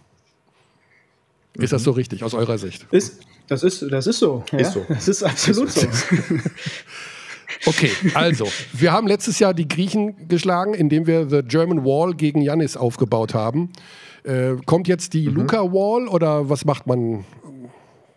Ist 1.52 1.72
das 1.72 1.84
so 1.84 1.92
mhm. 1.92 1.98
richtig 1.98 2.24
aus 2.24 2.34
eurer 2.34 2.58
Sicht? 2.58 2.86
Ist, 2.90 3.20
das, 3.46 3.62
ist, 3.62 3.82
das 3.82 4.06
ist 4.06 4.18
so. 4.18 4.44
Ja? 4.50 4.58
Ist 4.58 4.72
so. 4.72 4.84
Das 4.88 5.06
ist 5.06 5.22
absolut 5.22 5.68
ist 5.68 5.80
so. 5.80 6.16
so. 6.16 6.34
Okay, 7.66 7.90
also, 8.12 8.46
wir 8.74 8.92
haben 8.92 9.06
letztes 9.06 9.38
Jahr 9.38 9.54
die 9.54 9.66
Griechen 9.66 10.28
geschlagen, 10.28 10.74
indem 10.74 11.06
wir 11.06 11.30
The 11.30 11.40
German 11.42 11.82
Wall 11.82 12.12
gegen 12.12 12.42
Janis 12.42 12.76
aufgebaut 12.76 13.32
haben. 13.32 13.72
Äh, 14.24 14.56
kommt 14.66 14.86
jetzt 14.86 15.14
die 15.14 15.28
mhm. 15.28 15.36
Luca 15.36 15.72
Wall 15.72 16.08
oder 16.08 16.50
was 16.50 16.66
macht 16.66 16.86
man? 16.86 17.24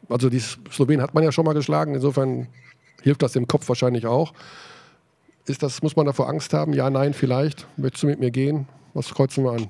Also 0.10 0.30
die 0.30 0.40
Slowenen 0.40 1.02
hat 1.02 1.14
man 1.14 1.24
ja 1.24 1.32
schon 1.32 1.46
mal 1.46 1.54
geschlagen, 1.54 1.96
insofern 1.96 2.48
hilft 3.02 3.22
das 3.22 3.36
im 3.36 3.48
Kopf 3.48 3.68
wahrscheinlich 3.70 4.06
auch. 4.06 4.34
Ist 5.46 5.64
das, 5.64 5.82
muss 5.82 5.96
man 5.96 6.06
davor 6.06 6.28
Angst 6.28 6.54
haben? 6.54 6.74
Ja, 6.74 6.90
nein, 6.90 7.14
vielleicht. 7.14 7.68
Möchtest 7.78 8.04
du 8.04 8.08
mit 8.08 8.20
mir 8.20 8.32
gehen? 8.32 8.68
Was 8.94 9.14
kreuzen 9.14 9.44
wir 9.44 9.52
an? 9.52 9.68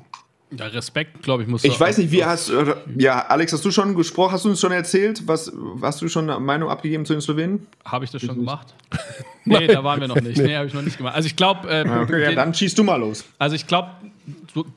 Ja, 0.58 0.68
Respekt, 0.68 1.22
glaube 1.24 1.44
ich, 1.44 1.50
muss 1.50 1.66
Ich 1.66 1.78
weiß 1.78 1.98
nicht, 1.98 2.10
wie 2.12 2.24
hast 2.24 2.52
ja, 2.98 3.26
Alex, 3.28 3.52
hast 3.52 3.66
du 3.66 3.72
schon 3.72 3.96
gesprochen, 3.96 4.32
hast 4.32 4.46
du 4.46 4.50
uns 4.50 4.62
schon 4.62 4.72
erzählt, 4.72 5.28
was 5.28 5.52
hast 5.82 6.02
du 6.02 6.08
schon 6.08 6.30
eine 6.30 6.40
Meinung 6.40 6.70
abgegeben 6.70 7.06
zu 7.06 7.14
den 7.14 7.22
Slowenen? 7.22 7.68
Habe 7.84 8.06
ich 8.06 8.12
das 8.12 8.22
schon 8.22 8.32
ich 8.32 8.38
gemacht? 8.38 8.74
nee, 9.46 9.68
da 9.68 9.84
waren 9.84 10.00
wir 10.00 10.08
noch 10.08 10.22
nicht. 10.22 10.38
Nee, 10.38 10.48
nee 10.48 10.56
habe 10.56 10.68
ich 10.68 10.74
noch 10.74 10.84
nicht 10.84 10.98
gemacht. 10.98 11.16
Also 11.16 11.28
ich 11.28 11.36
glaube, 11.36 11.68
äh, 11.70 11.82
okay, 11.82 12.24
ja, 12.24 12.32
dann 12.32 12.54
schießt 12.54 12.78
du 12.78 12.86
mal 12.86 12.96
los. 12.96 13.26
Also 13.38 13.58
ich 13.58 13.68
glaube, 13.68 13.90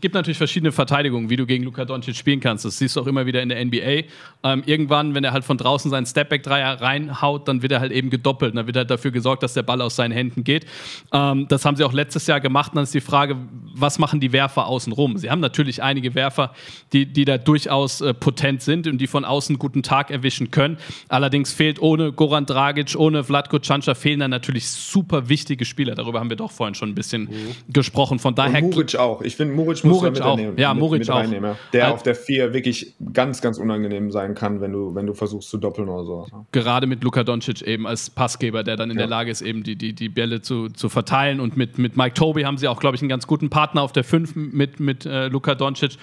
gibt 0.01 0.15
natürlich 0.15 0.39
verschiedene 0.39 0.73
Verteidigungen, 0.73 1.29
wie 1.29 1.37
du 1.37 1.45
gegen 1.45 1.65
Luka 1.65 1.85
Doncic 1.85 2.15
spielen 2.15 2.41
kannst. 2.41 2.65
Das 2.65 2.79
siehst 2.79 2.97
du 2.97 3.01
auch 3.01 3.07
immer 3.07 3.27
wieder 3.27 3.43
in 3.43 3.49
der 3.49 3.65
NBA. 3.65 4.07
Ähm, 4.45 4.63
irgendwann, 4.65 5.15
wenn 5.15 5.25
er 5.25 5.33
halt 5.33 5.45
von 5.45 5.59
draußen 5.59 5.91
seinen 5.91 6.07
Stepback-Dreier 6.07 6.81
reinhaut, 6.81 7.49
dann 7.49 7.63
wird 7.63 7.73
er 7.73 7.81
halt 7.81 7.93
eben 7.93 8.11
gedoppelt. 8.11 8.57
Dann 8.57 8.67
wird 8.67 8.77
halt 8.77 8.91
dafür 8.91 9.11
gesorgt, 9.11 9.43
dass 9.43 9.55
der 9.55 9.63
Ball 9.63 9.81
aus 9.83 9.97
seinen 9.97 10.13
Händen 10.13 10.45
geht. 10.45 10.67
Ähm, 11.13 11.47
das 11.49 11.65
haben 11.65 11.77
sie 11.77 11.85
auch 11.85 11.93
letztes 11.93 12.27
Jahr 12.27 12.41
gemacht. 12.41 12.73
Und 12.73 12.77
dann 12.77 12.85
ist 12.85 12.95
die 12.95 13.01
Frage, 13.01 13.37
was 13.75 13.99
machen 13.99 14.21
die 14.21 14.33
Werfer 14.33 14.67
außenrum? 14.67 15.19
Sie 15.19 15.31
haben 15.31 15.41
natürlich 15.41 15.83
einige 15.83 16.15
Werfer, 16.15 16.53
die, 16.93 17.07
die 17.07 17.25
da 17.25 17.37
durchaus 17.39 18.01
äh, 18.01 18.15
potent 18.15 18.63
sind 18.63 18.87
und 18.87 18.99
die 18.99 19.09
von 19.09 19.25
außen 19.25 19.59
guten 19.59 19.83
Tag 19.83 20.11
erwischen 20.11 20.51
können. 20.51 20.79
Allerdings 21.09 21.53
fehlt 21.53 21.83
ohne 21.83 22.13
Goran 22.13 22.47
Dragic, 22.47 22.95
ohne 22.97 23.25
Vlatko 23.25 23.59
Canca 23.59 23.95
fehlen 23.95 24.21
dann 24.21 24.31
natürlich 24.31 24.69
super 24.69 25.29
wichtige 25.29 25.65
Spieler. 25.65 25.95
Darüber 25.97 26.21
haben 26.21 26.31
wir 26.31 26.37
doch 26.37 26.53
vorhin 26.53 26.75
schon 26.75 26.91
ein 26.91 26.95
bisschen 26.95 27.23
mhm. 27.23 27.73
gesprochen. 27.73 28.19
Von 28.21 28.35
daher. 28.35 28.63
Und 28.63 28.71
Muric 28.71 28.97
auch. 28.97 29.23
Ich 29.23 29.40
finde, 29.41 29.55
Muric 29.55 29.85
muss 29.85 30.03
Muric 30.03 30.21
auch. 30.21 30.39
Ja, 30.57 30.75
Muric 30.75 31.01
mit, 31.01 31.09
mit 31.09 31.45
auch. 31.45 31.57
Der 31.73 31.81
ja. 31.81 31.91
auf 31.93 32.03
der 32.03 32.15
4 32.15 32.53
wirklich 32.53 32.95
ganz, 33.13 33.41
ganz 33.41 33.59
unangenehm 33.59 34.11
sein 34.11 34.35
kann, 34.35 34.61
wenn 34.61 34.73
du, 34.73 34.95
wenn 34.95 35.07
du 35.07 35.15
versuchst 35.15 35.49
zu 35.49 35.57
doppeln 35.57 35.89
oder 35.89 36.05
so. 36.05 36.27
Gerade 36.53 36.87
mit 36.87 37.03
Luka 37.03 37.25
Doncic 37.25 37.63
eben 37.63 37.87
als 37.87 38.11
Passgeber, 38.11 38.63
der 38.63 38.77
dann 38.77 38.91
in 38.91 38.97
ja. 38.97 39.03
der 39.03 39.09
Lage 39.09 39.31
ist, 39.31 39.41
eben 39.41 39.63
die, 39.63 39.77
die, 39.77 39.95
die 39.95 40.09
Bälle 40.09 40.43
zu, 40.43 40.69
zu 40.69 40.89
verteilen. 40.89 41.41
Und 41.41 41.57
mit, 41.57 41.79
mit 41.79 41.97
Mike 41.97 42.15
Toby 42.15 42.43
haben 42.43 42.59
sie 42.59 42.69
auch, 42.69 42.81
glaube 42.81 42.97
ich, 42.97 43.03
einen 43.03 43.09
ganz 43.09 43.27
guten 43.27 43.51
Partner 43.51 43.83
auf 43.83 43.93
der 43.93 44.05
5 44.05 44.37
mit, 44.37 44.81
mit 44.81 45.07
äh, 45.07 45.29
Luka 45.29 45.55
Doncic. 45.55 45.97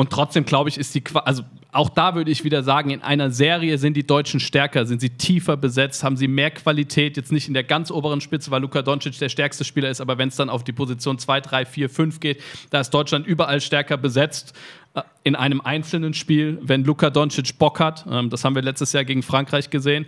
Und 0.00 0.08
trotzdem, 0.08 0.46
glaube 0.46 0.70
ich, 0.70 0.78
ist 0.78 0.94
die, 0.94 1.04
also 1.26 1.42
auch 1.72 1.90
da 1.90 2.14
würde 2.14 2.30
ich 2.30 2.42
wieder 2.42 2.62
sagen, 2.62 2.88
in 2.88 3.02
einer 3.02 3.30
Serie 3.30 3.76
sind 3.76 3.98
die 3.98 4.06
Deutschen 4.06 4.40
stärker, 4.40 4.86
sind 4.86 5.02
sie 5.02 5.10
tiefer 5.10 5.58
besetzt, 5.58 6.02
haben 6.02 6.16
sie 6.16 6.26
mehr 6.26 6.50
Qualität, 6.50 7.18
jetzt 7.18 7.30
nicht 7.30 7.48
in 7.48 7.52
der 7.52 7.64
ganz 7.64 7.90
oberen 7.90 8.22
Spitze, 8.22 8.50
weil 8.50 8.62
Luka 8.62 8.80
Doncic 8.80 9.18
der 9.18 9.28
stärkste 9.28 9.62
Spieler 9.62 9.90
ist, 9.90 10.00
aber 10.00 10.16
wenn 10.16 10.30
es 10.30 10.36
dann 10.36 10.48
auf 10.48 10.64
die 10.64 10.72
Position 10.72 11.18
2, 11.18 11.42
3, 11.42 11.66
4, 11.66 11.90
5 11.90 12.18
geht, 12.18 12.42
da 12.70 12.80
ist 12.80 12.88
Deutschland 12.94 13.26
überall 13.26 13.60
stärker 13.60 13.98
besetzt. 13.98 14.54
Äh, 14.94 15.02
in 15.22 15.36
einem 15.36 15.60
einzelnen 15.60 16.14
Spiel, 16.14 16.58
wenn 16.62 16.82
Luka 16.82 17.10
Doncic 17.10 17.58
Bock 17.58 17.78
hat, 17.78 18.06
ähm, 18.10 18.30
das 18.30 18.42
haben 18.42 18.54
wir 18.54 18.62
letztes 18.62 18.94
Jahr 18.94 19.04
gegen 19.04 19.22
Frankreich 19.22 19.68
gesehen, 19.68 20.06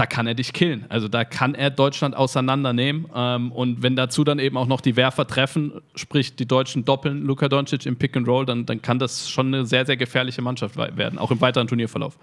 da 0.00 0.06
kann 0.06 0.26
er 0.26 0.32
dich 0.32 0.54
killen. 0.54 0.86
Also 0.88 1.08
da 1.08 1.24
kann 1.26 1.54
er 1.54 1.68
Deutschland 1.68 2.16
auseinandernehmen. 2.16 3.04
Ähm, 3.14 3.52
und 3.52 3.82
wenn 3.82 3.96
dazu 3.96 4.24
dann 4.24 4.38
eben 4.38 4.56
auch 4.56 4.66
noch 4.66 4.80
die 4.80 4.96
Werfer 4.96 5.26
treffen, 5.26 5.82
sprich 5.94 6.36
die 6.36 6.46
Deutschen 6.46 6.86
doppeln 6.86 7.20
Luka 7.20 7.50
Doncic 7.50 7.84
im 7.84 7.96
Pick 7.96 8.16
and 8.16 8.26
Roll, 8.26 8.46
dann, 8.46 8.64
dann 8.64 8.80
kann 8.80 8.98
das 8.98 9.28
schon 9.28 9.48
eine 9.48 9.66
sehr, 9.66 9.84
sehr 9.84 9.98
gefährliche 9.98 10.40
Mannschaft 10.40 10.78
werden, 10.78 11.18
auch 11.18 11.30
im 11.30 11.42
weiteren 11.42 11.66
Turnierverlauf. 11.66 12.16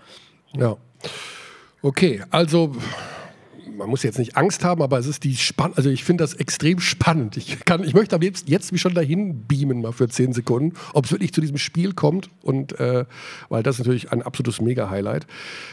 Ja. 0.58 0.76
Okay, 1.84 2.24
also 2.32 2.76
man 3.78 3.92
muss 3.92 4.02
jetzt 4.02 4.18
nicht 4.18 4.36
Angst 4.36 4.64
haben, 4.64 4.82
aber 4.82 4.98
es 4.98 5.06
ist 5.06 5.24
die 5.24 5.36
spannend, 5.36 5.78
also 5.78 5.92
ich 5.92 6.04
finde 6.04 6.24
das 6.24 6.34
extrem 6.34 6.80
spannend. 6.80 7.38
Ich, 7.38 7.64
kann, 7.64 7.84
ich 7.84 7.94
möchte 7.94 8.16
aber 8.16 8.26
jetzt, 8.26 8.50
jetzt 8.50 8.74
wie 8.74 8.80
schon 8.80 8.96
dahin 8.96 9.46
beamen, 9.46 9.82
mal 9.82 9.92
für 9.92 10.10
zehn 10.10 10.34
Sekunden, 10.34 10.76
ob 10.94 11.06
es 11.06 11.12
wirklich 11.12 11.32
zu 11.32 11.42
diesem 11.42 11.60
Spiel 11.60 11.94
kommt 11.94 12.32
und 12.42 12.80
äh, 12.80 13.06
weil 13.50 13.62
das 13.62 13.76
ist 13.76 13.80
natürlich 13.82 14.12
ein 14.12 14.24
absolutes 14.24 14.62
Mega-Highlight. 14.62 15.28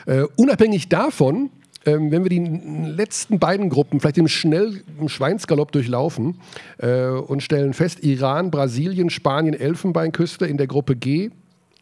Äh, 0.05 0.24
unabhängig 0.36 0.90
davon 0.90 1.48
ähm, 1.87 2.11
wenn 2.11 2.22
wir 2.24 2.30
die 2.30 2.39
letzten 2.39 3.39
beiden 3.39 3.68
Gruppen 3.68 4.01
vielleicht 4.01 4.18
im 4.18 4.28
schnell 4.28 4.82
im 4.99 5.09
Schweinsgalopp 5.09 5.72
durchlaufen 5.72 6.41
äh, 6.78 7.07
und 7.09 7.43
stellen 7.43 7.74
fest, 7.74 8.03
Iran, 8.03 8.51
Brasilien, 8.51 9.11
Spanien, 9.11 9.55
Elfenbeinküste 9.55 10.47
in 10.47 10.57
der 10.57 10.66
Gruppe 10.66 10.97
G, 10.97 11.30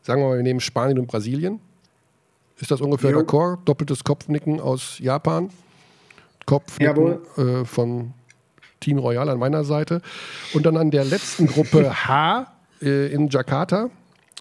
sagen 0.03 0.23
wir 0.23 0.29
mal, 0.29 0.37
wir 0.37 0.43
nehmen 0.43 0.61
Spanien 0.61 0.99
und 0.99 1.07
Brasilien, 1.07 1.61
Ist 2.61 2.71
das 2.71 2.81
ungefähr 2.81 3.11
Jo. 3.11 3.21
d'accord? 3.21 3.59
Doppeltes 3.65 4.05
Kopfnicken 4.05 4.61
aus 4.61 4.99
Japan. 4.99 5.51
Kopfnicken 6.47 7.19
äh, 7.37 7.65
von 7.65 8.13
Team 8.81 8.99
Royal 8.99 9.29
an 9.29 9.39
meiner 9.39 9.65
Seite. 9.65 10.03
Und 10.55 10.67
dann 10.67 10.77
an 10.77 10.91
der 10.91 11.05
letzten 11.05 11.47
Gruppe 11.47 11.93
H 12.07 12.53
äh, 12.81 13.13
in 13.13 13.29
Jakarta. 13.29 13.91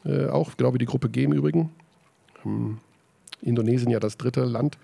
Äh, 0.03 0.28
auch 0.28 0.57
genau 0.57 0.74
wie 0.74 0.80
die 0.80 0.86
Gruppe 0.86 1.09
G 1.09 1.24
im 1.24 1.34
Übrigen. 1.34 1.72
Hm. 2.43 2.80
Indonesien 3.41 3.89
ja 3.89 3.99
das 3.99 4.17
dritte 4.17 4.43
Land. 4.43 4.77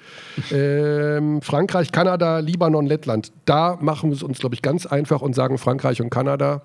Ähm, 0.51 1.41
Frankreich, 1.41 1.91
Kanada, 1.91 2.39
Libanon, 2.39 2.85
Lettland. 2.85 3.31
Da 3.45 3.77
machen 3.81 4.09
wir 4.09 4.15
es 4.15 4.23
uns, 4.23 4.39
glaube 4.39 4.55
ich, 4.55 4.61
ganz 4.61 4.85
einfach 4.85 5.21
und 5.21 5.35
sagen 5.35 5.57
Frankreich 5.57 6.01
und 6.01 6.09
Kanada 6.09 6.61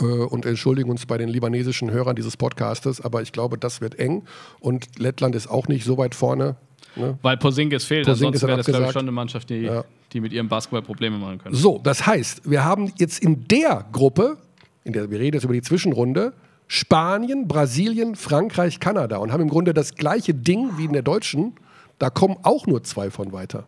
äh, 0.00 0.04
und 0.04 0.46
entschuldigen 0.46 0.90
uns 0.90 1.06
bei 1.06 1.18
den 1.18 1.28
libanesischen 1.28 1.90
Hörern 1.90 2.16
dieses 2.16 2.36
Podcastes, 2.36 3.00
aber 3.00 3.22
ich 3.22 3.32
glaube, 3.32 3.58
das 3.58 3.80
wird 3.80 3.98
eng 3.98 4.22
und 4.60 4.98
Lettland 4.98 5.34
ist 5.34 5.48
auch 5.48 5.68
nicht 5.68 5.84
so 5.84 5.98
weit 5.98 6.14
vorne. 6.14 6.56
Ne? 6.96 7.18
Weil 7.22 7.38
Porzingis 7.38 7.84
fehlt, 7.84 8.04
Porzingis 8.06 8.42
ansonsten 8.42 8.48
wäre 8.48 8.56
das, 8.58 8.66
glaube 8.66 8.84
ich, 8.86 8.92
schon 8.92 9.02
eine 9.02 9.12
Mannschaft, 9.12 9.48
die, 9.50 9.56
Ja. 9.62 9.84
die 10.12 10.20
mit 10.20 10.32
ihrem 10.32 10.48
Basketball 10.48 10.82
Probleme 10.82 11.16
machen 11.16 11.38
könnte. 11.38 11.56
So, 11.56 11.80
das 11.82 12.06
heißt, 12.06 12.48
wir 12.50 12.64
haben 12.64 12.92
jetzt 12.98 13.22
in 13.22 13.46
der 13.48 13.86
Gruppe, 13.92 14.36
in 14.84 14.92
der 14.92 15.10
wir 15.10 15.18
reden 15.18 15.36
jetzt 15.36 15.44
über 15.44 15.54
die 15.54 15.62
Zwischenrunde, 15.62 16.34
Spanien, 16.74 17.48
Brasilien, 17.48 18.16
Frankreich, 18.16 18.80
Kanada 18.80 19.18
und 19.18 19.30
haben 19.30 19.42
im 19.42 19.50
Grunde 19.50 19.74
das 19.74 19.94
gleiche 19.94 20.32
Ding 20.32 20.78
wie 20.78 20.86
in 20.86 20.94
der 20.94 21.02
deutschen. 21.02 21.52
Da 21.98 22.08
kommen 22.08 22.38
auch 22.44 22.66
nur 22.66 22.82
zwei 22.82 23.10
von 23.10 23.30
weiter. 23.30 23.66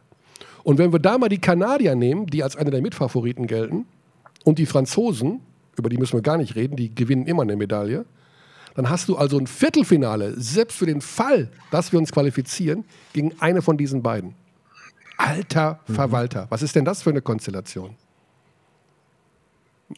Und 0.62 0.78
wenn 0.78 0.90
wir 0.90 1.00
da 1.00 1.18
mal 1.18 1.28
die 1.28 1.38
Kanadier 1.38 1.96
nehmen, 1.96 2.24
die 2.24 2.42
als 2.42 2.57
eine 2.57 2.70
der 2.70 2.80
Mitfavoriten 2.80 3.46
gelten, 3.46 3.84
und 4.44 4.59
die 4.59 4.64
Franzosen, 4.64 5.40
über 5.76 5.90
die 5.90 5.98
müssen 5.98 6.14
wir 6.14 6.22
gar 6.22 6.38
nicht 6.38 6.55
reden, 6.55 6.76
die 6.76 6.94
gewinnen 6.94 7.26
immer 7.26 7.42
eine 7.42 7.57
Medaille, 7.57 8.07
dann 8.74 8.88
hast 8.88 9.11
du 9.11 9.18
also 9.18 9.36
ein 9.38 9.48
Viertelfinale, 9.48 10.32
selbst 10.40 10.78
für 10.78 10.86
den 10.86 11.02
Fall, 11.02 11.50
dass 11.70 11.92
wir 11.92 11.98
uns 11.98 12.11
qualifizieren, 12.11 12.86
gegen 13.12 13.38
eine 13.38 13.61
von 13.61 13.76
diesen 13.76 14.02
beiden. 14.02 14.34
Alter 15.18 15.78
Verwalter, 15.84 16.46
was 16.48 16.62
ist 16.62 16.74
denn 16.74 16.86
das 16.86 17.02
für 17.02 17.11
eine 17.11 17.20
Konstellation? 17.20 17.96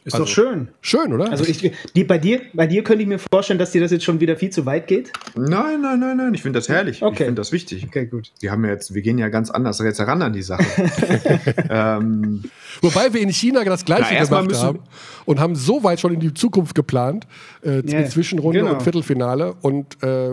Ist 0.04 0.14
Also- 0.14 0.24
doch 0.24 0.28
schön. 0.30 0.68
Schön, 0.80 1.12
oder? 1.12 1.30
Also 1.30 1.44
ich, 1.44 1.70
die, 1.94 2.04
bei, 2.04 2.18
dir, 2.18 2.40
bei 2.52 2.66
dir 2.66 2.82
könnte 2.82 3.02
ich 3.02 3.08
mir 3.08 3.18
vorstellen, 3.18 3.58
dass 3.58 3.70
dir 3.70 3.80
das 3.80 3.92
jetzt 3.92 4.04
schon 4.04 4.18
wieder 4.20 4.36
viel 4.36 4.50
zu 4.50 4.66
weit 4.66 4.88
geht. 4.88 5.12
Nein, 5.36 5.80
nein, 5.80 6.00
nein, 6.00 6.16
nein. 6.16 6.34
Ich 6.34 6.42
finde 6.42 6.58
das 6.58 6.68
herrlich. 6.68 6.96
Ich 6.98 7.02
Okay. 7.02 7.24
finde 7.26 7.34
das 7.40 7.52
wichtig. 7.52 7.84
Okay, 7.86 8.06
gut. 8.06 8.32
Wir 8.40 8.50
haben 8.50 8.64
ja 8.64 8.72
jetzt, 8.72 8.94
wir 8.94 9.02
gehen 9.02 9.16
ja 9.16 9.28
ganz 9.28 9.50
anders 9.50 9.78
jetzt 9.78 9.98
heran 10.00 10.22
an 10.22 10.32
die 10.32 10.42
Sache. 10.42 10.64
ähm, 11.70 12.44
Wobei 12.82 13.12
wir 13.14 13.20
in 13.20 13.30
China 13.30 13.64
das 13.64 13.84
Gleiche 13.84 14.14
Na, 14.18 14.24
gemacht 14.24 14.46
müssen- 14.48 14.62
haben 14.62 14.78
und 15.24 15.40
haben 15.40 15.54
so 15.54 15.82
weit 15.84 16.00
schon 16.00 16.14
in 16.14 16.20
die 16.20 16.34
Zukunft 16.34 16.74
geplant, 16.74 17.26
äh, 17.64 17.82
Ja, 17.86 18.00
mit 18.00 18.10
Zwischenrunde 18.10 18.60
genau. 18.60 18.72
und 18.74 18.82
Viertelfinale. 18.82 19.54
Und 19.62 20.02
äh, 20.02 20.30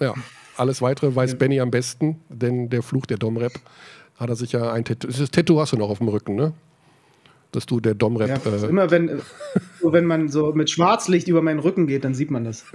ja, 0.00 0.14
alles 0.56 0.82
weitere 0.82 1.14
weiß 1.14 1.36
Benny 1.36 1.60
am 1.60 1.70
besten, 1.70 2.20
denn 2.28 2.68
der 2.70 2.82
Fluch 2.82 3.06
der 3.06 3.18
Domrep 3.18 3.52
hat 4.16 4.28
er 4.30 4.36
sich 4.36 4.52
ja 4.52 4.72
ein 4.72 4.84
Tattoo. 4.84 5.08
Das 5.08 5.30
Tattoo 5.30 5.60
hast 5.60 5.72
du 5.72 5.76
noch 5.76 5.90
auf 5.90 5.98
dem 5.98 6.08
Rücken, 6.08 6.34
ne? 6.34 6.52
Dass 7.52 7.66
du 7.66 7.80
der 7.80 7.94
Domrep. 7.94 8.28
Ja, 8.28 8.52
äh, 8.52 8.66
immer 8.66 8.90
wenn, 8.90 9.22
so 9.80 9.92
wenn 9.92 10.04
man 10.04 10.28
so 10.28 10.52
mit 10.52 10.70
Schwarzlicht 10.70 11.28
über 11.28 11.42
meinen 11.42 11.60
Rücken 11.60 11.86
geht, 11.86 12.04
dann 12.04 12.14
sieht 12.14 12.30
man 12.30 12.44
das. 12.44 12.64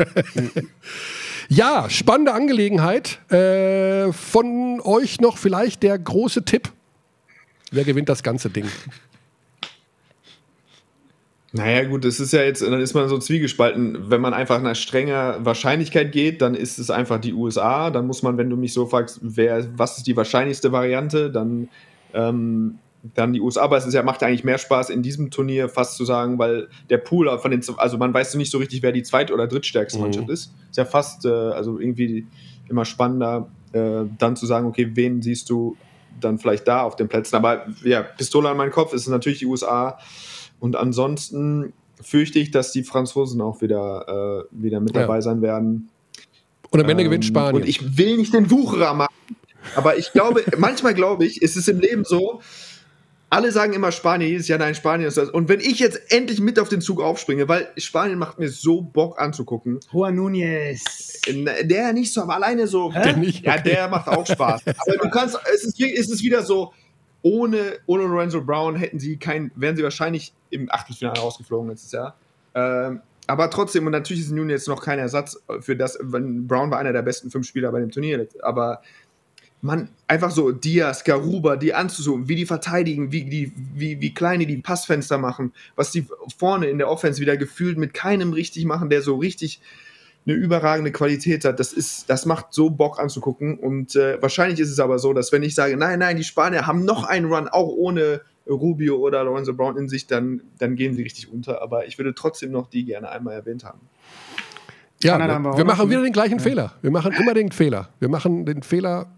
Ja, 1.53 1.89
spannende 1.89 2.32
Angelegenheit. 2.32 3.19
Äh, 3.30 4.13
von 4.13 4.80
euch 4.82 5.19
noch 5.19 5.38
vielleicht 5.38 5.84
der 5.84 5.99
große 5.99 6.45
Tipp. 6.45 6.69
Wer 7.72 7.84
gewinnt 7.84 8.07
das 8.07 8.24
ganze 8.24 8.49
Ding? 8.49 8.67
naja, 11.51 11.84
gut, 11.84 12.05
das 12.05 12.22
ist 12.22 12.32
ja 12.32 12.41
jetzt, 12.43 12.61
dann 12.61 12.80
ist 12.80 12.93
man 12.93 13.09
so 13.09 13.17
zwiegespalten. 13.17 14.09
Wenn 14.09 14.22
man 14.22 14.34
einfach 14.34 14.61
nach 14.61 14.78
strenger 14.78 15.43
Wahrscheinlichkeit 15.43 16.13
geht, 16.13 16.41
dann 16.41 16.55
ist 16.55 16.80
es 16.80 16.89
einfach 16.89 17.19
die 17.19 17.34
USA. 17.34 17.89
Dann 17.89 18.07
muss 18.07 18.24
man, 18.24 18.38
wenn 18.38 18.49
du 18.49 18.55
mich 18.55 18.72
so 18.72 18.86
fragst, 18.86 19.19
wer, 19.22 19.67
was 19.78 19.97
ist 19.97 20.07
die 20.07 20.15
wahrscheinlichste 20.15 20.72
Variante, 20.72 21.30
dann, 21.30 21.67
ähm, 22.13 22.80
dann 23.16 23.34
die 23.34 23.41
USA. 23.41 23.62
Aber 23.62 23.78
es 23.78 23.86
ist 23.86 23.93
ja, 23.93 24.04
macht 24.04 24.22
ja 24.22 24.28
eigentlich 24.28 24.43
mehr 24.43 24.58
Spaß 24.58 24.89
in 24.89 25.02
diesem 25.02 25.32
Turnier 25.32 25.70
fast 25.70 25.95
zu 25.97 26.06
sagen, 26.06 26.38
weil 26.39 26.68
der 26.89 26.97
Pool 26.97 27.38
von 27.39 27.52
den, 27.52 27.64
also 27.78 27.97
man 27.97 28.14
weiß 28.14 28.36
nicht 28.36 28.52
so 28.52 28.58
richtig, 28.60 28.82
wer 28.84 28.91
die 28.91 29.04
zweit- 29.04 29.32
oder 29.32 29.47
drittstärkste 29.47 29.97
Mhm. 29.97 30.04
Mannschaft 30.06 30.30
ist. 30.30 30.54
Ist 30.70 30.78
ja 30.78 30.86
fast, 30.86 31.26
äh, 31.26 31.30
also 31.30 31.80
irgendwie 31.80 32.28
immer 32.70 32.86
spannender, 32.86 33.49
äh, 33.74 34.04
dann 34.18 34.36
zu 34.36 34.45
sagen, 34.45 34.68
okay, 34.68 34.91
wen 34.93 35.22
siehst 35.22 35.49
du 35.49 35.76
dann 36.20 36.38
vielleicht 36.38 36.68
da 36.68 36.84
auf 36.84 36.95
den 36.95 37.08
Plätzen. 37.08 37.36
Aber 37.36 37.66
ja, 37.84 38.04
Pistole 38.04 38.49
an 38.49 38.58
meinen 38.58 38.72
Kopf 38.72 38.93
ist 38.93 39.08
natürlich 39.08 39.39
die 39.39 39.45
USA. 39.47 39.97
Und 40.60 40.76
ansonsten 40.76 41.74
fürchte 42.02 42.38
ich, 42.39 42.52
dass 42.52 42.72
die 42.72 42.84
Franzosen 42.84 43.41
auch 43.41 43.62
wieder, 43.62 44.45
äh, 44.52 44.56
wieder 44.64 44.80
mit 44.80 44.93
Ja. 44.95 45.02
dabei 45.02 45.22
sein 45.22 45.41
werden. 45.41 45.89
Und 46.70 46.80
am 46.80 46.88
Ende 46.89 47.04
Ähm, 47.04 47.10
gewinnt 47.10 47.26
Spanien. 47.26 47.56
Und 47.64 47.68
ich 47.68 47.97
will 47.97 48.18
nicht 48.18 48.34
den 48.34 48.49
Wucherer 48.52 48.93
machen, 48.93 49.14
aber 49.76 49.97
ich 49.97 50.12
glaube, 50.14 50.43
manchmal 50.58 50.93
glaube 50.93 51.26
ich, 51.26 51.41
ist 51.41 51.58
es 51.58 51.68
im 51.68 51.80
Leben 51.80 52.04
so, 52.06 52.41
alle 53.32 53.52
sagen 53.54 53.72
immer 53.72 53.94
Spanien, 53.94 54.30
jedes 54.30 54.50
Jahr 54.50 54.60
nein, 54.60 54.76
Spanien 54.76 55.08
ist 55.08 55.18
das. 55.18 55.30
Und 55.30 55.48
wenn 55.48 55.62
ich 55.62 55.80
jetzt 55.80 56.12
endlich 56.12 56.42
mit 56.42 56.60
auf 56.60 56.68
den 56.68 56.82
Zug 56.82 57.02
aufspringe, 57.02 57.48
weil 57.48 57.70
Spanien 57.78 58.20
macht 58.20 58.40
mir 58.40 58.50
so 58.50 58.82
Bock 58.82 59.20
anzugucken, 59.22 59.80
Juan 59.92 60.20
Núñez. 60.20 60.84
der 61.66 61.94
nicht 61.94 62.12
so, 62.12 62.24
aber 62.24 62.36
alleine 62.36 62.68
so, 62.68 62.92
Der 62.92 63.16
nicht? 63.16 63.46
ja, 63.46 63.58
der 63.58 63.88
macht 63.88 64.10
auch 64.10 64.28
Spaß. 64.28 64.64
aber 64.68 64.98
du 65.02 65.10
kannst, 65.10 65.40
es 65.54 65.64
ist, 65.64 65.80
es 65.80 66.12
ist 66.12 66.24
wieder 66.24 66.44
so, 66.44 66.74
ohne, 67.22 67.80
ohne 67.86 68.04
Lorenzo 68.04 68.42
Brown 68.42 68.76
hätten 68.76 69.00
sie 69.00 69.16
kein, 69.16 69.50
wären 69.56 69.78
sie 69.78 69.84
wahrscheinlich 69.84 70.34
im 70.50 70.70
Achtelfinale 70.70 71.22
rausgeflogen 71.22 71.70
letztes 71.70 71.94
Jahr. 71.94 72.18
Ähm, 72.54 73.00
aber 73.28 73.50
trotzdem, 73.50 73.86
und 73.86 73.94
natürlich 73.94 74.24
ist 74.24 74.32
nun 74.32 74.50
jetzt 74.50 74.68
noch 74.68 74.84
kein 74.84 75.00
Ersatz 75.00 75.42
für 75.62 75.78
das, 75.78 75.98
wenn 76.02 76.48
Brown 76.48 76.70
war 76.70 76.80
einer 76.80 76.92
der 76.92 77.02
besten 77.02 77.32
fünf 77.32 77.48
Spieler 77.48 77.72
bei 77.72 77.80
dem 77.80 77.92
Turnier, 77.92 78.28
aber 78.42 78.82
man, 79.62 79.89
einfach 80.07 80.32
so 80.32 80.51
Diaz, 80.51 81.03
Garuba, 81.03 81.55
die 81.55 81.74
anzusuchen, 81.74 82.28
wie 82.28 82.36
die 82.36 82.45
verteidigen, 82.45 83.12
wie, 83.12 83.24
die, 83.26 83.53
wie, 83.76 84.01
wie 84.01 84.14
klein 84.14 84.39
die 84.39 84.47
die 84.47 84.57
Passfenster 84.57 85.18
machen, 85.18 85.53
was 85.76 85.91
die 85.91 86.07
vorne 86.38 86.68
in 86.68 86.80
der 86.80 86.89
Offense 86.89 87.22
wieder 87.22 87.38
gefühlt 87.38 87.78
mit 87.78 87.93
keinem 87.93 88.34
richtig 88.34 88.66
machen, 88.66 88.89
der 88.89 89.01
so 89.01 89.18
richtig 89.18 89.62
eine 90.26 90.36
überragende 90.36 90.91
Qualität 90.91 91.45
hat. 91.45 91.59
Das, 91.59 91.74
ist, 91.74 92.09
das 92.09 92.26
macht 92.26 92.47
so 92.51 92.70
Bock 92.70 92.99
anzugucken. 92.99 93.57
Und 93.57 93.95
äh, 93.95 94.22
wahrscheinlich 94.22 94.59
ist 94.59 94.70
es 94.70 94.80
aber 94.80 94.99
so, 94.99 95.14
dass 95.14 95.32
wenn 95.32 95.43
ich 95.43 95.55
sage, 95.55 95.78
nein, 95.78 95.99
nein, 95.99 96.18
die 96.18 96.24
Spanier 96.24 96.68
haben 96.68 96.86
noch 96.86 97.03
einen 97.03 97.32
Run, 97.32 97.47
auch 97.47 97.70
ohne 97.70 98.22
Rubio 98.47 98.97
oder 98.97 99.24
Lorenzo 99.24 99.53
Brown 99.53 99.78
in 99.78 99.88
sich, 99.88 100.07
dann, 100.07 100.41
dann 100.59 100.76
gehen 100.76 100.93
sie 100.93 101.03
richtig 101.03 101.32
unter. 101.32 101.62
Aber 101.62 101.88
ich 101.88 101.97
würde 101.97 102.14
trotzdem 102.14 102.51
noch 102.51 102.68
die 102.68 102.86
gerne 102.86 103.09
einmal 103.09 103.34
erwähnt 103.34 103.64
haben. 103.64 103.80
Ja, 105.03 105.18
wir 105.18 105.57
wir, 105.57 105.66
machen 105.66 105.89
wieder 105.89 106.03
den 106.03 106.14
gleichen 106.14 106.39
Fehler. 106.39 106.74
Wir 106.84 106.91
machen 106.91 107.14
immer 107.14 107.34
den 107.34 107.51
Fehler. 107.51 107.89
Wir 107.99 108.09
machen 108.09 108.45
den 108.45 108.62
Fehler 108.62 109.12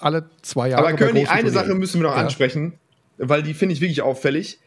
alle 0.00 0.28
zwei 0.42 0.68
Jahre. 0.70 0.86
Aber 0.86 0.96
König, 0.96 1.30
eine 1.30 1.42
Turnieren. 1.42 1.52
Sache 1.52 1.74
müssen 1.74 2.00
wir 2.00 2.08
noch 2.08 2.16
Ja. 2.16 2.22
ansprechen, 2.22 2.74
weil 3.18 3.42
die 3.42 3.54
finde 3.54 3.74
ich 3.74 3.80
wirklich 3.80 4.02
auffällig. 4.02 4.58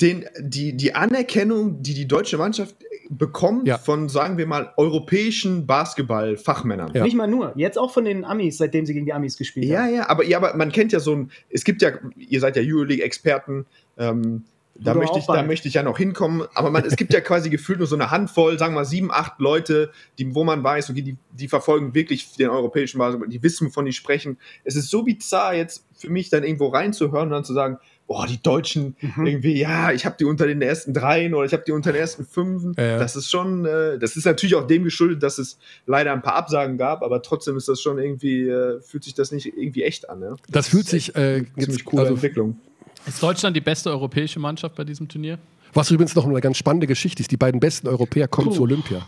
Den, 0.00 0.26
die, 0.38 0.76
die 0.76 0.94
Anerkennung, 0.94 1.82
die 1.82 1.94
die 1.94 2.06
deutsche 2.06 2.38
Mannschaft 2.38 2.76
bekommt 3.10 3.66
Ja. 3.66 3.78
von, 3.78 4.08
sagen 4.08 4.38
wir 4.38 4.46
mal, 4.46 4.72
europäischen 4.76 5.66
Basketball-Fachmännern. 5.66 6.92
Ja. 6.94 7.02
Nicht 7.02 7.16
mal 7.16 7.26
nur. 7.26 7.52
Jetzt 7.56 7.78
auch 7.78 7.92
von 7.92 8.04
den 8.04 8.24
Amis, 8.24 8.58
seitdem 8.58 8.86
sie 8.86 8.92
gegen 8.94 9.06
die 9.06 9.12
Amis 9.12 9.36
gespielt 9.36 9.66
Ja, 9.66 9.82
haben. 9.82 9.94
ja, 9.94 10.08
aber, 10.08 10.24
ja, 10.24 10.36
aber 10.38 10.54
man 10.56 10.70
kennt 10.72 10.92
ja 10.92 11.00
so 11.00 11.14
ein, 11.14 11.30
es 11.50 11.64
gibt 11.64 11.82
ja, 11.82 11.90
ihr 12.16 12.40
seid 12.40 12.56
ja 12.56 12.62
Euroleague-Experten, 12.64 13.66
ähm, 13.96 14.44
da, 14.80 14.94
möchte 14.94 15.18
ich, 15.18 15.26
da 15.26 15.42
möchte 15.42 15.68
ich 15.68 15.74
ja 15.74 15.82
noch 15.82 15.98
hinkommen, 15.98 16.46
aber 16.54 16.70
man, 16.70 16.84
es 16.84 16.96
gibt 16.96 17.12
ja 17.12 17.20
quasi 17.20 17.50
gefühlt 17.50 17.78
nur 17.78 17.88
so 17.88 17.96
eine 17.96 18.10
Handvoll, 18.10 18.58
sagen 18.58 18.74
wir 18.74 18.80
mal 18.80 18.84
sieben, 18.84 19.10
acht 19.10 19.40
Leute, 19.40 19.90
die, 20.18 20.34
wo 20.34 20.44
man 20.44 20.62
weiß, 20.62 20.90
okay, 20.90 21.02
die, 21.02 21.16
die 21.32 21.48
verfolgen 21.48 21.94
wirklich 21.94 22.34
den 22.36 22.48
europäischen 22.50 22.98
Basketball, 22.98 23.28
die 23.28 23.42
wissen, 23.42 23.68
wovon 23.68 23.86
die 23.86 23.92
sprechen. 23.92 24.38
Es 24.64 24.76
ist 24.76 24.90
so 24.90 25.02
bizarr 25.02 25.54
jetzt 25.54 25.84
für 25.96 26.10
mich 26.10 26.30
dann 26.30 26.44
irgendwo 26.44 26.68
reinzuhören 26.68 27.28
und 27.28 27.30
dann 27.30 27.44
zu 27.44 27.54
sagen, 27.54 27.78
boah, 28.06 28.26
die 28.26 28.42
Deutschen 28.42 28.96
Mhm. 29.00 29.26
irgendwie, 29.26 29.58
ja, 29.58 29.92
ich 29.92 30.06
habe 30.06 30.16
die 30.18 30.24
unter 30.24 30.46
den 30.46 30.62
ersten 30.62 30.94
dreien 30.94 31.34
oder 31.34 31.44
ich 31.44 31.52
habe 31.52 31.62
die 31.66 31.72
unter 31.72 31.92
den 31.92 32.00
ersten 32.00 32.24
fünfen. 32.24 32.74
Ja, 32.76 32.84
ja. 32.84 32.98
Das 32.98 33.16
ist 33.16 33.30
schon, 33.30 33.66
äh, 33.66 33.98
das 33.98 34.16
ist 34.16 34.24
natürlich 34.24 34.54
auch 34.54 34.66
dem 34.66 34.84
geschuldet, 34.84 35.22
dass 35.22 35.38
es 35.38 35.58
leider 35.86 36.12
ein 36.12 36.22
paar 36.22 36.34
Absagen 36.34 36.78
gab, 36.78 37.02
aber 37.02 37.22
trotzdem 37.22 37.56
ist 37.56 37.68
das 37.68 37.80
schon 37.80 37.98
irgendwie, 37.98 38.48
äh, 38.48 38.80
fühlt 38.80 39.04
sich 39.04 39.14
das 39.14 39.30
nicht 39.30 39.46
irgendwie 39.46 39.82
echt 39.82 40.08
an. 40.08 40.20
Ne? 40.20 40.36
Das 40.48 40.68
fühlt 40.68 40.88
sich 40.88 41.14
äh, 41.16 41.44
Ziemlich 41.58 41.84
coole 41.84 42.02
also, 42.02 42.14
Entwicklung. 42.14 42.58
Ist 43.06 43.22
Deutschland 43.22 43.56
die 43.56 43.60
beste 43.60 43.90
europäische 43.90 44.38
Mannschaft 44.38 44.74
bei 44.76 44.84
diesem 44.84 45.08
Turnier? 45.08 45.38
was 45.74 45.90
übrigens 45.90 46.14
noch 46.14 46.24
eine 46.26 46.40
ganz 46.40 46.56
spannende 46.56 46.86
Geschichte 46.86 47.20
ist. 47.22 47.30
Die 47.30 47.36
beiden 47.36 47.60
besten 47.60 47.88
Europäer 47.88 48.26
kommen 48.26 48.48
Puh. 48.48 48.54
zu 48.54 48.62
Olympia. 48.62 49.06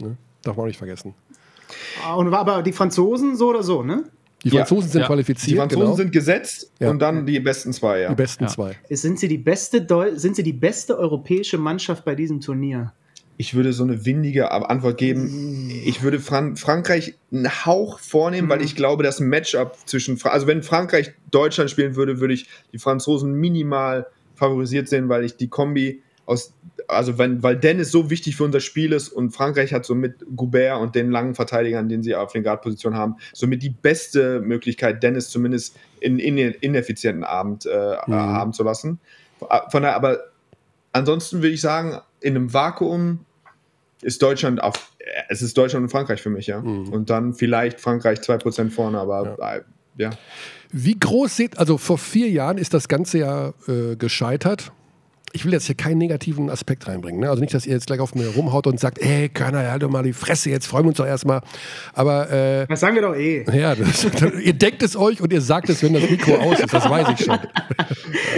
Ne? 0.00 0.16
Darf 0.42 0.56
man 0.56 0.64
auch 0.64 0.66
nicht 0.68 0.78
vergessen. 0.78 1.14
Ah, 2.02 2.14
Und 2.14 2.30
war 2.30 2.40
aber 2.40 2.62
die 2.62 2.72
Franzosen 2.72 3.36
so 3.36 3.50
oder 3.50 3.62
so, 3.62 3.82
ne? 3.82 4.04
Die 4.42 4.48
Ja. 4.48 4.64
Franzosen 4.64 4.90
sind 4.90 5.00
Ja. 5.02 5.06
Die 5.06 5.12
qualifiziert, 5.12 5.58
Franzosen 5.58 5.84
genau. 5.84 5.96
sind 5.96 6.10
gesetzt 6.12 6.70
Ja. 6.80 6.90
und 6.90 6.98
dann 7.00 7.26
die 7.26 7.38
besten 7.38 7.72
zwei, 7.74 8.00
ja. 8.00 8.08
die 8.08 8.14
besten 8.14 8.44
Ja. 8.44 8.50
zwei. 8.50 8.76
Sind 8.90 9.18
sie 9.18 9.28
die 9.28 9.38
beste 9.38 9.82
Deu 9.82 10.12
sind 10.16 10.36
sie 10.36 10.42
die 10.42 10.52
beste 10.54 10.98
europäische 10.98 11.58
Mannschaft 11.58 12.04
bei 12.04 12.14
diesem 12.14 12.40
Turnier? 12.40 12.92
Ich 13.36 13.54
würde 13.54 13.72
so 13.72 13.82
eine 13.82 14.04
windige 14.06 14.52
Antwort 14.52 14.96
geben. 14.96 15.70
Ich 15.84 16.02
würde 16.02 16.20
Fran 16.20 16.56
Frankreich 16.56 17.14
einen 17.32 17.48
Hauch 17.66 17.98
vornehmen, 17.98 18.48
weil 18.48 18.62
ich 18.62 18.76
glaube, 18.76 19.02
das 19.02 19.18
Matchup 19.18 19.76
zwischen, 19.86 20.16
Fra 20.18 20.30
also 20.30 20.46
wenn 20.46 20.62
Frankreich 20.62 21.12
Deutschland 21.30 21.70
spielen 21.70 21.96
würde, 21.96 22.20
würde 22.20 22.34
ich 22.34 22.48
die 22.72 22.78
Franzosen 22.78 23.34
minimal 23.34 24.06
favorisiert 24.36 24.88
sehen, 24.88 25.08
weil 25.08 25.24
ich 25.24 25.36
die 25.36 25.48
Kombi 25.48 26.02
aus, 26.26 26.54
also 26.88 27.18
wenn, 27.18 27.42
weil 27.42 27.56
Dennis 27.56 27.90
so 27.90 28.10
wichtig 28.10 28.36
für 28.36 28.44
unser 28.44 28.60
Spiel 28.60 28.92
ist 28.92 29.08
und 29.08 29.30
Frankreich 29.32 29.72
hat 29.72 29.84
somit 29.84 30.24
Goubert 30.34 30.80
und 30.80 30.94
den 30.94 31.10
langen 31.10 31.34
Verteidigern, 31.34 31.88
den 31.88 32.02
sie 32.02 32.14
auf 32.14 32.32
den 32.32 32.42
Guard-Positionen 32.42 32.96
haben, 32.96 33.16
somit 33.32 33.62
die 33.62 33.70
beste 33.70 34.40
Möglichkeit, 34.40 35.02
Dennis 35.02 35.28
zumindest 35.28 35.76
in, 36.00 36.18
in 36.18 36.36
den 36.36 36.52
ineffizienten 36.52 37.24
Abend 37.24 37.66
äh, 37.66 37.96
mhm. 38.06 38.14
haben 38.14 38.52
zu 38.52 38.62
lassen. 38.62 39.00
Von 39.70 39.82
daher, 39.82 39.96
aber 39.96 40.20
ansonsten 40.92 41.38
würde 41.38 41.54
ich 41.54 41.60
sagen, 41.60 42.00
in 42.24 42.36
einem 42.36 42.54
Vakuum 42.54 43.20
ist 44.00 44.22
Deutschland 44.22 44.62
auf, 44.62 44.92
es 45.28 45.42
ist 45.42 45.56
Deutschland 45.58 45.84
und 45.84 45.90
Frankreich 45.90 46.22
für 46.22 46.30
mich, 46.30 46.46
ja. 46.46 46.60
Mhm. 46.60 46.88
Und 46.88 47.10
dann 47.10 47.34
vielleicht 47.34 47.80
Frankreich 47.80 48.20
2% 48.20 48.70
vorne, 48.70 48.98
aber 48.98 49.36
ja. 49.38 49.56
Äh, 49.56 49.62
ja. 49.96 50.10
Wie 50.72 50.98
groß 50.98 51.36
seht, 51.36 51.58
also 51.58 51.78
vor 51.78 51.98
vier 51.98 52.30
Jahren 52.30 52.58
ist 52.58 52.74
das 52.74 52.88
Ganze 52.88 53.18
ja 53.18 53.52
äh, 53.68 53.96
gescheitert 53.96 54.72
ich 55.34 55.44
will 55.44 55.52
jetzt 55.52 55.66
hier 55.66 55.74
keinen 55.74 55.98
negativen 55.98 56.48
Aspekt 56.48 56.86
reinbringen. 56.86 57.20
Ne? 57.20 57.28
Also 57.28 57.40
nicht, 57.40 57.52
dass 57.52 57.66
ihr 57.66 57.72
jetzt 57.72 57.88
gleich 57.88 57.98
auf 57.98 58.14
mir 58.14 58.28
rumhaut 58.28 58.68
und 58.68 58.78
sagt, 58.78 59.00
ey, 59.00 59.28
Körner, 59.28 59.68
halt 59.68 59.82
doch 59.82 59.90
mal 59.90 60.04
die 60.04 60.12
Fresse, 60.12 60.48
jetzt 60.48 60.66
freuen 60.66 60.84
wir 60.84 60.90
uns 60.90 60.98
doch 60.98 61.06
erstmal. 61.06 61.40
Aber 61.92 62.30
äh, 62.30 62.66
das 62.68 62.78
sagen 62.78 62.94
wir 62.94 63.02
doch 63.02 63.16
eh. 63.16 63.44
Ja, 63.52 63.74
das, 63.74 64.06
ihr 64.42 64.52
denkt 64.52 64.84
es 64.84 64.96
euch 64.96 65.20
und 65.20 65.32
ihr 65.32 65.40
sagt 65.40 65.68
es, 65.68 65.82
wenn 65.82 65.92
das 65.92 66.08
Mikro 66.08 66.36
aus 66.36 66.60
ist. 66.60 66.72
Das 66.72 66.88
weiß 66.88 67.08
ich 67.18 67.24
schon. 67.24 67.38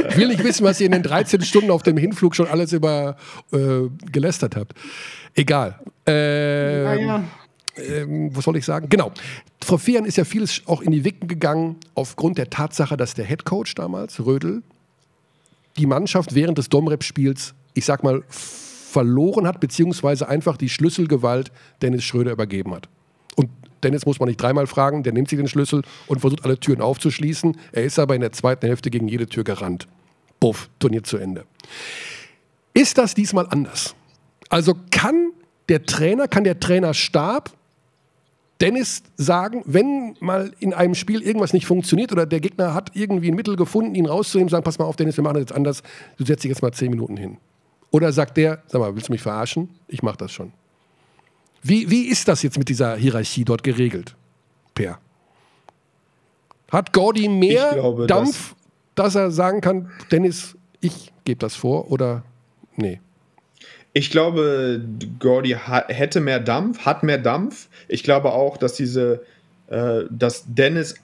ich 0.08 0.16
will 0.16 0.28
nicht 0.28 0.42
wissen, 0.42 0.64
was 0.64 0.80
ihr 0.80 0.86
in 0.86 0.92
den 0.92 1.02
13 1.02 1.42
Stunden 1.42 1.70
auf 1.70 1.82
dem 1.82 1.98
Hinflug 1.98 2.34
schon 2.34 2.48
alles 2.48 2.72
über 2.72 3.16
äh, 3.52 3.58
gelästert 4.10 4.56
habt. 4.56 4.72
Egal. 5.34 5.78
Äh. 6.08 7.20
Ähm, 7.78 8.34
was 8.34 8.44
soll 8.44 8.56
ich 8.56 8.64
sagen? 8.64 8.88
Genau. 8.88 9.12
Vor 9.62 9.78
vier 9.78 9.96
Jahren 9.96 10.06
ist 10.06 10.16
ja 10.16 10.24
vieles 10.24 10.62
auch 10.64 10.80
in 10.80 10.92
die 10.92 11.04
Wicken 11.04 11.28
gegangen, 11.28 11.76
aufgrund 11.94 12.38
der 12.38 12.48
Tatsache, 12.48 12.96
dass 12.96 13.12
der 13.12 13.26
Headcoach 13.26 13.74
damals, 13.74 14.24
Rödel, 14.24 14.62
die 15.78 15.86
Mannschaft 15.86 16.34
während 16.34 16.58
des 16.58 16.68
Domrep-Spiels, 16.68 17.54
ich 17.74 17.84
sag 17.84 18.02
mal, 18.02 18.22
verloren 18.28 19.46
hat, 19.46 19.60
beziehungsweise 19.60 20.28
einfach 20.28 20.56
die 20.56 20.68
Schlüsselgewalt 20.68 21.52
Dennis 21.82 22.04
Schröder 22.04 22.32
übergeben 22.32 22.74
hat. 22.74 22.88
Und 23.36 23.50
Dennis 23.82 24.06
muss 24.06 24.18
man 24.18 24.28
nicht 24.28 24.40
dreimal 24.40 24.66
fragen, 24.66 25.02
der 25.02 25.12
nimmt 25.12 25.28
sich 25.28 25.38
den 25.38 25.48
Schlüssel 25.48 25.82
und 26.06 26.20
versucht 26.20 26.44
alle 26.44 26.58
Türen 26.58 26.80
aufzuschließen. 26.80 27.56
Er 27.72 27.84
ist 27.84 27.98
aber 27.98 28.14
in 28.14 28.22
der 28.22 28.32
zweiten 28.32 28.66
Hälfte 28.66 28.90
gegen 28.90 29.06
jede 29.08 29.26
Tür 29.26 29.44
gerannt. 29.44 29.86
Puff, 30.40 30.70
Turnier 30.78 31.04
zu 31.04 31.18
Ende. 31.18 31.44
Ist 32.72 32.98
das 32.98 33.14
diesmal 33.14 33.46
anders? 33.50 33.94
Also 34.48 34.74
kann 34.90 35.32
der 35.68 35.84
Trainer, 35.84 36.28
kann 36.28 36.44
der 36.44 36.60
Trainerstab 36.60 37.52
Dennis 38.60 39.02
sagen, 39.16 39.62
wenn 39.66 40.16
mal 40.20 40.52
in 40.60 40.72
einem 40.72 40.94
Spiel 40.94 41.22
irgendwas 41.22 41.52
nicht 41.52 41.66
funktioniert 41.66 42.12
oder 42.12 42.24
der 42.24 42.40
Gegner 42.40 42.72
hat 42.72 42.92
irgendwie 42.94 43.30
ein 43.30 43.34
Mittel 43.34 43.56
gefunden, 43.56 43.94
ihn 43.94 44.06
rauszunehmen, 44.06 44.48
sagen, 44.48 44.64
pass 44.64 44.78
mal 44.78 44.86
auf, 44.86 44.96
Dennis, 44.96 45.16
wir 45.16 45.24
machen 45.24 45.34
das 45.34 45.42
jetzt 45.42 45.52
anders, 45.52 45.82
du 46.16 46.24
setzt 46.24 46.44
dich 46.44 46.48
jetzt 46.48 46.62
mal 46.62 46.72
zehn 46.72 46.90
Minuten 46.90 47.16
hin. 47.16 47.36
Oder 47.90 48.12
sagt 48.12 48.36
der, 48.36 48.62
sag 48.66 48.80
mal, 48.80 48.94
willst 48.94 49.08
du 49.08 49.12
mich 49.12 49.22
verarschen? 49.22 49.68
Ich 49.88 50.02
mach 50.02 50.16
das 50.16 50.32
schon. 50.32 50.52
Wie, 51.62 51.90
wie 51.90 52.02
ist 52.06 52.28
das 52.28 52.42
jetzt 52.42 52.58
mit 52.58 52.68
dieser 52.68 52.96
Hierarchie 52.96 53.44
dort 53.44 53.62
geregelt, 53.62 54.14
Per? 54.74 54.98
Hat 56.70 56.92
Gordy 56.92 57.28
mehr 57.28 57.72
glaube, 57.74 58.06
Dampf, 58.06 58.54
dass, 58.94 59.12
dass 59.12 59.14
er 59.14 59.30
sagen 59.30 59.60
kann, 59.60 59.90
Dennis, 60.10 60.56
ich 60.80 61.12
gebe 61.24 61.38
das 61.38 61.54
vor 61.54 61.90
oder 61.90 62.22
nee? 62.76 63.00
Ich 63.96 64.10
glaube, 64.10 64.84
Gordy 65.20 65.56
hätte 65.88 66.20
mehr 66.20 66.38
Dampf, 66.38 66.80
hat 66.84 67.02
mehr 67.02 67.16
Dampf. 67.16 67.68
Ich 67.88 68.02
glaube 68.02 68.30
auch, 68.32 68.58
dass 68.58 68.74
diese, 68.74 69.22
äh, 69.68 70.02
dass 70.10 70.44
Dennis 70.48 70.96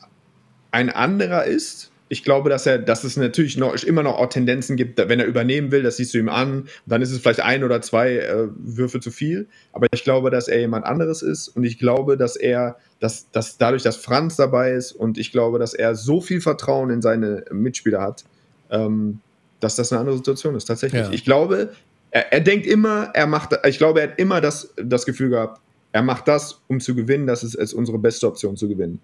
ein 0.72 0.90
anderer 0.90 1.44
ist. 1.44 1.90
Ich 2.10 2.22
glaube, 2.22 2.50
dass 2.50 2.66
er, 2.66 2.76
dass 2.76 3.02
es 3.04 3.16
natürlich 3.16 3.56
noch 3.56 3.74
immer 3.82 4.02
noch 4.02 4.18
auch 4.18 4.28
Tendenzen 4.28 4.76
gibt, 4.76 4.98
wenn 4.98 5.20
er 5.20 5.24
übernehmen 5.24 5.72
will, 5.72 5.82
das 5.82 5.96
siehst 5.96 6.12
du 6.12 6.18
ihm 6.18 6.28
an, 6.28 6.68
dann 6.84 7.00
ist 7.00 7.12
es 7.12 7.20
vielleicht 7.20 7.40
ein 7.40 7.64
oder 7.64 7.80
zwei 7.80 8.16
äh, 8.16 8.48
Würfe 8.58 9.00
zu 9.00 9.10
viel. 9.10 9.48
Aber 9.72 9.86
ich 9.90 10.04
glaube, 10.04 10.30
dass 10.30 10.48
er 10.48 10.60
jemand 10.60 10.84
anderes 10.84 11.22
ist 11.22 11.48
und 11.48 11.64
ich 11.64 11.78
glaube, 11.78 12.18
dass 12.18 12.36
er, 12.36 12.76
dass, 13.00 13.30
dass 13.30 13.56
dadurch, 13.56 13.82
dass 13.82 13.96
Franz 13.96 14.36
dabei 14.36 14.72
ist 14.72 14.92
und 14.92 15.16
ich 15.16 15.32
glaube, 15.32 15.58
dass 15.58 15.72
er 15.72 15.94
so 15.94 16.20
viel 16.20 16.42
Vertrauen 16.42 16.90
in 16.90 17.00
seine 17.00 17.46
Mitspieler 17.50 18.02
hat, 18.02 18.24
ähm, 18.70 19.20
dass 19.60 19.76
das 19.76 19.92
eine 19.92 20.00
andere 20.00 20.18
Situation 20.18 20.54
ist, 20.56 20.66
tatsächlich. 20.66 21.04
Ja. 21.04 21.10
Ich 21.10 21.24
glaube, 21.24 21.70
er, 22.12 22.32
er, 22.32 22.40
denkt 22.40 22.66
immer, 22.66 23.10
er 23.14 23.26
macht, 23.26 23.58
ich 23.66 23.78
glaube, 23.78 24.00
er 24.02 24.10
hat 24.10 24.18
immer 24.18 24.40
das, 24.40 24.72
das 24.76 25.06
Gefühl 25.06 25.30
gehabt, 25.30 25.60
er 25.92 26.02
macht 26.02 26.28
das, 26.28 26.60
um 26.68 26.78
zu 26.78 26.94
gewinnen, 26.94 27.26
das 27.26 27.42
ist, 27.42 27.54
ist 27.54 27.72
unsere 27.72 27.98
beste 27.98 28.26
Option 28.26 28.56
zu 28.56 28.68
gewinnen. 28.68 29.00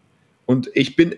Und 0.46 0.70
ich 0.74 0.94
bin, 0.94 1.16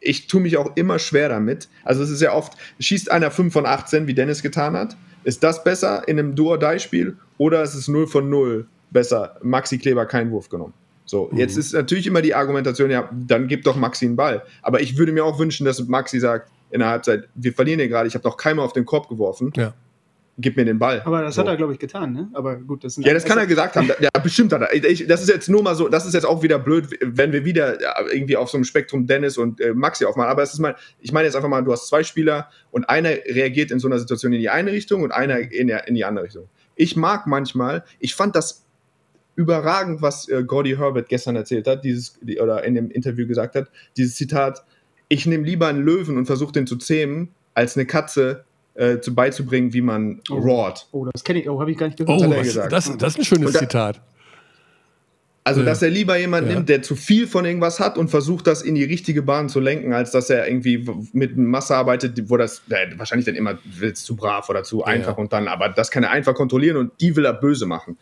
ich 0.00 0.26
tue 0.26 0.40
mich 0.40 0.56
auch 0.58 0.76
immer 0.76 0.98
schwer 0.98 1.30
damit. 1.30 1.68
Also 1.84 2.02
es 2.02 2.10
ist 2.10 2.20
ja 2.20 2.34
oft, 2.34 2.52
schießt 2.78 3.10
einer 3.10 3.30
5 3.30 3.52
von 3.52 3.66
18, 3.66 4.06
wie 4.06 4.14
Dennis 4.14 4.42
getan 4.42 4.74
hat. 4.74 4.96
Ist 5.24 5.42
das 5.42 5.64
besser 5.64 6.06
in 6.06 6.18
einem 6.18 6.34
Duo-Die-Spiel 6.34 7.16
oder 7.38 7.62
ist 7.62 7.74
es 7.74 7.88
0 7.88 8.06
von 8.06 8.28
0 8.28 8.66
besser? 8.90 9.36
Maxi 9.42 9.78
Kleber 9.78 10.06
keinen 10.06 10.30
Wurf 10.30 10.48
genommen. 10.48 10.74
So, 11.06 11.30
mhm. 11.32 11.38
jetzt 11.38 11.56
ist 11.56 11.72
natürlich 11.72 12.06
immer 12.06 12.22
die 12.22 12.34
Argumentation, 12.34 12.90
ja, 12.90 13.08
dann 13.12 13.48
gib 13.48 13.64
doch 13.64 13.76
Maxi 13.76 14.06
einen 14.06 14.16
Ball. 14.16 14.42
Aber 14.60 14.80
ich 14.80 14.98
würde 14.98 15.12
mir 15.12 15.24
auch 15.24 15.38
wünschen, 15.38 15.64
dass 15.64 15.86
Maxi 15.88 16.20
sagt 16.20 16.50
in 16.70 16.80
der 16.80 16.88
Halbzeit, 16.88 17.28
wir 17.34 17.52
verlieren 17.52 17.80
hier 17.80 17.88
gerade, 17.88 18.08
ich 18.08 18.14
habe 18.14 18.26
noch 18.26 18.36
keiner 18.36 18.62
auf 18.62 18.72
den 18.72 18.84
Korb 18.84 19.08
geworfen. 19.08 19.52
Ja 19.56 19.74
gib 20.42 20.56
mir 20.56 20.64
den 20.64 20.78
Ball. 20.78 21.00
Aber 21.04 21.22
das 21.22 21.36
so. 21.36 21.40
hat 21.40 21.48
er, 21.48 21.56
glaube 21.56 21.72
ich, 21.72 21.78
getan, 21.78 22.12
ne? 22.12 22.28
Aber 22.34 22.56
gut, 22.56 22.84
das 22.84 22.96
Ja, 22.96 23.14
das 23.14 23.24
kann 23.24 23.38
er 23.38 23.46
gesagt 23.46 23.76
haben. 23.76 23.88
Ja, 24.00 24.10
bestimmt 24.22 24.52
hat 24.52 24.62
er. 24.62 24.74
Ich, 24.74 25.06
das 25.06 25.22
ist 25.22 25.28
jetzt 25.28 25.48
nur 25.48 25.62
mal 25.62 25.74
so, 25.74 25.88
das 25.88 26.04
ist 26.04 26.12
jetzt 26.12 26.26
auch 26.26 26.42
wieder 26.42 26.58
blöd, 26.58 26.88
wenn 27.00 27.32
wir 27.32 27.44
wieder 27.44 27.78
irgendwie 28.12 28.36
auf 28.36 28.50
so 28.50 28.58
einem 28.58 28.64
Spektrum 28.64 29.06
Dennis 29.06 29.38
und 29.38 29.60
äh, 29.60 29.72
Maxi 29.72 30.04
aufmachen. 30.04 30.30
Aber 30.30 30.42
es 30.42 30.52
ist 30.52 30.58
mal, 30.58 30.76
ich 31.00 31.12
meine 31.12 31.26
jetzt 31.26 31.36
einfach 31.36 31.48
mal, 31.48 31.62
du 31.62 31.72
hast 31.72 31.88
zwei 31.88 32.02
Spieler 32.02 32.50
und 32.70 32.88
einer 32.88 33.10
reagiert 33.10 33.70
in 33.70 33.78
so 33.78 33.88
einer 33.88 33.98
Situation 33.98 34.32
in 34.32 34.40
die 34.40 34.50
eine 34.50 34.72
Richtung 34.72 35.02
und 35.02 35.12
einer 35.12 35.38
in, 35.38 35.68
der, 35.68 35.88
in 35.88 35.94
die 35.94 36.04
andere 36.04 36.26
Richtung. 36.26 36.48
Ich 36.74 36.96
mag 36.96 37.26
manchmal, 37.26 37.84
ich 38.00 38.14
fand 38.14 38.36
das 38.36 38.66
überragend, 39.34 40.02
was 40.02 40.28
äh, 40.28 40.42
Gordy 40.44 40.76
Herbert 40.76 41.08
gestern 41.08 41.36
erzählt 41.36 41.66
hat, 41.66 41.84
dieses, 41.84 42.18
die, 42.20 42.38
oder 42.38 42.64
in 42.64 42.74
dem 42.74 42.90
Interview 42.90 43.26
gesagt 43.26 43.54
hat, 43.54 43.70
dieses 43.96 44.16
Zitat, 44.16 44.64
ich 45.08 45.26
nehme 45.26 45.44
lieber 45.44 45.68
einen 45.68 45.82
Löwen 45.82 46.18
und 46.18 46.26
versuche 46.26 46.52
den 46.52 46.66
zu 46.66 46.76
zähmen, 46.76 47.30
als 47.54 47.76
eine 47.76 47.86
Katze, 47.86 48.44
äh, 48.74 49.00
zu 49.00 49.14
beizubringen, 49.14 49.72
wie 49.72 49.82
man 49.82 50.20
oh. 50.30 50.34
roart. 50.34 50.88
Oh, 50.92 51.06
das 51.12 51.24
kenne 51.24 51.40
ich, 51.40 51.48
oh, 51.48 51.60
habe 51.60 51.70
ich 51.70 51.78
gar 51.78 51.86
nicht 51.86 51.98
gehört. 51.98 52.22
Oh, 52.22 52.30
was, 52.30 52.54
das, 52.54 52.96
das 52.96 53.12
ist 53.14 53.18
ein 53.18 53.24
schönes 53.24 53.52
da, 53.52 53.58
Zitat. 53.60 54.00
Also, 55.44 55.60
ja. 55.60 55.66
dass 55.66 55.82
er 55.82 55.90
lieber 55.90 56.16
jemanden 56.16 56.50
ja. 56.50 56.54
nimmt, 56.54 56.68
der 56.68 56.82
zu 56.82 56.94
viel 56.94 57.26
von 57.26 57.44
irgendwas 57.44 57.80
hat 57.80 57.98
und 57.98 58.08
versucht, 58.08 58.46
das 58.46 58.62
in 58.62 58.76
die 58.76 58.84
richtige 58.84 59.22
Bahn 59.22 59.48
zu 59.48 59.58
lenken, 59.58 59.92
als 59.92 60.12
dass 60.12 60.30
er 60.30 60.46
irgendwie 60.46 60.88
mit 61.12 61.36
Masse 61.36 61.74
arbeitet, 61.74 62.30
wo 62.30 62.36
das 62.36 62.62
äh, 62.70 62.86
wahrscheinlich 62.96 63.26
dann 63.26 63.34
immer 63.34 63.58
zu 63.94 64.14
brav 64.14 64.48
oder 64.48 64.62
zu 64.62 64.84
einfach 64.84 65.16
ja. 65.16 65.18
und 65.18 65.32
dann, 65.32 65.48
aber 65.48 65.68
das 65.68 65.90
kann 65.90 66.04
er 66.04 66.10
einfach 66.10 66.34
kontrollieren 66.34 66.76
und 66.76 66.92
die 67.00 67.16
will 67.16 67.24
er 67.24 67.34
böse 67.34 67.66
machen. 67.66 67.98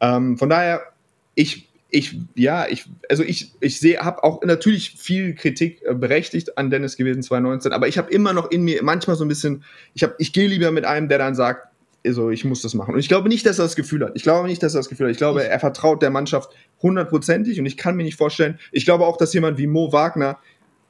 Ähm, 0.00 0.38
von 0.38 0.48
daher, 0.48 0.82
ich 1.34 1.69
ich, 1.90 2.16
ja, 2.34 2.66
ich, 2.68 2.86
also 3.08 3.22
ich, 3.22 3.52
ich 3.60 3.80
sehe, 3.80 4.00
habe 4.00 4.22
auch 4.22 4.42
natürlich 4.44 4.92
viel 4.92 5.34
Kritik 5.34 5.82
äh, 5.84 5.94
berechtigt 5.94 6.56
an 6.56 6.70
Dennis 6.70 6.96
gewesen 6.96 7.22
2019, 7.22 7.72
aber 7.72 7.88
ich 7.88 7.98
habe 7.98 8.10
immer 8.10 8.32
noch 8.32 8.50
in 8.50 8.62
mir 8.62 8.82
manchmal 8.82 9.16
so 9.16 9.24
ein 9.24 9.28
bisschen, 9.28 9.64
ich 9.94 10.02
habe, 10.02 10.14
ich 10.18 10.32
gehe 10.32 10.48
lieber 10.48 10.70
mit 10.70 10.84
einem, 10.84 11.08
der 11.08 11.18
dann 11.18 11.34
sagt, 11.34 11.68
also 12.06 12.30
ich 12.30 12.44
muss 12.44 12.62
das 12.62 12.74
machen. 12.74 12.94
Und 12.94 13.00
ich 13.00 13.08
glaube 13.08 13.28
nicht, 13.28 13.44
dass 13.44 13.58
er 13.58 13.64
das 13.64 13.76
Gefühl 13.76 14.04
hat. 14.04 14.12
Ich 14.14 14.22
glaube 14.22 14.48
nicht, 14.48 14.62
dass 14.62 14.74
er 14.74 14.78
das 14.78 14.88
Gefühl 14.88 15.06
hat. 15.06 15.12
Ich 15.12 15.18
glaube, 15.18 15.46
er 15.46 15.60
vertraut 15.60 16.00
der 16.00 16.10
Mannschaft 16.10 16.50
hundertprozentig 16.80 17.60
und 17.60 17.66
ich 17.66 17.76
kann 17.76 17.96
mir 17.96 18.04
nicht 18.04 18.16
vorstellen, 18.16 18.58
ich 18.72 18.84
glaube 18.84 19.04
auch, 19.04 19.16
dass 19.16 19.34
jemand 19.34 19.58
wie 19.58 19.66
Mo 19.66 19.92
Wagner, 19.92 20.38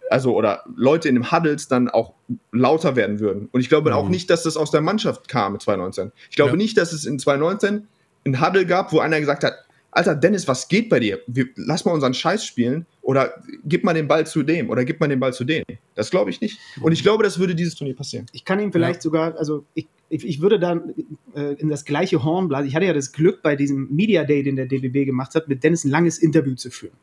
also 0.09 0.35
oder 0.35 0.65
Leute 0.77 1.09
in 1.09 1.15
dem 1.15 1.33
Huddles 1.33 1.69
dann 1.69 1.89
auch 1.89 2.15
lauter 2.53 2.97
werden 2.97 3.21
würden. 3.21 3.49
Und 3.51 3.61
ich 3.61 3.69
glaube 3.69 3.91
mhm. 3.91 3.97
auch 3.97 4.09
nicht, 4.09 4.31
dass 4.31 4.43
das 4.43 4.57
aus 4.57 4.71
der 4.71 4.81
Mannschaft 4.81 5.29
kam 5.29 5.53
mit 5.53 5.63
2019. 5.63 6.13
Ich 6.31 6.37
glaube 6.37 6.53
ja. 6.53 6.57
nicht, 6.57 6.77
dass 6.77 6.93
es 6.93 7.07
in 7.07 7.19
2019 7.19 7.87
ein 8.27 8.41
Huddle 8.41 8.67
gab, 8.67 8.93
wo 8.93 9.01
einer 9.01 9.19
gesagt 9.19 9.45
hat, 9.45 9.55
Alter, 9.93 10.15
Dennis, 10.15 10.47
was 10.47 10.69
geht 10.69 10.89
bei 10.89 11.01
dir? 11.01 11.21
Wir, 11.27 11.49
lass 11.57 11.85
mal 11.85 11.93
unseren 11.93 12.15
Scheiß 12.15 12.45
spielen 12.45 12.87
oder 13.03 13.35
gib 13.65 13.83
mal 13.83 13.95
den 13.95 14.07
Ball 14.07 14.27
zu 14.27 14.43
dem 14.43 14.71
oder 14.71 14.85
gib 14.85 15.01
mal 15.01 15.09
den 15.09 15.19
Ball 15.19 15.33
zu 15.33 15.45
dem. 15.45 15.65
Das 15.95 16.11
glaube 16.11 16.31
ich 16.31 16.41
nicht. 16.41 16.59
Und 16.81 16.93
ich 16.93 17.03
glaube, 17.03 17.25
das 17.25 17.39
würde 17.39 17.55
dieses 17.55 17.75
Turnier 17.75 17.97
passieren. 17.97 18.27
Ich 18.33 18.45
kann 18.45 18.61
ihm 18.61 18.73
vielleicht 18.73 18.97
ja. 18.97 19.03
sogar, 19.03 19.37
also 19.37 19.65
ich, 19.75 19.89
ich, 20.09 20.27
ich 20.27 20.41
würde 20.41 20.61
dann 20.61 20.95
äh, 21.35 21.55
in 21.55 21.69
das 21.69 21.85
gleiche 21.85 22.23
Horn 22.23 22.49
blasen. 22.49 22.69
Ich 22.69 22.77
hatte 22.77 22.87
ja 22.87 22.93
das 22.93 23.13
Glück, 23.13 23.43
bei 23.43 23.57
diesem 23.57 23.89
Media 23.95 24.25
Day, 24.25 24.43
den 24.43 24.57
der 24.57 24.67
DBB 24.67 25.07
gemacht 25.07 25.35
hat, 25.35 25.49
mit 25.49 25.65
Dennis 25.65 25.85
ein 25.85 25.91
langes 25.91 26.19
Interview 26.19 26.55
zu 26.55 26.71
führen. 26.71 26.95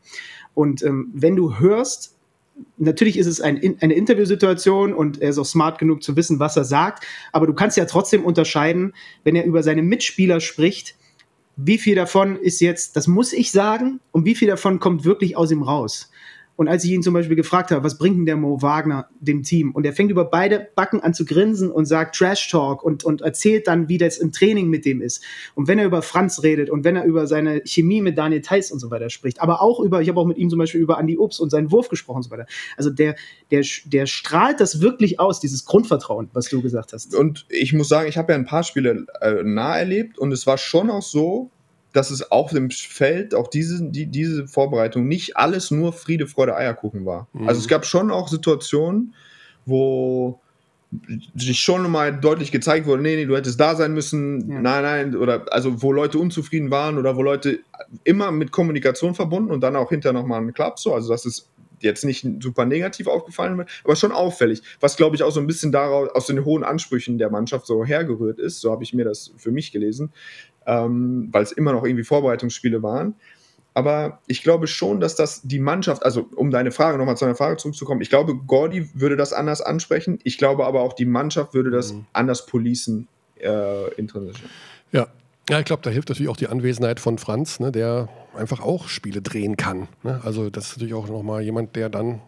Und 0.54 0.82
ähm, 0.82 1.10
wenn 1.12 1.36
du 1.36 1.58
hörst, 1.58 2.16
natürlich 2.76 3.18
ist 3.18 3.26
es 3.26 3.40
ein, 3.40 3.76
eine 3.80 3.94
Interviewsituation 3.94 4.94
und 4.94 5.20
er 5.20 5.30
ist 5.30 5.38
auch 5.38 5.44
smart 5.44 5.78
genug 5.78 6.02
zu 6.02 6.16
wissen, 6.16 6.38
was 6.38 6.56
er 6.56 6.64
sagt, 6.64 7.04
aber 7.32 7.46
du 7.46 7.52
kannst 7.52 7.76
ja 7.76 7.84
trotzdem 7.84 8.24
unterscheiden, 8.24 8.94
wenn 9.24 9.36
er 9.36 9.44
über 9.44 9.62
seine 9.62 9.82
Mitspieler 9.82 10.40
spricht, 10.40 10.96
wie 11.60 11.76
viel 11.76 11.96
davon 11.96 12.36
ist 12.36 12.60
jetzt, 12.60 12.94
das 12.94 13.08
muss 13.08 13.32
ich 13.32 13.50
sagen, 13.50 13.98
und 14.12 14.24
wie 14.24 14.36
viel 14.36 14.46
davon 14.46 14.78
kommt 14.78 15.04
wirklich 15.04 15.36
aus 15.36 15.50
ihm 15.50 15.64
raus. 15.64 16.10
Und 16.58 16.66
als 16.66 16.82
ich 16.82 16.90
ihn 16.90 17.04
zum 17.04 17.14
Beispiel 17.14 17.36
gefragt 17.36 17.70
habe, 17.70 17.84
was 17.84 17.98
bringt 17.98 18.16
denn 18.16 18.26
der 18.26 18.36
Mo 18.36 18.60
Wagner 18.60 19.08
dem 19.20 19.44
Team? 19.44 19.70
Und 19.70 19.86
er 19.86 19.92
fängt 19.92 20.10
über 20.10 20.24
beide 20.24 20.68
Backen 20.74 21.00
an 21.00 21.14
zu 21.14 21.24
grinsen 21.24 21.70
und 21.70 21.86
sagt 21.86 22.16
Trash 22.16 22.50
Talk 22.50 22.82
und, 22.82 23.04
und 23.04 23.20
erzählt 23.20 23.68
dann, 23.68 23.88
wie 23.88 23.96
das 23.96 24.18
im 24.18 24.32
Training 24.32 24.68
mit 24.68 24.84
dem 24.84 25.00
ist. 25.00 25.22
Und 25.54 25.68
wenn 25.68 25.78
er 25.78 25.84
über 25.84 26.02
Franz 26.02 26.42
redet 26.42 26.68
und 26.68 26.82
wenn 26.82 26.96
er 26.96 27.04
über 27.04 27.28
seine 27.28 27.62
Chemie 27.64 28.02
mit 28.02 28.18
Daniel 28.18 28.42
Theiss 28.42 28.72
und 28.72 28.80
so 28.80 28.90
weiter 28.90 29.08
spricht, 29.08 29.40
aber 29.40 29.62
auch 29.62 29.78
über, 29.78 30.02
ich 30.02 30.08
habe 30.08 30.18
auch 30.18 30.26
mit 30.26 30.36
ihm 30.36 30.50
zum 30.50 30.58
Beispiel 30.58 30.80
über 30.80 30.98
Andy 30.98 31.16
Obst 31.16 31.40
und 31.40 31.50
seinen 31.50 31.70
Wurf 31.70 31.90
gesprochen 31.90 32.16
und 32.16 32.22
so 32.24 32.30
weiter. 32.32 32.46
Also 32.76 32.90
der, 32.90 33.14
der, 33.52 33.64
der 33.84 34.06
strahlt 34.06 34.58
das 34.58 34.80
wirklich 34.80 35.20
aus, 35.20 35.38
dieses 35.38 35.64
Grundvertrauen, 35.64 36.28
was 36.32 36.48
du 36.48 36.60
gesagt 36.60 36.92
hast. 36.92 37.14
Und 37.14 37.46
ich 37.50 37.72
muss 37.72 37.88
sagen, 37.88 38.08
ich 38.08 38.18
habe 38.18 38.32
ja 38.32 38.36
ein 38.36 38.46
paar 38.46 38.64
Spiele 38.64 39.06
äh, 39.20 39.44
nah 39.44 39.78
erlebt 39.78 40.18
und 40.18 40.32
es 40.32 40.44
war 40.48 40.58
schon 40.58 40.90
auch 40.90 41.02
so, 41.02 41.52
dass 41.92 42.10
es 42.10 42.30
auf 42.30 42.50
dem 42.52 42.70
Feld, 42.70 43.34
auch 43.34 43.48
diese, 43.48 43.82
die, 43.82 44.06
diese 44.06 44.46
Vorbereitung, 44.46 45.08
nicht 45.08 45.36
alles 45.36 45.70
nur 45.70 45.92
Friede, 45.92 46.26
Freude, 46.26 46.56
Eierkuchen 46.56 47.06
war. 47.06 47.28
Mhm. 47.32 47.48
Also 47.48 47.60
es 47.60 47.68
gab 47.68 47.86
schon 47.86 48.10
auch 48.10 48.28
Situationen, 48.28 49.14
wo 49.64 50.40
sich 51.34 51.60
schon 51.60 51.90
mal 51.90 52.18
deutlich 52.18 52.50
gezeigt 52.50 52.86
wurde, 52.86 53.02
nee, 53.02 53.16
nee, 53.16 53.26
du 53.26 53.36
hättest 53.36 53.60
da 53.60 53.74
sein 53.74 53.92
müssen, 53.92 54.50
Ja. 54.50 54.60
nein, 54.60 54.82
nein, 54.82 55.16
oder 55.16 55.44
also 55.52 55.82
wo 55.82 55.92
Leute 55.92 56.18
unzufrieden 56.18 56.70
waren 56.70 56.96
oder 56.96 57.16
wo 57.16 57.22
Leute 57.22 57.60
immer 58.04 58.30
mit 58.30 58.52
Kommunikation 58.52 59.14
verbunden 59.14 59.50
und 59.50 59.60
dann 59.60 59.76
auch 59.76 59.90
hinterher 59.90 60.18
nochmal 60.18 60.40
ein 60.40 60.54
Klapp 60.54 60.78
so, 60.78 60.94
also 60.94 61.10
das 61.10 61.26
ist 61.26 61.50
jetzt 61.80 62.04
nicht 62.04 62.26
super 62.40 62.64
negativ 62.64 63.06
aufgefallen, 63.06 63.64
aber 63.84 63.96
schon 63.96 64.12
auffällig, 64.12 64.62
was 64.80 64.96
glaube 64.96 65.14
ich 65.14 65.22
auch 65.22 65.30
so 65.30 65.40
ein 65.40 65.46
bisschen 65.46 65.72
daraus 65.72 66.08
aus 66.10 66.26
den 66.26 66.44
hohen 66.44 66.64
Ansprüchen 66.64 67.18
der 67.18 67.30
Mannschaft 67.30 67.66
so 67.66 67.84
hergerührt 67.84 68.38
ist, 68.38 68.60
so 68.60 68.72
habe 68.72 68.82
ich 68.82 68.94
mir 68.94 69.04
das 69.04 69.32
für 69.36 69.50
mich 69.52 69.72
gelesen, 69.72 70.10
ähm, 70.68 71.28
weil 71.32 71.42
es 71.42 71.50
immer 71.50 71.72
noch 71.72 71.84
irgendwie 71.84 72.04
Vorbereitungsspiele 72.04 72.82
waren. 72.82 73.14
Aber 73.74 74.20
ich 74.26 74.42
glaube 74.42 74.66
schon, 74.66 75.00
dass 75.00 75.16
das 75.16 75.42
die 75.42 75.58
Mannschaft, 75.58 76.04
also 76.04 76.28
um 76.36 76.50
deine 76.50 76.72
Frage 76.72 76.98
nochmal 76.98 77.16
zu 77.16 77.24
deiner 77.24 77.36
Frage 77.36 77.56
zurückzukommen, 77.56 78.00
ich 78.00 78.10
glaube, 78.10 78.34
Gordy 78.36 78.90
würde 78.92 79.16
das 79.16 79.32
anders 79.32 79.62
ansprechen. 79.62 80.18
Ich 80.24 80.36
glaube 80.36 80.66
aber 80.66 80.82
auch, 80.82 80.92
die 80.92 81.06
Mannschaft 81.06 81.54
würde 81.54 81.70
das 81.70 81.94
anders 82.12 82.46
policen, 82.46 83.08
äh, 83.40 83.92
intrinsisch. 83.94 84.42
Ja. 84.92 85.08
Ja, 85.48 85.58
ich 85.58 85.64
glaube, 85.64 85.80
da 85.80 85.88
hilft 85.88 86.10
natürlich 86.10 86.28
auch 86.28 86.36
die 86.36 86.48
Anwesenheit 86.48 87.00
von 87.00 87.16
Franz, 87.16 87.58
ne, 87.58 87.72
der 87.72 88.10
einfach 88.36 88.60
auch 88.60 88.88
Spiele 88.88 89.22
drehen 89.22 89.56
kann. 89.56 89.88
Ne? 90.02 90.20
Also 90.22 90.50
das 90.50 90.66
ist 90.66 90.76
natürlich 90.76 90.92
auch 90.92 91.08
nochmal 91.08 91.40
jemand, 91.40 91.74
der 91.74 91.88
dann, 91.88 92.20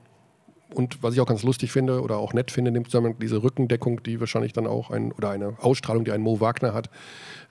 und 0.72 1.02
was 1.02 1.12
ich 1.12 1.20
auch 1.20 1.26
ganz 1.26 1.42
lustig 1.42 1.70
finde 1.70 2.00
oder 2.00 2.16
auch 2.16 2.32
nett 2.32 2.50
finde, 2.50 2.70
in 2.70 2.74
dem 2.74 2.86
Zusammenhang, 2.86 3.18
diese 3.20 3.42
Rückendeckung, 3.42 4.02
die 4.02 4.20
wahrscheinlich 4.20 4.54
dann 4.54 4.66
auch 4.66 4.90
ein, 4.90 5.12
oder 5.12 5.28
eine 5.28 5.54
Ausstrahlung, 5.60 6.06
die 6.06 6.12
ein 6.12 6.22
Mo 6.22 6.40
Wagner 6.40 6.72
hat, 6.72 6.88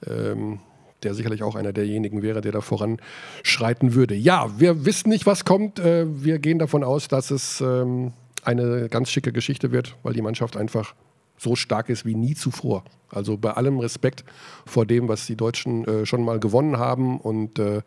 ähm, 0.07 0.59
der 1.03 1.13
sicherlich 1.13 1.43
auch 1.43 1.55
einer 1.55 1.73
derjenigen 1.73 2.21
wäre, 2.21 2.41
der 2.41 2.51
da 2.51 2.61
voranschreiten 2.61 3.93
würde. 3.93 4.15
Ja, 4.15 4.49
wir 4.57 4.85
wissen 4.85 5.09
nicht, 5.09 5.25
was 5.25 5.45
kommt. 5.45 5.79
Äh, 5.79 6.05
wir 6.23 6.39
gehen 6.39 6.59
davon 6.59 6.83
aus, 6.83 7.07
dass 7.07 7.31
es 7.31 7.61
ähm, 7.61 8.13
eine 8.43 8.89
ganz 8.89 9.09
schicke 9.09 9.31
Geschichte 9.31 9.71
wird, 9.71 9.95
weil 10.03 10.13
die 10.13 10.21
Mannschaft 10.21 10.57
einfach 10.57 10.95
so 11.37 11.55
stark 11.55 11.89
ist 11.89 12.05
wie 12.05 12.15
nie 12.15 12.35
zuvor. 12.35 12.83
Also 13.09 13.37
bei 13.37 13.51
allem 13.51 13.79
Respekt 13.79 14.23
vor 14.65 14.85
dem, 14.85 15.07
was 15.07 15.25
die 15.25 15.35
Deutschen 15.35 15.85
äh, 15.85 16.05
schon 16.05 16.23
mal 16.23 16.39
gewonnen 16.39 16.77
haben 16.77 17.19
und 17.19 17.59
äh, 17.59 17.81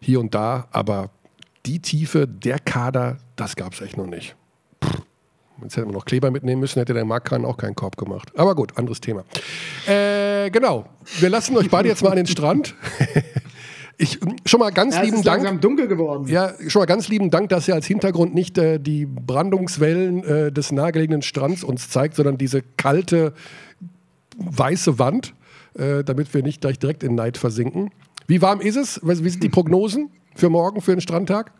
hier 0.00 0.20
und 0.20 0.34
da, 0.34 0.68
aber 0.72 1.10
die 1.66 1.80
Tiefe, 1.80 2.26
der 2.26 2.58
Kader, 2.58 3.18
das 3.36 3.56
gab 3.56 3.74
es 3.74 3.80
echt 3.80 3.96
noch 3.96 4.06
nicht. 4.06 4.34
Jetzt 5.62 5.76
hätten 5.76 5.88
wir 5.88 5.94
noch 5.94 6.04
Kleber 6.04 6.30
mitnehmen 6.30 6.60
müssen, 6.60 6.78
hätte 6.78 6.94
der 6.94 7.04
Markan 7.04 7.44
auch 7.44 7.56
keinen 7.56 7.74
Korb 7.74 7.96
gemacht. 7.96 8.30
Aber 8.36 8.54
gut, 8.54 8.76
anderes 8.76 9.00
Thema. 9.00 9.24
Äh, 9.86 10.50
genau, 10.50 10.84
wir 11.20 11.30
lassen 11.30 11.56
euch 11.56 11.70
beide 11.70 11.88
jetzt 11.88 12.02
mal 12.02 12.10
an 12.10 12.16
den 12.16 12.26
Strand. 12.26 12.74
Ich, 13.98 14.18
schon 14.46 14.58
mal 14.58 14.70
ganz 14.72 14.94
Ja, 14.94 15.02
es 15.02 15.06
lieben 15.06 15.18
ist 15.18 15.26
Dank. 15.26 15.60
dunkel 15.60 15.86
geworden. 15.86 16.26
Ja, 16.26 16.54
schon 16.66 16.80
mal 16.80 16.86
ganz 16.86 17.08
lieben 17.08 17.30
Dank, 17.30 17.50
dass 17.50 17.68
ihr 17.68 17.74
als 17.74 17.86
Hintergrund 17.86 18.34
nicht 18.34 18.58
äh, 18.58 18.80
die 18.80 19.06
Brandungswellen 19.06 20.24
äh, 20.24 20.50
des 20.50 20.72
nahegelegenen 20.72 21.22
Strands 21.22 21.62
uns 21.62 21.88
zeigt, 21.88 22.16
sondern 22.16 22.36
diese 22.36 22.62
kalte 22.62 23.32
weiße 24.38 24.98
Wand, 24.98 25.34
äh, 25.74 26.02
damit 26.02 26.32
wir 26.34 26.42
nicht 26.42 26.62
gleich 26.62 26.78
direkt 26.80 27.04
in 27.04 27.14
Neid 27.14 27.38
versinken. 27.38 27.90
Wie 28.26 28.42
warm 28.42 28.60
ist 28.60 28.76
es? 28.76 29.00
Wie 29.04 29.28
sind 29.28 29.42
die 29.44 29.50
Prognosen 29.50 30.10
für 30.34 30.48
morgen, 30.48 30.80
für 30.80 30.92
den 30.96 31.00
Strandtag? 31.00 31.52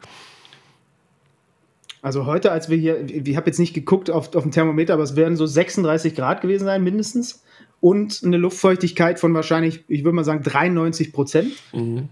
Also 2.02 2.26
heute, 2.26 2.50
als 2.50 2.68
wir 2.68 2.76
hier, 2.76 3.08
ich 3.08 3.36
habe 3.36 3.46
jetzt 3.46 3.60
nicht 3.60 3.74
geguckt 3.74 4.10
auf, 4.10 4.34
auf 4.34 4.42
dem 4.42 4.50
Thermometer, 4.50 4.94
aber 4.94 5.04
es 5.04 5.14
werden 5.14 5.36
so 5.36 5.46
36 5.46 6.16
Grad 6.16 6.40
gewesen 6.40 6.64
sein, 6.64 6.82
mindestens. 6.82 7.44
Und 7.82 8.20
eine 8.24 8.36
Luftfeuchtigkeit 8.36 9.18
von 9.18 9.34
wahrscheinlich, 9.34 9.82
ich 9.88 10.04
würde 10.04 10.14
mal 10.14 10.22
sagen, 10.22 10.44
93 10.44 11.12
Prozent, 11.12 11.52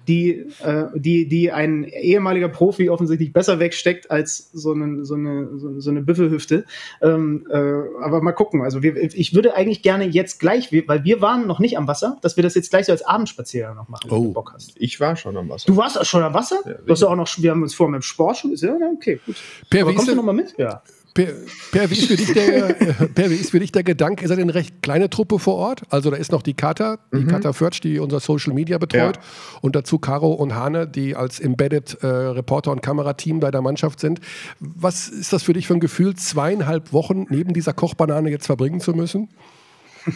die, 0.08 0.30
äh, 0.64 0.86
die, 0.96 1.28
die 1.28 1.52
ein 1.52 1.84
ehemaliger 1.84 2.48
Profi 2.48 2.90
offensichtlich 2.90 3.32
besser 3.32 3.60
wegsteckt 3.60 4.10
als 4.10 4.50
so 4.52 4.72
eine, 4.72 5.04
so 5.04 5.14
eine, 5.14 5.48
so 5.58 5.78
so 5.78 5.90
eine 5.90 6.02
Büffelhüfte. 6.02 6.64
Ähm, 7.00 7.46
äh, 7.48 7.54
aber 7.56 8.20
mal 8.20 8.32
gucken. 8.32 8.62
Also 8.62 8.82
wir, 8.82 8.96
ich 8.96 9.32
würde 9.32 9.54
eigentlich 9.54 9.82
gerne 9.82 10.06
jetzt 10.06 10.40
gleich, 10.40 10.72
weil 10.88 11.04
wir 11.04 11.20
waren 11.20 11.46
noch 11.46 11.60
nicht 11.60 11.78
am 11.78 11.86
Wasser, 11.86 12.18
dass 12.20 12.34
wir 12.36 12.42
das 12.42 12.56
jetzt 12.56 12.70
gleich 12.70 12.86
so 12.86 12.92
als 12.92 13.02
Abendspaziergang 13.02 13.76
noch 13.76 13.88
machen, 13.88 14.10
wenn 14.10 14.18
Oh. 14.18 14.24
du 14.24 14.32
Bock 14.32 14.50
hast. 14.54 14.72
Ich 14.74 14.98
war 14.98 15.14
schon 15.14 15.36
am 15.36 15.48
Wasser. 15.48 15.66
Du 15.68 15.76
warst 15.76 16.04
schon 16.04 16.22
am 16.24 16.34
Wasser? 16.34 16.58
Ja, 16.66 16.72
du 16.84 16.90
hast 16.92 17.00
ja 17.02 17.06
auch 17.06 17.14
noch, 17.14 17.28
wir 17.38 17.52
haben 17.52 17.62
uns 17.62 17.74
vorher 17.74 17.92
mit 17.92 18.00
dem 18.00 18.02
Sport 18.02 18.38
schon 18.38 18.50
gesehen. 18.50 18.76
Ja, 18.80 18.90
okay, 18.92 19.20
gut. 19.24 19.36
Per, 19.70 19.82
Aber 19.82 19.90
wie 19.90 19.92
ist 19.92 19.96
kommst 19.98 20.08
du 20.08 20.10
denn- 20.10 20.16
noch 20.16 20.24
mal 20.24 20.32
mit? 20.32 20.52
Ja. 20.58 20.82
Per, 21.12 21.26
per, 21.72 21.90
wie 21.90 21.94
ist 21.94 22.06
für 22.06 22.16
dich 22.16 22.32
der, 22.32 22.74
per, 23.14 23.30
wie 23.30 23.34
ist 23.34 23.50
für 23.50 23.58
dich 23.58 23.72
der 23.72 23.82
Gedanke? 23.82 24.22
Ihr 24.22 24.28
seid 24.28 24.38
eine 24.38 24.54
recht 24.54 24.82
kleine 24.82 25.10
Truppe 25.10 25.38
vor 25.38 25.56
Ort. 25.56 25.82
Also 25.90 26.10
da 26.10 26.16
ist 26.16 26.30
noch 26.30 26.42
die 26.42 26.54
Kata, 26.54 26.98
die 27.12 27.24
Kata 27.24 27.52
Förtsch, 27.52 27.80
die 27.82 27.98
unser 27.98 28.20
Social 28.20 28.52
Media 28.54 28.78
betreut. 28.78 29.16
Ja. 29.16 29.22
Und 29.60 29.74
dazu 29.74 29.98
Caro 29.98 30.32
und 30.32 30.54
Hane, 30.54 30.86
die 30.86 31.16
als 31.16 31.40
Embedded 31.40 31.98
äh, 32.02 32.06
Reporter 32.06 32.70
und 32.70 32.80
Kamerateam 32.82 33.40
bei 33.40 33.50
der 33.50 33.60
Mannschaft 33.60 33.98
sind. 33.98 34.20
Was 34.60 35.08
ist 35.08 35.32
das 35.32 35.42
für 35.42 35.52
dich 35.52 35.66
für 35.66 35.74
ein 35.74 35.80
Gefühl, 35.80 36.14
zweieinhalb 36.14 36.92
Wochen 36.92 37.26
neben 37.28 37.54
dieser 37.54 37.72
Kochbanane 37.72 38.30
jetzt 38.30 38.46
verbringen 38.46 38.80
zu 38.80 38.92
müssen? 38.92 39.28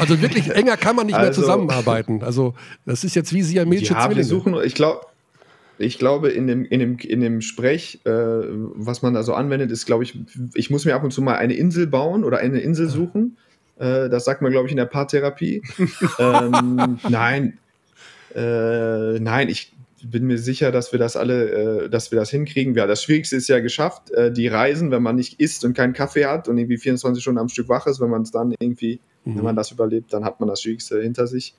also 0.00 0.20
wirklich 0.20 0.50
enger 0.50 0.76
kann 0.76 0.96
man 0.96 1.06
nicht 1.06 1.16
mehr 1.16 1.26
Also- 1.26 1.42
zusammenarbeiten. 1.42 2.22
Also 2.22 2.54
das 2.84 3.04
ist 3.04 3.14
jetzt 3.14 3.32
wie 3.32 3.42
Siamesische 3.42 3.94
Ja, 3.94 4.14
wir 4.14 4.24
suchen, 4.24 4.56
ich 4.64 4.74
glaube, 4.74 5.00
ich 5.78 5.98
glaube, 5.98 6.30
in 6.30 6.46
dem, 6.46 6.64
in 6.64 6.80
dem, 6.80 6.98
in 6.98 7.20
dem 7.20 7.40
Sprech, 7.40 8.00
äh, 8.04 8.10
was 8.10 9.02
man 9.02 9.14
da 9.14 9.22
so 9.22 9.34
anwendet, 9.34 9.70
ist, 9.70 9.86
glaube 9.86 10.04
ich, 10.04 10.18
ich 10.54 10.70
muss 10.70 10.84
mir 10.84 10.94
ab 10.94 11.04
und 11.04 11.12
zu 11.12 11.22
mal 11.22 11.36
eine 11.36 11.54
Insel 11.54 11.86
bauen 11.86 12.24
oder 12.24 12.38
eine 12.38 12.60
Insel 12.60 12.88
suchen. 12.88 13.36
Äh, 13.78 14.08
das 14.08 14.24
sagt 14.24 14.42
man, 14.42 14.50
glaube 14.50 14.66
ich, 14.66 14.72
in 14.72 14.76
der 14.76 14.86
Paartherapie. 14.86 15.62
ähm, 16.18 16.98
nein, 17.08 17.58
äh, 18.34 19.20
nein, 19.20 19.48
ich 19.48 19.72
bin 20.02 20.26
mir 20.26 20.38
sicher, 20.38 20.72
dass 20.72 20.92
wir 20.92 20.98
das 20.98 21.16
alle, 21.16 21.84
äh, 21.84 21.88
dass 21.88 22.10
wir 22.10 22.18
das 22.18 22.30
hinkriegen. 22.30 22.74
Ja, 22.74 22.86
das 22.86 23.02
Schwierigste 23.02 23.36
ist 23.36 23.48
ja 23.48 23.60
geschafft, 23.60 24.10
äh, 24.10 24.32
die 24.32 24.48
Reisen, 24.48 24.90
wenn 24.90 25.02
man 25.02 25.16
nicht 25.16 25.40
isst 25.40 25.64
und 25.64 25.74
keinen 25.74 25.92
Kaffee 25.92 26.26
hat 26.26 26.48
und 26.48 26.58
irgendwie 26.58 26.78
24 26.78 27.22
Stunden 27.22 27.38
am 27.38 27.48
Stück 27.48 27.68
wach 27.68 27.86
ist, 27.86 28.00
wenn 28.00 28.10
man 28.10 28.22
es 28.22 28.30
dann 28.30 28.54
irgendwie, 28.58 29.00
wenn 29.24 29.44
man 29.44 29.56
das 29.56 29.70
überlebt, 29.70 30.12
dann 30.12 30.24
hat 30.24 30.40
man 30.40 30.48
das 30.48 30.62
Schwierigste 30.62 31.02
hinter 31.02 31.26
sich. 31.26 31.54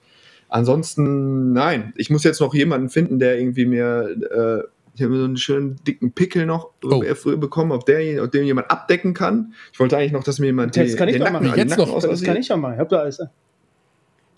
Ansonsten, 0.49 1.53
nein. 1.53 1.93
Ich 1.95 2.09
muss 2.09 2.23
jetzt 2.23 2.41
noch 2.41 2.53
jemanden 2.53 2.89
finden, 2.89 3.19
der 3.19 3.39
irgendwie 3.39 3.65
mir, 3.65 4.09
äh, 4.09 4.67
ich 4.95 5.03
habe 5.03 5.15
so 5.17 5.23
einen 5.23 5.38
schönen 5.38 5.77
dicken 5.88 6.11
Pickel 6.11 6.45
noch 6.45 6.71
Oh. 6.84 7.01
früher 7.15 7.38
bekommen, 7.38 7.71
ob, 7.71 7.85
der, 7.85 8.23
ob 8.23 8.31
dem 8.31 8.43
jemand 8.43 8.69
abdecken 8.71 9.13
kann. 9.13 9.53
Ich 9.71 9.80
wollte 9.80 9.95
eigentlich 9.97 10.11
noch, 10.11 10.23
dass 10.23 10.39
mir 10.39 10.47
jemand 10.47 10.76
Das 10.76 10.95
kann 10.95 11.07
ich 11.07 11.13
den 11.15 11.19
doch 11.23 11.31
Nacken, 11.31 11.47
machen. 11.47 11.55
den 11.57 11.67
Jetzt 11.67 11.77
Nacken 11.77 11.93
noch? 11.93 12.01
Das 12.01 12.23
kann 12.23 12.38
ich 12.38 12.47
ja 12.47 12.57
mal. 12.57 12.73
Ich 12.73 12.80
hab 12.80 12.89
da 12.89 12.97
alles. 12.97 13.21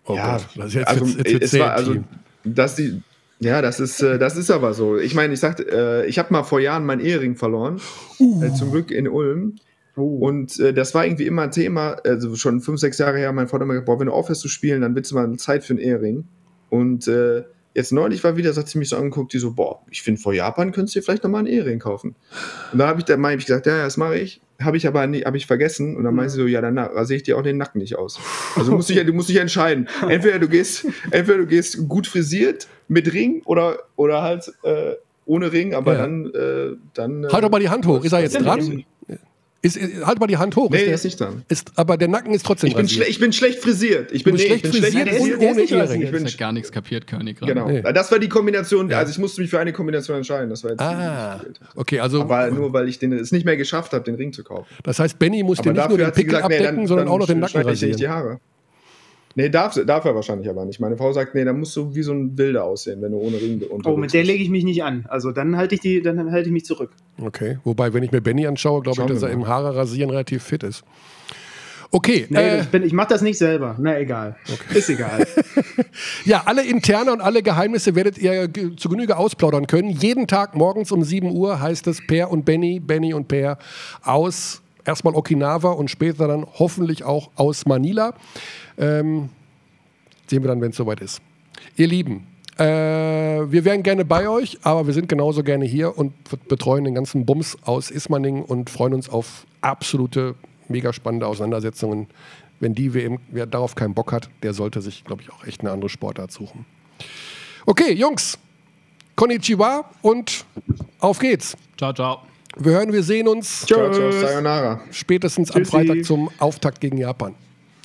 Oh 0.06 0.16
ja, 0.16 0.38
Gott, 0.38 0.48
das 0.58 0.66
ist 0.68 0.74
jetzt, 0.76 0.88
also, 0.88 1.06
jetzt, 1.06 1.32
jetzt 1.32 1.54
es 1.54 1.60
war, 1.60 1.72
also, 1.74 1.96
dass 2.44 2.76
die, 2.76 3.02
ja, 3.40 3.62
das 3.62 3.80
ist, 3.80 4.02
äh, 4.02 4.18
das 4.20 4.36
ist 4.36 4.52
aber 4.52 4.74
so. 4.74 4.98
Ich 4.98 5.16
meine, 5.16 5.34
ich 5.34 5.40
sagte, 5.40 5.64
äh, 5.72 6.08
ich 6.08 6.20
habe 6.20 6.34
mal 6.34 6.44
vor 6.44 6.60
Jahren 6.60 6.86
meinen 6.86 7.02
Ehering 7.02 7.36
verloren, 7.36 7.80
Uh. 8.20 8.44
äh, 8.44 8.54
zum 8.54 8.72
Glück 8.72 8.92
in 8.92 9.08
Ulm. 9.08 9.56
Und 10.06 10.60
äh, 10.60 10.74
das 10.74 10.94
war 10.94 11.06
irgendwie 11.06 11.26
immer 11.26 11.44
ein 11.44 11.52
Thema, 11.52 11.98
also 12.06 12.36
schon 12.36 12.62
fünf, 12.62 12.80
sechs 12.80 12.98
Jahre 12.98 13.18
her, 13.18 13.32
mein 13.34 13.48
Vater 13.48 13.66
mir 13.66 13.74
gesagt, 13.74 13.86
boah, 13.88 14.00
wenn 14.00 14.08
du 14.08 14.14
aufhörst 14.14 14.42
zu 14.42 14.48
spielen, 14.50 14.82
dann 14.82 14.96
willst 14.96 15.12
du 15.12 15.16
mal 15.16 15.36
Zeit 15.38 15.64
für 15.64 15.74
einen 15.74 15.80
Ehering. 15.80 16.26
Und 16.70 17.08
äh, 17.08 17.44
jetzt 17.74 17.92
neulich 17.92 18.24
war 18.24 18.38
wieder, 18.38 18.52
so 18.54 18.62
hat 18.62 18.68
sie 18.70 18.78
mich 18.78 18.90
so 18.90 18.98
angeguckt, 18.98 19.34
die 19.34 19.40
so, 19.40 19.54
boah, 19.54 19.82
ich 19.90 20.02
finde 20.02 20.20
vor 20.22 20.34
Japan 20.34 20.72
könntest 20.72 20.96
du 20.96 21.00
dir 21.00 21.04
vielleicht 21.04 21.24
nochmal 21.24 21.40
einen 21.40 21.48
Ehering 21.48 21.80
kaufen. 21.80 22.16
Und 22.72 22.80
dann 22.80 22.88
habe 22.88 23.00
ich, 23.00 23.06
dann 23.06 23.26
hab 23.26 23.32
ich 23.38 23.46
gesagt, 23.46 23.66
ja, 23.66 23.78
ja, 23.78 23.84
das 23.84 23.98
mache 23.98 24.18
ich. 24.18 24.42
Habe 24.62 24.78
ich 24.78 24.88
aber 24.88 25.08
nie, 25.08 25.22
hab 25.22 25.36
ich 25.36 25.48
vergessen. 25.48 25.96
Und 25.98 26.04
dann 26.04 26.14
meinte 26.14 26.32
sie 26.34 26.38
so, 26.42 26.48
ja, 26.48 26.62
dann 26.62 26.78
rasiere 26.78 27.18
ich 27.18 27.24
dir 27.24 27.38
auch 27.38 27.42
den 27.42 27.58
Nacken 27.58 27.80
nicht 27.82 27.98
aus. 27.98 28.20
Also 28.56 28.72
musst 28.74 28.90
du, 28.90 28.94
dich, 28.94 29.06
du 29.06 29.14
musst 29.14 29.30
dich 29.30 29.38
entscheiden. 29.38 29.88
Entweder 30.08 30.38
du 30.40 30.48
gehst, 30.48 30.86
entweder 31.12 31.40
du 31.40 31.48
gehst 31.48 31.88
gut 31.88 32.08
frisiert 32.08 32.68
mit 32.88 33.12
Ring 33.14 33.42
oder, 33.46 33.80
oder 33.96 34.22
halt 34.22 34.52
äh, 34.64 34.94
ohne 35.26 35.52
Ring, 35.52 35.74
aber 35.74 35.94
Ja. 35.94 36.00
dann, 36.02 36.26
äh, 36.34 36.76
dann. 36.94 37.28
Halt 37.32 37.44
doch 37.44 37.50
mal 37.50 37.60
die 37.60 37.70
Hand 37.70 37.86
hoch. 37.88 38.04
Ist 38.04 38.12
er 38.12 38.20
jetzt 38.22 38.40
dran? 38.40 38.84
Ist, 39.64 39.78
ist, 39.78 40.04
halt 40.06 40.20
mal 40.20 40.26
die 40.26 40.38
Hand 40.38 40.56
hoch. 40.56 40.72
Nee, 40.72 40.78
ist 40.78 40.86
der 40.88 40.94
ist 40.96 41.04
nicht 41.04 41.20
dran. 41.20 41.44
ist, 41.48 41.72
aber 41.76 41.96
der 41.96 42.08
Nacken 42.08 42.34
ist 42.34 42.44
trotzdem 42.44 42.70
Ich 42.70 42.76
bin, 42.76 42.86
ich 42.88 43.20
bin 43.20 43.32
schlecht 43.32 43.60
frisiert. 43.60 44.12
Ich 44.12 44.24
bin, 44.24 44.34
nee, 44.34 44.42
schlecht 44.42 44.66
ich 44.66 44.72
bin 44.72 44.82
frisiert 44.82 44.92
schlecht 45.10 45.22
und 45.22 45.28
frisiert. 45.32 45.42
ohne 45.52 45.62
nicht 45.62 45.72
Ehering. 45.72 46.02
Ich 46.02 46.12
bin 46.12 46.26
Ich 46.26 46.38
gar 46.40 46.52
nichts 46.52 46.72
kapiert, 46.72 47.06
König. 47.06 47.38
gerade. 47.38 47.54
Genau. 47.54 47.68
Nee. 47.70 47.84
Das 47.94 48.12
war 48.12 48.18
die 48.18 48.28
Kombination, 48.30 48.92
also 48.92 49.12
ich 49.12 49.20
musste 49.20 49.40
mich 49.40 49.52
für 49.52 49.60
eine 49.60 49.72
Kombination 49.72 50.18
entscheiden. 50.18 50.50
Das 50.50 50.64
war 50.64 50.72
jetzt 50.72 50.82
Ah, 50.82 51.42
okay, 51.76 52.00
also 52.00 52.22
Aber 52.22 52.50
nur 52.50 52.74
weil 52.74 52.90
ich 52.90 52.98
den, 52.98 53.14
es 53.14 53.32
nicht 53.32 53.46
mehr 53.46 53.56
geschafft 53.56 53.94
habe, 53.94 54.04
den 54.04 54.16
Ring 54.16 54.34
zu 54.34 54.44
kaufen. 54.44 54.66
das 54.84 54.98
heißt, 54.98 55.20
Benny 55.20 55.44
muss 55.44 55.60
dir 55.60 55.70
Aber 55.70 55.80
nicht 55.80 55.90
nur 55.90 55.98
den 56.00 56.12
Pickel 56.12 56.26
gesagt, 56.34 56.50
nee, 56.50 56.56
abdecken, 56.56 56.78
dann- 56.78 56.88
sondern 56.88 57.06
dann 57.06 57.14
auch 57.14 57.20
noch 57.20 57.28
den 57.28 57.40
Nacken 57.40 57.52
schneide 57.52 57.72
ich 57.74 57.80
die 57.82 57.92
rasieren. 57.92 58.12
Haare. 58.14 58.40
Nee, 59.36 59.50
darf, 59.50 59.80
darf 59.86 60.06
er 60.06 60.16
wahrscheinlich 60.16 60.50
aber 60.50 60.66
nicht. 60.66 60.80
Meine 60.80 60.98
Frau 60.98 61.12
sagt, 61.14 61.36
nee, 61.36 61.46
da 61.46 61.54
musst 61.54 61.76
du 61.76 61.96
wie 61.96 62.04
so 62.04 62.14
ein 62.14 62.38
Wilder 62.38 62.64
aussehen, 62.64 63.02
wenn 63.02 63.12
du 63.12 63.18
ohne 63.18 63.38
Ring 63.38 63.62
unterwegs 63.62 63.86
Oh, 63.86 63.98
mit 63.98 64.14
der 64.14 64.24
lege 64.24 64.44
ich 64.44 64.50
mich 64.50 64.64
nicht 64.64 64.84
an. 64.84 65.06
Also 65.10 65.32
dann 65.32 65.58
halte 65.58 65.76
ich 65.76 65.82
die, 65.82 66.02
dann 66.02 66.32
halte 66.32 66.48
ich 66.48 66.54
mich 66.54 66.66
zurück. 66.66 66.92
Okay. 67.22 67.60
Wobei, 67.64 67.94
wenn 67.94 68.04
ich 68.04 68.12
mir 68.12 68.22
Benny 68.22 68.46
anschaue, 68.48 68.82
glaube 68.82 69.02
ich, 69.02 69.08
dass 69.08 69.24
er 69.24 69.30
im 69.30 69.42
mal. 69.42 69.48
Haare 69.50 69.76
rasieren 69.76 70.10
relativ 70.10 70.44
fit 70.44 70.64
ist. 70.64 70.84
Okay. 71.94 72.26
Nee, 72.30 72.40
äh, 72.40 72.62
ich, 72.62 72.84
ich 72.86 72.94
mache 72.94 73.10
das 73.10 73.22
nicht 73.22 73.38
selber. 73.38 73.76
Na 73.78 74.00
egal. 74.00 74.38
Ist 74.74 74.90
egal. 74.90 75.28
Ja, 76.24 76.44
alle 76.46 76.64
Interne 76.64 77.12
und 77.12 77.20
alle 77.20 77.42
Geheimnisse 77.42 77.96
werdet 77.96 78.18
ihr 78.18 78.50
zu 78.78 78.88
Genüge 78.90 79.18
ausplaudern 79.18 79.68
können. 79.68 79.90
Jeden 79.90 80.28
Tag 80.28 80.56
morgens 80.56 80.92
um 80.92 81.04
7 81.04 81.32
Uhr 81.32 81.60
heißt 81.60 81.88
es 81.88 82.06
Per 82.06 82.32
und 82.32 82.46
Benny, 82.46 82.80
Benny 82.80 83.14
und 83.14 83.28
Per 83.28 83.58
aus 84.04 84.62
erstmal 84.86 85.16
Okinawa 85.16 85.72
und 85.72 85.90
später 85.90 86.28
dann 86.28 86.46
hoffentlich 86.60 87.04
auch 87.04 87.32
aus 87.36 87.66
Manila. 87.66 88.14
Ähm, 88.82 89.30
sehen 90.28 90.44
wir 90.44 90.50
dann, 90.50 90.60
wenn 90.60 90.72
es 90.72 90.78
soweit 90.78 91.00
ist. 91.00 91.22
Ihr 91.78 91.88
Lieben, 91.88 92.28
äh, 92.58 92.64
wir 92.64 93.64
wären 93.66 93.84
gerne 93.84 94.04
bei 94.04 94.28
euch, 94.28 94.58
aber 94.64 94.86
wir 94.86 94.94
sind 94.94 95.08
genauso 95.08 95.44
gerne 95.44 95.66
hier 95.66 95.98
und 95.98 96.14
betreuen 96.48 96.84
den 96.84 96.96
ganzen 96.96 97.26
Bums 97.26 97.58
aus 97.64 97.90
Ismaning 97.90 98.44
und 98.44 98.70
freuen 98.70 98.94
uns 98.94 99.10
auf 99.10 99.46
absolute, 99.62 100.36
mega 100.68 100.92
spannende 100.94 101.28
Auseinandersetzungen. 101.28 102.08
Wenn 102.60 102.76
die 102.76 102.94
WM, 102.94 103.20
wer 103.30 103.46
darauf 103.46 103.74
keinen 103.76 103.94
Bock 103.94 104.12
hat, 104.12 104.30
der 104.44 104.54
sollte 104.54 104.82
sich, 104.82 105.04
glaube 105.04 105.22
ich, 105.24 105.32
auch 105.32 105.46
echt 105.48 105.62
eine 105.62 105.72
andere 105.72 105.90
Sportart 105.90 106.32
suchen. 106.32 106.66
Okay, 107.66 107.94
Jungs, 107.94 108.38
Konnichiwa 109.16 109.90
und 110.02 110.46
auf 111.00 111.20
geht's. 111.20 111.56
Ciao, 111.78 111.94
ciao. 111.94 112.20
Wir 112.58 112.74
hören, 112.74 112.92
wir 112.92 113.02
sehen 113.02 113.28
uns 113.28 113.66
Ciao, 113.66 113.92
ciao, 113.92 114.12
sayonara. 114.12 114.82
spätestens 114.92 115.52
am 115.52 115.64
Tschüssi. 115.64 115.72
Freitag 115.72 116.06
zum 116.06 116.30
Auftakt 116.38 116.82
gegen 116.82 116.98
Japan. 116.98 117.34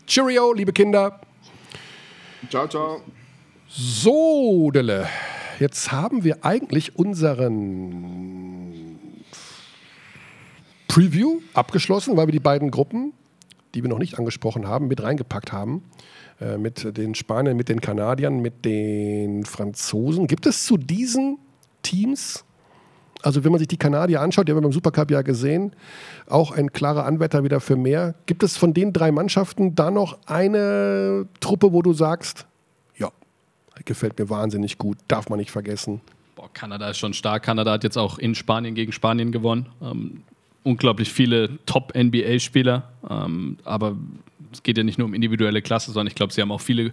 Cheerio, 0.07 0.53
liebe 0.53 0.73
Kinder. 0.73 1.21
Ciao, 2.49 2.67
ciao. 2.69 3.01
So, 3.69 4.71
Delle. 4.73 5.09
Jetzt 5.59 5.91
haben 5.93 6.23
wir 6.23 6.45
eigentlich 6.45 6.97
unseren 6.97 8.47
Preview 10.89 11.41
abgeschlossen, 11.55 12.17
weil 12.17 12.29
wir 12.29 12.33
die 12.33 12.41
beiden 12.41 12.71
Gruppen, 12.71 13.13
die 13.75 13.83
wir 13.83 13.91
noch 13.91 13.99
nicht 13.99 14.19
angesprochen 14.19 14.67
haben, 14.67 14.89
mit 14.89 15.03
reingepackt 15.03 15.53
haben. 15.53 15.83
Äh, 16.41 16.59
mit 16.59 16.97
den 16.97 17.15
Spaniern, 17.15 17.57
mit 17.57 17.69
den 17.69 17.81
Kanadiern, 17.81 18.41
mit 18.41 18.65
den 18.65 19.45
Franzosen. 19.45 20.27
Gibt 20.27 20.47
es 20.47 20.67
zu 20.67 20.77
diesen 20.77 21.39
Teams, 21.83 22.45
also 23.27 23.43
wenn 23.43 23.51
man 23.51 23.59
sich 23.59 23.67
die 23.67 23.77
Kanadier 23.77 24.21
anschaut, 24.21 24.47
die 24.47 24.53
haben 24.53 24.59
wir 24.59 24.63
beim 24.63 24.73
Supercup 24.73 25.11
ja 25.11 25.23
gesehen, 25.23 25.73
auch 26.29 26.53
ein 26.53 26.73
klarer 26.73 27.07
Anwärter 27.07 27.43
wieder 27.43 27.59
für 27.59 27.75
mehr. 27.75 28.15
Gibt 28.27 28.45
es 28.45 28.57
von 28.57 28.73
den 28.73 28.93
drei 28.93 29.11
Mannschaften 29.11 29.75
da 29.75 29.91
noch 29.91 30.17
eine 30.27 31.27
Truppe, 31.41 31.73
wo 31.73 31.83
du 31.83 31.93
sagst, 31.93 32.47
ja, 32.97 33.11
gefällt 33.85 34.17
mir 34.21 34.31
wahnsinnig 34.31 34.79
gut, 34.79 34.99
darf 35.09 35.29
man 35.29 35.41
nicht 35.41 35.51
vergessen. 35.51 36.01
Boah, 36.37 36.49
Kanada 36.55 36.89
ist 36.89 36.99
schon 36.99 37.15
stark. 37.15 37.43
Kanada 37.43 37.73
hat 37.73 37.83
jetzt 37.83 37.99
auch 37.99 38.21
in 38.21 38.37
Spanien 38.37 38.77
gegen 38.77 38.93
Spanien 38.93 39.33
gewonnen. 39.33 39.67
Ähm, 39.83 40.23
unglaublich 40.63 41.13
viele 41.13 41.59
Top-NBA-Spieler. 41.67 42.85
Ähm, 43.11 43.59
aber 43.65 43.97
es 44.53 44.63
geht 44.63 44.79
ja 44.79 44.85
nicht 44.85 44.99
nur 44.99 45.09
um 45.09 45.15
individuelle 45.15 45.63
Klasse, 45.63 45.91
sondern 45.91 46.07
ich 46.07 46.15
glaube, 46.15 46.33
sie 46.33 46.43
haben 46.43 46.53
auch 46.53 46.61
viele 46.61 46.93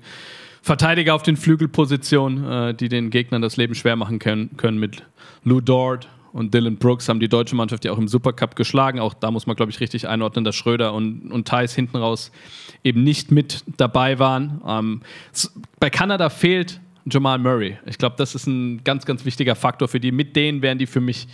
Verteidiger 0.63 1.13
auf 1.13 1.21
den 1.21 1.37
Flügelpositionen, 1.37 2.69
äh, 2.69 2.73
die 2.73 2.89
den 2.89 3.11
Gegnern 3.11 3.43
das 3.43 3.55
Leben 3.55 3.75
schwer 3.75 3.95
machen 3.95 4.17
können, 4.17 4.57
können 4.57 4.79
mit 4.79 5.03
Lou 5.43 5.61
Dort 5.61 6.07
und 6.33 6.53
Dylan 6.53 6.77
Brooks 6.77 7.07
haben 7.07 7.19
die 7.19 7.29
deutsche 7.29 7.55
Mannschaft 7.55 7.85
ja 7.85 7.91
auch 7.91 7.97
im 7.97 8.07
Supercup 8.07 8.55
geschlagen. 8.55 8.99
Auch 8.99 9.13
da 9.13 9.29
muss 9.29 9.45
man, 9.45 9.55
glaube 9.55 9.71
ich, 9.71 9.79
richtig 9.79 10.07
einordnen, 10.07 10.43
dass 10.43 10.55
Schröder 10.55 10.93
und, 10.93 11.31
und 11.31 11.47
Thais 11.47 11.73
hinten 11.73 11.97
raus 11.97 12.31
eben 12.83 13.03
nicht 13.03 13.31
mit 13.31 13.63
dabei 13.77 14.17
waren. 14.17 14.59
Ähm, 14.67 15.01
bei 15.79 15.91
Kanada 15.91 16.29
fehlt 16.29 16.81
Jamal 17.05 17.37
Murray. 17.37 17.77
Ich 17.85 17.99
glaube, 17.99 18.15
das 18.17 18.33
ist 18.33 18.47
ein 18.47 18.83
ganz, 18.83 19.05
ganz 19.05 19.25
wichtiger 19.25 19.55
Faktor 19.55 19.87
für 19.87 19.99
die. 19.99 20.11
Mit 20.11 20.35
denen 20.35 20.63
wären 20.63 20.79
die 20.79 20.87
für 20.87 21.01
mich 21.01 21.27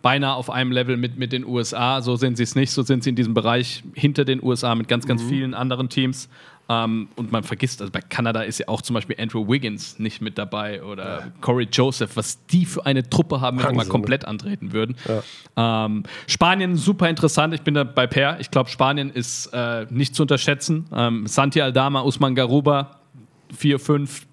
beinahe 0.00 0.34
auf 0.34 0.50
einem 0.50 0.70
Level 0.70 0.96
mit, 0.96 1.18
mit 1.18 1.32
den 1.32 1.44
USA. 1.44 2.00
So 2.00 2.14
sind 2.14 2.36
sie 2.36 2.44
es 2.44 2.54
nicht. 2.54 2.70
So 2.70 2.82
sind 2.82 3.02
sie 3.02 3.10
in 3.10 3.16
diesem 3.16 3.34
Bereich 3.34 3.82
hinter 3.94 4.24
den 4.24 4.40
USA 4.40 4.76
mit 4.76 4.86
ganz, 4.86 5.06
ganz 5.06 5.22
vielen 5.24 5.54
anderen 5.54 5.88
Teams. 5.88 6.28
Ähm, 6.68 7.08
und 7.16 7.30
man 7.30 7.42
vergisst, 7.44 7.80
also 7.80 7.92
bei 7.92 8.00
Kanada 8.00 8.42
ist 8.42 8.58
ja 8.58 8.68
auch 8.68 8.82
zum 8.82 8.94
Beispiel 8.94 9.16
Andrew 9.18 9.46
Wiggins 9.48 9.98
nicht 9.98 10.20
mit 10.20 10.36
dabei 10.36 10.82
oder 10.82 11.32
Corey 11.40 11.68
Joseph, 11.70 12.16
was 12.16 12.44
die 12.46 12.66
für 12.66 12.84
eine 12.84 13.08
Truppe 13.08 13.40
haben, 13.40 13.58
wenn 13.58 13.68
die 13.68 13.76
mal 13.76 13.86
komplett 13.86 14.24
antreten 14.24 14.72
würden. 14.72 14.96
Ähm, 15.56 16.02
Spanien 16.26 16.76
super 16.76 17.08
interessant. 17.08 17.54
Ich 17.54 17.62
bin 17.62 17.74
da 17.74 17.84
bei 17.84 18.06
Per. 18.06 18.40
Ich 18.40 18.50
glaube, 18.50 18.68
Spanien 18.68 19.10
ist 19.10 19.46
äh, 19.52 19.86
nicht 19.90 20.14
zu 20.14 20.22
unterschätzen. 20.22 20.86
Ähm, 20.92 21.26
Santi 21.26 21.60
Aldama, 21.60 22.00
Usman 22.02 22.34
Garuba, 22.34 22.98
4, 23.56 23.78
5, 23.78 24.26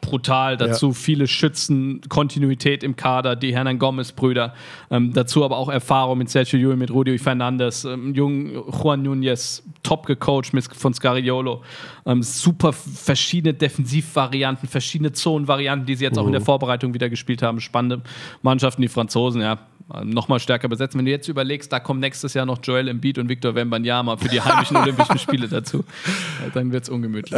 brutal. 0.00 0.56
Dazu 0.56 0.92
viele 0.92 1.26
Schützen, 1.26 2.00
Kontinuität 2.08 2.82
im 2.82 2.96
Kader, 2.96 3.36
die 3.36 3.54
Hernan 3.54 3.78
Gomez-Brüder. 3.78 4.54
Ähm, 4.90 5.12
dazu 5.12 5.44
aber 5.44 5.56
auch 5.56 5.68
Erfahrung 5.68 6.18
mit 6.18 6.30
Sergio 6.30 6.58
Llull, 6.58 6.76
mit 6.76 6.90
Rudi 6.90 7.18
Fernandes, 7.18 7.84
ähm, 7.84 8.14
jungen 8.14 8.52
Juan 8.54 9.06
Núñez, 9.06 9.62
top 9.82 10.06
gecoacht 10.06 10.52
mit, 10.52 10.64
von 10.64 10.94
Scariolo. 10.94 11.62
Ähm, 12.06 12.22
super 12.22 12.72
verschiedene 12.72 13.54
Defensivvarianten, 13.54 14.68
verschiedene 14.68 15.12
Zonenvarianten, 15.12 15.86
die 15.86 15.94
sie 15.94 16.04
jetzt 16.04 16.18
auch 16.18 16.26
in 16.26 16.32
der 16.32 16.40
Vorbereitung 16.40 16.94
wieder 16.94 17.08
gespielt 17.08 17.42
haben. 17.42 17.60
Spannende 17.60 18.02
Mannschaften, 18.42 18.82
die 18.82 18.88
Franzosen, 18.88 19.42
ja. 19.42 19.58
Nochmal 20.04 20.38
stärker 20.38 20.68
besetzen. 20.68 20.98
Wenn 20.98 21.04
du 21.04 21.10
jetzt 21.10 21.26
überlegst, 21.26 21.72
da 21.72 21.80
kommen 21.80 21.98
nächstes 21.98 22.34
Jahr 22.34 22.46
noch 22.46 22.58
Joel 22.62 22.86
Embiid 22.86 23.18
und 23.18 23.28
Victor 23.28 23.56
Wembanyama 23.56 24.16
für 24.16 24.28
die 24.28 24.40
heimischen 24.40 24.76
Olympischen 24.76 25.18
Spiele 25.18 25.48
dazu, 25.48 25.78
äh, 25.78 26.50
dann 26.54 26.70
wird 26.70 26.84
es 26.84 26.88
ungemütlich. 26.88 27.34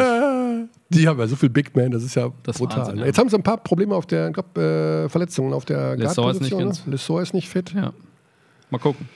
Die 0.89 1.09
haben 1.09 1.19
ja 1.19 1.27
so 1.27 1.37
viel 1.37 1.49
Big 1.51 1.75
Man, 1.77 1.91
das 1.91 2.03
ist 2.03 2.15
ja 2.15 2.31
Das 2.43 2.57
ist 2.57 2.61
brutal. 2.61 2.79
Wahnsinn, 2.81 2.95
ne? 2.97 3.01
ja. 3.03 3.07
Jetzt 3.07 3.19
haben 3.19 3.29
sie 3.29 3.37
ein 3.37 3.43
paar 3.43 3.57
Probleme 3.59 3.95
auf 3.95 4.07
der, 4.07 4.29
ich 4.29 4.35
glaub, 4.35 4.57
äh, 4.59 5.09
Verletzungen 5.09 5.53
auf 5.53 5.65
der 5.65 5.93
ist 5.95 5.99
nicht 6.01 6.15
Guard-Position, 6.17 6.61
ganz- 6.65 6.87
ne? 6.87 7.23
Ist 7.23 7.35
nicht 7.35 7.49
fit. 7.49 7.73
Ja. 7.75 7.93
Mal 8.71 8.79
gucken. 8.79 9.09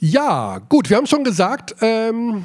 Ja, 0.00 0.58
gut, 0.68 0.90
wir 0.90 0.96
haben 0.96 1.06
schon 1.06 1.24
gesagt, 1.24 1.74
ähm, 1.80 2.44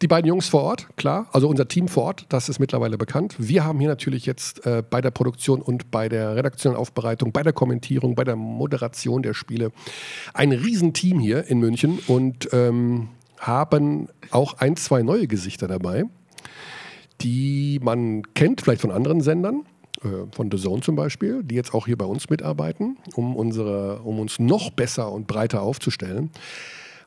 die 0.00 0.08
beiden 0.08 0.28
Jungs 0.28 0.48
vor 0.48 0.62
Ort, 0.62 0.88
klar, 0.96 1.26
also 1.32 1.48
unser 1.48 1.66
Team 1.68 1.86
vor 1.88 2.04
Ort, 2.04 2.26
das 2.28 2.48
ist 2.48 2.58
mittlerweile 2.58 2.98
bekannt. 2.98 3.34
Wir 3.38 3.64
haben 3.64 3.78
hier 3.78 3.88
natürlich 3.88 4.26
jetzt 4.26 4.64
äh, 4.66 4.82
bei 4.88 5.00
der 5.00 5.10
Produktion 5.10 5.60
und 5.62 5.90
bei 5.90 6.08
der 6.08 6.34
redaktionellen 6.36 6.80
Aufbereitung, 6.80 7.32
bei 7.32 7.42
der 7.42 7.52
Kommentierung, 7.52 8.14
bei 8.14 8.24
der 8.24 8.36
Moderation 8.36 9.22
der 9.22 9.34
Spiele 9.34 9.70
ein 10.34 10.52
Riesenteam 10.52 11.18
hier 11.20 11.46
in 11.48 11.58
München 11.60 11.98
und 12.08 12.48
ähm, 12.52 13.08
haben 13.38 14.08
auch 14.30 14.58
ein, 14.58 14.76
zwei 14.76 15.02
neue 15.02 15.26
Gesichter 15.26 15.66
dabei, 15.68 16.04
die 17.22 17.78
man 17.82 18.22
kennt, 18.34 18.60
vielleicht 18.60 18.80
von 18.80 18.90
anderen 18.90 19.20
Sendern 19.20 19.64
äh, 20.02 20.26
von 20.32 20.50
The 20.50 20.58
Zone 20.58 20.82
zum 20.82 20.96
Beispiel, 20.96 21.42
die 21.42 21.54
jetzt 21.54 21.74
auch 21.74 21.86
hier 21.86 21.96
bei 21.96 22.04
uns 22.04 22.28
mitarbeiten, 22.30 22.98
um, 23.14 23.36
unsere, 23.36 24.00
um 24.02 24.18
uns 24.18 24.38
noch 24.38 24.70
besser 24.70 25.10
und 25.12 25.26
breiter 25.26 25.62
aufzustellen. 25.62 26.30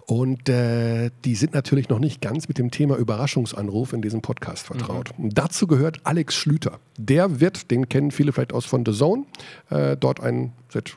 Und 0.08 0.50
äh, 0.50 1.10
die 1.24 1.34
sind 1.34 1.56
natürlich 1.56 1.90
noch 1.90 1.98
nicht 1.98 2.22
ganz 2.22 2.48
mit 2.48 2.60
dem 2.60 2.70
Thema 2.70 2.96
Überraschungsanruf 2.96 3.92
in 3.92 4.04
diesem 4.04 4.22
Podcast 4.22 4.68
vertraut. 4.68 5.10
Und 5.18 5.36
dazu 5.36 5.66
gehört 5.66 6.02
Alex 6.04 6.36
Schlüter. 6.36 6.80
Der 6.98 7.40
wird, 7.40 7.72
den 7.72 7.90
kennen 7.90 8.12
viele 8.12 8.32
vielleicht 8.32 8.54
aus 8.54 8.66
von 8.66 8.86
The 8.86 8.92
Zone, 8.92 9.26
äh, 9.72 9.98
dort 9.98 10.20
ein, 10.20 10.54
seit 10.70 10.94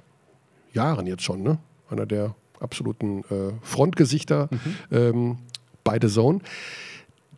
Jahren 0.74 1.06
jetzt 1.06 1.22
schon, 1.22 1.42
ne? 1.42 1.58
einer 1.88 2.04
der 2.04 2.34
absoluten 2.60 3.20
äh, 3.30 3.52
Frontgesichter 3.62 4.50
ähm, 4.92 5.38
bei 5.84 5.98
The 6.00 6.08
Zone, 6.08 6.40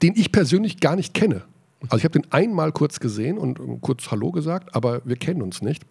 den 0.03 0.15
ich 0.17 0.33
persönlich 0.33 0.81
gar 0.81 0.97
nicht 0.97 1.15
kenne. 1.15 1.45
Also 1.89 1.97
ich 1.99 2.05
habe 2.05 2.21
den 2.21 2.31
einmal 2.33 2.73
kurz 2.73 3.01
gesehen 3.01 3.39
und 3.39 3.81
kurz 3.81 4.11
Hallo 4.11 4.31
gesagt, 4.33 4.75
aber 4.75 5.01
wir 5.05 5.17
kennen 5.17 5.41
uns 5.43 5.63
nicht. 5.63 5.83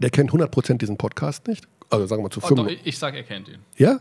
Der 0.00 0.10
kennt 0.10 0.30
100% 0.30 0.78
diesen 0.78 0.96
Podcast 0.96 1.48
nicht. 1.48 1.66
Also 1.88 2.06
sagen 2.06 2.20
wir 2.20 2.24
mal 2.24 2.30
zu 2.30 2.40
Oh, 2.42 2.46
fünf. 2.46 2.60
doch, 2.60 2.68
ich, 2.68 2.80
ich 2.84 2.98
sag, 2.98 3.14
er 3.14 3.24
kennt 3.24 3.48
ihn. 3.48 3.58
Ja? 3.76 3.98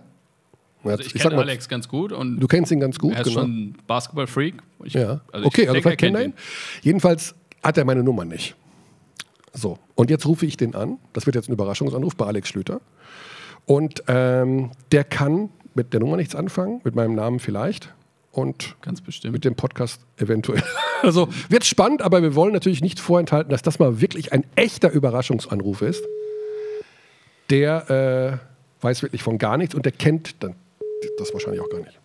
Also 0.84 1.04
ich, 1.04 1.12
sag 1.14 1.32
kenne 1.32 1.42
Alex 1.42 1.68
ganz 1.68 1.88
gut 1.88 2.12
und 2.14 2.40
Du 2.40 2.48
kennst 2.48 2.72
ihn 2.72 2.80
ganz 2.80 3.00
gut, 3.00 3.14
er 3.14 3.22
ist 3.22 3.28
genau. 3.28 3.42
schon 3.42 3.52
ein 3.70 3.78
Basketball-Freak. 3.88 4.56
Ich- 4.84 4.94
ja. 4.94 5.22
also 5.34 5.40
ich 5.42 5.46
okay, 5.46 5.68
also 5.68 5.82
vielleicht 5.82 6.00
kennt 6.00 6.16
er 6.16 6.24
ihn. 6.26 6.34
Jedenfalls 6.84 7.36
hat 7.64 7.78
er 7.78 7.86
meine 7.86 8.04
Nummer 8.04 8.24
nicht. 8.24 8.56
So, 9.54 9.80
und 9.96 10.10
jetzt 10.12 10.26
rufe 10.28 10.46
ich 10.46 10.58
den 10.58 10.76
an. 10.76 11.00
Das 11.14 11.26
wird 11.26 11.36
jetzt 11.36 11.50
ein 11.50 11.54
Überraschungsanruf 11.54 12.16
bei 12.16 12.28
Alex 12.28 12.50
Schlüter. 12.50 12.82
Und 13.66 14.04
ähm, 14.08 14.72
der 14.92 15.04
kann 15.04 15.50
mit 15.74 15.92
der 15.94 16.00
Nummer 16.00 16.18
nichts 16.18 16.36
anfangen, 16.36 16.82
mit 16.84 16.96
meinem 16.96 17.16
Namen 17.16 17.40
vielleicht 17.40 17.94
und 18.32 18.76
mit 19.24 19.46
dem 19.46 19.56
Podcast 19.56 20.02
eventuell. 20.18 20.64
Also 21.02 21.30
wird 21.48 21.64
spannend, 21.64 22.02
aber 22.02 22.22
wir 22.22 22.36
wollen 22.36 22.52
natürlich 22.52 22.82
nicht 22.82 23.00
vorenthalten, 23.00 23.52
dass 23.52 23.62
das 23.62 23.80
mal 23.80 24.02
wirklich 24.02 24.34
ein 24.34 24.44
echter 24.58 24.92
Überraschungsanruf 24.92 25.82
ist. 25.82 26.04
Der 27.50 28.42
äh, 28.82 28.84
weiß 28.84 29.04
wirklich 29.04 29.24
von 29.24 29.38
gar 29.38 29.56
nichts 29.56 29.74
und 29.74 29.86
der 29.86 29.94
kennt 29.94 30.44
dann 30.44 30.56
das 31.18 31.32
wahrscheinlich 31.34 31.62
auch 31.62 31.70
gar 31.70 31.80
nicht. 31.80 31.98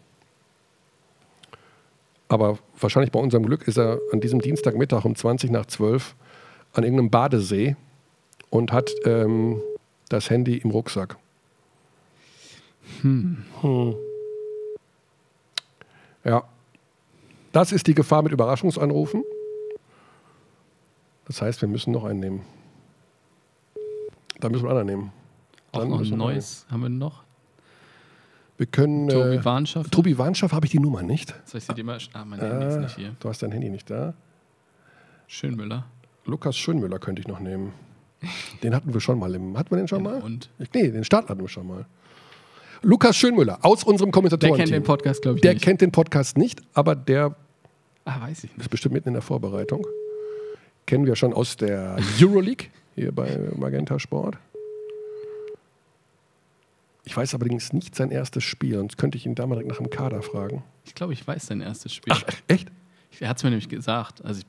Aber 2.28 2.58
wahrscheinlich 2.78 3.12
bei 3.12 3.18
unserem 3.18 3.44
Glück 3.46 3.66
ist 3.68 3.78
er 3.78 3.98
an 4.12 4.20
diesem 4.20 4.40
Dienstagmittag 4.40 5.04
um 5.04 5.14
20 5.14 5.50
nach 5.50 5.66
12 5.66 6.14
an 6.72 6.84
irgendeinem 6.84 7.10
Badesee 7.10 7.76
und 8.50 8.72
hat 8.72 8.92
ähm, 9.04 9.60
das 10.08 10.30
Handy 10.30 10.56
im 10.58 10.70
Rucksack. 10.70 11.16
Hm. 13.02 13.44
Ja. 16.24 16.44
Das 17.52 17.72
ist 17.72 17.86
die 17.86 17.94
Gefahr 17.94 18.22
mit 18.22 18.32
Überraschungsanrufen. 18.32 19.22
Das 21.26 21.40
heißt, 21.40 21.60
wir 21.60 21.68
müssen 21.68 21.92
noch 21.92 22.04
einen 22.04 22.20
nehmen. 22.20 22.42
Dann 24.40 24.52
müssen 24.52 24.64
wir 24.64 24.70
einen 24.70 24.80
anderen 24.80 24.98
nehmen. 25.00 25.12
Auch 25.72 25.80
Dann 25.80 25.88
noch 25.90 25.98
müssen 26.00 26.14
ein 26.14 26.18
neues. 26.18 26.66
Haben 26.70 26.82
wir 26.82 26.88
noch? 26.88 27.22
Wir 28.56 28.66
können. 28.66 29.08
Tobi 29.08 29.36
äh, 29.36 29.44
Warnschaft? 29.44 29.92
Tobi 29.92 30.18
Warnschaff 30.18 30.52
habe 30.52 30.66
ich 30.66 30.72
die 30.72 30.78
Nummer 30.78 31.02
nicht. 31.02 31.34
Soll 31.44 31.58
ich 31.58 31.64
sie 31.64 31.74
dir 31.74 31.84
mal. 31.84 31.98
Ah, 32.12 32.24
mein 32.24 32.40
Handy 32.40 32.66
ist 32.66 32.74
Äh, 32.76 32.80
nicht 32.80 32.96
hier. 32.96 33.16
du 33.18 33.28
hast 33.28 33.42
dein 33.42 33.52
Handy 33.52 33.70
nicht 33.70 33.88
da. 33.90 34.14
Schönmüller. 35.26 35.86
Lukas 36.24 36.56
Schönmüller 36.56 36.98
könnte 36.98 37.20
ich 37.20 37.28
noch 37.28 37.40
nehmen. 37.40 37.72
Den 38.62 38.74
hatten 38.74 38.92
wir 38.94 39.00
schon 39.00 39.18
mal 39.18 39.34
im. 39.34 39.56
Hatten 39.58 39.70
wir 39.70 39.76
den 39.78 39.88
schon 39.88 40.02
mal? 40.02 40.20
Und? 40.22 40.50
Ich, 40.58 40.72
nee, 40.72 40.88
den 40.90 41.04
Start 41.04 41.28
hatten 41.28 41.40
wir 41.40 41.48
schon 41.48 41.66
mal. 41.66 41.86
Lukas 42.84 43.16
Schönmüller 43.16 43.58
aus 43.62 43.82
unserem 43.84 44.10
Der 44.10 44.12
Kommentatoren. 44.12 44.56
kennt 44.56 44.70
den 44.72 44.82
Podcast, 44.82 45.22
glaube 45.22 45.38
ich, 45.38 45.42
Der 45.42 45.54
nicht. 45.54 45.64
kennt 45.64 45.80
den 45.80 45.90
Podcast 45.92 46.36
nicht, 46.36 46.60
aber 46.74 46.94
der 46.94 47.34
ah, 48.04 48.20
weiß 48.22 48.44
ich 48.44 48.50
nicht. 48.52 48.60
ist 48.60 48.68
bestimmt 48.70 48.94
mitten 48.94 49.08
in 49.08 49.14
der 49.14 49.22
Vorbereitung. 49.22 49.86
Kennen 50.86 51.06
wir 51.06 51.16
schon 51.16 51.32
aus 51.32 51.56
der 51.56 51.96
Euroleague 52.20 52.68
hier 52.94 53.10
bei 53.12 53.38
Magenta 53.56 53.98
Sport. 53.98 54.36
Ich 57.06 57.16
weiß 57.16 57.34
allerdings 57.34 57.72
nicht 57.72 57.94
sein 57.94 58.10
erstes 58.10 58.44
Spiel, 58.44 58.76
sonst 58.76 58.96
könnte 58.96 59.16
ich 59.18 59.26
ihn 59.26 59.34
da 59.34 59.46
mal 59.46 59.56
direkt 59.56 59.70
nach 59.70 59.78
dem 59.78 59.90
Kader 59.90 60.22
fragen. 60.22 60.62
Ich 60.84 60.94
glaube, 60.94 61.12
ich 61.12 61.26
weiß 61.26 61.46
sein 61.46 61.60
erstes 61.60 61.92
Spiel. 61.92 62.12
Ach, 62.16 62.22
echt? 62.48 62.70
Er 63.20 63.28
hat 63.28 63.36
es 63.36 63.44
mir 63.44 63.50
nämlich 63.50 63.68
gesagt. 63.68 64.24
Also, 64.24 64.40
ich 64.40 64.46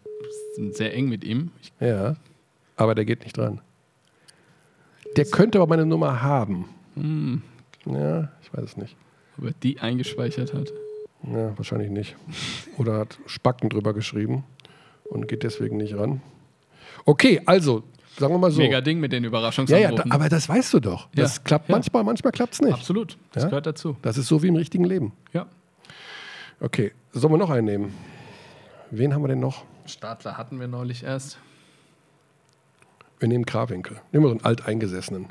bin 0.56 0.74
sehr 0.74 0.94
eng 0.94 1.08
mit 1.08 1.24
ihm. 1.24 1.52
Ich, 1.62 1.72
Ja, 1.80 2.16
aber 2.78 2.96
der 2.96 3.06
geht 3.06 3.24
nicht 3.24 3.38
dran. 3.38 3.62
Der 5.18 5.26
könnte 5.26 5.60
aber 5.60 5.68
meine 5.68 5.86
Nummer 5.86 6.22
haben. 6.22 6.66
hm, 6.96 7.42
Ja, 7.86 8.30
ich 8.42 8.54
weiß 8.54 8.64
es 8.64 8.78
nicht. 8.78 8.96
ob 9.38 9.46
er 9.46 9.52
die 9.64 9.80
eingespeichert 9.80 10.54
hat. 10.54 10.72
Ja, 11.24 11.58
wahrscheinlich 11.58 11.90
nicht. 11.90 12.16
Oder 12.78 13.00
hat 13.00 13.18
Spacken 13.26 13.70
drüber 13.70 13.94
geschrieben 13.94 14.44
und 15.06 15.28
geht 15.28 15.44
deswegen 15.44 15.78
nicht 15.78 15.96
ran. 15.98 16.22
Okay, 17.06 17.42
also, 17.46 17.84
sagen 18.18 18.34
wir 18.34 18.38
mal 18.38 18.52
so. 18.52 18.60
Mega 18.62 18.82
Ding 18.82 19.00
mit 19.00 19.12
den 19.12 19.24
ja, 19.24 19.28
Überraschungsanrufen. 19.30 19.98
ja, 19.98 20.04
da, 20.04 20.12
aber 20.16 20.30
das 20.30 20.48
weißt 20.50 20.74
du 20.74 20.80
doch. 20.80 21.08
Das 21.16 21.38
Ja, 21.38 21.42
klappt 21.44 21.70
ja. 21.70 21.76
manchmal, 21.76 22.04
manchmal 22.04 22.32
klappt 22.32 22.54
es 22.54 22.62
nicht. 22.62 22.74
Absolut. 22.74 23.18
Das 23.32 23.44
Ja? 23.44 23.50
gehört 23.50 23.66
dazu. 23.68 23.98
Das 24.02 24.18
ist 24.18 24.28
so 24.28 24.42
wie 24.44 24.48
im 24.48 24.56
richtigen 24.56 24.84
Leben. 24.86 25.14
Ja. 25.34 25.48
Okay, 26.60 26.94
sollen 27.12 27.34
wir 27.34 27.38
noch 27.38 27.50
einen 27.50 27.66
nehmen? 27.66 27.94
Wen 28.92 29.14
haben 29.14 29.24
wir 29.24 29.28
denn 29.28 29.40
noch? 29.40 29.64
Startler 29.86 30.38
hatten 30.38 30.60
wir 30.60 30.68
neulich 30.68 31.04
erst. 31.04 31.38
Wir 33.20 33.28
nehmen 33.28 33.46
Krawinkel. 33.46 33.98
Nehmen 34.12 34.26
wir 34.26 34.30
so 34.30 34.36
einen 34.36 34.46
alteingesessenen. 34.46 35.28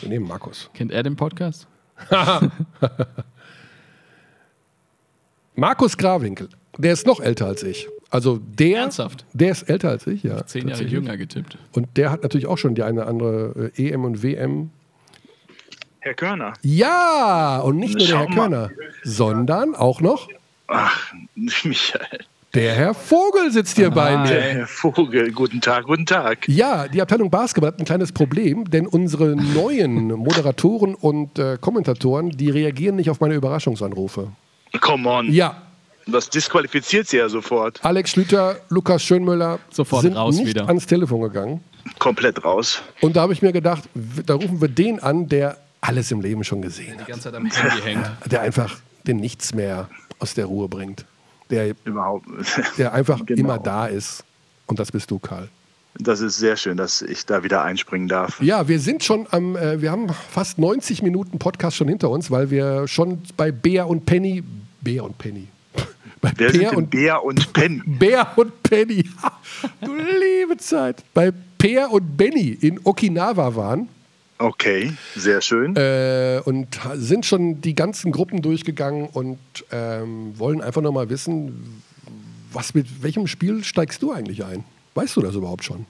Wir 0.00 0.08
nehmen 0.08 0.26
Markus. 0.26 0.70
Kennt 0.74 0.92
er 0.92 1.02
den 1.02 1.16
Podcast? 1.16 1.66
Markus 5.54 5.96
Krawinkel, 5.96 6.48
der 6.76 6.92
ist 6.92 7.06
noch 7.06 7.20
älter 7.20 7.46
als 7.46 7.62
ich. 7.62 7.88
Also 8.10 8.38
der, 8.38 8.80
Ernsthaft? 8.80 9.24
der 9.32 9.50
ist 9.52 9.62
älter 9.62 9.88
als 9.90 10.06
ich, 10.06 10.22
ja. 10.22 10.46
Zehn 10.46 10.68
Jahre 10.68 10.84
jünger 10.84 11.16
getippt. 11.16 11.58
Und 11.72 11.88
der 11.96 12.10
hat 12.10 12.22
natürlich 12.22 12.46
auch 12.46 12.58
schon 12.58 12.74
die 12.74 12.82
eine 12.82 13.06
andere 13.06 13.72
äh, 13.76 13.88
EM 13.90 14.04
und 14.04 14.22
WM. 14.22 14.70
Herr 16.00 16.14
Körner. 16.14 16.52
Ja, 16.62 17.58
und 17.60 17.78
nicht 17.78 17.98
nur 17.98 18.06
der 18.06 18.18
Herr 18.18 18.28
mal. 18.28 18.34
Körner, 18.34 18.70
sondern 19.02 19.74
auch 19.74 20.00
noch 20.00 20.28
Ach, 20.68 21.12
Michael. 21.34 22.20
Der 22.54 22.74
Herr 22.74 22.94
Vogel 22.94 23.50
sitzt 23.50 23.76
hier 23.76 23.90
bei 23.90 24.16
Hi. 24.16 24.28
mir. 24.28 24.40
Herr 24.40 24.66
Vogel, 24.66 25.30
guten 25.32 25.60
Tag, 25.60 25.84
guten 25.84 26.06
Tag. 26.06 26.48
Ja, 26.48 26.88
die 26.88 27.02
Abteilung 27.02 27.30
Basketball 27.30 27.68
hat 27.72 27.78
ein 27.78 27.84
kleines 27.84 28.12
Problem, 28.12 28.70
denn 28.70 28.86
unsere 28.86 29.36
neuen 29.36 30.06
Moderatoren 30.12 30.94
und 30.94 31.38
äh, 31.38 31.58
Kommentatoren, 31.60 32.30
die 32.30 32.48
reagieren 32.50 32.96
nicht 32.96 33.10
auf 33.10 33.20
meine 33.20 33.34
Überraschungsanrufe. 33.34 34.28
Come 34.80 35.08
on. 35.08 35.32
Ja, 35.32 35.60
Das 36.06 36.30
disqualifiziert 36.30 37.08
Sie 37.08 37.18
ja 37.18 37.28
sofort. 37.28 37.84
Alex 37.84 38.10
Schlüter, 38.12 38.56
Lukas 38.70 39.02
Schönmüller 39.02 39.58
Sofort 39.70 40.02
sind 40.02 40.16
raus 40.16 40.36
nicht 40.36 40.48
wieder. 40.48 40.66
ans 40.68 40.86
Telefon 40.86 41.20
gegangen. 41.22 41.60
Komplett 41.98 42.42
raus. 42.44 42.80
Und 43.02 43.16
da 43.16 43.22
habe 43.22 43.32
ich 43.34 43.42
mir 43.42 43.52
gedacht, 43.52 43.84
da 44.24 44.34
rufen 44.34 44.60
wir 44.60 44.68
den 44.68 44.98
an, 45.00 45.28
der 45.28 45.58
alles 45.82 46.10
im 46.10 46.20
Leben 46.20 46.42
schon 46.42 46.62
gesehen 46.62 46.94
Die 46.94 47.00
hat. 47.00 47.06
ganze 47.08 47.24
Zeit 47.24 47.34
am 47.34 47.46
Handy 47.46 47.82
hängt. 47.84 48.06
Der 48.32 48.40
einfach 48.40 48.78
den 49.06 49.18
Nichts 49.18 49.54
mehr 49.54 49.88
aus 50.18 50.34
der 50.34 50.46
Ruhe 50.46 50.68
bringt. 50.68 51.04
Der, 51.50 51.74
Überhaupt. 51.84 52.26
der 52.78 52.92
einfach 52.92 53.24
Genau. 53.26 53.40
immer 53.40 53.58
da 53.58 53.86
ist. 53.86 54.24
Und 54.66 54.78
das 54.78 54.90
bist 54.92 55.10
du, 55.10 55.18
Karl. 55.18 55.48
Das 55.98 56.20
ist 56.20 56.36
sehr 56.36 56.56
schön, 56.56 56.76
dass 56.76 57.00
ich 57.00 57.24
da 57.24 57.42
wieder 57.42 57.62
einspringen 57.62 58.08
darf. 58.08 58.42
Ja, 58.42 58.68
wir 58.68 58.80
sind 58.80 59.02
schon 59.02 59.26
am, 59.30 59.56
äh, 59.56 59.80
wir 59.80 59.90
haben 59.90 60.08
fast 60.30 60.58
90 60.58 61.02
Minuten 61.02 61.38
Podcast 61.38 61.76
schon 61.76 61.88
hinter 61.88 62.10
uns, 62.10 62.30
weil 62.30 62.50
wir 62.50 62.86
schon 62.86 63.22
bei 63.36 63.50
Bär 63.50 63.88
und 63.88 64.04
Penny, 64.04 64.42
Bär 64.82 65.04
und 65.04 65.16
Penny, 65.16 65.48
bei 66.20 66.32
Wer 66.36 66.52
denn 66.52 66.74
und 66.76 66.90
Bär 66.90 67.24
und 67.24 67.50
Penny? 67.54 67.80
Bär 67.86 68.26
und 68.36 68.62
Penny, 68.62 69.08
du 69.80 69.94
liebe 69.94 70.58
Zeit, 70.58 71.02
bei 71.14 71.32
Peer 71.56 71.90
und 71.90 72.16
Benny 72.18 72.58
in 72.60 72.78
Okinawa 72.84 73.54
waren 73.56 73.88
Okay, 74.38 74.92
sehr 75.14 75.40
schön. 75.40 75.74
äh, 75.76 76.40
und 76.44 76.78
sind 76.94 77.24
schon 77.24 77.60
die 77.60 77.74
ganzen 77.74 78.12
Gruppen 78.12 78.42
durchgegangen 78.42 79.08
und 79.08 79.38
ähm, 79.70 80.38
wollen 80.38 80.60
einfach 80.60 80.82
noch 80.82 80.92
mal 80.92 81.08
wissen, 81.08 81.82
was 82.52 82.74
mit 82.74 83.02
welchem 83.02 83.26
Spiel 83.26 83.64
steigst 83.64 84.02
du 84.02 84.12
eigentlich 84.12 84.44
ein? 84.44 84.64
Weißt 84.94 85.16
du 85.16 85.20
das 85.20 85.34
überhaupt 85.34 85.64
schon? 85.64 85.84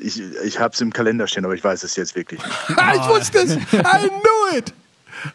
Ich, 0.00 0.20
ich 0.44 0.60
habe 0.60 0.72
es 0.72 0.80
im 0.80 0.92
Kalender 0.92 1.26
stehen, 1.26 1.44
aber 1.44 1.54
ich 1.54 1.64
weiß 1.64 1.82
es 1.82 1.96
jetzt 1.96 2.14
wirklich 2.14 2.40
nicht. 2.40 2.56
Ah, 2.76 2.94
ich 2.94 3.08
wusste 3.08 3.38
es! 3.38 3.54
I 3.54 3.56
knew 4.08 4.56
it! 4.58 4.72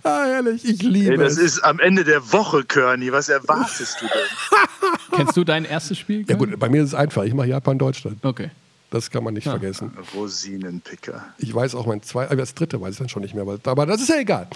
Ah, 0.03 0.23
herrlich, 0.25 0.63
ich 0.63 0.81
liebe 0.81 1.11
Ey, 1.11 1.17
das 1.17 1.33
es. 1.33 1.55
ist 1.55 1.59
am 1.65 1.79
Ende 1.79 2.05
der 2.05 2.31
Woche, 2.31 2.63
Körny. 2.63 3.11
Was 3.11 3.27
erwartest 3.27 3.97
du 3.99 4.05
denn? 4.05 5.17
Kennst 5.17 5.35
du 5.35 5.43
dein 5.43 5.65
erstes 5.65 5.97
Spiel? 5.97 6.23
ja 6.27 6.35
gut, 6.37 6.57
bei 6.57 6.69
mir 6.69 6.81
ist 6.83 6.89
es 6.89 6.95
einfach. 6.95 7.23
Ich 7.23 7.33
mache 7.33 7.47
Japan-Deutschland. 7.47 8.17
Okay. 8.23 8.49
Das 8.93 9.09
kann 9.09 9.23
man 9.23 9.33
nicht 9.33 9.45
Ja. 9.45 9.53
vergessen. 9.53 9.91
Rosinenpicker. 10.13 11.25
Ich 11.39 11.53
weiß 11.53 11.73
auch 11.73 11.87
mein 11.87 12.03
zwei, 12.03 12.25
aber 12.25 12.35
das 12.35 12.53
dritte 12.53 12.79
weiß 12.79 12.91
ich 12.91 12.97
dann 12.99 13.09
schon 13.09 13.23
nicht 13.23 13.33
mehr, 13.33 13.43
aber 13.63 13.85
das 13.87 14.01
ist 14.01 14.09
ja 14.09 14.17
egal. 14.19 14.47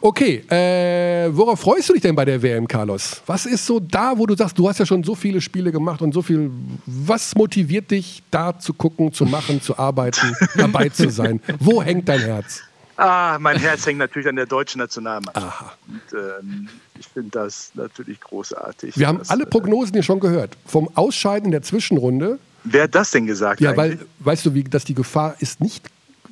Okay, 0.00 0.36
äh, 0.48 1.28
worauf 1.36 1.60
freust 1.60 1.90
du 1.90 1.92
dich 1.92 2.00
denn 2.00 2.14
bei 2.14 2.24
der 2.24 2.40
WM, 2.42 2.66
Carlos? 2.66 3.20
Was 3.26 3.44
ist 3.44 3.66
so 3.66 3.80
da, 3.80 4.14
wo 4.16 4.24
du 4.24 4.34
sagst, 4.34 4.58
du 4.58 4.66
hast 4.66 4.78
ja 4.78 4.86
schon 4.86 5.04
so 5.04 5.14
viele 5.14 5.42
Spiele 5.42 5.70
gemacht 5.72 6.00
und 6.00 6.14
so 6.14 6.22
viel, 6.22 6.50
was 6.86 7.34
motiviert 7.34 7.90
dich, 7.90 8.22
da 8.30 8.58
zu 8.58 8.72
gucken, 8.72 9.12
zu 9.12 9.26
machen, 9.26 9.60
zu 9.60 9.76
arbeiten, 9.78 10.34
dabei 10.56 10.88
zu 10.88 11.10
sein? 11.10 11.40
Wo 11.60 11.82
hängt 11.82 12.08
dein 12.08 12.20
Herz? 12.20 12.62
Ah, 12.96 13.36
mein 13.40 13.58
Herz 13.58 13.84
hängt 13.84 13.98
natürlich 13.98 14.28
an 14.28 14.36
der 14.36 14.46
deutschen 14.46 14.78
Nationalmannschaft. 14.78 15.46
Aha. 15.46 15.72
Und, 15.88 16.18
ähm, 16.18 16.68
ich 16.98 17.08
finde 17.08 17.30
das 17.30 17.72
natürlich 17.74 18.20
großartig. 18.20 18.96
Wir 18.96 19.08
haben 19.08 19.20
alle 19.28 19.44
Prognosen 19.44 19.92
hier 19.94 20.02
schon 20.02 20.20
gehört. 20.20 20.56
Vom 20.66 20.88
Ausscheiden 20.94 21.46
in 21.46 21.50
der 21.52 21.62
Zwischenrunde, 21.62 22.38
Wer 22.64 22.84
hat 22.84 22.94
das 22.94 23.10
denn 23.10 23.26
gesagt? 23.26 23.60
ja, 23.60 23.76
weil, 23.76 23.92
eigentlich? 23.92 24.08
weißt 24.20 24.46
du, 24.46 24.54
wie, 24.54 24.64
dass 24.64 24.84
die 24.84 24.94
Gefahr 24.94 25.36
ist 25.40 25.60
nicht, 25.60 25.88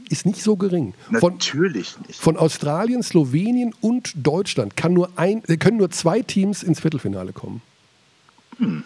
ist 0.08 0.26
nicht 0.26 0.42
so 0.42 0.56
gering. 0.56 0.94
Von, 1.18 1.34
Natürlich 1.34 1.96
nicht. 2.06 2.20
Von 2.20 2.36
Australien, 2.36 3.02
Slowenien 3.02 3.74
und 3.80 4.12
Deutschland 4.14 4.76
kann 4.76 4.92
nur 4.92 5.10
ein, 5.16 5.42
können 5.58 5.76
nur 5.78 5.90
zwei 5.90 6.22
Teams 6.22 6.62
ins 6.62 6.80
Viertelfinale 6.80 7.32
kommen. 7.32 7.62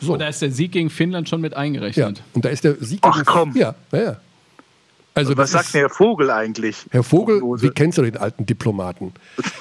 So. 0.00 0.12
Und 0.12 0.20
da 0.20 0.28
ist 0.28 0.40
der 0.40 0.52
Sieg 0.52 0.72
gegen 0.72 0.88
Finnland 0.88 1.28
schon 1.28 1.40
mit 1.40 1.52
Ja. 1.52 1.58
eingerechnet. 1.58 2.22
Und 2.32 2.44
da 2.44 2.48
ist 2.50 2.62
der 2.64 2.76
Sieg. 2.80 3.00
Ach, 3.02 3.12
gegen- 3.14 3.24
komm. 3.24 3.56
Ja, 3.56 3.74
ja, 3.92 3.98
ja. 4.02 4.16
Also 5.16 5.36
Was 5.36 5.52
sagt 5.52 5.66
ist, 5.66 5.74
denn 5.74 5.82
Herr 5.82 5.90
Vogel 5.90 6.28
eigentlich? 6.30 6.86
Herr 6.90 7.04
Vogel, 7.04 7.38
Prognose? 7.38 7.62
wie 7.66 7.70
kennst 7.70 7.98
du 7.98 8.02
den 8.02 8.16
alten 8.16 8.46
Diplomaten? 8.46 9.12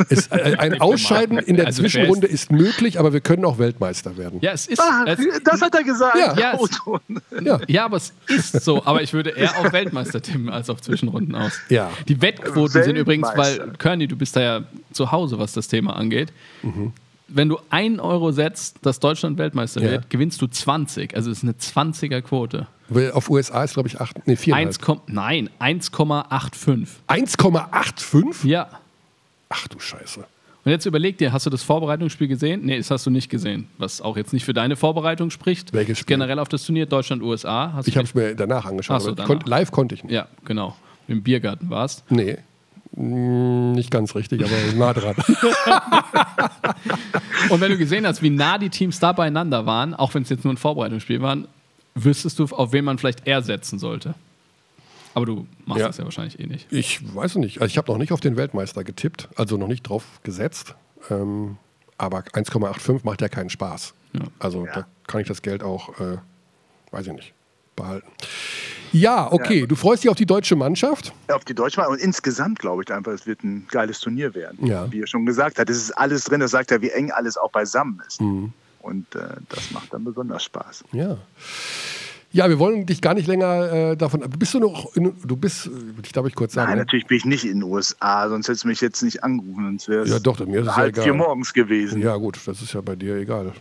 Es, 0.09 0.25
äh, 0.27 0.55
ein 0.57 0.81
Ausscheiden 0.81 1.37
in 1.37 1.57
der 1.57 1.67
Also 1.67 1.83
Zwischenrunde 1.83 2.25
ist 2.25 2.51
möglich, 2.51 2.99
aber 2.99 3.13
wir 3.13 3.21
können 3.21 3.45
auch 3.45 3.59
Weltmeister 3.59 4.17
werden. 4.17 4.39
Ja, 4.41 4.51
es 4.51 4.65
ist. 4.65 4.81
Ah, 4.81 5.05
es, 5.05 5.19
das 5.43 5.61
hat 5.61 5.75
er 5.75 5.83
gesagt. 5.83 6.17
Ja. 6.17 6.35
Ja, 6.35 6.57
es-. 6.59 7.45
Ja. 7.45 7.59
ja, 7.67 7.85
aber 7.85 7.97
es 7.97 8.13
ist 8.27 8.63
so. 8.63 8.83
Aber 8.83 9.03
ich 9.03 9.13
würde 9.13 9.29
eher 9.29 9.55
auf 9.59 9.71
Weltmeister 9.71 10.21
tippen 10.23 10.49
als 10.49 10.71
auf 10.71 10.81
Zwischenrunden 10.81 11.35
aus. 11.35 11.53
Ja. 11.69 11.91
Die 12.07 12.19
Wettquoten 12.19 12.83
sind 12.83 12.95
übrigens, 12.95 13.29
weil. 13.35 13.73
Körny, 13.77 14.07
du 14.07 14.15
bist 14.15 14.35
da 14.35 14.41
ja 14.41 14.63
zu 14.91 15.11
Hause, 15.11 15.37
was 15.37 15.53
das 15.53 15.67
Thema 15.67 15.95
angeht. 15.95 16.33
Wenn 17.29 17.49
du 17.49 17.57
1 17.69 17.99
Euro 17.99 18.31
setzt, 18.31 18.85
dass 18.85 18.99
Deutschland 18.99 19.37
Weltmeister 19.37 19.81
Ja. 19.81 19.91
wird, 19.91 20.09
gewinnst 20.09 20.41
du 20.41 20.47
20. 20.47 21.15
Also 21.15 21.31
es 21.31 21.37
ist 21.39 21.43
eine 21.43 21.53
20er 21.53 22.21
Quote. 22.21 22.67
Weil 22.89 23.11
Auf 23.11 23.29
USA 23.29 23.63
ist, 23.63 23.73
glaube 23.73 23.87
ich, 23.89 23.99
8, 24.01 24.27
nee, 24.27 24.35
4,5. 24.35 24.53
1, 24.53 24.79
Kom- 24.81 24.99
nein, 25.07 25.49
1,85. 25.59 26.87
1,85? 27.07 28.45
Ja. 28.47 28.67
Ach 29.49 29.67
du 29.67 29.79
Scheiße. 29.79 30.25
Und 30.65 30.71
jetzt 30.71 30.85
überleg 30.85 31.17
dir, 31.17 31.33
hast 31.33 31.45
du 31.45 31.49
das 31.49 31.61
Vorbereitungsspiel 31.63 32.27
gesehen? 32.29 32.61
Nee, 32.63 32.77
das 32.77 32.89
hast 32.89 33.05
du 33.05 33.09
nicht 33.09 33.29
gesehen. 33.29 33.67
Was 33.77 33.99
auch 34.01 34.15
jetzt 34.15 34.31
nicht 34.31 34.45
für 34.45 34.53
deine 34.53 34.75
Vorbereitung 34.77 35.29
spricht. 35.29 35.73
Welches 35.73 35.99
Spiel? 35.99 36.15
Generell 36.15 36.39
auf 36.39 36.47
das 36.47 36.65
Turnier 36.65 36.85
Deutschland-USA. 36.85 37.81
Ich 37.85 37.97
habe 37.97 38.05
es 38.05 38.13
mir 38.15 38.33
danach 38.33 38.65
angeschaut. 38.65 39.01
So, 39.01 39.11
danach. 39.11 39.27
konnt, 39.27 39.47
live 39.47 39.71
konnte 39.71 39.95
ich 39.95 40.03
nicht. 40.03 40.13
Ja, 40.13 40.27
genau. 40.45 40.75
Im 41.09 41.21
Biergarten 41.21 41.69
warst. 41.69 42.09
Nee. 42.09 42.37
Mm, 42.95 43.73
Nicht 43.73 43.91
ganz 43.91 44.15
richtig, 44.15 44.43
aber 44.43 44.51
nah 44.75 44.93
dran. 44.93 45.15
Und 47.49 47.61
wenn 47.61 47.71
du 47.71 47.77
gesehen 47.77 48.05
hast, 48.05 48.21
wie 48.21 48.29
nah 48.29 48.57
die 48.57 48.69
Teams 48.69 48.99
da 48.99 49.11
beieinander 49.11 49.65
waren, 49.65 49.93
auch 49.93 50.13
wenn 50.13 50.23
es 50.23 50.29
jetzt 50.29 50.43
nur 50.43 50.53
ein 50.53 50.57
Vorbereitungsspiel 50.57 51.21
waren, 51.21 51.47
wüsstest 51.95 52.39
du, 52.39 52.45
auf 52.45 52.71
wen 52.71 52.85
man 52.85 52.97
vielleicht 52.97 53.27
eher 53.27 53.41
setzen 53.41 53.79
sollte. 53.79 54.15
Aber 55.15 55.25
du 55.27 55.47
machst 55.65 55.81
Ja. 55.81 55.87
das 55.87 55.97
ja 55.97 56.05
wahrscheinlich 56.05 56.39
eh 56.39 56.47
nicht. 56.47 56.71
Ich 56.71 57.15
weiß 57.15 57.35
nicht. 57.35 57.61
Also 57.61 57.71
ich 57.71 57.77
habe 57.77 57.91
noch 57.91 57.99
nicht 57.99 58.11
auf 58.11 58.19
den 58.19 58.35
Weltmeister 58.35 58.83
getippt, 58.83 59.29
also 59.35 59.57
noch 59.57 59.67
nicht 59.67 59.83
drauf 59.83 60.05
gesetzt. 60.23 60.75
Ähm, 61.09 61.57
aber 61.97 62.19
1,85 62.19 63.01
macht 63.03 63.21
ja 63.21 63.29
keinen 63.29 63.49
Spaß. 63.49 63.93
Also 64.39 64.67
da 64.73 64.85
kann 65.07 65.21
ich 65.21 65.27
das 65.27 65.41
Geld 65.41 65.63
auch, 65.63 65.99
äh, 65.99 66.17
weiß 66.91 67.07
ich 67.07 67.13
nicht, 67.13 67.33
behalten. 67.75 68.07
Ja, 68.93 69.31
okay. 69.31 69.65
Du 69.67 69.75
freust 69.75 70.03
dich 70.03 70.09
auf 70.09 70.15
die 70.17 70.25
deutsche 70.25 70.55
Mannschaft? 70.55 71.13
Auf 71.27 71.43
die 71.43 71.53
Deutsche 71.53 71.79
Mannschaft 71.81 71.99
und 71.99 72.05
insgesamt 72.05 72.59
glaube 72.59 72.83
ich 72.83 72.93
einfach, 72.93 73.11
es 73.11 73.25
wird 73.25 73.43
ein 73.43 73.67
geiles 73.69 73.99
Turnier 73.99 74.33
werden. 74.35 74.65
Ja. 74.65 74.89
Wie 74.91 75.01
er 75.01 75.07
schon 75.07 75.25
gesagt 75.25 75.59
hat, 75.59 75.69
es 75.69 75.77
ist 75.77 75.91
alles 75.91 76.25
drin. 76.25 76.39
Das 76.39 76.51
sagt 76.51 76.71
er, 76.71 76.81
wie 76.81 76.89
eng 76.89 77.11
alles 77.11 77.37
auch 77.37 77.51
beisammen 77.51 78.01
ist. 78.07 78.21
Mhm. 78.21 78.53
Und 78.81 79.15
äh, 79.15 79.19
das 79.49 79.71
macht 79.71 79.93
dann 79.93 80.03
besonders 80.03 80.43
Spaß. 80.43 80.83
Ja. 80.91 81.17
Ja, 82.33 82.49
wir 82.49 82.57
wollen 82.57 82.87
dich 82.87 82.99
gar 82.99 83.13
nicht 83.13 83.27
länger 83.27 83.71
äh, 83.91 83.95
davon. 83.95 84.21
Bist 84.39 84.55
du 84.55 84.59
noch. 84.59 84.95
In, 84.95 85.13
du 85.23 85.37
bist, 85.37 85.67
äh, 85.67 85.69
ich 86.03 86.11
darf 86.11 86.25
ich 86.25 86.33
kurz 86.33 86.53
sagen. 86.53 86.67
Nein, 86.69 86.77
ne? 86.77 86.83
natürlich 86.83 87.05
bin 87.05 87.17
ich 87.17 87.25
nicht 87.25 87.45
in 87.45 87.59
den 87.59 87.63
USA, 87.63 88.27
sonst 88.27 88.47
hättest 88.47 88.63
du 88.63 88.69
mich 88.69 88.81
jetzt 88.81 89.03
nicht 89.03 89.23
angerufen, 89.23 89.63
sonst 89.63 89.87
wäre 89.87 90.03
es 90.03 90.09
Ja, 90.09 90.19
doch, 90.19 90.39
mir 90.39 90.61
ist 90.61 90.67
es 90.67 90.67
ja 90.67 90.75
halb 90.75 90.93
egal. 90.93 91.03
vier 91.03 91.13
morgens 91.13 91.53
gewesen. 91.53 92.01
Ja, 92.01 92.15
gut, 92.15 92.39
das 92.45 92.61
ist 92.61 92.73
ja 92.73 92.81
bei 92.81 92.95
dir 92.95 93.17
egal. 93.17 93.53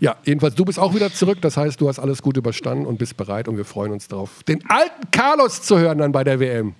Ja, 0.00 0.16
jedenfalls, 0.24 0.54
du 0.54 0.64
bist 0.64 0.78
auch 0.78 0.94
wieder 0.94 1.12
zurück. 1.12 1.38
Das 1.40 1.56
heißt, 1.56 1.80
du 1.80 1.88
hast 1.88 1.98
alles 1.98 2.22
gut 2.22 2.36
überstanden 2.36 2.86
und 2.86 2.98
bist 2.98 3.16
bereit 3.16 3.48
und 3.48 3.56
wir 3.56 3.64
freuen 3.64 3.92
uns 3.92 4.08
drauf, 4.08 4.42
den 4.44 4.62
alten 4.70 5.10
Carlos 5.10 5.62
zu 5.62 5.78
hören 5.78 5.98
dann 5.98 6.12
bei 6.12 6.24
der 6.24 6.40
WM. 6.40 6.74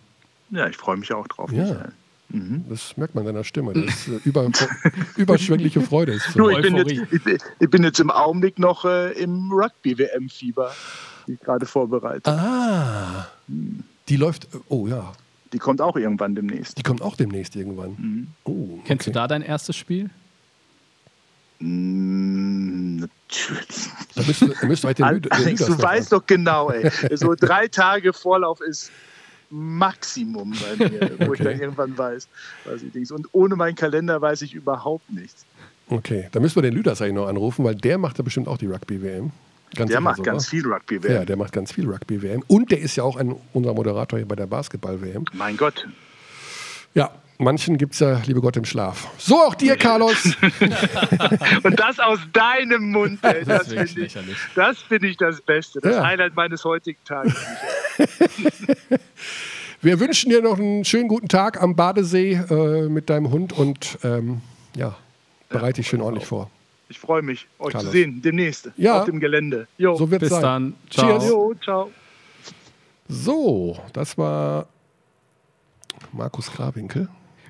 Ja, 0.51 0.67
ich 0.69 0.77
freue 0.77 0.97
mich 0.97 1.13
auch 1.13 1.27
drauf. 1.29 1.53
Ja. 1.53 1.65
Michael. 1.65 1.93
Das 2.69 2.95
merkt 2.99 3.15
man 3.15 3.23
in 3.27 3.33
deiner 3.33 3.45
Stimme. 3.45 3.73
Das 3.73 3.85
ist 3.85 4.09
äh, 4.09 4.21
über, 4.25 4.51
überschwängliche 5.17 5.81
Freude. 5.81 6.13
Ist 6.13 6.33
so. 6.33 6.39
Nur 6.41 6.53
ich 6.53 6.61
bin, 6.61 6.77
jetzt, 6.77 6.91
Euphorie. 6.93 7.07
ich, 7.11 7.25
bin, 7.25 7.39
ich 7.59 7.71
bin 7.71 7.83
jetzt 7.85 8.01
im 8.01 8.11
Augenblick 8.11 8.59
noch 8.59 8.85
äh, 8.85 9.13
im 9.13 9.51
Rugby-WM-Fieber, 9.51 10.71
die 11.27 11.33
ich 11.33 11.41
gerade 11.41 11.65
vorbereite. 11.65 12.31
Ah, 12.31 13.29
die 14.11 14.17
läuft. 14.17 14.47
Oh 14.69 14.87
ja, 14.87 15.15
Die 15.55 15.59
kommt 15.59 15.81
auch 15.81 15.97
irgendwann 15.97 16.35
demnächst. 16.35 16.77
die 16.77 16.83
kommt 16.83 17.01
auch 17.01 17.17
demnächst 17.17 17.57
irgendwann. 17.57 18.29
Oh, 18.45 18.79
Kennst 18.85 19.05
okay. 19.07 19.11
du 19.13 19.15
da 19.15 19.27
dein 19.27 19.41
erstes 19.41 19.77
Spiel? 19.77 20.11
Mm, 21.61 22.97
natürlich. 22.97 23.89
Da 24.15 24.23
müsst, 24.23 24.43
ihr 24.43 24.69
müsst 24.69 24.85
euch 24.85 24.95
den, 24.97 25.07
Lü- 25.07 25.21
den 25.21 25.33
Alex, 25.33 25.65
du 25.67 25.81
weißt 25.81 26.13
doch 26.13 26.25
genau, 26.27 26.71
ey. 26.71 26.91
So 27.17 27.35
drei 27.35 27.69
Tage 27.69 28.13
Vorlauf 28.13 28.61
ist 28.61 28.91
Maximum 29.51 30.53
bei 30.79 30.89
mir, 30.89 31.11
wo 31.21 31.33
ich 31.35 31.41
Okay. 31.41 31.45
dann 31.45 31.61
irgendwann 31.61 31.97
weiß, 31.99 32.29
was 32.65 32.83
ich 32.83 32.93
Dings. 32.93 33.11
Und 33.11 33.29
ohne 33.33 33.57
meinen 33.57 33.75
Kalender 33.77 34.21
weiß 34.21 34.43
ich 34.43 34.55
überhaupt 34.55 35.11
nichts. 35.11 35.45
Okay, 35.89 36.29
da 36.33 36.41
müssen 36.41 36.57
wir 36.57 36.63
den 36.63 36.75
Lüders 36.75 37.01
eigentlich 37.01 37.15
noch 37.15 37.29
anrufen, 37.29 37.65
weil 37.65 37.75
der 37.75 37.97
macht 37.99 38.19
ja 38.19 38.25
bestimmt 38.25 38.47
auch 38.47 38.59
die 38.59 38.67
Rugby-WM. 38.67 39.31
Ganz 39.75 39.91
Der 39.91 40.01
macht 40.01 40.17
sogar. 40.19 40.35
ganz 40.35 40.49
viel 40.49 40.67
Rugby 40.67 40.99
Ja, 41.09 41.25
der 41.25 41.37
macht 41.37 41.53
ganz 41.53 41.73
viel 41.73 41.89
Rugby-WM. 41.91 42.43
Und 42.47 42.71
der 42.71 42.81
ist 42.81 42.97
ja 42.97 43.05
auch 43.05 43.17
ein, 43.17 43.35
unser 43.53 43.75
Moderator 43.75 44.19
hier 44.19 44.29
bei 44.29 44.37
der 44.37 44.47
Basketball-WM. 44.47 45.25
Mein 45.33 45.57
Gott. 45.57 45.87
Ja, 46.95 47.11
manchen 47.39 47.79
gibt 47.79 47.95
es 47.95 48.01
ja, 48.01 48.21
liebe 48.27 48.41
Gott, 48.41 48.57
im 48.57 48.65
Schlaf. 48.65 49.09
So 49.19 49.37
auch 49.37 49.55
dir, 49.55 49.77
Carlos. 49.77 50.25
Und 51.63 51.79
das 51.81 51.99
aus 51.99 52.19
deinem 52.33 52.91
Mund, 52.91 53.19
ey. 53.23 53.45
Das 53.45 53.67
Das, 53.69 53.69
finde 53.69 54.05
ich, 54.07 54.17
das 54.55 54.79
finde 54.83 55.07
ich 55.09 55.17
das 55.17 55.41
Beste. 55.41 55.81
Das 55.81 55.97
Ja. 55.97 56.05
Highlight 56.05 56.35
meines 56.37 56.65
heutigen 56.65 56.99
Tages. 57.05 57.35
Wir 59.81 60.01
wünschen 60.01 60.31
dir 60.31 60.43
noch 60.43 60.59
einen 60.59 60.85
schönen 60.85 61.07
guten 61.09 61.29
Tag 61.29 61.63
am 61.63 61.77
Badesee 61.77 62.33
äh, 62.35 62.89
mit 62.89 63.09
deinem 63.11 63.31
Hund 63.31 63.53
und 63.53 63.99
ähm, 64.03 64.41
ja, 64.75 64.97
bereite 65.49 65.75
dich 65.81 65.89
schön 65.89 66.01
ordentlich 66.01 66.27
vor. 66.27 66.51
Ich 66.89 66.99
freue 66.99 67.23
mich, 67.23 67.47
euch 67.59 67.73
Carlos. 67.75 67.93
zu 67.93 67.97
sehen 67.97 68.21
demnächst 68.23 68.71
Ja. 68.77 68.99
auf 69.01 69.05
dem 69.05 69.21
Gelände. 69.21 69.69
Jo. 69.77 69.95
So 69.95 70.11
wird 70.11 70.23
es 70.23 70.31
Bis 70.31 70.41
sein. 70.41 70.43
dann. 70.43 70.75
Ciao. 70.91 71.07
Cheers. 71.21 71.29
jo, 71.29 71.55
ciao. 71.63 71.91
So, 73.09 73.79
das 73.93 74.19
war 74.19 74.67
Markus 76.13 76.51
Krawinkel. 76.51 77.09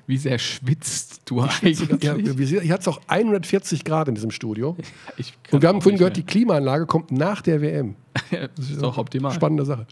Wie 0.09 0.17
sehr 0.17 0.39
schwitzt 0.39 1.21
du 1.25 1.39
eigentlich? 1.41 1.87
Ja, 2.01 2.15
hier 2.15 2.73
hat 2.73 2.81
es 2.81 2.87
auch 2.87 2.99
140 3.05 3.85
Grad 3.85 4.07
in 4.07 4.15
diesem 4.15 4.31
Studio. 4.31 4.75
Und 5.51 5.61
wir 5.61 5.69
haben 5.69 5.83
vorhin 5.83 5.99
gehört, 5.99 6.17
die 6.17 6.21
mehr. 6.21 6.27
Klimaanlage 6.27 6.87
kommt 6.87 7.11
nach 7.11 7.43
der 7.43 7.61
WM. 7.61 7.93
das 8.31 8.49
ist 8.71 8.83
auch 8.83 8.97
optimal. 8.97 9.31
Spannende 9.33 9.65
Sache. 9.65 9.85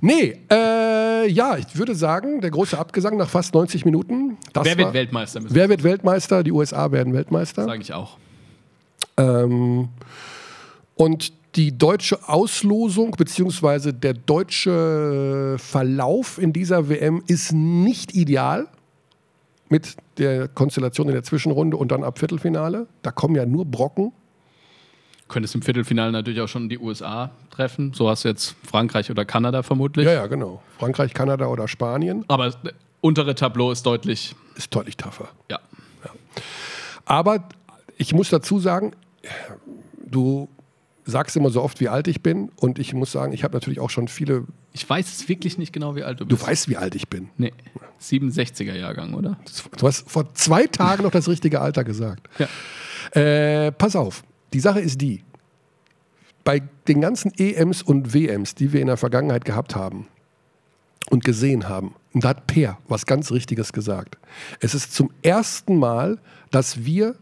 Nee, 0.00 0.36
äh, 0.50 1.30
ja, 1.30 1.56
ich 1.58 1.78
würde 1.78 1.94
sagen, 1.94 2.40
der 2.40 2.50
große 2.50 2.76
Abgesang 2.76 3.16
nach 3.18 3.28
fast 3.28 3.54
90 3.54 3.84
Minuten. 3.84 4.36
Das 4.52 4.64
Wer 4.64 4.78
wird 4.78 4.92
Weltmeister? 4.92 5.40
Wer 5.48 5.68
wird 5.68 5.84
Weltmeister? 5.84 6.42
Die 6.42 6.50
USA 6.50 6.90
werden 6.90 7.14
Weltmeister. 7.14 7.66
Sage 7.66 7.82
ich 7.82 7.92
auch. 7.92 8.18
Ähm, 9.16 9.90
und 10.96 11.32
die 11.54 11.78
deutsche 11.78 12.28
Auslosung 12.28 13.12
beziehungsweise 13.12 13.94
der 13.94 14.14
deutsche 14.14 15.54
Verlauf 15.60 16.38
in 16.38 16.52
dieser 16.52 16.88
WM 16.88 17.22
ist 17.28 17.52
nicht 17.52 18.12
ideal 18.12 18.66
mit 19.68 19.96
der 20.18 20.48
Konstellation 20.48 21.08
in 21.08 21.14
der 21.14 21.22
Zwischenrunde 21.22 21.76
und 21.76 21.90
dann 21.92 22.04
ab 22.04 22.18
Viertelfinale. 22.18 22.86
Da 23.02 23.10
kommen 23.10 23.34
ja 23.34 23.46
nur 23.46 23.64
Brocken. 23.64 24.12
Könntest 25.28 25.56
im 25.56 25.62
Viertelfinale 25.62 26.12
natürlich 26.12 26.40
auch 26.40 26.48
schon 26.48 26.68
die 26.68 26.78
USA 26.78 27.32
treffen. 27.50 27.92
So 27.92 28.08
hast 28.08 28.24
du 28.24 28.28
jetzt 28.28 28.54
Frankreich 28.64 29.10
oder 29.10 29.24
Kanada 29.24 29.64
vermutlich. 29.64 30.06
Ja, 30.06 30.12
ja, 30.12 30.26
genau. 30.28 30.62
Frankreich, 30.78 31.14
Kanada 31.14 31.46
oder 31.46 31.66
Spanien 31.66 32.24
Aber 32.28 32.46
das 32.46 32.58
untere 33.00 33.34
Tableau 33.34 33.72
ist 33.72 33.84
deutlich. 33.84 34.36
ist 34.54 34.74
deutlich 34.74 34.96
tougher. 34.96 35.28
Ja. 35.50 35.58
Aber 37.04 37.48
ich 37.96 38.12
muss 38.12 38.30
dazu 38.30 38.60
sagen, 38.60 38.92
du 40.04 40.48
sagst 41.04 41.36
immer 41.36 41.50
so 41.50 41.62
oft, 41.62 41.80
wie 41.80 41.88
alt 41.88 42.08
ich 42.08 42.22
bin. 42.22 42.50
Und 42.56 42.78
ich 42.78 42.94
muss 42.94 43.12
sagen, 43.12 43.32
ich 43.32 43.44
habe 43.44 43.54
natürlich 43.54 43.80
auch 43.80 43.90
schon 43.90 44.08
viele. 44.08 44.44
Ich 44.76 44.88
weiß 44.88 45.06
es 45.10 45.26
wirklich 45.30 45.56
nicht 45.56 45.72
genau, 45.72 45.96
wie 45.96 46.02
alt 46.02 46.20
du 46.20 46.26
Du 46.26 46.36
bist. 46.36 46.46
weißt, 46.46 46.68
wie 46.68 46.76
alt 46.76 46.94
ich 46.94 47.08
bin. 47.08 47.30
Nee. 47.38 47.54
67er 47.98 48.74
Jahrgang, 48.74 49.14
oder? 49.14 49.38
Du 49.78 49.86
hast 49.86 50.10
vor 50.10 50.34
zwei 50.34 50.66
Tagen 50.66 51.02
noch 51.04 51.10
das 51.10 51.28
richtige 51.28 51.62
Alter 51.62 51.82
gesagt. 51.82 52.28
Ja. 52.38 53.18
Äh, 53.18 53.72
pass 53.72 53.96
auf, 53.96 54.22
die 54.52 54.60
Sache 54.60 54.80
ist 54.80 55.00
die. 55.00 55.24
Bei 56.44 56.60
den 56.88 57.00
ganzen 57.00 57.32
EMs 57.38 57.80
und 57.80 58.12
WMs, 58.12 58.54
die 58.54 58.74
wir 58.74 58.82
in 58.82 58.88
der 58.88 58.98
Vergangenheit 58.98 59.46
gehabt 59.46 59.74
haben 59.74 60.08
und 61.08 61.24
gesehen 61.24 61.70
haben, 61.70 61.94
und 62.12 62.24
da 62.24 62.28
hat 62.30 62.46
Per 62.46 62.76
was 62.86 63.06
ganz 63.06 63.32
Richtiges 63.32 63.72
gesagt. 63.72 64.18
Es 64.60 64.74
ist 64.74 64.92
zum 64.94 65.10
ersten 65.22 65.78
Mal, 65.78 66.18
dass 66.50 66.84
wir 66.84 67.16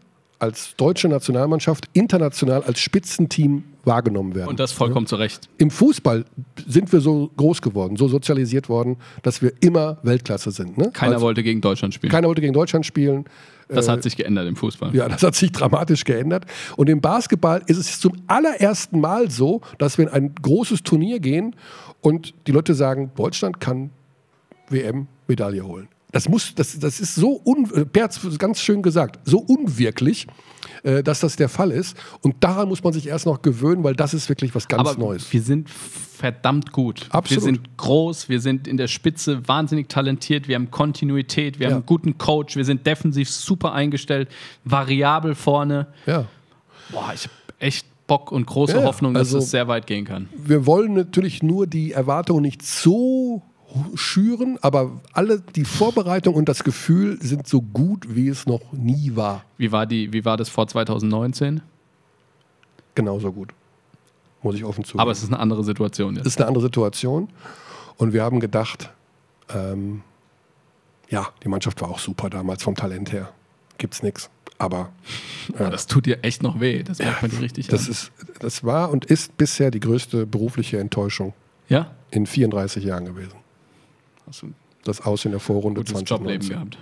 als 0.45 0.75
deutsche 0.77 1.07
Nationalmannschaft 1.07 1.89
international 1.93 2.63
als 2.63 2.79
Spitzenteam 2.79 3.63
wahrgenommen 3.83 4.35
werden. 4.35 4.49
Und 4.49 4.59
das 4.59 4.71
vollkommen 4.71 5.07
zu 5.07 5.15
Recht. 5.15 5.49
Im 5.57 5.71
Fußball 5.71 6.25
sind 6.67 6.91
wir 6.91 7.01
so 7.01 7.31
groß 7.35 7.61
geworden, 7.61 7.97
so 7.97 8.07
sozialisiert 8.07 8.69
worden, 8.69 8.97
dass 9.23 9.41
wir 9.41 9.53
immer 9.61 9.97
Weltklasse 10.03 10.51
sind. 10.51 10.77
Ne? 10.77 10.91
Keiner 10.93 11.13
Also, 11.13 11.25
wollte 11.25 11.43
gegen 11.43 11.61
Deutschland 11.61 11.93
spielen. 11.93 12.11
keiner 12.11 12.27
wollte 12.27 12.41
gegen 12.41 12.53
Deutschland 12.53 12.85
spielen. 12.85 13.25
das 13.67 13.87
hat 13.87 14.03
sich 14.03 14.15
geändert 14.15 14.47
im 14.47 14.55
Fußball. 14.55 14.95
Ja, 14.95 15.09
das 15.09 15.23
hat 15.23 15.35
sich 15.35 15.51
dramatisch 15.51 16.03
geändert. 16.03 16.45
Und 16.77 16.89
im 16.89 17.01
Basketball 17.01 17.63
ist 17.65 17.77
es 17.77 17.99
zum 17.99 18.13
allerersten 18.27 18.99
Mal 18.99 19.29
so, 19.31 19.61
dass 19.79 19.97
wir 19.97 20.05
in 20.05 20.11
ein 20.11 20.35
großes 20.41 20.83
Turnier 20.83 21.19
gehen 21.19 21.55
und 22.01 22.33
die 22.47 22.51
Leute 22.51 22.75
sagen, 22.75 23.11
Deutschland 23.15 23.59
kann 23.59 23.89
WM-Medaille 24.69 25.65
holen. 25.65 25.87
Das 26.15 26.29
muss, 26.29 26.55
das, 26.55 26.79
das 26.79 27.01
ist 27.01 27.13
so 27.15 27.41
un, 27.43 27.67
Per 27.91 28.03
hat's 28.05 28.21
ganz 28.37 28.61
schön 28.61 28.81
gesagt, 28.81 29.19
so 29.25 29.39
unwirklich, 29.39 30.27
äh, 30.83 31.03
dass 31.03 31.19
das 31.19 31.35
der 31.35 31.49
Fall 31.49 31.71
ist. 31.71 31.97
Und 32.21 32.35
daran 32.41 32.69
muss 32.69 32.81
man 32.81 32.93
sich 32.93 33.07
erst 33.07 33.25
noch 33.25 33.41
gewöhnen, 33.41 33.83
weil 33.83 33.95
das 33.97 34.13
ist 34.13 34.29
wirklich 34.29 34.55
was 34.55 34.69
ganz 34.69 34.79
Aber 34.87 34.97
Neues. 34.97 35.33
wir 35.33 35.41
sind 35.41 35.69
verdammt 35.69 36.71
gut. 36.71 37.07
Absolut. 37.09 37.43
Wir 37.43 37.45
sind 37.53 37.75
groß, 37.77 38.29
wir 38.29 38.39
sind 38.39 38.65
in 38.65 38.77
der 38.77 38.87
Spitze 38.87 39.45
wahnsinnig 39.45 39.89
talentiert, 39.89 40.47
wir 40.47 40.55
haben 40.55 40.71
Kontinuität, 40.71 41.59
wir 41.59 41.65
Ja. 41.65 41.71
haben 41.71 41.79
einen 41.81 41.85
guten 41.85 42.17
Coach, 42.17 42.55
wir 42.55 42.63
sind 42.63 42.87
defensiv 42.87 43.29
super 43.29 43.73
eingestellt, 43.73 44.29
variabel 44.63 45.35
vorne. 45.35 45.87
Ja. 46.05 46.27
Boah, 46.93 47.11
ich 47.13 47.23
habe 47.23 47.33
echt 47.59 47.85
Bock 48.07 48.31
und 48.31 48.45
große 48.47 48.77
Ja, 48.77 48.83
Hoffnung, 48.85 49.13
dass 49.15 49.27
also- 49.27 49.39
es 49.39 49.51
sehr 49.51 49.67
weit 49.67 49.85
gehen 49.85 50.05
kann. 50.05 50.29
wir 50.33 50.65
wollen 50.65 50.93
natürlich 50.93 51.43
nur 51.43 51.67
die 51.67 51.91
Erwartungen 51.91 52.43
nicht 52.43 52.61
so 52.63 53.41
schüren, 53.95 54.57
aber 54.61 54.91
alle 55.13 55.41
die 55.41 55.65
Vorbereitung 55.65 56.35
und 56.35 56.47
das 56.49 56.63
Gefühl 56.63 57.17
sind 57.21 57.47
so 57.47 57.61
gut, 57.61 58.05
wie 58.15 58.27
es 58.29 58.45
noch 58.45 58.71
nie 58.71 59.15
war. 59.15 59.43
Wie 59.57 59.71
war, 59.71 59.85
die, 59.85 60.11
wie 60.13 60.23
war 60.25 60.37
das 60.37 60.49
vor 60.49 60.67
2019? 60.67 61.61
Genauso 62.95 63.31
gut. 63.31 63.49
Muss 64.41 64.55
ich 64.55 64.63
offen 64.63 64.83
zugeben. 64.83 64.99
Aber 65.01 65.11
es 65.11 65.21
ist 65.23 65.29
eine 65.31 65.39
andere 65.39 65.63
Situation 65.63 66.15
jetzt. 66.15 66.25
ist 66.25 66.37
eine 66.39 66.47
andere 66.47 66.63
Situation. 66.63 67.29
Und 67.97 68.13
wir 68.13 68.23
haben 68.23 68.39
gedacht, 68.39 68.91
ähm, 69.53 70.01
ja, 71.09 71.27
die 71.43 71.47
Mannschaft 71.49 71.81
war 71.81 71.89
auch 71.89 71.99
super 71.99 72.29
damals 72.29 72.63
vom 72.63 72.75
Talent 72.75 73.11
her. 73.11 73.31
Gibt's 73.77 74.03
nichts. 74.03 74.29
Aber 74.57 74.89
Ja, 75.59 75.69
das 75.69 75.85
tut 75.87 76.05
dir 76.05 76.23
echt 76.23 76.41
noch 76.41 76.59
weh, 76.59 76.81
das 76.83 76.99
merkt 76.99 77.21
man 77.21 77.29
dir 77.31 77.41
richtig 77.41 77.67
das, 77.67 77.85
an. 77.85 77.91
ist, 77.91 78.11
das 78.39 78.63
war 78.63 78.89
und 78.91 79.05
ist 79.05 79.35
bisher 79.37 79.69
die 79.69 79.79
größte 79.79 80.25
berufliche 80.25 80.79
Enttäuschung 80.79 81.33
Ja? 81.67 81.91
in 82.11 82.25
34 82.25 82.83
Jahren 82.83 83.05
gewesen. 83.05 83.33
Hast 84.27 84.41
du 84.41 84.47
ein 84.47 84.55
Das 84.83 85.05
Aus 85.05 85.25
in 85.25 85.31
der 85.31 85.39
Vorrunde 85.39 85.81
gutes 85.81 85.93
2019. 85.93 86.17
Jobleben 86.17 86.49
gehabt. 86.49 86.77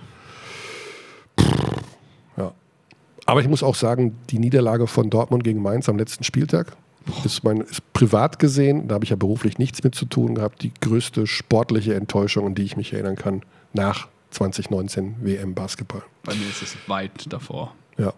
Ja. 2.36 2.52
Aber 3.26 3.40
ich 3.40 3.48
muss 3.48 3.62
auch 3.62 3.74
sagen, 3.74 4.16
die 4.30 4.38
Niederlage 4.38 4.86
von 4.86 5.10
Dortmund 5.10 5.44
gegen 5.44 5.62
Mainz 5.62 5.88
am 5.88 5.98
letzten 5.98 6.24
Spieltag 6.24 6.76
ist, 7.24 7.44
mein, 7.44 7.60
ist 7.60 7.92
privat 7.92 8.38
gesehen, 8.38 8.88
da 8.88 8.94
habe 8.94 9.04
ich 9.04 9.10
ja 9.10 9.16
beruflich 9.16 9.58
nichts 9.58 9.82
mit 9.84 9.94
zu 9.94 10.06
tun 10.06 10.34
gehabt, 10.34 10.62
die 10.62 10.72
größte 10.80 11.26
sportliche 11.26 11.94
Enttäuschung, 11.94 12.46
an 12.46 12.54
die 12.54 12.62
ich 12.62 12.76
mich 12.76 12.92
erinnern 12.92 13.16
kann, 13.16 13.42
nach 13.72 14.08
2019 14.30 15.16
WM 15.20 15.54
Basketball. 15.54 16.02
Bei 16.24 16.34
mir 16.34 16.48
ist 16.48 16.62
es 16.62 16.76
weit 16.86 17.32
davor. 17.32 17.74
Ja. 17.98 18.12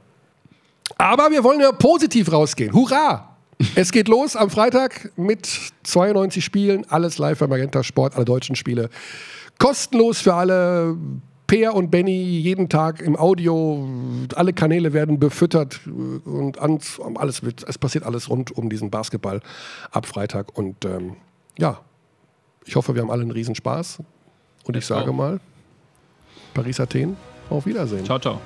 Aber 0.98 1.30
wir 1.30 1.44
wollen 1.44 1.60
ja 1.60 1.72
positiv 1.72 2.32
rausgehen. 2.32 2.72
Hurra! 2.72 3.35
Es 3.74 3.92
geht 3.92 4.08
los 4.08 4.36
am 4.36 4.50
Freitag 4.50 5.12
mit 5.16 5.48
92 5.84 6.44
Spielen, 6.44 6.84
alles 6.88 7.18
live 7.18 7.38
bei 7.38 7.46
Magenta 7.46 7.82
Sport, 7.82 8.14
alle 8.14 8.24
deutschen 8.24 8.56
Spiele. 8.56 8.90
Kostenlos 9.58 10.20
für 10.20 10.34
alle. 10.34 10.96
Peer 11.46 11.74
und 11.74 11.90
Benny 11.92 12.40
jeden 12.40 12.68
Tag 12.68 13.00
im 13.00 13.14
Audio, 13.16 13.88
alle 14.34 14.52
Kanäle 14.52 14.92
werden 14.92 15.20
befüttert 15.20 15.80
und 15.86 16.58
alles 16.58 17.44
wird, 17.44 17.64
es 17.68 17.78
passiert 17.78 18.04
alles 18.04 18.28
rund 18.28 18.50
um 18.50 18.68
diesen 18.68 18.90
Basketball 18.90 19.40
ab 19.92 20.06
Freitag. 20.06 20.58
Und 20.58 20.84
ähm, 20.84 21.14
ja, 21.56 21.80
ich 22.64 22.74
hoffe, 22.74 22.94
wir 22.94 23.02
haben 23.02 23.12
alle 23.12 23.22
einen 23.22 23.30
Riesenspaß. 23.30 24.00
Und 24.64 24.76
ich 24.76 24.88
go. 24.88 24.94
sage 24.94 25.12
mal, 25.12 25.38
Paris 26.52 26.80
Athen, 26.80 27.16
auf 27.48 27.64
Wiedersehen. 27.66 28.04
Ciao, 28.04 28.18
ciao. 28.18 28.40